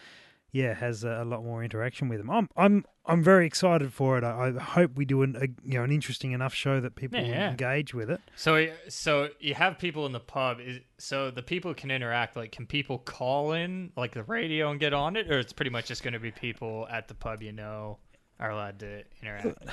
yeah, 0.51 0.73
has 0.73 1.03
a, 1.03 1.21
a 1.21 1.25
lot 1.25 1.43
more 1.43 1.63
interaction 1.63 2.09
with 2.09 2.19
them. 2.19 2.29
I'm, 2.29 2.49
I'm, 2.57 2.85
I'm 3.05 3.23
very 3.23 3.45
excited 3.45 3.93
for 3.93 4.17
it. 4.17 4.23
I, 4.23 4.53
I 4.55 4.61
hope 4.61 4.95
we 4.95 5.05
do 5.05 5.21
an, 5.21 5.35
a, 5.35 5.47
you 5.67 5.77
know, 5.77 5.83
an 5.83 5.91
interesting 5.91 6.31
enough 6.31 6.53
show 6.53 6.79
that 6.81 6.95
people 6.95 7.19
Yeah, 7.19 7.51
engage 7.51 7.93
with 7.93 8.09
it. 8.09 8.21
So, 8.35 8.67
so 8.87 9.29
you 9.39 9.53
have 9.53 9.77
people 9.77 10.05
in 10.05 10.11
the 10.11 10.19
pub. 10.19 10.59
Is 10.59 10.79
so 10.97 11.31
the 11.31 11.43
people 11.43 11.73
can 11.73 11.91
interact. 11.91 12.35
Like, 12.35 12.51
can 12.51 12.65
people 12.65 12.97
call 12.97 13.53
in 13.53 13.91
like 13.95 14.13
the 14.13 14.23
radio 14.23 14.71
and 14.71 14.79
get 14.79 14.93
on 14.93 15.15
it, 15.15 15.29
or 15.31 15.39
it's 15.39 15.53
pretty 15.53 15.71
much 15.71 15.87
just 15.87 16.03
going 16.03 16.13
to 16.13 16.19
be 16.19 16.31
people 16.31 16.87
at 16.91 17.07
the 17.07 17.13
pub 17.13 17.41
you 17.43 17.51
know 17.51 17.97
are 18.39 18.51
allowed 18.51 18.79
to 18.79 19.03
interact? 19.21 19.57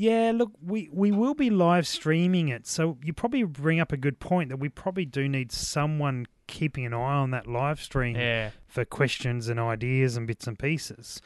Yeah, 0.00 0.30
look, 0.32 0.52
we, 0.64 0.88
we 0.92 1.10
will 1.10 1.34
be 1.34 1.50
live 1.50 1.86
streaming 1.86 2.48
it, 2.48 2.66
so 2.68 2.98
you 3.02 3.12
probably 3.12 3.42
bring 3.42 3.80
up 3.80 3.90
a 3.90 3.96
good 3.96 4.20
point 4.20 4.48
that 4.50 4.58
we 4.58 4.68
probably 4.68 5.04
do 5.04 5.28
need 5.28 5.50
someone 5.50 6.26
keeping 6.46 6.86
an 6.86 6.94
eye 6.94 7.16
on 7.16 7.32
that 7.32 7.48
live 7.48 7.80
stream 7.80 8.14
Yeah. 8.16 8.50
for 8.68 8.84
questions 8.84 9.48
and 9.48 9.58
ideas 9.58 10.16
and 10.16 10.26
bits 10.26 10.46
and 10.46 10.56
pieces. 10.58 11.20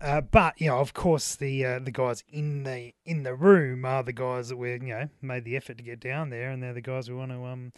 Uh, 0.00 0.20
but 0.20 0.60
you 0.60 0.68
know, 0.68 0.78
of 0.78 0.94
course, 0.94 1.34
the 1.34 1.64
uh, 1.66 1.78
the 1.80 1.90
guys 1.90 2.22
in 2.28 2.62
the 2.62 2.92
in 3.04 3.24
the 3.24 3.34
room 3.34 3.84
are 3.84 4.02
the 4.02 4.12
guys 4.12 4.48
that 4.48 4.56
we 4.56 4.72
you 4.72 4.78
know 4.78 5.08
made 5.20 5.44
the 5.44 5.56
effort 5.56 5.78
to 5.78 5.84
get 5.84 5.98
down 5.98 6.30
there, 6.30 6.50
and 6.50 6.62
they're 6.62 6.72
the 6.74 6.80
guys 6.80 7.08
we 7.08 7.16
want 7.16 7.30
to 7.32 7.44
um 7.44 7.72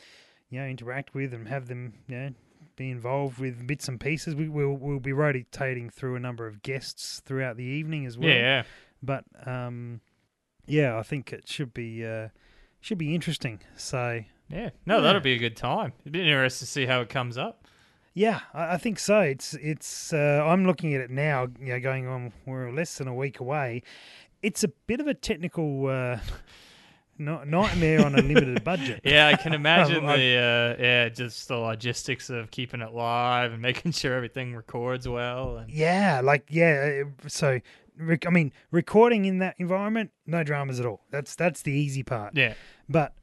you 0.51 0.61
know 0.61 0.67
interact 0.67 1.15
with 1.15 1.33
and 1.33 1.49
have 1.49 1.69
them 1.69 1.93
you 2.09 2.17
know 2.17 2.31
be 2.77 2.91
involved 2.91 3.39
with 3.39 3.67
bits 3.67 3.89
and 3.89 3.99
pieces. 4.01 4.35
We 4.35 4.49
will 4.49 4.77
we'll 4.77 4.99
be 5.01 5.13
rotating 5.13 5.89
through 5.89 6.17
a 6.17 6.21
number 6.21 6.47
of 6.47 6.63
guests 6.63 7.21
throughout 7.25 7.57
the 7.57 7.65
evening 7.65 8.05
as 8.07 8.19
well. 8.19 8.29
Yeah. 8.31 8.65
But 9.03 9.25
um, 9.47 10.01
yeah, 10.67 10.99
I 10.99 11.03
think 11.03 11.33
it 11.33 11.49
should 11.49 11.73
be 11.75 12.05
uh, 12.05 12.29
should 12.81 12.99
be 12.99 13.15
interesting. 13.15 13.61
So 13.77 14.23
Yeah. 14.51 14.71
No, 14.85 14.97
Yeah. 14.97 15.01
that'll 15.03 15.21
be 15.21 15.33
a 15.35 15.39
good 15.39 15.57
time. 15.57 15.93
It'd 16.03 16.13
be 16.13 16.21
interesting 16.21 16.67
to 16.67 16.71
see 16.71 16.87
how 16.87 17.01
it 17.01 17.09
comes 17.09 17.37
up. 17.39 17.67
yeah, 18.15 18.41
I, 18.55 18.75
I 18.75 18.77
think 18.79 18.99
so. 18.99 19.21
It's 19.21 19.55
it's. 19.55 20.13
Uh, 20.13 20.43
I'm 20.47 20.65
looking 20.67 20.95
at 20.95 21.01
it 21.01 21.11
now. 21.11 21.49
You 21.61 21.67
know, 21.75 21.81
going 21.81 22.07
on. 22.07 22.33
We're 22.47 22.71
less 22.73 22.97
than 22.99 23.09
a 23.09 23.15
week 23.15 23.41
away. 23.41 23.83
It's 24.43 24.63
a 24.65 24.69
bit 24.87 25.01
of 25.01 25.07
a 25.07 25.15
technical 25.15 25.87
uh, 25.89 26.19
nightmare 27.19 28.05
on 28.05 28.15
a 28.15 28.23
limited 28.23 28.63
budget. 28.65 29.01
Yeah, 29.05 29.29
I 29.29 29.37
can 29.37 29.53
imagine 29.63 30.05
I- 30.05 30.17
the 30.17 30.37
uh, 30.79 30.83
yeah, 30.83 31.09
just 31.09 31.49
the 31.49 31.57
logistics 31.57 32.31
of 32.31 32.51
keeping 32.51 32.81
it 32.83 32.93
live 32.93 33.53
and 33.53 33.63
making 33.63 33.93
sure 34.01 34.15
everything 34.15 34.55
records 34.55 35.09
well. 35.09 35.57
And 35.59 35.71
Yeah, 35.71 36.21
like 36.23 36.47
yeah. 36.51 37.05
So, 37.27 37.61
rec- 37.99 38.27
I 38.27 38.31
mean, 38.31 38.53
recording 38.71 39.25
in 39.25 39.39
that 39.39 39.55
environment, 39.59 40.11
no 40.27 40.43
dramas 40.43 40.81
at 40.81 40.87
all. 40.87 41.03
That's 41.11 41.35
that's 41.35 41.63
the 41.63 41.73
easy 41.73 42.03
part. 42.03 42.37
yeah, 42.37 42.55
but 42.89 43.15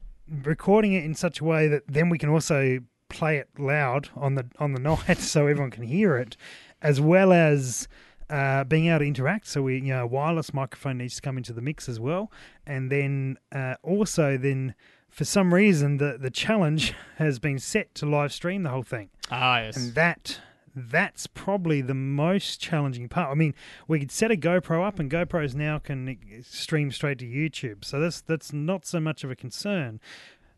recording 0.42 0.92
it 0.94 1.04
in 1.04 1.14
such 1.14 1.40
a 1.40 1.44
way 1.44 1.68
that 1.68 1.82
then 1.86 2.08
we 2.08 2.18
can 2.18 2.28
also 2.30 2.80
play 3.08 3.36
it 3.36 3.48
loud 3.58 4.08
on 4.16 4.34
the 4.34 4.46
on 4.58 4.72
the 4.72 4.80
night 5.08 5.18
so 5.18 5.46
everyone 5.46 5.70
can 5.70 5.84
hear 5.84 6.16
it, 6.16 6.36
as 6.82 7.00
well 7.00 7.32
as 7.32 7.88
uh, 8.30 8.64
being 8.64 8.86
able 8.86 9.00
to 9.00 9.04
interact. 9.04 9.46
So 9.46 9.62
we, 9.62 9.74
you 9.76 9.94
know, 9.94 10.06
wireless 10.06 10.54
microphone 10.54 10.98
needs 10.98 11.16
to 11.16 11.22
come 11.22 11.36
into 11.36 11.52
the 11.52 11.60
mix 11.62 11.88
as 11.88 12.00
well, 12.00 12.30
and 12.66 12.90
then 12.90 13.36
uh, 13.52 13.74
also 13.82 14.36
then 14.36 14.74
for 15.10 15.24
some 15.24 15.54
reason 15.54 15.98
the 15.98 16.16
the 16.18 16.30
challenge 16.30 16.94
has 17.16 17.38
been 17.38 17.58
set 17.58 17.94
to 17.96 18.06
live 18.06 18.32
stream 18.32 18.62
the 18.62 18.70
whole 18.70 18.82
thing, 18.82 19.10
ah, 19.30 19.58
yes, 19.60 19.76
and 19.76 19.94
that. 19.94 20.40
That's 20.74 21.26
probably 21.28 21.80
the 21.82 21.94
most 21.94 22.60
challenging 22.60 23.08
part. 23.08 23.30
I 23.30 23.34
mean, 23.34 23.54
we 23.86 24.00
could 24.00 24.10
set 24.10 24.32
a 24.32 24.36
GoPro 24.36 24.84
up, 24.86 24.98
and 24.98 25.10
GoPros 25.10 25.54
now 25.54 25.78
can 25.78 26.18
stream 26.42 26.90
straight 26.90 27.18
to 27.20 27.24
YouTube, 27.26 27.84
so 27.84 28.00
that's 28.00 28.20
that's 28.20 28.52
not 28.52 28.84
so 28.84 28.98
much 28.98 29.22
of 29.22 29.30
a 29.30 29.36
concern. 29.36 30.00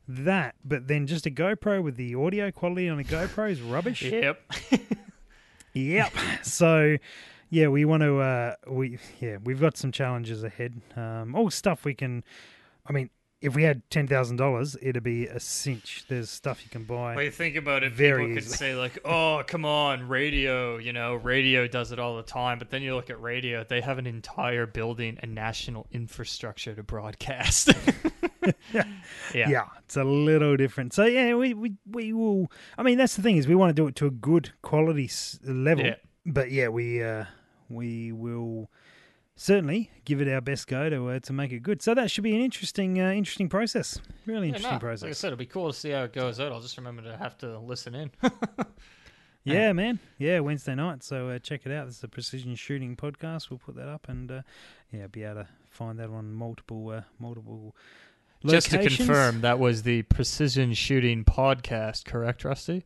That, 0.09 0.55
but 0.65 0.87
then 0.89 1.07
just 1.07 1.27
a 1.27 1.31
GoPro 1.31 1.83
with 1.83 1.97
the 1.97 2.15
audio 2.15 2.51
quality 2.51 2.89
on 2.89 2.99
a 3.01 3.05
GoPro 3.05 3.51
is 3.51 3.61
rubbish. 3.61 4.03
yep, 4.03 4.41
Yep. 5.75 6.13
so, 6.43 6.97
yeah, 7.51 7.69
we 7.69 7.85
want 7.85 8.03
to. 8.03 8.19
Uh, 8.21 8.55
we 8.69 8.99
yeah, 9.21 9.37
we've 9.45 9.61
got 9.61 9.77
some 9.77 9.93
challenges 9.93 10.45
ahead. 10.45 10.81
Um, 10.97 11.35
all 11.35 11.51
stuff 11.51 11.85
we 11.85 11.95
can. 11.95 12.25
I 12.87 12.93
mean, 12.93 13.11
if 13.41 13.55
we 13.55 13.63
had 13.65 13.89
ten 13.91 14.07
thousand 14.07 14.37
dollars, 14.37 14.77
it'd 14.81 15.03
be 15.03 15.27
a 15.27 15.39
cinch. 15.39 16.05
There's 16.09 16.31
stuff 16.31 16.63
you 16.65 16.71
can 16.71 16.85
buy. 16.85 17.15
Well, 17.15 17.25
you 17.25 17.31
think 17.31 17.57
about 17.57 17.83
it, 17.83 17.93
Very 17.93 18.29
people 18.29 18.43
could 18.43 18.51
say 18.51 18.75
like, 18.75 18.99
"Oh, 19.05 19.43
come 19.47 19.65
on, 19.65 20.09
radio." 20.09 20.79
You 20.79 20.93
know, 20.93 21.15
radio 21.17 21.67
does 21.67 21.93
it 21.93 21.99
all 21.99 22.17
the 22.17 22.23
time. 22.23 22.59
But 22.59 22.71
then 22.71 22.83
you 22.83 22.95
look 22.95 23.11
at 23.11 23.21
radio; 23.21 23.65
they 23.65 23.83
have 23.83 23.99
an 23.99 24.07
entire 24.07 24.67
building 24.67 25.19
and 25.23 25.35
national 25.35 25.87
infrastructure 25.93 26.75
to 26.75 26.83
broadcast. 26.83 27.73
yeah. 28.73 28.85
yeah. 29.35 29.65
it's 29.85 29.97
a 29.97 30.05
little 30.05 30.57
different. 30.57 30.93
So 30.93 31.05
yeah, 31.05 31.35
we, 31.35 31.53
we 31.55 31.75
we 31.91 32.13
will. 32.13 32.51
I 32.79 32.83
mean, 32.83 32.99
that's 32.99 33.17
the 33.17 33.23
thing 33.23 33.37
is 33.37 33.47
we 33.47 33.55
want 33.55 33.71
to 33.71 33.75
do 33.75 33.87
it 33.87 33.97
to 33.97 34.07
a 34.07 34.11
good 34.11 34.53
quality 34.63 35.11
level. 35.45 35.85
Yeah. 35.85 35.97
But 36.25 36.51
yeah, 36.51 36.69
we 36.69 37.03
uh, 37.03 37.27
we 37.69 38.13
will 38.13 38.71
certainly 39.37 39.91
give 40.05 40.21
it 40.21 40.29
our 40.33 40.41
best 40.41 40.67
go 40.67 40.89
to 40.91 41.09
uh, 41.11 41.21
to 41.21 41.33
make 41.33 41.53
it 41.53 41.63
good. 41.63 41.83
So 41.83 41.95
that 41.95 42.11
should 42.11 42.25
be 42.25 42.35
an 42.35 42.41
interesting 42.43 43.01
uh, 43.01 43.11
interesting 43.11 43.49
process. 43.49 44.01
Really 44.27 44.49
Yeah, 44.49 44.55
interesting 44.55 44.73
no, 44.73 44.79
process. 44.81 45.03
Like 45.03 45.11
I 45.11 45.15
said, 45.15 45.27
it'll 45.29 45.37
be 45.39 45.47
cool 45.47 45.71
to 45.73 45.79
see 45.79 45.91
how 45.91 46.05
it 46.05 46.13
goes 46.13 46.41
out. 46.41 46.51
I'll 46.53 46.61
just 46.61 46.77
remember 46.77 47.03
to 47.03 47.17
have 47.17 47.37
to 47.39 47.59
listen 47.59 47.95
in. 47.95 48.11
Yeah, 49.49 49.73
man. 49.75 50.01
Yeah, 50.19 50.41
Wednesday 50.41 50.75
night. 50.75 51.05
So 51.05 51.29
uh, 51.29 51.39
check 51.39 51.61
it 51.67 51.71
out. 51.73 51.87
This 51.87 51.99
is 51.99 52.03
a 52.03 52.09
precision 52.09 52.57
shooting 52.57 52.97
podcast. 52.97 53.49
We'll 53.49 53.61
put 53.61 53.77
that 53.77 53.87
up 53.89 54.09
and 54.09 54.29
uh, 54.29 54.43
yeah, 54.91 55.07
be 55.07 55.23
able 55.23 55.43
to 55.43 55.49
find 55.71 56.01
that 56.01 56.11
on 56.11 56.33
multiple 56.35 56.89
uh, 56.91 57.03
multiple. 57.21 57.77
Just 58.45 58.73
to 58.73 58.79
confirm, 58.79 59.43
that 59.43 59.61
was 59.61 59.85
the 59.85 60.03
Precision 60.03 60.75
Shooting 60.75 61.25
Podcast, 61.25 62.05
correct, 62.07 62.45
Rusty? 62.45 62.85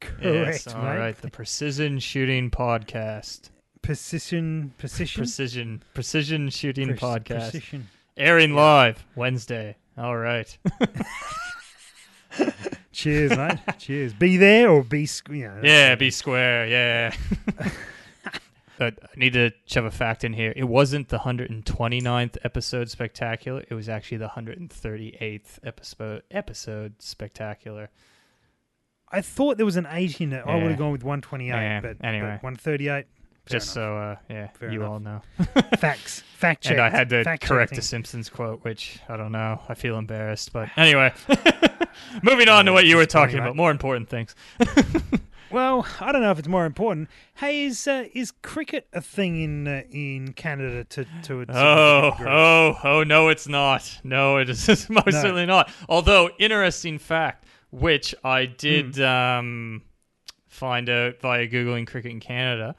correct, 0.00 0.22
Yes, 0.22 0.66
all 0.68 0.82
mate. 0.82 0.98
right, 0.98 1.16
the 1.16 1.30
Precision 1.30 1.98
Shooting 2.00 2.50
Podcast, 2.50 3.48
precision, 3.82 4.74
precision, 4.78 5.20
precision, 5.20 5.82
precision 5.94 6.48
shooting 6.50 6.88
Pre- 6.88 6.96
podcast, 6.96 7.50
precision. 7.50 7.88
airing 8.16 8.50
yeah. 8.50 8.56
live 8.56 9.06
Wednesday. 9.14 9.76
All 9.96 10.16
right. 10.16 10.56
Cheers, 12.92 13.36
mate. 13.36 13.58
Cheers. 13.78 14.12
Be 14.12 14.36
there 14.36 14.70
or 14.70 14.82
be 14.82 15.06
square. 15.06 15.36
You 15.36 15.48
know, 15.48 15.60
yeah, 15.62 15.94
be 15.94 16.10
square. 16.10 16.66
Yeah. 16.66 17.14
but 18.78 18.98
I 19.02 19.08
need 19.16 19.32
to 19.34 19.50
shove 19.66 19.84
a 19.84 19.90
fact 19.90 20.24
in 20.24 20.32
here. 20.32 20.52
It 20.56 20.64
wasn't 20.64 21.08
the 21.08 21.18
129th 21.18 22.38
episode 22.44 22.90
spectacular. 22.90 23.64
It 23.68 23.74
was 23.74 23.88
actually 23.88 24.18
the 24.18 24.28
138th 24.28 25.58
episode 25.64 26.22
episode 26.30 26.94
spectacular. 27.00 27.90
I 29.10 29.20
thought 29.20 29.56
there 29.56 29.66
was 29.66 29.76
an 29.76 29.86
18. 29.90 30.30
Yeah. 30.30 30.42
I 30.46 30.56
would 30.56 30.70
have 30.70 30.78
gone 30.78 30.92
with 30.92 31.02
128, 31.02 31.48
yeah. 31.48 31.80
but 31.80 31.96
anyway, 32.02 32.38
but 32.40 32.44
138. 32.44 33.06
Just 33.50 33.76
enough. 33.76 33.86
so 33.86 33.96
uh, 33.96 34.16
yeah, 34.28 34.48
Fair 34.48 34.70
you 34.70 34.80
enough. 34.82 34.90
all 34.90 35.00
know. 35.00 35.22
Facts, 35.78 36.20
fact 36.36 36.64
check. 36.64 36.72
And 36.72 36.80
I 36.82 36.90
had 36.90 37.08
to 37.10 37.24
Fact 37.24 37.42
correct 37.42 37.76
a 37.78 37.82
Simpsons 37.82 38.28
quote, 38.28 38.64
which 38.64 38.98
I 39.08 39.16
don't 39.16 39.32
know. 39.32 39.60
I 39.68 39.74
feel 39.74 39.98
embarrassed, 39.98 40.52
but 40.52 40.68
anyway, 40.76 41.12
moving 42.22 42.48
on 42.48 42.64
to 42.66 42.72
what 42.72 42.86
you 42.86 42.96
were 42.96 43.06
talking 43.06 43.38
about, 43.38 43.56
more 43.56 43.70
important 43.70 44.08
things. 44.08 44.34
Well, 45.50 45.86
I 46.00 46.12
don't 46.12 46.20
know 46.20 46.30
if 46.30 46.38
it's 46.38 46.48
more 46.48 46.66
important. 46.66 47.08
Hey, 47.36 47.64
is 47.64 47.88
uh, 47.88 48.04
is 48.12 48.32
cricket 48.42 48.86
a 48.92 49.00
thing 49.00 49.42
in 49.42 49.66
uh, 49.66 49.82
in 49.90 50.34
Canada 50.34 50.84
to 50.84 51.06
to 51.22 51.40
its 51.40 51.52
Oh, 51.54 52.14
oh, 52.20 52.78
oh, 52.84 53.02
no, 53.02 53.28
it's 53.28 53.48
not. 53.48 53.98
No, 54.04 54.36
it 54.36 54.50
is 54.50 54.90
most 54.90 55.20
certainly 55.20 55.46
not. 55.46 55.70
Although, 55.88 56.30
interesting 56.38 56.98
fact, 56.98 57.46
which 57.70 58.14
I 58.22 58.44
hmm. 58.44 58.52
did 58.58 59.00
um, 59.00 59.82
find 60.48 60.90
out 60.90 61.20
via 61.20 61.48
Googling 61.48 61.86
cricket 61.86 62.10
in 62.10 62.20
Canada, 62.20 62.74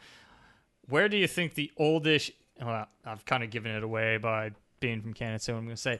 where 0.89 1.07
do 1.09 1.17
you 1.17 1.27
think 1.27 1.53
the 1.53 1.71
oldest, 1.77 2.31
well, 2.61 2.87
I've 3.05 3.25
kind 3.25 3.43
of 3.43 3.49
given 3.49 3.71
it 3.71 3.83
away 3.83 4.17
by 4.17 4.51
being 4.79 5.01
from 5.01 5.13
Canada, 5.13 5.39
so 5.39 5.55
I'm 5.55 5.65
going 5.65 5.75
to 5.75 5.81
say, 5.81 5.99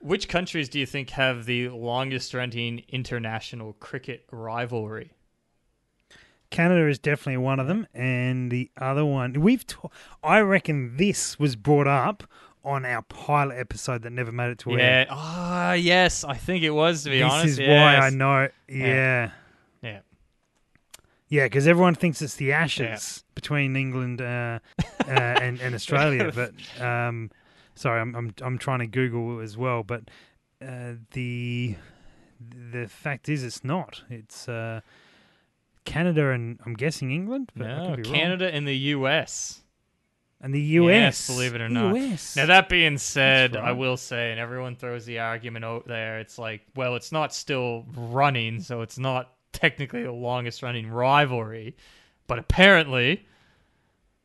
which 0.00 0.28
countries 0.28 0.68
do 0.68 0.78
you 0.78 0.86
think 0.86 1.10
have 1.10 1.46
the 1.46 1.68
longest 1.68 2.34
running 2.34 2.82
international 2.88 3.74
cricket 3.74 4.24
rivalry? 4.30 5.12
Canada 6.50 6.86
is 6.88 6.98
definitely 6.98 7.38
one 7.38 7.58
of 7.58 7.66
them, 7.66 7.86
and 7.94 8.50
the 8.50 8.70
other 8.76 9.04
one 9.04 9.32
we've. 9.40 9.64
i 10.22 10.38
reckon 10.40 10.96
this 10.96 11.38
was 11.38 11.56
brought 11.56 11.88
up 11.88 12.22
on 12.64 12.84
our 12.84 13.02
pilot 13.02 13.56
episode 13.58 14.02
that 14.02 14.10
never 14.10 14.32
made 14.32 14.50
it 14.50 14.58
to 14.58 14.72
air. 14.72 14.78
Yeah. 14.78 15.06
Ah, 15.10 15.72
yes. 15.72 16.24
I 16.24 16.34
think 16.34 16.62
it 16.62 16.70
was, 16.70 17.04
to 17.04 17.10
be 17.10 17.18
this 17.18 17.32
honest. 17.32 17.58
is 17.58 17.68
why 17.68 17.96
I 17.96 18.10
know. 18.10 18.48
Yeah. 18.68 18.86
Yeah. 18.86 19.30
Yeah, 21.34 21.46
because 21.46 21.66
everyone 21.66 21.96
thinks 21.96 22.22
it's 22.22 22.36
the 22.36 22.52
Ashes 22.52 23.24
between 23.34 23.74
England 23.74 24.22
uh, 24.22 24.60
uh, 24.78 25.10
and, 25.10 25.60
and 25.60 25.74
Australia. 25.74 26.30
But 26.32 26.52
um, 26.80 27.32
sorry, 27.74 28.00
I'm, 28.00 28.14
I'm 28.14 28.34
I'm 28.40 28.56
trying 28.56 28.78
to 28.78 28.86
Google 28.86 29.40
as 29.40 29.56
well. 29.56 29.82
But 29.82 30.02
uh, 30.62 30.92
the 31.10 31.74
the 32.70 32.86
fact 32.86 33.28
is, 33.28 33.42
it's 33.42 33.64
not. 33.64 34.04
It's 34.08 34.48
uh, 34.48 34.82
Canada 35.84 36.30
and 36.30 36.60
I'm 36.64 36.74
guessing 36.74 37.10
England. 37.10 37.50
But 37.56 37.66
No, 37.66 37.86
could 37.88 38.04
be 38.04 38.08
wrong. 38.08 38.14
Canada 38.14 38.54
and 38.54 38.68
the 38.68 38.76
U.S. 38.94 39.60
and 40.40 40.54
the 40.54 40.60
US. 40.60 40.88
Yes, 40.88 41.26
believe 41.26 41.56
it 41.56 41.60
or 41.60 41.68
not. 41.68 41.96
US. 41.96 42.36
Now 42.36 42.46
that 42.46 42.68
being 42.68 42.96
said, 42.96 43.56
right. 43.56 43.64
I 43.64 43.72
will 43.72 43.96
say, 43.96 44.30
and 44.30 44.38
everyone 44.38 44.76
throws 44.76 45.04
the 45.04 45.18
argument 45.18 45.64
out 45.64 45.88
there. 45.88 46.20
It's 46.20 46.38
like, 46.38 46.60
well, 46.76 46.94
it's 46.94 47.10
not 47.10 47.34
still 47.34 47.86
running, 47.96 48.60
so 48.60 48.82
it's 48.82 49.00
not 49.00 49.33
technically 49.54 50.02
the 50.02 50.12
longest 50.12 50.62
running 50.62 50.88
rivalry, 50.90 51.74
but 52.26 52.38
apparently, 52.38 53.24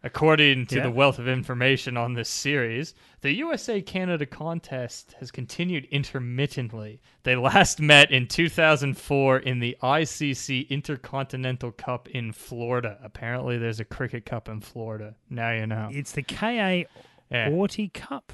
according 0.04 0.66
to 0.66 0.78
Yeah. 0.78 0.84
the 0.84 0.92
wealth 0.92 1.20
of 1.20 1.28
information 1.28 1.98
on 1.98 2.14
this 2.14 2.30
series, 2.30 2.94
the 3.22 3.34
USA 3.34 3.82
Canada 3.82 4.26
contest 4.26 5.16
has 5.20 5.30
continued 5.30 5.86
intermittently. 5.92 7.02
They 7.24 7.36
last 7.36 7.82
met 7.82 8.10
in 8.12 8.28
2004 8.28 9.40
in 9.40 9.60
the 9.60 9.76
ICC 9.82 10.62
Intercontinental 10.70 11.72
Cup 11.74 12.08
in 12.10 12.32
Florida. 12.32 12.98
Apparently, 13.04 13.58
there's 13.58 13.80
a 13.82 13.86
cricket 13.86 14.26
cup 14.26 14.48
in 14.48 14.62
Florida. 14.62 15.16
Now 15.30 15.52
you 15.52 15.68
know. 15.68 15.90
It's 15.92 16.14
the 16.14 16.24
KA 16.24 16.86
Yeah. 17.30 17.50
Auty 17.50 17.94
Cup. 17.94 18.34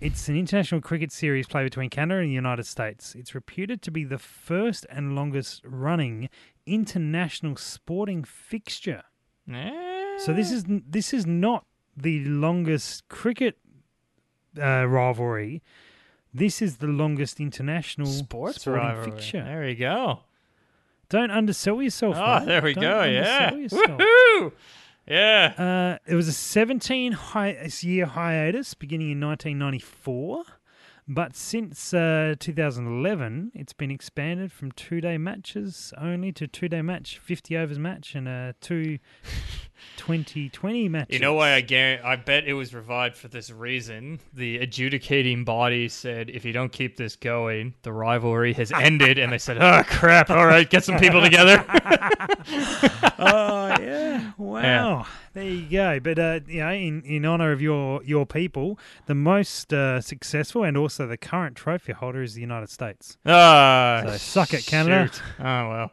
It's 0.00 0.28
an 0.28 0.36
international 0.36 0.82
cricket 0.82 1.10
series 1.10 1.46
played 1.46 1.64
between 1.64 1.88
Canada 1.88 2.20
and 2.20 2.28
the 2.28 2.34
United 2.34 2.66
States. 2.66 3.14
It's 3.14 3.34
reputed 3.34 3.80
to 3.82 3.90
be 3.90 4.04
the 4.04 4.18
first 4.18 4.84
and 4.90 5.16
longest 5.16 5.62
running 5.64 6.28
international 6.66 7.56
sporting 7.56 8.22
fixture. 8.22 9.04
So 9.48 10.32
this 10.34 10.50
is 10.50 10.64
this 10.66 11.14
is 11.14 11.24
not 11.26 11.64
the 11.96 12.24
longest 12.24 13.08
cricket 13.08 13.56
uh, 14.60 14.86
rivalry. 14.86 15.62
This 16.34 16.60
is 16.60 16.76
the 16.78 16.88
longest 16.88 17.40
international 17.40 18.08
sports 18.08 18.60
sporting 18.62 18.84
rivalry. 18.86 19.10
fixture. 19.12 19.44
There 19.44 19.62
we 19.64 19.74
go. 19.76 20.20
Don't 21.08 21.30
undersell 21.30 21.80
yourself. 21.80 22.16
Oh, 22.18 22.40
mate. 22.40 22.46
there 22.46 22.62
we 22.62 22.74
Don't 22.74 22.82
go. 22.82 23.04
Yeah. 23.04 23.54
yourself. 23.54 23.82
Woohoo! 24.00 24.52
Yeah. 25.08 25.52
Uh, 25.56 26.10
it 26.10 26.14
was 26.14 26.28
a 26.28 26.32
17 26.32 27.12
hi- 27.12 27.68
year 27.80 28.06
hiatus 28.06 28.74
beginning 28.74 29.12
in 29.12 29.20
1994, 29.20 30.44
but 31.06 31.36
since 31.36 31.94
uh, 31.94 32.34
2011, 32.40 33.52
it's 33.54 33.72
been 33.72 33.90
expanded 33.92 34.50
from 34.50 34.72
two 34.72 35.00
day 35.00 35.16
matches 35.16 35.94
only 35.96 36.32
to 36.32 36.48
two 36.48 36.68
day 36.68 36.82
match, 36.82 37.18
50 37.18 37.56
overs 37.56 37.78
match, 37.78 38.14
and 38.14 38.26
uh, 38.26 38.52
two 38.60 38.98
2020 39.98 40.88
matches. 40.88 41.14
You 41.14 41.20
know 41.20 41.34
why 41.34 41.52
I 41.54 41.60
guarantee, 41.60 42.04
I 42.04 42.16
bet 42.16 42.44
it 42.44 42.54
was 42.54 42.74
revived 42.74 43.16
for 43.16 43.28
this 43.28 43.50
reason. 43.50 44.20
The 44.32 44.58
adjudicating 44.58 45.44
body 45.44 45.88
said, 45.88 46.30
if 46.30 46.44
you 46.44 46.52
don't 46.52 46.72
keep 46.72 46.96
this 46.96 47.16
going, 47.16 47.74
the 47.82 47.92
rivalry 47.92 48.52
has 48.54 48.72
ended. 48.72 49.18
and 49.18 49.32
they 49.32 49.38
said, 49.38 49.58
oh, 49.58 49.82
crap. 49.86 50.30
All 50.30 50.46
right, 50.46 50.68
get 50.68 50.84
some 50.84 50.98
people 50.98 51.20
together. 51.22 51.64
oh 53.18 53.76
yeah! 53.80 54.32
Wow, 54.36 55.06
there 55.32 55.44
you 55.44 55.62
go. 55.70 56.00
But 56.00 56.18
uh, 56.18 56.40
you 56.46 56.60
know, 56.60 56.70
in, 56.72 57.02
in 57.02 57.24
honor 57.24 57.52
of 57.52 57.60
your 57.60 58.02
your 58.04 58.26
people, 58.26 58.78
the 59.06 59.14
most 59.14 59.72
uh, 59.72 60.00
successful 60.00 60.64
and 60.64 60.76
also 60.76 61.06
the 61.06 61.16
current 61.16 61.56
trophy 61.56 61.92
holder 61.92 62.22
is 62.22 62.34
the 62.34 62.40
United 62.40 62.70
States. 62.70 63.16
Ah, 63.26 64.02
So 64.06 64.16
suck 64.16 64.54
it, 64.54 64.66
Canada. 64.66 65.10
shoot. 65.12 65.22
Oh, 65.40 65.68
well. 65.68 65.92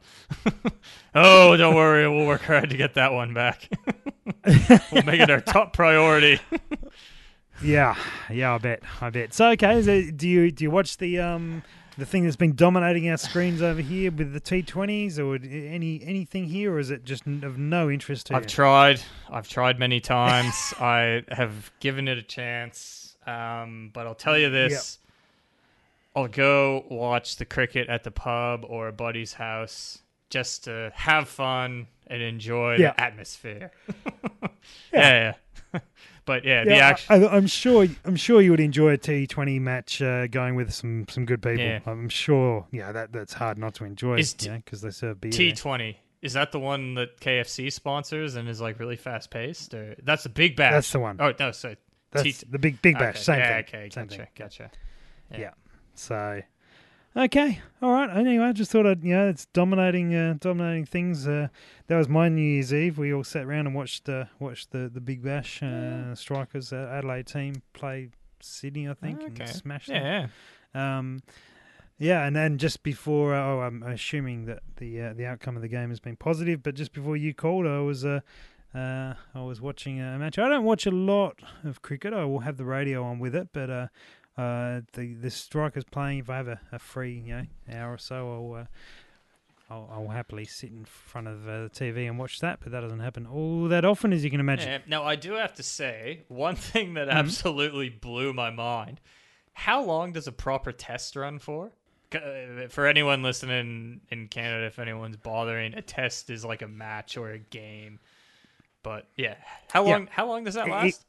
oh, 1.15 1.55
don't 1.57 1.75
worry. 1.75 2.07
We'll 2.09 2.27
work 2.27 2.41
hard 2.41 2.69
to 2.69 2.77
get 2.77 2.95
that 2.95 3.13
one 3.13 3.33
back. 3.33 3.69
we'll 4.91 5.03
make 5.03 5.21
it 5.21 5.29
our 5.29 5.41
top 5.41 5.73
priority. 5.73 6.39
Yeah, 7.61 7.95
yeah, 8.29 8.55
I 8.55 8.57
bet, 8.57 8.83
I 8.99 9.09
bet. 9.09 9.33
So 9.33 9.51
okay, 9.51 9.81
so 9.81 10.11
do 10.11 10.27
you 10.27 10.51
do 10.51 10.65
you 10.65 10.71
watch 10.71 10.97
the 10.97 11.19
um 11.19 11.63
the 11.97 12.05
thing 12.05 12.23
that's 12.23 12.35
been 12.35 12.55
dominating 12.55 13.09
our 13.09 13.17
screens 13.17 13.61
over 13.61 13.79
here 13.79 14.11
with 14.11 14.33
the 14.33 14.41
T20s, 14.41 15.19
or 15.19 15.35
any 15.35 16.01
anything 16.03 16.45
here, 16.45 16.73
or 16.73 16.79
is 16.79 16.89
it 16.91 17.05
just 17.05 17.25
of 17.25 17.57
no 17.57 17.89
interest 17.89 18.27
to 18.27 18.33
you? 18.33 18.37
I've 18.37 18.43
you? 18.43 18.49
tried. 18.49 19.01
I've 19.31 19.47
tried 19.47 19.79
many 19.79 19.99
times. 19.99 20.73
I 20.79 21.23
have 21.29 21.71
given 21.79 22.07
it 22.07 22.17
a 22.17 22.23
chance. 22.23 23.15
Um, 23.25 23.91
but 23.93 24.05
I'll 24.05 24.15
tell 24.15 24.37
you 24.37 24.49
this. 24.49 24.99
I'll 26.15 26.27
go 26.27 26.85
watch 26.89 27.37
the 27.37 27.45
cricket 27.45 27.87
at 27.87 28.03
the 28.03 28.11
pub 28.11 28.65
or 28.67 28.89
a 28.89 28.93
buddy's 28.93 29.33
house 29.33 30.02
just 30.33 30.63
to 30.65 30.91
have 30.95 31.29
fun 31.29 31.87
and 32.07 32.21
enjoy 32.21 32.75
Yeah. 32.77 32.91
the 32.93 33.01
atmosphere. 33.01 33.71
yeah, 34.91 35.33
yeah. 35.73 35.79
but 36.25 36.43
yeah, 36.43 36.63
the 36.63 36.77
action. 36.77 37.23
I, 37.23 37.27
I'm 37.27 37.47
sure. 37.47 37.87
I'm 38.05 38.15
sure 38.15 38.41
you 38.41 38.51
would 38.51 38.59
enjoy 38.59 38.93
a 38.93 38.97
T20 38.97 39.61
match 39.61 40.01
uh, 40.01 40.27
going 40.27 40.55
with 40.55 40.73
some 40.73 41.05
some 41.09 41.25
good 41.25 41.41
people. 41.41 41.79
I'm 41.91 42.09
sure. 42.09 42.65
Yeah, 42.71 42.91
that 42.91 43.11
that's 43.13 43.33
hard 43.33 43.57
not 43.57 43.75
to 43.75 43.85
enjoy. 43.85 44.15
Is 44.17 44.33
T- 44.33 44.49
because 44.49 44.81
they 44.81 44.91
serve 44.91 45.21
beer. 45.21 45.31
T20 45.31 45.95
Is 46.21 46.33
that 46.33 46.51
the 46.51 46.59
one 46.59 46.95
that 46.95 47.19
KFC 47.19 47.71
sponsors 47.71 48.35
and 48.35 48.47
is 48.49 48.61
like 48.61 48.79
really 48.79 48.95
fast 48.97 49.29
paced? 49.31 49.73
Or 49.73 49.95
that's 50.03 50.23
the 50.23 50.29
Big 50.29 50.55
Bash. 50.55 50.73
That's 50.73 50.91
the 50.91 50.99
one. 50.99 51.17
Oh 51.19 51.33
no, 51.39 51.51
so 51.51 51.75
That's 52.11 52.39
T- 52.39 52.45
the 52.49 52.59
big 52.59 52.81
big 52.81 52.97
bash. 52.97 53.15
okay. 53.15 53.23
Same 53.23 53.41
thing. 53.41 53.59
Okay, 53.59 53.89
Same 53.91 54.05
gotcha, 54.07 54.17
thing. 54.17 54.27
gotcha. 54.35 54.71
Yeah. 55.37 55.51
So, 55.95 56.41
okay, 57.15 57.61
all 57.81 57.91
right. 57.91 58.09
Anyway, 58.09 58.43
I 58.45 58.51
just 58.51 58.71
thought 58.71 58.85
I'd 58.85 59.03
you 59.03 59.13
know 59.15 59.27
it's 59.27 59.45
dominating 59.47 60.13
uh, 60.15 60.35
dominating 60.39 60.85
things. 60.85 61.27
Uh, 61.27 61.47
that 61.87 61.97
was 61.97 62.07
my 62.09 62.29
New 62.29 62.41
Year's 62.41 62.73
Eve. 62.73 62.97
We 62.97 63.13
all 63.13 63.23
sat 63.23 63.45
around 63.45 63.67
and 63.67 63.75
watched 63.75 64.07
uh, 64.09 64.25
watched 64.39 64.71
the 64.71 64.89
the 64.93 65.01
Big 65.01 65.23
Bash 65.23 65.61
uh, 65.63 66.15
Strikers 66.15 66.73
uh, 66.73 66.89
Adelaide 66.91 67.27
team 67.27 67.61
play 67.73 68.09
Sydney, 68.41 68.89
I 68.89 68.93
think, 68.93 69.21
Okay. 69.21 69.43
and 69.43 69.49
smashed 69.49 69.87
them. 69.87 70.03
Yeah, 70.03 70.27
yeah. 70.75 70.97
Um, 70.99 71.21
yeah, 71.99 72.25
and 72.25 72.35
then 72.35 72.57
just 72.57 72.81
before, 72.83 73.33
oh, 73.35 73.61
I'm 73.61 73.83
assuming 73.83 74.45
that 74.45 74.63
the 74.77 75.01
uh, 75.01 75.13
the 75.13 75.25
outcome 75.25 75.55
of 75.55 75.61
the 75.61 75.67
game 75.67 75.89
has 75.89 75.99
been 75.99 76.15
positive. 76.15 76.63
But 76.63 76.75
just 76.75 76.91
before 76.93 77.15
you 77.15 77.33
called, 77.33 77.67
I 77.67 77.79
was 77.79 78.03
uh, 78.03 78.21
uh, 78.73 79.13
I 79.35 79.41
was 79.43 79.61
watching 79.61 80.01
a 80.01 80.17
match. 80.17 80.39
I 80.39 80.49
don't 80.49 80.63
watch 80.63 80.85
a 80.87 80.91
lot 80.91 81.39
of 81.63 81.81
cricket. 81.83 82.11
I 82.13 82.25
will 82.25 82.39
have 82.39 82.57
the 82.57 82.65
radio 82.65 83.03
on 83.03 83.19
with 83.19 83.35
it, 83.35 83.49
but 83.53 83.69
uh, 83.69 83.87
uh, 84.37 84.81
the 84.93 85.13
the 85.13 85.29
strikers 85.29 85.83
playing. 85.83 86.19
If 86.19 86.29
I 86.29 86.37
have 86.37 86.47
a, 86.47 86.59
a 86.71 86.79
free, 86.79 87.23
you 87.25 87.35
know, 87.35 87.45
hour 87.71 87.93
or 87.93 87.97
so, 87.97 88.31
I'll. 88.55 88.61
Uh, 88.61 88.65
I'll, 89.69 89.89
I'll 89.91 90.07
happily 90.09 90.43
sit 90.45 90.71
in 90.71 90.83
front 90.83 91.27
of 91.27 91.47
uh, 91.47 91.63
the 91.63 91.69
TV 91.69 92.07
and 92.07 92.19
watch 92.19 92.41
that, 92.41 92.59
but 92.61 92.73
that 92.73 92.81
doesn't 92.81 92.99
happen 92.99 93.25
all 93.25 93.69
that 93.69 93.85
often, 93.85 94.11
as 94.11 94.23
you 94.23 94.29
can 94.29 94.41
imagine. 94.41 94.67
Yeah, 94.67 94.77
Now, 94.87 95.03
I 95.05 95.15
do 95.15 95.33
have 95.33 95.53
to 95.55 95.63
say 95.63 96.23
one 96.27 96.55
thing 96.57 96.95
that 96.95 97.07
Mm-hmm. 97.07 97.17
absolutely 97.17 97.89
blew 97.89 98.33
my 98.33 98.49
mind. 98.51 98.99
How 99.53 99.81
long 99.81 100.11
does 100.11 100.27
a 100.27 100.33
proper 100.33 100.73
test 100.73 101.15
run 101.15 101.39
for? 101.39 101.71
Uh, 102.13 102.67
For 102.69 102.85
anyone 102.85 103.23
listening 103.23 104.01
in 104.11 104.27
Canada, 104.27 104.65
if 104.65 104.79
anyone's 104.79 105.17
bothering, 105.17 105.73
a 105.75 105.81
test 105.81 106.29
is 106.29 106.43
like 106.43 106.61
a 106.61 106.67
match 106.67 107.15
or 107.17 107.31
a 107.31 107.39
game. 107.39 107.99
But 108.83 109.07
yeah, 109.15 109.35
how 109.71 109.85
Yeah. 109.85 109.91
long? 109.93 110.07
How 110.11 110.27
long 110.27 110.43
does 110.43 110.55
that 110.55 110.67
It- 110.67 110.71
last? 110.71 111.05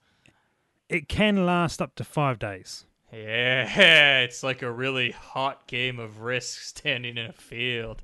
It 0.89 1.09
can 1.09 1.45
last 1.45 1.83
up 1.83 1.97
to 1.97 2.05
five 2.05 2.39
days. 2.39 2.87
Yeah, 3.15 4.21
it's 4.23 4.43
like 4.43 4.63
a 4.63 4.71
really 4.71 5.13
hot 5.13 5.67
game 5.67 5.99
of 5.99 6.21
risk 6.21 6.61
standing 6.63 7.17
in 7.17 7.27
a 7.27 7.33
field. 7.33 8.03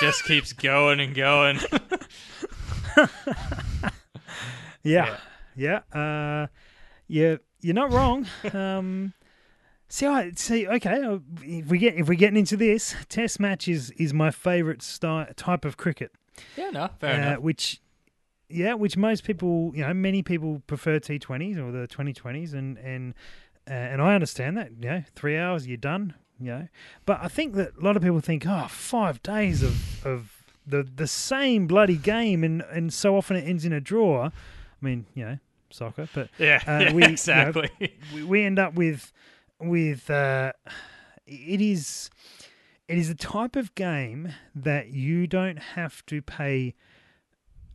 Just 0.00 0.24
keeps 0.24 0.52
going 0.52 1.00
and 1.00 1.14
going. 1.14 1.58
Yeah, 4.82 5.18
yeah, 5.56 5.80
uh, 5.92 6.46
yeah. 7.06 7.36
You're 7.60 7.74
not 7.74 7.92
wrong. 7.92 8.26
um, 8.52 9.12
see, 9.88 10.06
I 10.06 10.30
see. 10.32 10.66
Okay, 10.66 11.02
uh, 11.02 11.18
if 11.42 11.66
we 11.66 11.78
get 11.78 11.96
if 11.96 12.08
we're 12.08 12.14
getting 12.14 12.38
into 12.38 12.56
this, 12.56 12.94
Test 13.08 13.40
match 13.40 13.68
is 13.68 13.90
is 13.92 14.14
my 14.14 14.30
favourite 14.30 14.82
sty- 14.82 15.32
type 15.36 15.64
of 15.64 15.76
cricket. 15.76 16.12
yeah, 16.56 16.70
no, 16.70 16.88
fair 17.00 17.14
uh, 17.14 17.16
enough. 17.16 17.40
Which, 17.40 17.80
yeah, 18.48 18.74
which 18.74 18.96
most 18.96 19.24
people, 19.24 19.72
you 19.74 19.84
know, 19.84 19.92
many 19.92 20.22
people 20.22 20.62
prefer 20.66 21.00
T20s 21.00 21.56
or 21.58 21.72
the 21.72 21.88
2020s, 21.88 22.54
and 22.54 22.78
and 22.78 23.14
uh, 23.14 23.14
and 23.74 24.02
I 24.02 24.14
understand 24.14 24.56
that. 24.56 24.70
You 24.80 24.88
know, 24.88 25.04
three 25.14 25.36
hours, 25.36 25.66
you're 25.66 25.76
done. 25.76 26.14
You 26.40 26.46
know, 26.46 26.68
but 27.04 27.18
I 27.20 27.26
think 27.28 27.54
that 27.54 27.72
a 27.80 27.84
lot 27.84 27.96
of 27.96 28.02
people 28.02 28.20
think, 28.20 28.44
oh, 28.46 28.66
five 28.68 29.22
days 29.22 29.62
of 29.62 30.06
of 30.06 30.44
the 30.66 30.82
the 30.84 31.06
same 31.08 31.66
bloody 31.66 31.96
game, 31.96 32.44
and 32.44 32.62
and 32.70 32.92
so 32.92 33.16
often 33.16 33.36
it 33.36 33.42
ends 33.48 33.64
in 33.64 33.72
a 33.72 33.80
draw. 33.80 34.26
I 34.26 34.30
mean, 34.80 35.06
you 35.14 35.24
know, 35.24 35.38
soccer, 35.70 36.08
but 36.14 36.28
Yeah, 36.38 36.62
uh, 36.66 36.78
yeah 36.80 36.92
we- 36.92 37.02
you 37.02 37.08
know, 37.08 37.12
exactly. 37.12 37.70
we, 38.14 38.22
we 38.22 38.44
end 38.44 38.58
up 38.60 38.74
with 38.74 39.12
with 39.60 40.08
uh, 40.08 40.52
it 41.26 41.60
is 41.60 42.08
it 42.86 42.96
is 42.98 43.10
a 43.10 43.14
type 43.16 43.56
of 43.56 43.74
game 43.74 44.32
that 44.54 44.90
you 44.90 45.26
don't 45.26 45.58
have 45.58 46.06
to 46.06 46.22
pay 46.22 46.74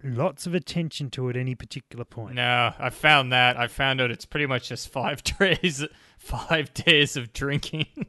lots 0.03 0.45
of 0.45 0.53
attention 0.53 1.09
to 1.11 1.29
at 1.29 1.35
any 1.37 1.55
particular 1.55 2.05
point. 2.05 2.35
No, 2.35 2.73
I 2.77 2.89
found 2.89 3.31
that. 3.31 3.57
I 3.57 3.67
found 3.67 4.01
out 4.01 4.11
it's 4.11 4.25
pretty 4.25 4.45
much 4.45 4.69
just 4.69 4.89
five 4.89 5.23
days, 5.39 5.85
five 6.17 6.73
days 6.73 7.15
of 7.17 7.33
drinking. 7.33 7.87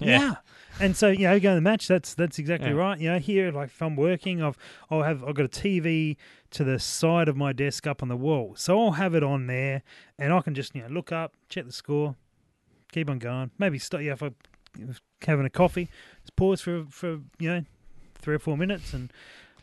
Yeah. 0.00 0.34
And 0.78 0.94
so, 0.94 1.08
you 1.08 1.20
know, 1.20 1.32
you 1.32 1.40
go 1.40 1.52
to 1.52 1.54
the 1.54 1.60
match, 1.62 1.88
that's 1.88 2.12
that's 2.12 2.38
exactly 2.38 2.68
Yeah. 2.68 2.76
right. 2.76 2.98
You 3.00 3.12
know, 3.12 3.18
here 3.18 3.50
like 3.50 3.68
if 3.68 3.80
I'm 3.80 3.96
working, 3.96 4.42
I've 4.42 4.58
I'll 4.90 5.04
have 5.04 5.24
I've 5.24 5.34
got 5.34 5.46
a 5.46 5.48
TV 5.48 6.16
to 6.50 6.64
the 6.64 6.78
side 6.78 7.28
of 7.28 7.36
my 7.36 7.54
desk 7.54 7.86
up 7.86 8.02
on 8.02 8.08
the 8.08 8.16
wall. 8.16 8.52
So 8.58 8.78
I'll 8.78 8.92
have 8.92 9.14
it 9.14 9.22
on 9.22 9.46
there 9.46 9.82
and 10.18 10.34
I 10.34 10.40
can 10.42 10.54
just, 10.54 10.74
you 10.74 10.82
know, 10.82 10.88
look 10.88 11.12
up, 11.12 11.32
check 11.48 11.64
the 11.64 11.72
score, 11.72 12.14
keep 12.92 13.08
on 13.08 13.18
going. 13.18 13.52
Maybe 13.58 13.78
start 13.78 14.04
yeah, 14.04 14.12
if 14.12 14.22
I'm 14.22 14.34
having 15.26 15.46
a 15.46 15.50
coffee, 15.50 15.88
just 16.20 16.36
pause 16.36 16.60
for 16.60 16.84
for, 16.90 17.20
you 17.38 17.48
know, 17.48 17.64
three 18.16 18.34
or 18.34 18.38
four 18.38 18.58
minutes 18.58 18.92
and 18.92 19.10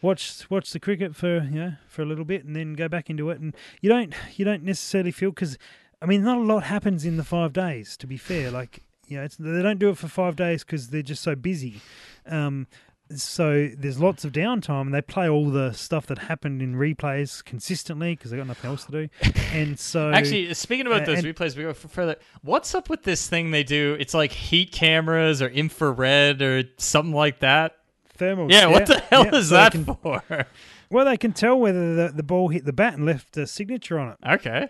watch 0.03 0.49
watch 0.51 0.69
the 0.71 0.79
cricket 0.79 1.15
for, 1.15 1.37
you 1.43 1.59
know, 1.59 1.73
for 1.87 2.03
a 2.03 2.05
little 2.05 2.25
bit 2.25 2.45
and 2.45 2.55
then 2.55 2.73
go 2.73 2.87
back 2.87 3.09
into 3.09 3.31
it 3.31 3.39
and 3.39 3.55
you 3.81 3.89
don't 3.89 4.13
you 4.35 4.45
don't 4.45 4.63
necessarily 4.63 5.11
feel 5.11 5.31
cuz 5.31 5.57
I 6.01 6.05
mean, 6.05 6.23
not 6.23 6.37
a 6.37 6.41
lot 6.41 6.63
happens 6.63 7.05
in 7.05 7.17
the 7.17 7.23
5 7.23 7.53
days 7.53 7.97
to 7.97 8.05
be 8.05 8.17
fair. 8.17 8.51
Like 8.51 8.83
you 9.07 9.17
know, 9.17 9.23
it's, 9.23 9.35
they 9.35 9.61
don't 9.61 9.79
do 9.79 9.89
it 9.89 9.97
for 9.97 10.07
five 10.07 10.35
days 10.35 10.63
because 10.63 10.89
they're 10.89 11.01
just 11.01 11.23
so 11.23 11.35
busy. 11.35 11.81
Um, 12.25 12.67
so 13.15 13.69
there's 13.77 13.99
lots 13.99 14.25
of 14.25 14.31
downtime, 14.31 14.81
and 14.81 14.93
they 14.93 15.01
play 15.01 15.29
all 15.29 15.49
the 15.49 15.71
stuff 15.73 16.07
that 16.07 16.17
happened 16.17 16.61
in 16.61 16.75
replays 16.75 17.43
consistently 17.43 18.15
because 18.15 18.31
they 18.31 18.37
got 18.37 18.47
nothing 18.47 18.71
else 18.71 18.85
to 18.85 18.91
do. 18.91 19.09
And 19.51 19.77
so, 19.77 20.11
Actually, 20.13 20.53
speaking 20.53 20.87
about 20.87 21.03
uh, 21.03 21.07
those 21.07 21.23
replays, 21.23 21.55
we 21.55 21.63
go 21.63 21.73
further. 21.73 22.15
What's 22.41 22.73
up 22.73 22.89
with 22.89 23.03
this 23.03 23.27
thing 23.27 23.51
they 23.51 23.63
do? 23.63 23.95
It's 23.99 24.13
like 24.13 24.31
heat 24.31 24.71
cameras 24.71 25.41
or 25.41 25.49
infrared 25.49 26.41
or 26.41 26.63
something 26.77 27.13
like 27.13 27.39
that. 27.39 27.77
Thermals. 28.17 28.51
Yeah, 28.51 28.67
what 28.67 28.85
the 28.85 28.99
hell 28.99 29.25
yeah, 29.25 29.35
is 29.35 29.49
so 29.49 29.55
that 29.55 29.71
can- 29.71 29.85
for? 29.85 30.21
well, 30.89 31.05
they 31.05 31.17
can 31.17 31.33
tell 31.33 31.59
whether 31.59 31.95
the, 31.95 32.13
the 32.13 32.23
ball 32.23 32.49
hit 32.49 32.65
the 32.65 32.73
bat 32.73 32.95
and 32.95 33.05
left 33.05 33.35
a 33.37 33.47
signature 33.47 33.97
on 33.99 34.09
it. 34.11 34.17
Okay. 34.35 34.69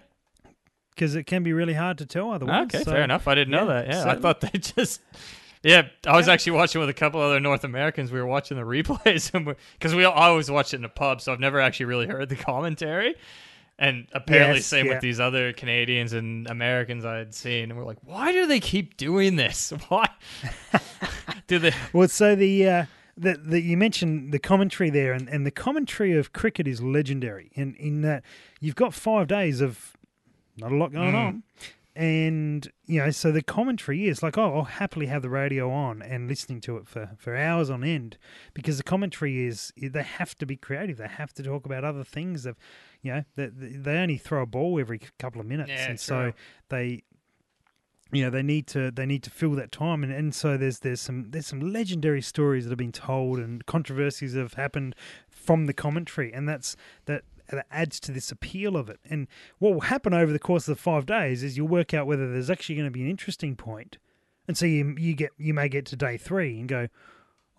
because 0.91 1.15
it 1.15 1.26
can 1.26 1.44
be 1.44 1.53
really 1.53 1.74
hard 1.74 1.98
to 1.99 2.06
tell 2.06 2.32
otherwise. 2.32 2.65
Okay, 2.65 2.84
So, 2.84 2.91
fair 2.91 3.03
enough. 3.03 3.28
I 3.28 3.36
didn't 3.36 3.52
know 3.52 3.68
that. 3.68 3.88
Yeah, 3.88 4.06
I 4.10 4.15
thought 4.15 4.41
they 4.41 4.49
just. 4.60 5.02
Yeah, 5.64 5.84
I 6.06 6.18
was 6.18 6.28
actually 6.28 6.53
watching 6.53 6.82
with 6.82 6.90
a 6.90 6.94
couple 6.94 7.22
other 7.22 7.40
North 7.40 7.64
Americans. 7.64 8.11
We 8.11 8.20
were 8.20 8.28
watching 8.28 8.57
the 8.57 8.64
replays, 8.65 9.32
because 9.80 9.95
we, 9.95 10.03
I 10.03 10.28
always 10.28 10.52
watch 10.52 10.74
it 10.74 10.78
in 10.78 10.84
a 10.86 10.90
pub, 10.90 11.22
so 11.22 11.32
I've 11.32 11.40
never 11.40 11.60
actually 11.61 11.86
really 11.86 12.06
heard 12.07 12.28
the 12.30 12.36
commentary. 12.36 13.15
And 13.80 14.07
apparently, 14.14 14.57
Yes, 14.57 14.65
same 14.68 14.86
yeah. 14.86 14.94
with 14.94 15.02
these 15.02 15.20
other 15.20 15.52
Canadians 15.53 16.14
and 16.14 16.48
Americans 16.49 17.06
I 17.06 17.15
had 17.18 17.34
seen, 17.34 17.72
and 17.72 17.78
we're 17.78 17.86
like, 17.86 17.98
why 18.03 18.32
do 18.34 18.45
they 18.45 18.60
keep 18.60 18.98
doing 18.98 19.36
this? 19.38 19.72
Why 19.88 20.06
do 21.48 21.60
they? 21.60 21.72
Well, 21.91 22.07
so 22.07 22.36
the 22.36 22.68
uh, 22.70 22.86
the, 23.18 23.35
the 23.38 23.61
you 23.61 23.77
mentioned 23.77 24.31
the 24.34 24.40
commentary 24.40 24.90
there, 24.90 25.14
and, 25.14 25.27
and 25.30 25.45
the 25.45 25.52
commentary 25.52 26.14
of 26.18 26.34
cricket 26.34 26.68
is 26.68 26.81
legendary. 26.81 27.52
In 27.53 27.76
in 27.76 28.02
that 28.02 28.23
you've 28.60 28.76
got 28.76 28.94
five 28.94 29.27
days 29.27 29.61
of 29.61 29.94
not 30.57 30.72
a 30.72 30.76
lot 30.76 30.91
going 30.91 31.14
Mm. 31.14 31.27
on, 31.27 31.44
and 31.95 32.72
you 32.85 32.99
know, 32.99 33.11
so 33.11 33.31
the 33.31 33.44
commentary 33.44 34.07
is 34.07 34.23
like, 34.23 34.38
oh, 34.38 34.56
I'll 34.56 34.64
happily 34.64 35.06
have 35.07 35.22
the 35.22 35.30
radio 35.30 35.69
on 35.72 36.02
and 36.02 36.27
listening 36.27 36.60
to 36.61 36.77
it 36.77 36.88
for 36.88 37.11
for 37.18 37.35
hours 37.35 37.69
on 37.69 37.84
end 37.84 38.18
because 38.53 38.77
the 38.77 38.84
commentary 38.84 39.45
is 39.45 39.72
they 39.77 40.02
have 40.03 40.35
to 40.40 40.45
be 40.45 40.56
creative. 40.56 40.98
They 40.98 41.07
have 41.07 41.34
to 41.35 41.44
talk 41.44 41.65
about 41.65 41.84
other 41.84 42.03
things. 42.03 42.44
That 42.44 42.56
you 43.03 43.11
know, 43.14 43.23
they, 43.35 43.48
they 43.48 43.98
only 43.98 44.18
throw 44.18 44.41
a 44.41 44.45
ball 44.48 44.80
every 44.80 45.02
couple 45.19 45.40
of 45.40 45.45
minutes, 45.48 45.69
Yeah, 45.69 45.90
and 45.90 45.99
true. 45.99 46.31
so 46.31 46.34
they 46.69 47.03
you 48.14 48.23
know 48.23 48.30
they 48.30 48.44
need 48.44 48.68
to 48.68 48.91
they 48.91 49.06
need 49.06 49.23
to 49.23 49.30
fill 49.30 49.52
that 49.52 49.72
time. 49.72 50.03
And, 50.03 50.14
and 50.14 50.34
so 50.34 50.56
there's 50.57 50.80
there's 50.80 51.02
some 51.02 51.31
there's 51.31 51.48
some 51.48 51.60
legendary 51.60 52.22
stories 52.22 52.65
that 52.65 52.72
have 52.72 52.77
been 52.77 52.91
told 52.91 53.40
and 53.40 53.65
controversies 53.65 54.34
that 54.34 54.41
have 54.41 54.53
happened 54.53 54.95
from 55.30 55.65
the 55.65 55.73
commentary. 55.73 56.31
And 56.31 56.48
that's 56.48 56.76
that 57.06 57.23
that 57.49 57.65
adds 57.72 57.99
to 58.02 58.11
this 58.11 58.31
appeal 58.31 58.77
of 58.77 58.90
it. 58.90 58.99
And 59.10 59.27
what 59.60 59.73
will 59.73 59.81
happen 59.81 60.14
over 60.14 60.31
the 60.31 60.40
course 60.40 60.68
of 60.68 60.77
the 60.77 60.81
five 60.81 61.06
days 61.06 61.44
is 61.44 61.57
you'll 61.57 61.68
work 61.68 61.94
out 61.94 62.07
whether 62.07 62.31
there's 62.31 62.49
actually 62.49 62.76
going 62.76 62.88
to 62.88 62.91
be 62.91 63.02
an 63.02 63.10
interesting 63.10 63.56
point. 63.56 63.98
And 64.48 64.57
so 64.57 64.65
you 64.65 64.95
you 64.98 65.15
get 65.15 65.31
you 65.38 65.53
may 65.53 65.68
get 65.68 65.85
to 65.88 65.95
day 65.95 66.18
three 66.18 66.60
and 66.60 66.69
go 66.69 66.88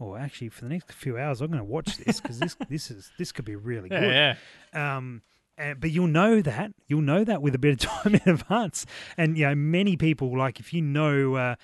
oh 0.00 0.14
actually 0.14 0.48
for 0.48 0.64
the 0.64 0.70
next 0.70 0.92
few 0.92 1.16
hours 1.16 1.40
i'm 1.40 1.46
going 1.46 1.58
to 1.58 1.64
watch 1.64 1.98
this 1.98 2.20
because 2.20 2.40
this 2.40 2.56
this 2.68 2.90
is 2.90 3.10
this 3.18 3.32
could 3.32 3.44
be 3.44 3.56
really 3.56 3.88
good. 3.88 4.02
Yeah, 4.02 4.36
yeah. 4.72 4.96
um, 4.96 5.22
uh, 5.58 5.74
but 5.74 5.90
you'll 5.90 6.06
know 6.06 6.40
that 6.40 6.72
you'll 6.86 7.00
know 7.00 7.24
that 7.24 7.42
with 7.42 7.54
a 7.54 7.58
bit 7.58 7.72
of 7.72 7.78
time 8.04 8.14
in 8.14 8.32
advance, 8.32 8.86
and 9.16 9.36
you 9.38 9.46
know 9.46 9.54
many 9.54 9.96
people 9.96 10.36
like 10.36 10.60
if 10.60 10.72
you 10.72 10.82
know. 10.82 11.34
Uh, 11.34 11.54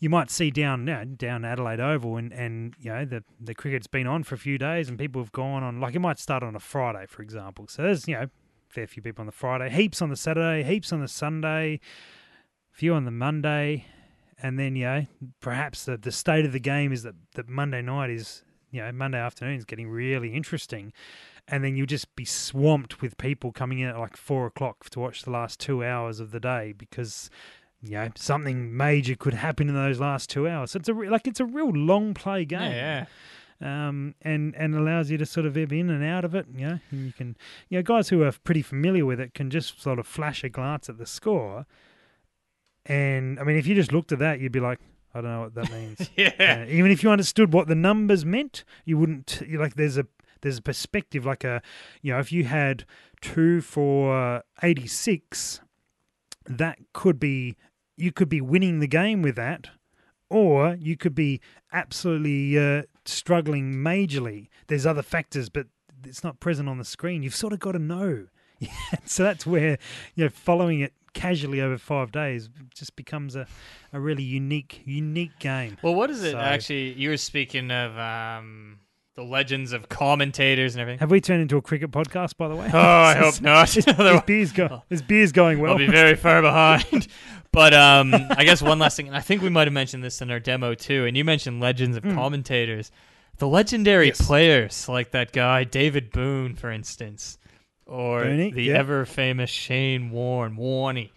you 0.00 0.08
might 0.08 0.30
see 0.30 0.50
down 0.50 0.86
you 0.86 0.94
know, 0.94 1.04
down 1.04 1.44
Adelaide 1.44 1.80
Oval, 1.80 2.16
and, 2.16 2.32
and 2.32 2.74
you 2.78 2.90
know 2.90 3.04
the 3.04 3.24
the 3.40 3.54
cricket's 3.54 3.86
been 3.86 4.06
on 4.06 4.22
for 4.22 4.34
a 4.34 4.38
few 4.38 4.56
days, 4.58 4.88
and 4.88 4.98
people 4.98 5.20
have 5.20 5.32
gone 5.32 5.62
on 5.62 5.80
like 5.80 5.94
it 5.94 5.98
might 5.98 6.18
start 6.18 6.42
on 6.42 6.54
a 6.54 6.60
Friday, 6.60 7.06
for 7.06 7.22
example. 7.22 7.66
So 7.68 7.82
there's 7.82 8.06
you 8.06 8.14
know 8.14 8.22
a 8.22 8.30
fair 8.68 8.86
few 8.86 9.02
people 9.02 9.22
on 9.22 9.26
the 9.26 9.32
Friday, 9.32 9.70
heaps 9.70 10.00
on 10.00 10.08
the 10.08 10.16
Saturday, 10.16 10.62
heaps 10.62 10.92
on 10.92 11.00
the 11.00 11.08
Sunday, 11.08 11.80
few 12.70 12.94
on 12.94 13.04
the 13.04 13.10
Monday, 13.10 13.86
and 14.40 14.58
then 14.58 14.76
you 14.76 14.84
know 14.84 15.06
perhaps 15.40 15.84
the 15.84 15.96
the 15.96 16.12
state 16.12 16.44
of 16.44 16.52
the 16.52 16.60
game 16.60 16.92
is 16.92 17.02
that 17.02 17.14
that 17.34 17.48
Monday 17.48 17.82
night 17.82 18.10
is 18.10 18.44
you 18.70 18.80
know 18.80 18.92
Monday 18.92 19.18
afternoon 19.18 19.56
is 19.56 19.64
getting 19.64 19.88
really 19.88 20.34
interesting, 20.34 20.92
and 21.50 21.64
then 21.64 21.76
you'll 21.76 21.86
just 21.86 22.14
be 22.14 22.24
swamped 22.24 23.00
with 23.00 23.16
people 23.18 23.52
coming 23.52 23.78
in 23.80 23.88
at 23.88 23.98
like 23.98 24.16
four 24.16 24.46
o'clock 24.46 24.88
to 24.90 25.00
watch 25.00 25.22
the 25.22 25.30
last 25.30 25.58
two 25.58 25.84
hours 25.84 26.20
of 26.20 26.30
the 26.30 26.40
day 26.40 26.74
because 26.76 27.30
you 27.80 27.92
know 27.92 28.10
something 28.16 28.76
major 28.76 29.14
could 29.14 29.34
happen 29.34 29.68
in 29.68 29.74
those 29.74 29.98
last 30.00 30.28
two 30.30 30.48
hours. 30.48 30.72
So 30.72 30.78
it's 30.78 30.88
a 30.88 30.94
re- 30.94 31.08
like 31.08 31.26
it's 31.26 31.40
a 31.40 31.44
real 31.44 31.70
long 31.70 32.12
play 32.14 32.44
game 32.44 32.72
Yeah, 32.72 33.06
um, 33.60 34.14
and 34.22 34.54
and 34.56 34.74
allows 34.74 35.10
you 35.10 35.18
to 35.18 35.26
sort 35.26 35.46
of 35.46 35.56
ebb 35.56 35.72
in 35.72 35.88
and 35.90 36.04
out 36.04 36.24
of 36.24 36.34
it. 36.34 36.46
You 36.54 36.66
know, 36.66 36.78
and 36.90 37.06
you 37.06 37.12
can, 37.12 37.36
you 37.68 37.78
know, 37.78 37.82
guys 37.82 38.08
who 38.08 38.22
are 38.22 38.32
pretty 38.44 38.62
familiar 38.62 39.06
with 39.06 39.20
it 39.20 39.32
can 39.34 39.50
just 39.50 39.80
sort 39.80 39.98
of 39.98 40.06
flash 40.06 40.44
a 40.44 40.48
glance 40.48 40.88
at 40.88 40.98
the 40.98 41.06
score. 41.06 41.66
And 42.86 43.38
I 43.38 43.44
mean, 43.44 43.56
if 43.56 43.66
you 43.66 43.74
just 43.74 43.92
looked 43.92 44.12
at 44.12 44.18
that, 44.20 44.40
you'd 44.40 44.52
be 44.52 44.60
like, 44.60 44.78
I 45.14 45.20
don't 45.20 45.30
know 45.30 45.40
what 45.42 45.54
that 45.54 45.70
means. 45.72 46.10
Yeah. 46.16 46.64
Uh, 46.66 46.70
even 46.70 46.90
if 46.90 47.02
you 47.02 47.10
understood 47.10 47.52
what 47.52 47.68
the 47.68 47.74
numbers 47.74 48.24
meant, 48.24 48.64
you 48.84 48.98
wouldn't. 48.98 49.42
You 49.46 49.58
like, 49.58 49.74
there's 49.74 49.98
a 49.98 50.06
there's 50.40 50.58
a 50.58 50.62
perspective, 50.62 51.24
like 51.26 51.44
a, 51.44 51.62
you 52.02 52.12
know, 52.12 52.18
if 52.18 52.32
you 52.32 52.44
had 52.44 52.84
two 53.20 53.60
for 53.60 54.42
eighty 54.62 54.86
six, 54.86 55.60
that 56.46 56.78
could 56.92 57.18
be 57.20 57.56
you 57.96 58.12
could 58.12 58.28
be 58.28 58.40
winning 58.40 58.78
the 58.80 58.86
game 58.86 59.22
with 59.22 59.36
that, 59.36 59.68
or 60.30 60.76
you 60.80 60.96
could 60.96 61.14
be 61.14 61.40
absolutely 61.72 62.58
uh, 62.58 62.82
struggling 63.04 63.74
majorly. 63.74 64.48
There's 64.68 64.86
other 64.86 65.02
factors, 65.02 65.48
but 65.48 65.66
it's 66.04 66.22
not 66.22 66.38
present 66.40 66.68
on 66.68 66.78
the 66.78 66.84
screen. 66.84 67.22
You've 67.22 67.34
sort 67.34 67.52
of 67.52 67.58
got 67.60 67.72
to 67.72 67.78
know. 67.78 68.26
so 69.04 69.22
that's 69.22 69.46
where 69.46 69.78
you 70.14 70.24
know 70.24 70.30
following 70.30 70.80
it 70.80 70.92
casually 71.14 71.60
over 71.60 71.78
five 71.78 72.12
days 72.12 72.48
just 72.74 72.94
becomes 72.94 73.34
a, 73.34 73.46
a 73.92 73.98
really 74.00 74.22
unique 74.22 74.82
unique 74.84 75.38
game. 75.38 75.76
Well, 75.82 75.94
what 75.94 76.10
is 76.10 76.22
it 76.22 76.32
So- 76.32 76.38
actually? 76.38 76.92
You 76.94 77.10
were 77.10 77.16
speaking 77.16 77.70
of 77.70 77.96
um, 77.98 78.78
the 79.18 79.24
legends 79.24 79.72
of 79.72 79.88
commentators 79.88 80.76
and 80.76 80.80
everything. 80.80 81.00
Have 81.00 81.10
we 81.10 81.20
turned 81.20 81.42
into 81.42 81.56
a 81.56 81.62
cricket 81.62 81.90
podcast, 81.90 82.36
by 82.36 82.46
the 82.46 82.54
way? 82.54 82.70
Oh, 82.72 82.78
I 82.78 83.16
hope 83.16 83.40
not. 83.40 83.68
His 83.68 83.84
Otherwise, 83.88 84.22
beer's, 84.26 84.52
go- 84.52 84.84
his 84.88 85.02
beer's 85.02 85.32
going 85.32 85.58
well. 85.58 85.72
I'll 85.72 85.78
be 85.78 85.88
very 85.88 86.14
far 86.26 86.40
behind. 86.40 87.08
But 87.50 87.74
um, 87.74 88.14
I 88.14 88.44
guess 88.44 88.62
one 88.62 88.78
last 88.78 88.96
thing, 88.96 89.08
and 89.08 89.16
I 89.16 89.20
think 89.20 89.42
we 89.42 89.48
might 89.48 89.66
have 89.66 89.72
mentioned 89.74 90.04
this 90.04 90.22
in 90.22 90.30
our 90.30 90.38
demo 90.38 90.74
too. 90.74 91.04
And 91.04 91.16
you 91.16 91.24
mentioned 91.24 91.60
legends 91.60 91.96
of 91.96 92.04
commentators, 92.04 92.92
the 93.38 93.48
legendary. 93.48 94.06
Yes. 94.06 94.24
players 94.24 94.88
like 94.88 95.10
that 95.10 95.32
guy 95.32 95.64
David 95.64 96.12
Boon, 96.12 96.54
for 96.54 96.70
instance, 96.70 97.38
or 97.86 98.22
Booney, 98.22 98.54
the 98.54 98.62
yeah. 98.64 98.74
ever 98.78 99.04
famous 99.04 99.50
Shane 99.50 100.12
Warne, 100.12 100.56
Warney. 100.56 101.10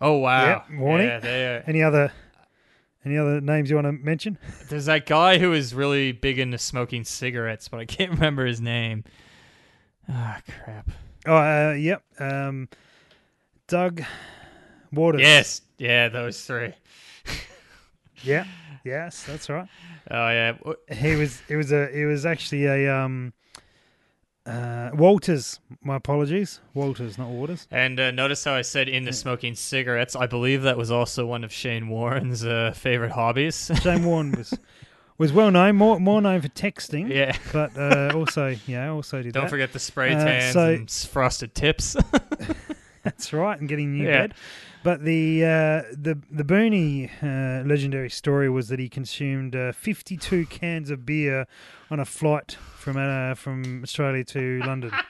Oh 0.00 0.14
wow, 0.14 0.64
Yeah, 0.70 0.76
Warney. 0.78 1.22
Yeah. 1.22 1.62
Any 1.66 1.82
other 1.82 2.10
any 3.04 3.18
other 3.18 3.40
names 3.40 3.68
you 3.70 3.76
want 3.76 3.86
to 3.86 3.92
mention? 3.92 4.38
There's 4.68 4.86
that 4.86 5.06
guy 5.06 5.38
who 5.38 5.52
is 5.52 5.74
really 5.74 6.12
big 6.12 6.38
into 6.38 6.58
smoking 6.58 7.04
cigarettes, 7.04 7.68
but 7.68 7.80
I 7.80 7.84
can't 7.84 8.10
remember 8.14 8.46
his 8.46 8.60
name. 8.60 9.04
Ah, 10.08 10.40
crap. 10.48 10.90
Oh, 11.26 11.36
uh, 11.36 11.72
yep. 11.72 12.02
Um, 12.18 12.68
Doug 13.68 14.02
Waters. 14.92 15.20
Yes, 15.22 15.60
yeah, 15.78 16.08
those 16.08 16.44
three. 16.44 16.72
Yeah. 18.24 18.44
Yes, 18.84 19.24
that's 19.24 19.48
right. 19.48 19.66
Oh 20.10 20.28
yeah, 20.28 20.56
He 20.92 21.16
was. 21.16 21.42
It 21.48 21.56
was 21.56 21.72
a. 21.72 21.90
It 21.90 22.04
was 22.06 22.24
actually 22.24 22.66
a. 22.66 22.94
Um, 22.94 23.32
uh, 24.46 24.90
Walters. 24.94 25.60
My 25.84 25.96
apologies. 25.96 26.60
Walters, 26.74 27.18
not 27.18 27.28
Waters. 27.28 27.66
And 27.70 27.98
uh, 27.98 28.10
notice 28.12 28.44
how 28.44 28.54
I 28.54 28.62
said 28.62 28.88
in 28.88 29.04
the 29.04 29.12
smoking 29.12 29.54
cigarettes. 29.56 30.14
I 30.14 30.26
believe 30.26 30.62
that 30.62 30.76
was 30.76 30.90
also 30.92 31.26
one 31.26 31.42
of 31.42 31.52
Shane 31.52 31.88
Warne's 31.88 32.44
uh, 32.44 32.72
favorite 32.74 33.12
hobbies. 33.12 33.70
Shane 33.82 34.04
Warne 34.04 34.32
was 34.32 34.54
was 35.18 35.32
well 35.32 35.50
known, 35.50 35.76
more 35.76 35.98
more 35.98 36.20
known 36.22 36.40
for 36.40 36.48
texting, 36.48 37.08
yeah. 37.12 37.36
but 37.52 37.76
uh, 37.76 38.12
also 38.14 38.54
yeah, 38.66 38.90
also 38.90 39.22
did 39.22 39.32
Don't 39.34 39.44
that. 39.44 39.50
forget 39.50 39.72
the 39.72 39.78
spray 39.80 40.12
Uh, 40.14 40.24
tans 40.24 40.52
so- 40.54 40.70
and 40.72 40.90
frosted 40.90 41.54
tips. 41.54 41.96
That's 43.02 43.32
right, 43.32 43.58
and 43.58 43.68
getting 43.68 43.92
new 43.92 44.04
Yeah. 44.04 44.28
bed. 44.28 44.34
But 44.84 45.02
the 45.04 45.44
uh, 45.44 45.82
the 45.96 46.18
the 46.30 46.44
Booney 46.44 47.10
uh, 47.22 47.66
legendary 47.66 48.10
story 48.10 48.48
was 48.50 48.68
that 48.68 48.78
he 48.78 48.88
consumed 48.88 49.54
uh, 49.56 49.72
52 49.72 50.46
cans 50.46 50.90
of 50.90 51.04
beer 51.06 51.46
on 51.90 51.98
a 52.00 52.04
flight 52.04 52.56
from 52.76 52.96
uh, 52.96 53.34
from 53.34 53.82
Australia 53.82 54.22
to 54.24 54.60
London. 54.64 54.92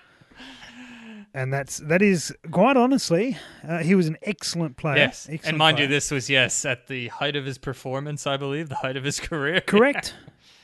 And 1.35 1.51
that's 1.53 1.79
that 1.79 2.03
is 2.03 2.35
quite 2.51 2.77
honestly, 2.77 3.39
uh, 3.67 3.79
he 3.79 3.95
was 3.95 4.07
an 4.07 4.19
excellent 4.23 4.77
player. 4.77 4.97
yes. 4.99 5.27
excellent 5.31 5.49
And 5.49 5.57
mind 5.59 5.79
you, 5.79 5.87
this 5.87 6.11
was, 6.11 6.29
yes, 6.29 6.65
at 6.67 6.89
the 6.89 7.09
height 7.09 7.37
of 7.37 7.47
his 7.47 7.57
performance, 7.57 8.27
I 8.27 8.37
believe, 8.37 8.69
the 8.69 8.75
height 8.77 8.97
of 8.99 9.05
his 9.05 9.19
career. 9.29 9.63
correct, 9.63 10.15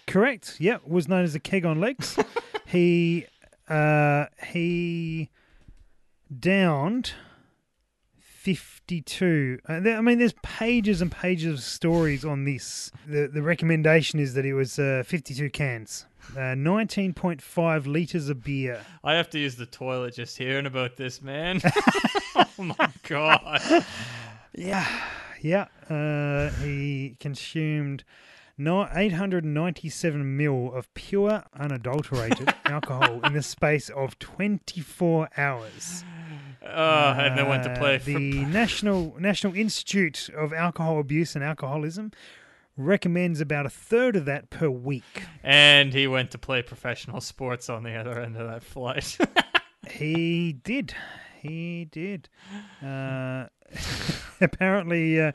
correct. 0.07 0.57
Yeah, 0.59 0.77
was 0.87 1.09
known 1.09 1.25
as 1.25 1.33
the 1.33 1.41
keg 1.41 1.65
on 1.65 1.81
legs. 1.81 2.19
he 2.67 3.25
uh, 3.69 4.27
he 4.49 5.31
downed 6.39 7.13
52. 8.21 9.61
Uh, 9.69 9.73
I 9.73 10.01
mean, 10.01 10.19
there's 10.19 10.35
pages 10.43 11.01
and 11.03 11.11
pages 11.11 11.53
of 11.55 11.61
stories 11.61 12.25
on 12.25 12.45
this. 12.45 12.91
The 13.07 13.29
the 13.29 13.43
recommendation 13.43 14.19
is 14.21 14.35
that 14.35 14.45
it 14.45 14.55
was 14.55 14.79
uh, 14.79 15.03
52 15.07 15.51
cans, 15.51 16.07
uh, 16.37 16.55
19.5 16.55 17.87
liters 17.87 18.29
of 18.29 18.43
beer. 18.45 18.81
I 19.03 19.15
have 19.15 19.31
to 19.31 19.39
use 19.39 19.57
the 19.57 19.67
toilet 19.67 20.15
just 20.15 20.37
hearing 20.37 20.67
about 20.67 20.97
this, 20.97 21.23
man. 21.23 21.61
oh 22.37 22.47
my 22.59 22.91
god. 23.09 23.85
Yeah, 24.55 24.87
yeah. 25.41 25.67
Uh, 25.89 26.51
he 26.63 27.17
consumed 27.21 28.05
no, 28.61 28.89
897 28.93 30.37
mil 30.37 30.75
of 30.75 30.93
pure, 30.95 31.45
unadulterated 31.55 32.53
alcohol 32.65 33.21
in 33.25 33.33
the 33.33 33.43
space 33.43 33.89
of 33.89 34.19
24 34.19 35.29
hours. 35.37 36.05
Uh, 36.61 37.15
and 37.17 37.39
then 37.39 37.49
went 37.49 37.63
to 37.63 37.75
play 37.77 37.95
Uh, 37.95 37.99
for 38.01 38.05
the 38.07 38.45
National 38.47 39.15
National 39.21 39.55
Institute 39.55 40.29
of 40.37 40.53
Alcohol 40.53 40.99
Abuse 40.99 41.37
and 41.37 41.45
Alcoholism 41.45 42.11
recommends 42.79 43.41
about 43.41 43.67
a 43.67 43.71
third 43.71 44.17
of 44.17 44.25
that 44.25 44.49
per 44.51 44.71
week. 44.71 45.25
and 45.43 45.93
he 45.93 46.07
went 46.07 46.31
to 46.31 46.39
play 46.39 46.63
professional 46.63 47.21
sports 47.21 47.69
on 47.69 47.83
the 47.83 47.95
other 47.95 48.19
end 48.21 48.37
of 48.37 48.49
that 48.49 48.63
flight. 48.63 49.19
He 49.91 50.53
did. 50.53 50.95
he 51.41 51.87
did. 51.87 52.29
Uh, 52.85 53.47
apparently, 54.41 55.19
uh, 55.19 55.33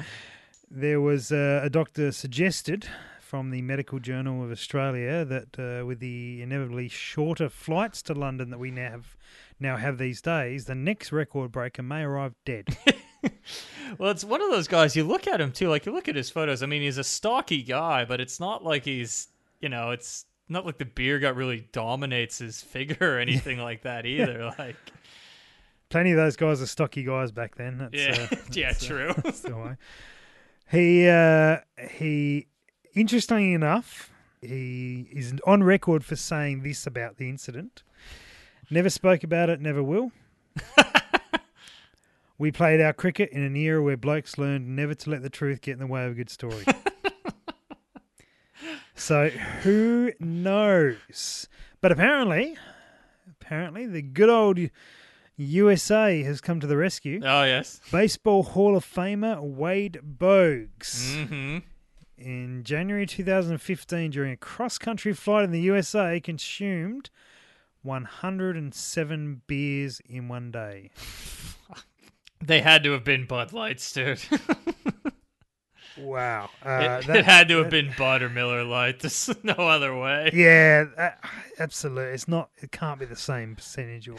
there 0.70 1.02
was 1.02 1.32
uh, 1.32 1.62
a 1.64 1.72
doctor 1.72 2.12
suggested 2.12 2.88
from 3.20 3.50
the 3.50 3.64
Medical 3.64 3.98
Journal 4.00 4.44
of 4.44 4.52
Australia 4.52 5.26
that 5.26 5.58
uh, 5.58 5.84
with 5.88 6.00
the 6.00 6.42
inevitably 6.44 6.88
shorter 6.88 7.50
flights 7.50 8.04
to 8.04 8.14
London 8.14 8.52
that 8.52 8.60
we 8.60 8.70
now 8.70 8.92
have 8.92 9.18
now 9.60 9.78
have 9.78 9.98
these 9.98 10.22
days, 10.22 10.66
the 10.66 10.76
next 10.76 11.12
record 11.12 11.52
breaker 11.52 11.82
may 11.82 12.04
arrive 12.04 12.36
dead. 12.46 12.78
well, 13.98 14.12
it's 14.12 14.24
one 14.24 14.42
of 14.42 14.52
those 14.52 14.68
guys. 14.68 14.96
You 14.96 15.04
look 15.04 15.28
at 15.28 15.42
him 15.42 15.52
too. 15.52 15.70
Like 15.70 15.86
you 15.86 15.92
look 15.92 16.08
at 16.08 16.16
his 16.16 16.30
photos. 16.30 16.64
I 16.64 16.66
mean, 16.66 16.82
he's 16.82 16.98
a 16.98 17.04
stocky 17.04 17.64
guy, 17.64 18.06
but 18.06 18.22
it's 18.22 18.40
not 18.40 18.64
like 18.64 18.86
he's 18.86 19.28
you 19.60 19.70
know, 19.70 19.92
it's 19.92 20.26
not 20.50 20.66
like 20.66 20.78
the 20.78 20.86
beer 20.86 21.20
gut 21.20 21.36
really 21.36 21.68
dominates 21.72 22.40
his 22.40 22.62
figure 22.62 22.98
or 23.16 23.20
anything 23.20 23.60
like 23.60 23.84
that 23.84 24.06
either. 24.06 24.52
Like 24.60 24.76
plenty 25.90 26.12
of 26.12 26.18
those 26.18 26.36
guys 26.36 26.62
are 26.62 26.66
stocky 26.66 27.04
guys 27.04 27.32
back 27.32 27.56
then. 27.56 27.78
That's, 27.78 27.94
yeah, 27.94 28.28
uh, 28.32 28.36
yeah, 28.52 28.74
true. 28.74 29.10
Uh, 29.10 29.32
the 29.32 29.56
way. 29.56 29.76
He 30.70 31.08
uh, 31.08 31.58
he, 31.92 32.48
interestingly 32.94 33.54
enough, 33.54 34.12
he 34.42 35.08
is 35.12 35.34
on 35.46 35.64
record 35.64 36.04
for 36.04 36.16
saying 36.16 36.64
this 36.64 36.88
about 36.88 37.18
the 37.18 37.30
incident. 37.30 37.84
Never 38.70 38.90
spoke 38.90 39.24
about 39.24 39.50
it, 39.50 39.62
never 39.62 39.84
will. 39.84 40.12
We 42.38 42.52
played 42.52 42.82
our 42.82 42.94
cricket 42.94 43.30
in 43.32 43.44
an 43.44 43.56
era 43.56 43.82
where 43.82 43.98
blokes 43.98 44.38
learned 44.38 44.76
never 44.76 44.96
to 44.96 45.10
let 45.10 45.22
the 45.22 45.30
truth 45.30 45.62
get 45.62 45.74
in 45.74 45.80
the 45.80 45.88
way 45.88 46.06
of 46.06 46.14
a 46.14 46.16
good 46.16 46.30
story. 46.30 46.66
so 48.96 49.30
who 49.30 50.12
knows? 50.20 51.48
But 51.80 51.92
apparently, 51.92 52.58
apparently, 53.30 53.86
the 53.86 54.02
good 54.02 54.30
old 54.30 54.60
USA 55.38 56.24
has 56.24 56.42
come 56.42 56.60
to 56.60 56.68
the 56.68 56.78
rescue. 56.78 57.22
Oh 57.24 57.44
yes, 57.44 57.80
Baseball 57.92 58.44
Hall 58.44 58.76
of 58.76 58.86
Famer 58.86 59.42
Wade 59.42 60.00
Boggs. 60.02 61.16
mm-hmm. 61.16 61.60
In 62.18 62.64
January 62.64 63.06
2015, 63.06 64.12
during 64.12 64.32
a 64.32 64.38
cross 64.38 64.78
country 64.78 65.14
flight 65.14 65.44
in 65.44 65.52
the 65.52 65.60
USA, 65.62 66.20
consumed 66.20 67.10
107 67.82 69.42
beers 69.46 70.02
in 70.06 70.30
one 70.30 70.52
day. 70.52 70.92
They 72.46 72.62
had 72.62 72.84
to 72.84 72.92
have 72.92 73.04
been 73.04 73.26
Bud 73.26 73.54
Lights, 73.54 73.92
dude. 73.94 74.20
Wow. 75.98 76.50
Uh, 76.66 77.02
it, 77.04 77.10
it 77.18 77.26
had 77.26 77.48
to 77.50 77.58
have 77.58 77.66
that- 77.66 77.70
been 77.70 77.94
Bud 77.96 78.24
or 78.24 78.30
Miller 78.30 78.64
Lite. 78.64 79.00
There's 79.02 79.30
no 79.44 79.54
other 79.54 79.96
way. 79.96 80.32
Yeah, 80.34 80.86
that, 80.98 81.24
absolutely. 81.60 82.14
It's 82.14 82.28
not. 82.28 82.50
It 82.58 82.72
can't 82.72 83.00
be 83.00 83.06
the 83.06 83.16
same 83.16 83.56
percentage 83.56 84.08
or 84.10 84.18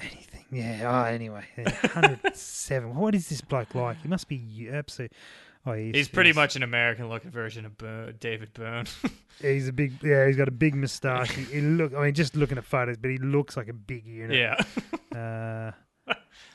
anything. 0.00 0.44
Yeah. 0.52 0.82
Oh, 1.04 1.04
anyway, 1.12 1.44
yeah, 1.58 1.64
107. 1.82 2.94
what 2.94 3.16
is 3.16 3.28
this 3.28 3.40
bloke 3.40 3.74
like? 3.74 4.00
He 4.00 4.06
must 4.08 4.28
be 4.28 4.68
absolute. 4.72 5.10
Oh, 5.66 5.72
he's, 5.72 5.92
He's 5.92 6.08
pretty 6.08 6.28
he's- 6.28 6.36
much 6.36 6.54
an 6.54 6.62
American-looking 6.62 7.32
version 7.32 7.66
of 7.66 7.76
Boon, 7.76 8.14
David 8.20 8.52
Byrne. 8.54 8.86
He's 9.42 9.66
a 9.66 9.72
big. 9.72 9.94
Yeah, 10.04 10.28
he's 10.28 10.36
got 10.36 10.46
a 10.46 10.52
big 10.52 10.76
moustache. 10.76 11.32
he, 11.32 11.42
he 11.46 11.60
look. 11.62 11.94
I 11.94 12.04
mean, 12.04 12.14
just 12.14 12.36
looking 12.36 12.58
at 12.58 12.64
photos, 12.64 12.96
but 12.96 13.10
he 13.10 13.18
looks 13.18 13.56
like 13.56 13.66
a 13.66 13.72
big 13.72 14.06
unit. 14.06 14.36
yeah. 14.38 15.18
Uh, 15.18 15.72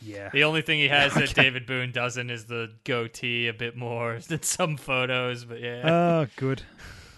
yeah. 0.01 0.29
The 0.31 0.43
only 0.43 0.61
thing 0.61 0.79
he 0.79 0.87
has 0.87 1.13
that 1.13 1.33
David 1.33 1.65
Boon 1.65 1.91
doesn't 1.91 2.29
is 2.29 2.45
the 2.45 2.71
goatee 2.83 3.47
a 3.47 3.53
bit 3.53 3.75
more 3.75 4.19
than 4.27 4.43
some 4.43 4.77
photos, 4.77 5.45
but 5.45 5.59
yeah. 5.59 5.81
Oh, 5.85 6.27
good. 6.35 6.63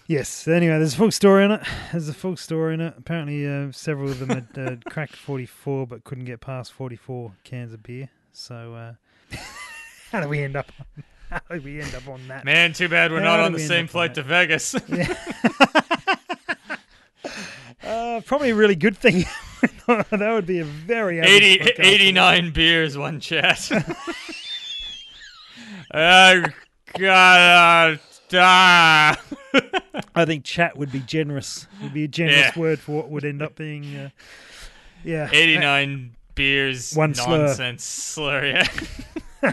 Yes. 0.06 0.46
Anyway, 0.46 0.76
there's 0.78 0.94
a 0.94 0.98
full 0.98 1.10
story 1.10 1.44
in 1.44 1.50
it. 1.52 1.62
There's 1.92 2.08
a 2.08 2.14
full 2.14 2.36
story 2.36 2.74
in 2.74 2.80
it. 2.80 2.94
Apparently, 2.98 3.46
uh, 3.46 3.72
several 3.72 4.10
of 4.10 4.18
them 4.18 4.28
had 4.28 4.48
uh, 4.56 4.76
cracked 4.90 5.16
44, 5.16 5.86
but 5.86 6.04
couldn't 6.04 6.26
get 6.26 6.40
past 6.40 6.72
44 6.72 7.32
cans 7.42 7.72
of 7.72 7.82
beer. 7.82 8.10
So, 8.32 8.74
uh, 8.74 9.36
how 10.12 10.20
do 10.20 10.28
we 10.28 10.42
end 10.42 10.56
up? 10.56 10.70
How 11.30 11.40
did 11.50 11.64
we 11.64 11.80
end 11.80 11.94
up 11.94 12.06
on 12.06 12.28
that? 12.28 12.44
Man, 12.44 12.74
too 12.74 12.88
bad 12.88 13.10
we're 13.10 13.20
How 13.20 13.36
not 13.36 13.40
on 13.40 13.52
the 13.52 13.58
same 13.58 13.86
flight 13.86 14.14
to 14.14 14.22
Vegas. 14.22 14.74
Uh, 17.84 18.20
probably 18.24 18.50
a 18.50 18.54
really 18.54 18.76
good 18.76 18.96
thing. 18.96 19.24
that 19.86 20.30
would 20.32 20.46
be 20.46 20.58
a 20.60 20.64
very 20.64 21.20
average 21.20 21.42
80, 21.42 21.70
89 21.82 22.50
beers, 22.52 22.96
one 22.98 23.20
chat. 23.20 23.70
I 25.92 26.44
gotta 26.98 28.00
die. 28.28 29.16
I 30.14 30.24
think 30.24 30.44
chat 30.44 30.76
would 30.76 30.90
be 30.90 31.00
generous. 31.00 31.66
It 31.78 31.84
Would 31.84 31.94
be 31.94 32.04
a 32.04 32.08
generous 32.08 32.52
Yeah. 32.54 32.58
word 32.58 32.80
for 32.80 32.92
what 32.96 33.10
would 33.10 33.24
end 33.24 33.42
up 33.42 33.54
being. 33.56 33.94
Uh, 33.96 34.10
yeah, 35.04 35.28
89 35.32 36.16
beers, 36.34 36.94
One 36.94 37.14
slur. 37.14 37.46
nonsense 37.46 37.84
slur. 37.84 38.46
Yeah. 38.46 39.52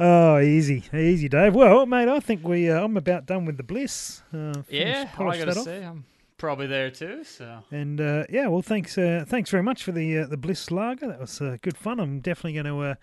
Oh, 0.00 0.40
easy, 0.40 0.82
easy, 0.92 1.28
Dave. 1.28 1.54
Well, 1.54 1.86
mate, 1.86 2.08
I 2.08 2.18
think 2.18 2.42
we. 2.46 2.68
Uh, 2.68 2.82
I'm 2.82 2.96
about 2.96 3.26
done 3.26 3.44
with 3.46 3.56
the 3.56 3.62
bliss. 3.62 4.22
Uh, 4.34 4.52
Yeah, 4.68 5.08
I 5.16 5.38
gotta 5.38 5.54
say, 5.54 5.84
I'm 5.84 6.04
probably 6.44 6.66
there 6.66 6.90
too. 6.90 7.24
So 7.24 7.60
And 7.70 8.00
uh, 8.00 8.24
yeah, 8.28 8.48
well, 8.48 8.62
thanks, 8.62 8.98
uh, 8.98 9.24
thanks 9.26 9.50
very 9.50 9.62
much 9.62 9.82
for 9.82 9.92
the 9.92 10.18
uh, 10.18 10.26
the 10.26 10.36
Bliss 10.36 10.70
Lager. 10.70 11.08
That 11.08 11.20
was 11.20 11.40
uh, 11.40 11.56
good 11.62 11.76
fun. 11.76 11.98
I'm 11.98 12.20
definitely 12.20 12.52
going 12.52 12.66
to 12.66 12.90
uh, 12.90 12.94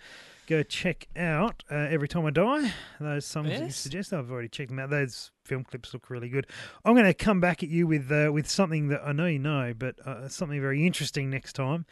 go 0.48 0.64
check 0.64 1.08
out 1.18 1.64
uh, 1.72 1.76
every 1.90 2.08
time 2.08 2.26
I 2.26 2.30
die. 2.30 2.72
Those 3.00 3.26
songs 3.26 3.50
that 3.50 3.66
you 3.66 3.72
suggest, 3.72 4.14
I've 4.14 4.32
already 4.32 4.48
checked 4.50 4.70
them 4.70 4.80
out. 4.80 4.92
Those 4.92 5.32
film 5.52 5.65
clips 5.65 5.94
look 5.94 6.10
really 6.10 6.30
good. 6.30 6.48
I'm 6.86 6.94
going 6.94 7.06
to 7.06 7.14
come 7.14 7.41
back 7.41 7.61
at 7.61 7.68
you 7.68 7.86
with 7.86 8.10
uh, 8.10 8.32
with 8.32 8.49
something 8.49 8.88
that 8.88 9.02
I 9.06 9.11
know 9.11 9.26
you 9.26 9.38
know, 9.40 9.73
but 9.78 9.99
uh, 10.07 10.30
something 10.30 10.61
very 10.61 10.86
interesting 10.88 11.30
next 11.30 11.53
time. 11.53 11.86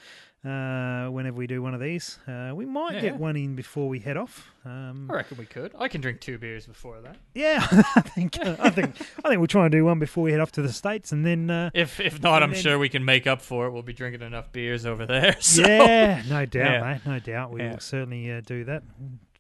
Uh, 0.46 1.10
whenever 1.10 1.36
we 1.36 1.46
do 1.48 1.62
one 1.62 1.74
of 1.74 1.82
these, 1.82 2.18
uh, 2.26 2.54
we 2.56 2.66
might 2.66 2.94
Yeah. 2.94 3.02
get 3.02 3.18
one 3.18 3.36
in 3.36 3.56
before 3.56 3.90
we 3.90 4.00
head 4.00 4.16
off. 4.16 4.50
Um, 4.64 5.10
I 5.12 5.16
reckon 5.16 5.38
we 5.38 5.46
could. 5.46 5.74
I 5.78 5.90
can 5.90 6.00
drink 6.00 6.22
two 6.22 6.38
beers 6.38 6.66
before 6.66 7.02
that. 7.02 7.18
yeah, 7.36 7.60
I 7.98 8.00
think 8.16 8.40
uh, 8.40 8.56
I 8.58 8.70
think 8.70 8.96
I 9.26 9.28
think 9.28 9.40
we'll 9.40 9.48
try 9.48 9.66
and 9.66 9.72
do 9.74 9.84
one 9.84 10.00
before 10.00 10.24
we 10.24 10.32
head 10.32 10.40
off 10.40 10.54
to 10.54 10.62
the 10.62 10.72
states, 10.72 11.12
and 11.12 11.26
then 11.26 11.50
uh, 11.50 11.72
If 11.74 12.00
if 12.00 12.22
not, 12.22 12.42
I'm 12.42 12.52
then- 12.54 12.62
sure 12.62 12.80
we 12.80 12.88
can 12.88 13.04
make 13.04 13.28
up 13.28 13.42
for 13.42 13.66
it. 13.68 13.72
We'll 13.72 13.82
be 13.84 13.92
drinking 13.92 14.22
enough 14.22 14.50
beers 14.54 14.86
over 14.86 15.06
there. 15.06 15.36
So. 15.42 15.64
Yeah, 15.68 16.24
no 16.30 16.46
doubt, 16.46 16.72
Yeah. 16.72 16.82
mate. 16.94 17.02
No 17.06 17.20
doubt. 17.20 17.52
We 17.52 17.60
Yeah. 17.60 17.72
will 17.74 17.80
certainly 17.82 18.32
uh, 18.32 18.40
do 18.40 18.64
that. 18.64 18.84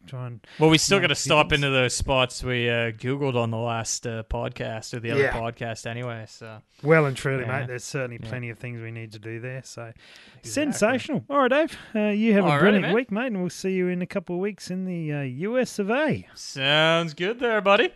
Try 0.07 0.27
and 0.27 0.39
Well, 0.59 0.69
we 0.69 0.77
still 0.77 0.99
got 0.99 1.07
to 1.07 1.15
stop 1.15 1.51
into 1.51 1.69
those 1.69 1.93
spots 1.93 2.41
we 2.43 2.69
uh, 2.69 2.91
googled 2.91 3.35
on 3.35 3.51
the 3.51 3.57
last 3.57 4.07
uh, 4.07 4.23
podcast 4.23 4.93
or 4.93 4.99
the 4.99 5.11
other 5.11 5.21
Yeah. 5.23 5.33
podcast 5.33 5.85
anyway. 5.85 6.25
So 6.27 6.61
well 6.83 7.05
and 7.05 7.15
truly, 7.17 7.43
Yeah. 7.43 7.59
mate. 7.59 7.67
There's 7.67 7.83
certainly 7.83 8.17
Yeah. 8.23 8.29
plenty 8.29 8.49
of 8.49 8.57
things 8.57 8.81
we 8.81 8.91
need 8.91 9.11
to 9.11 9.19
do 9.19 9.39
there. 9.39 9.61
So 9.63 9.91
sensational. 10.41 11.25
All 11.29 11.39
right, 11.39 11.49
Dave. 11.51 11.77
Uh, 11.93 12.09
you 12.09 12.33
have 12.33 12.45
a 12.45 12.57
brilliant 12.59 12.93
week, 12.93 13.11
mate, 13.11 13.27
and 13.27 13.41
we'll 13.41 13.49
see 13.49 13.71
you 13.73 13.87
in 13.89 14.01
a 14.01 14.07
couple 14.07 14.35
of 14.35 14.41
weeks 14.41 14.71
in 14.71 14.85
the 14.85 15.11
uh, 15.13 15.21
US 15.21 15.79
of 15.79 15.91
A. 15.91 16.27
sounds 16.33 17.13
good 17.13 17.39
there, 17.39 17.61
buddy. 17.61 17.91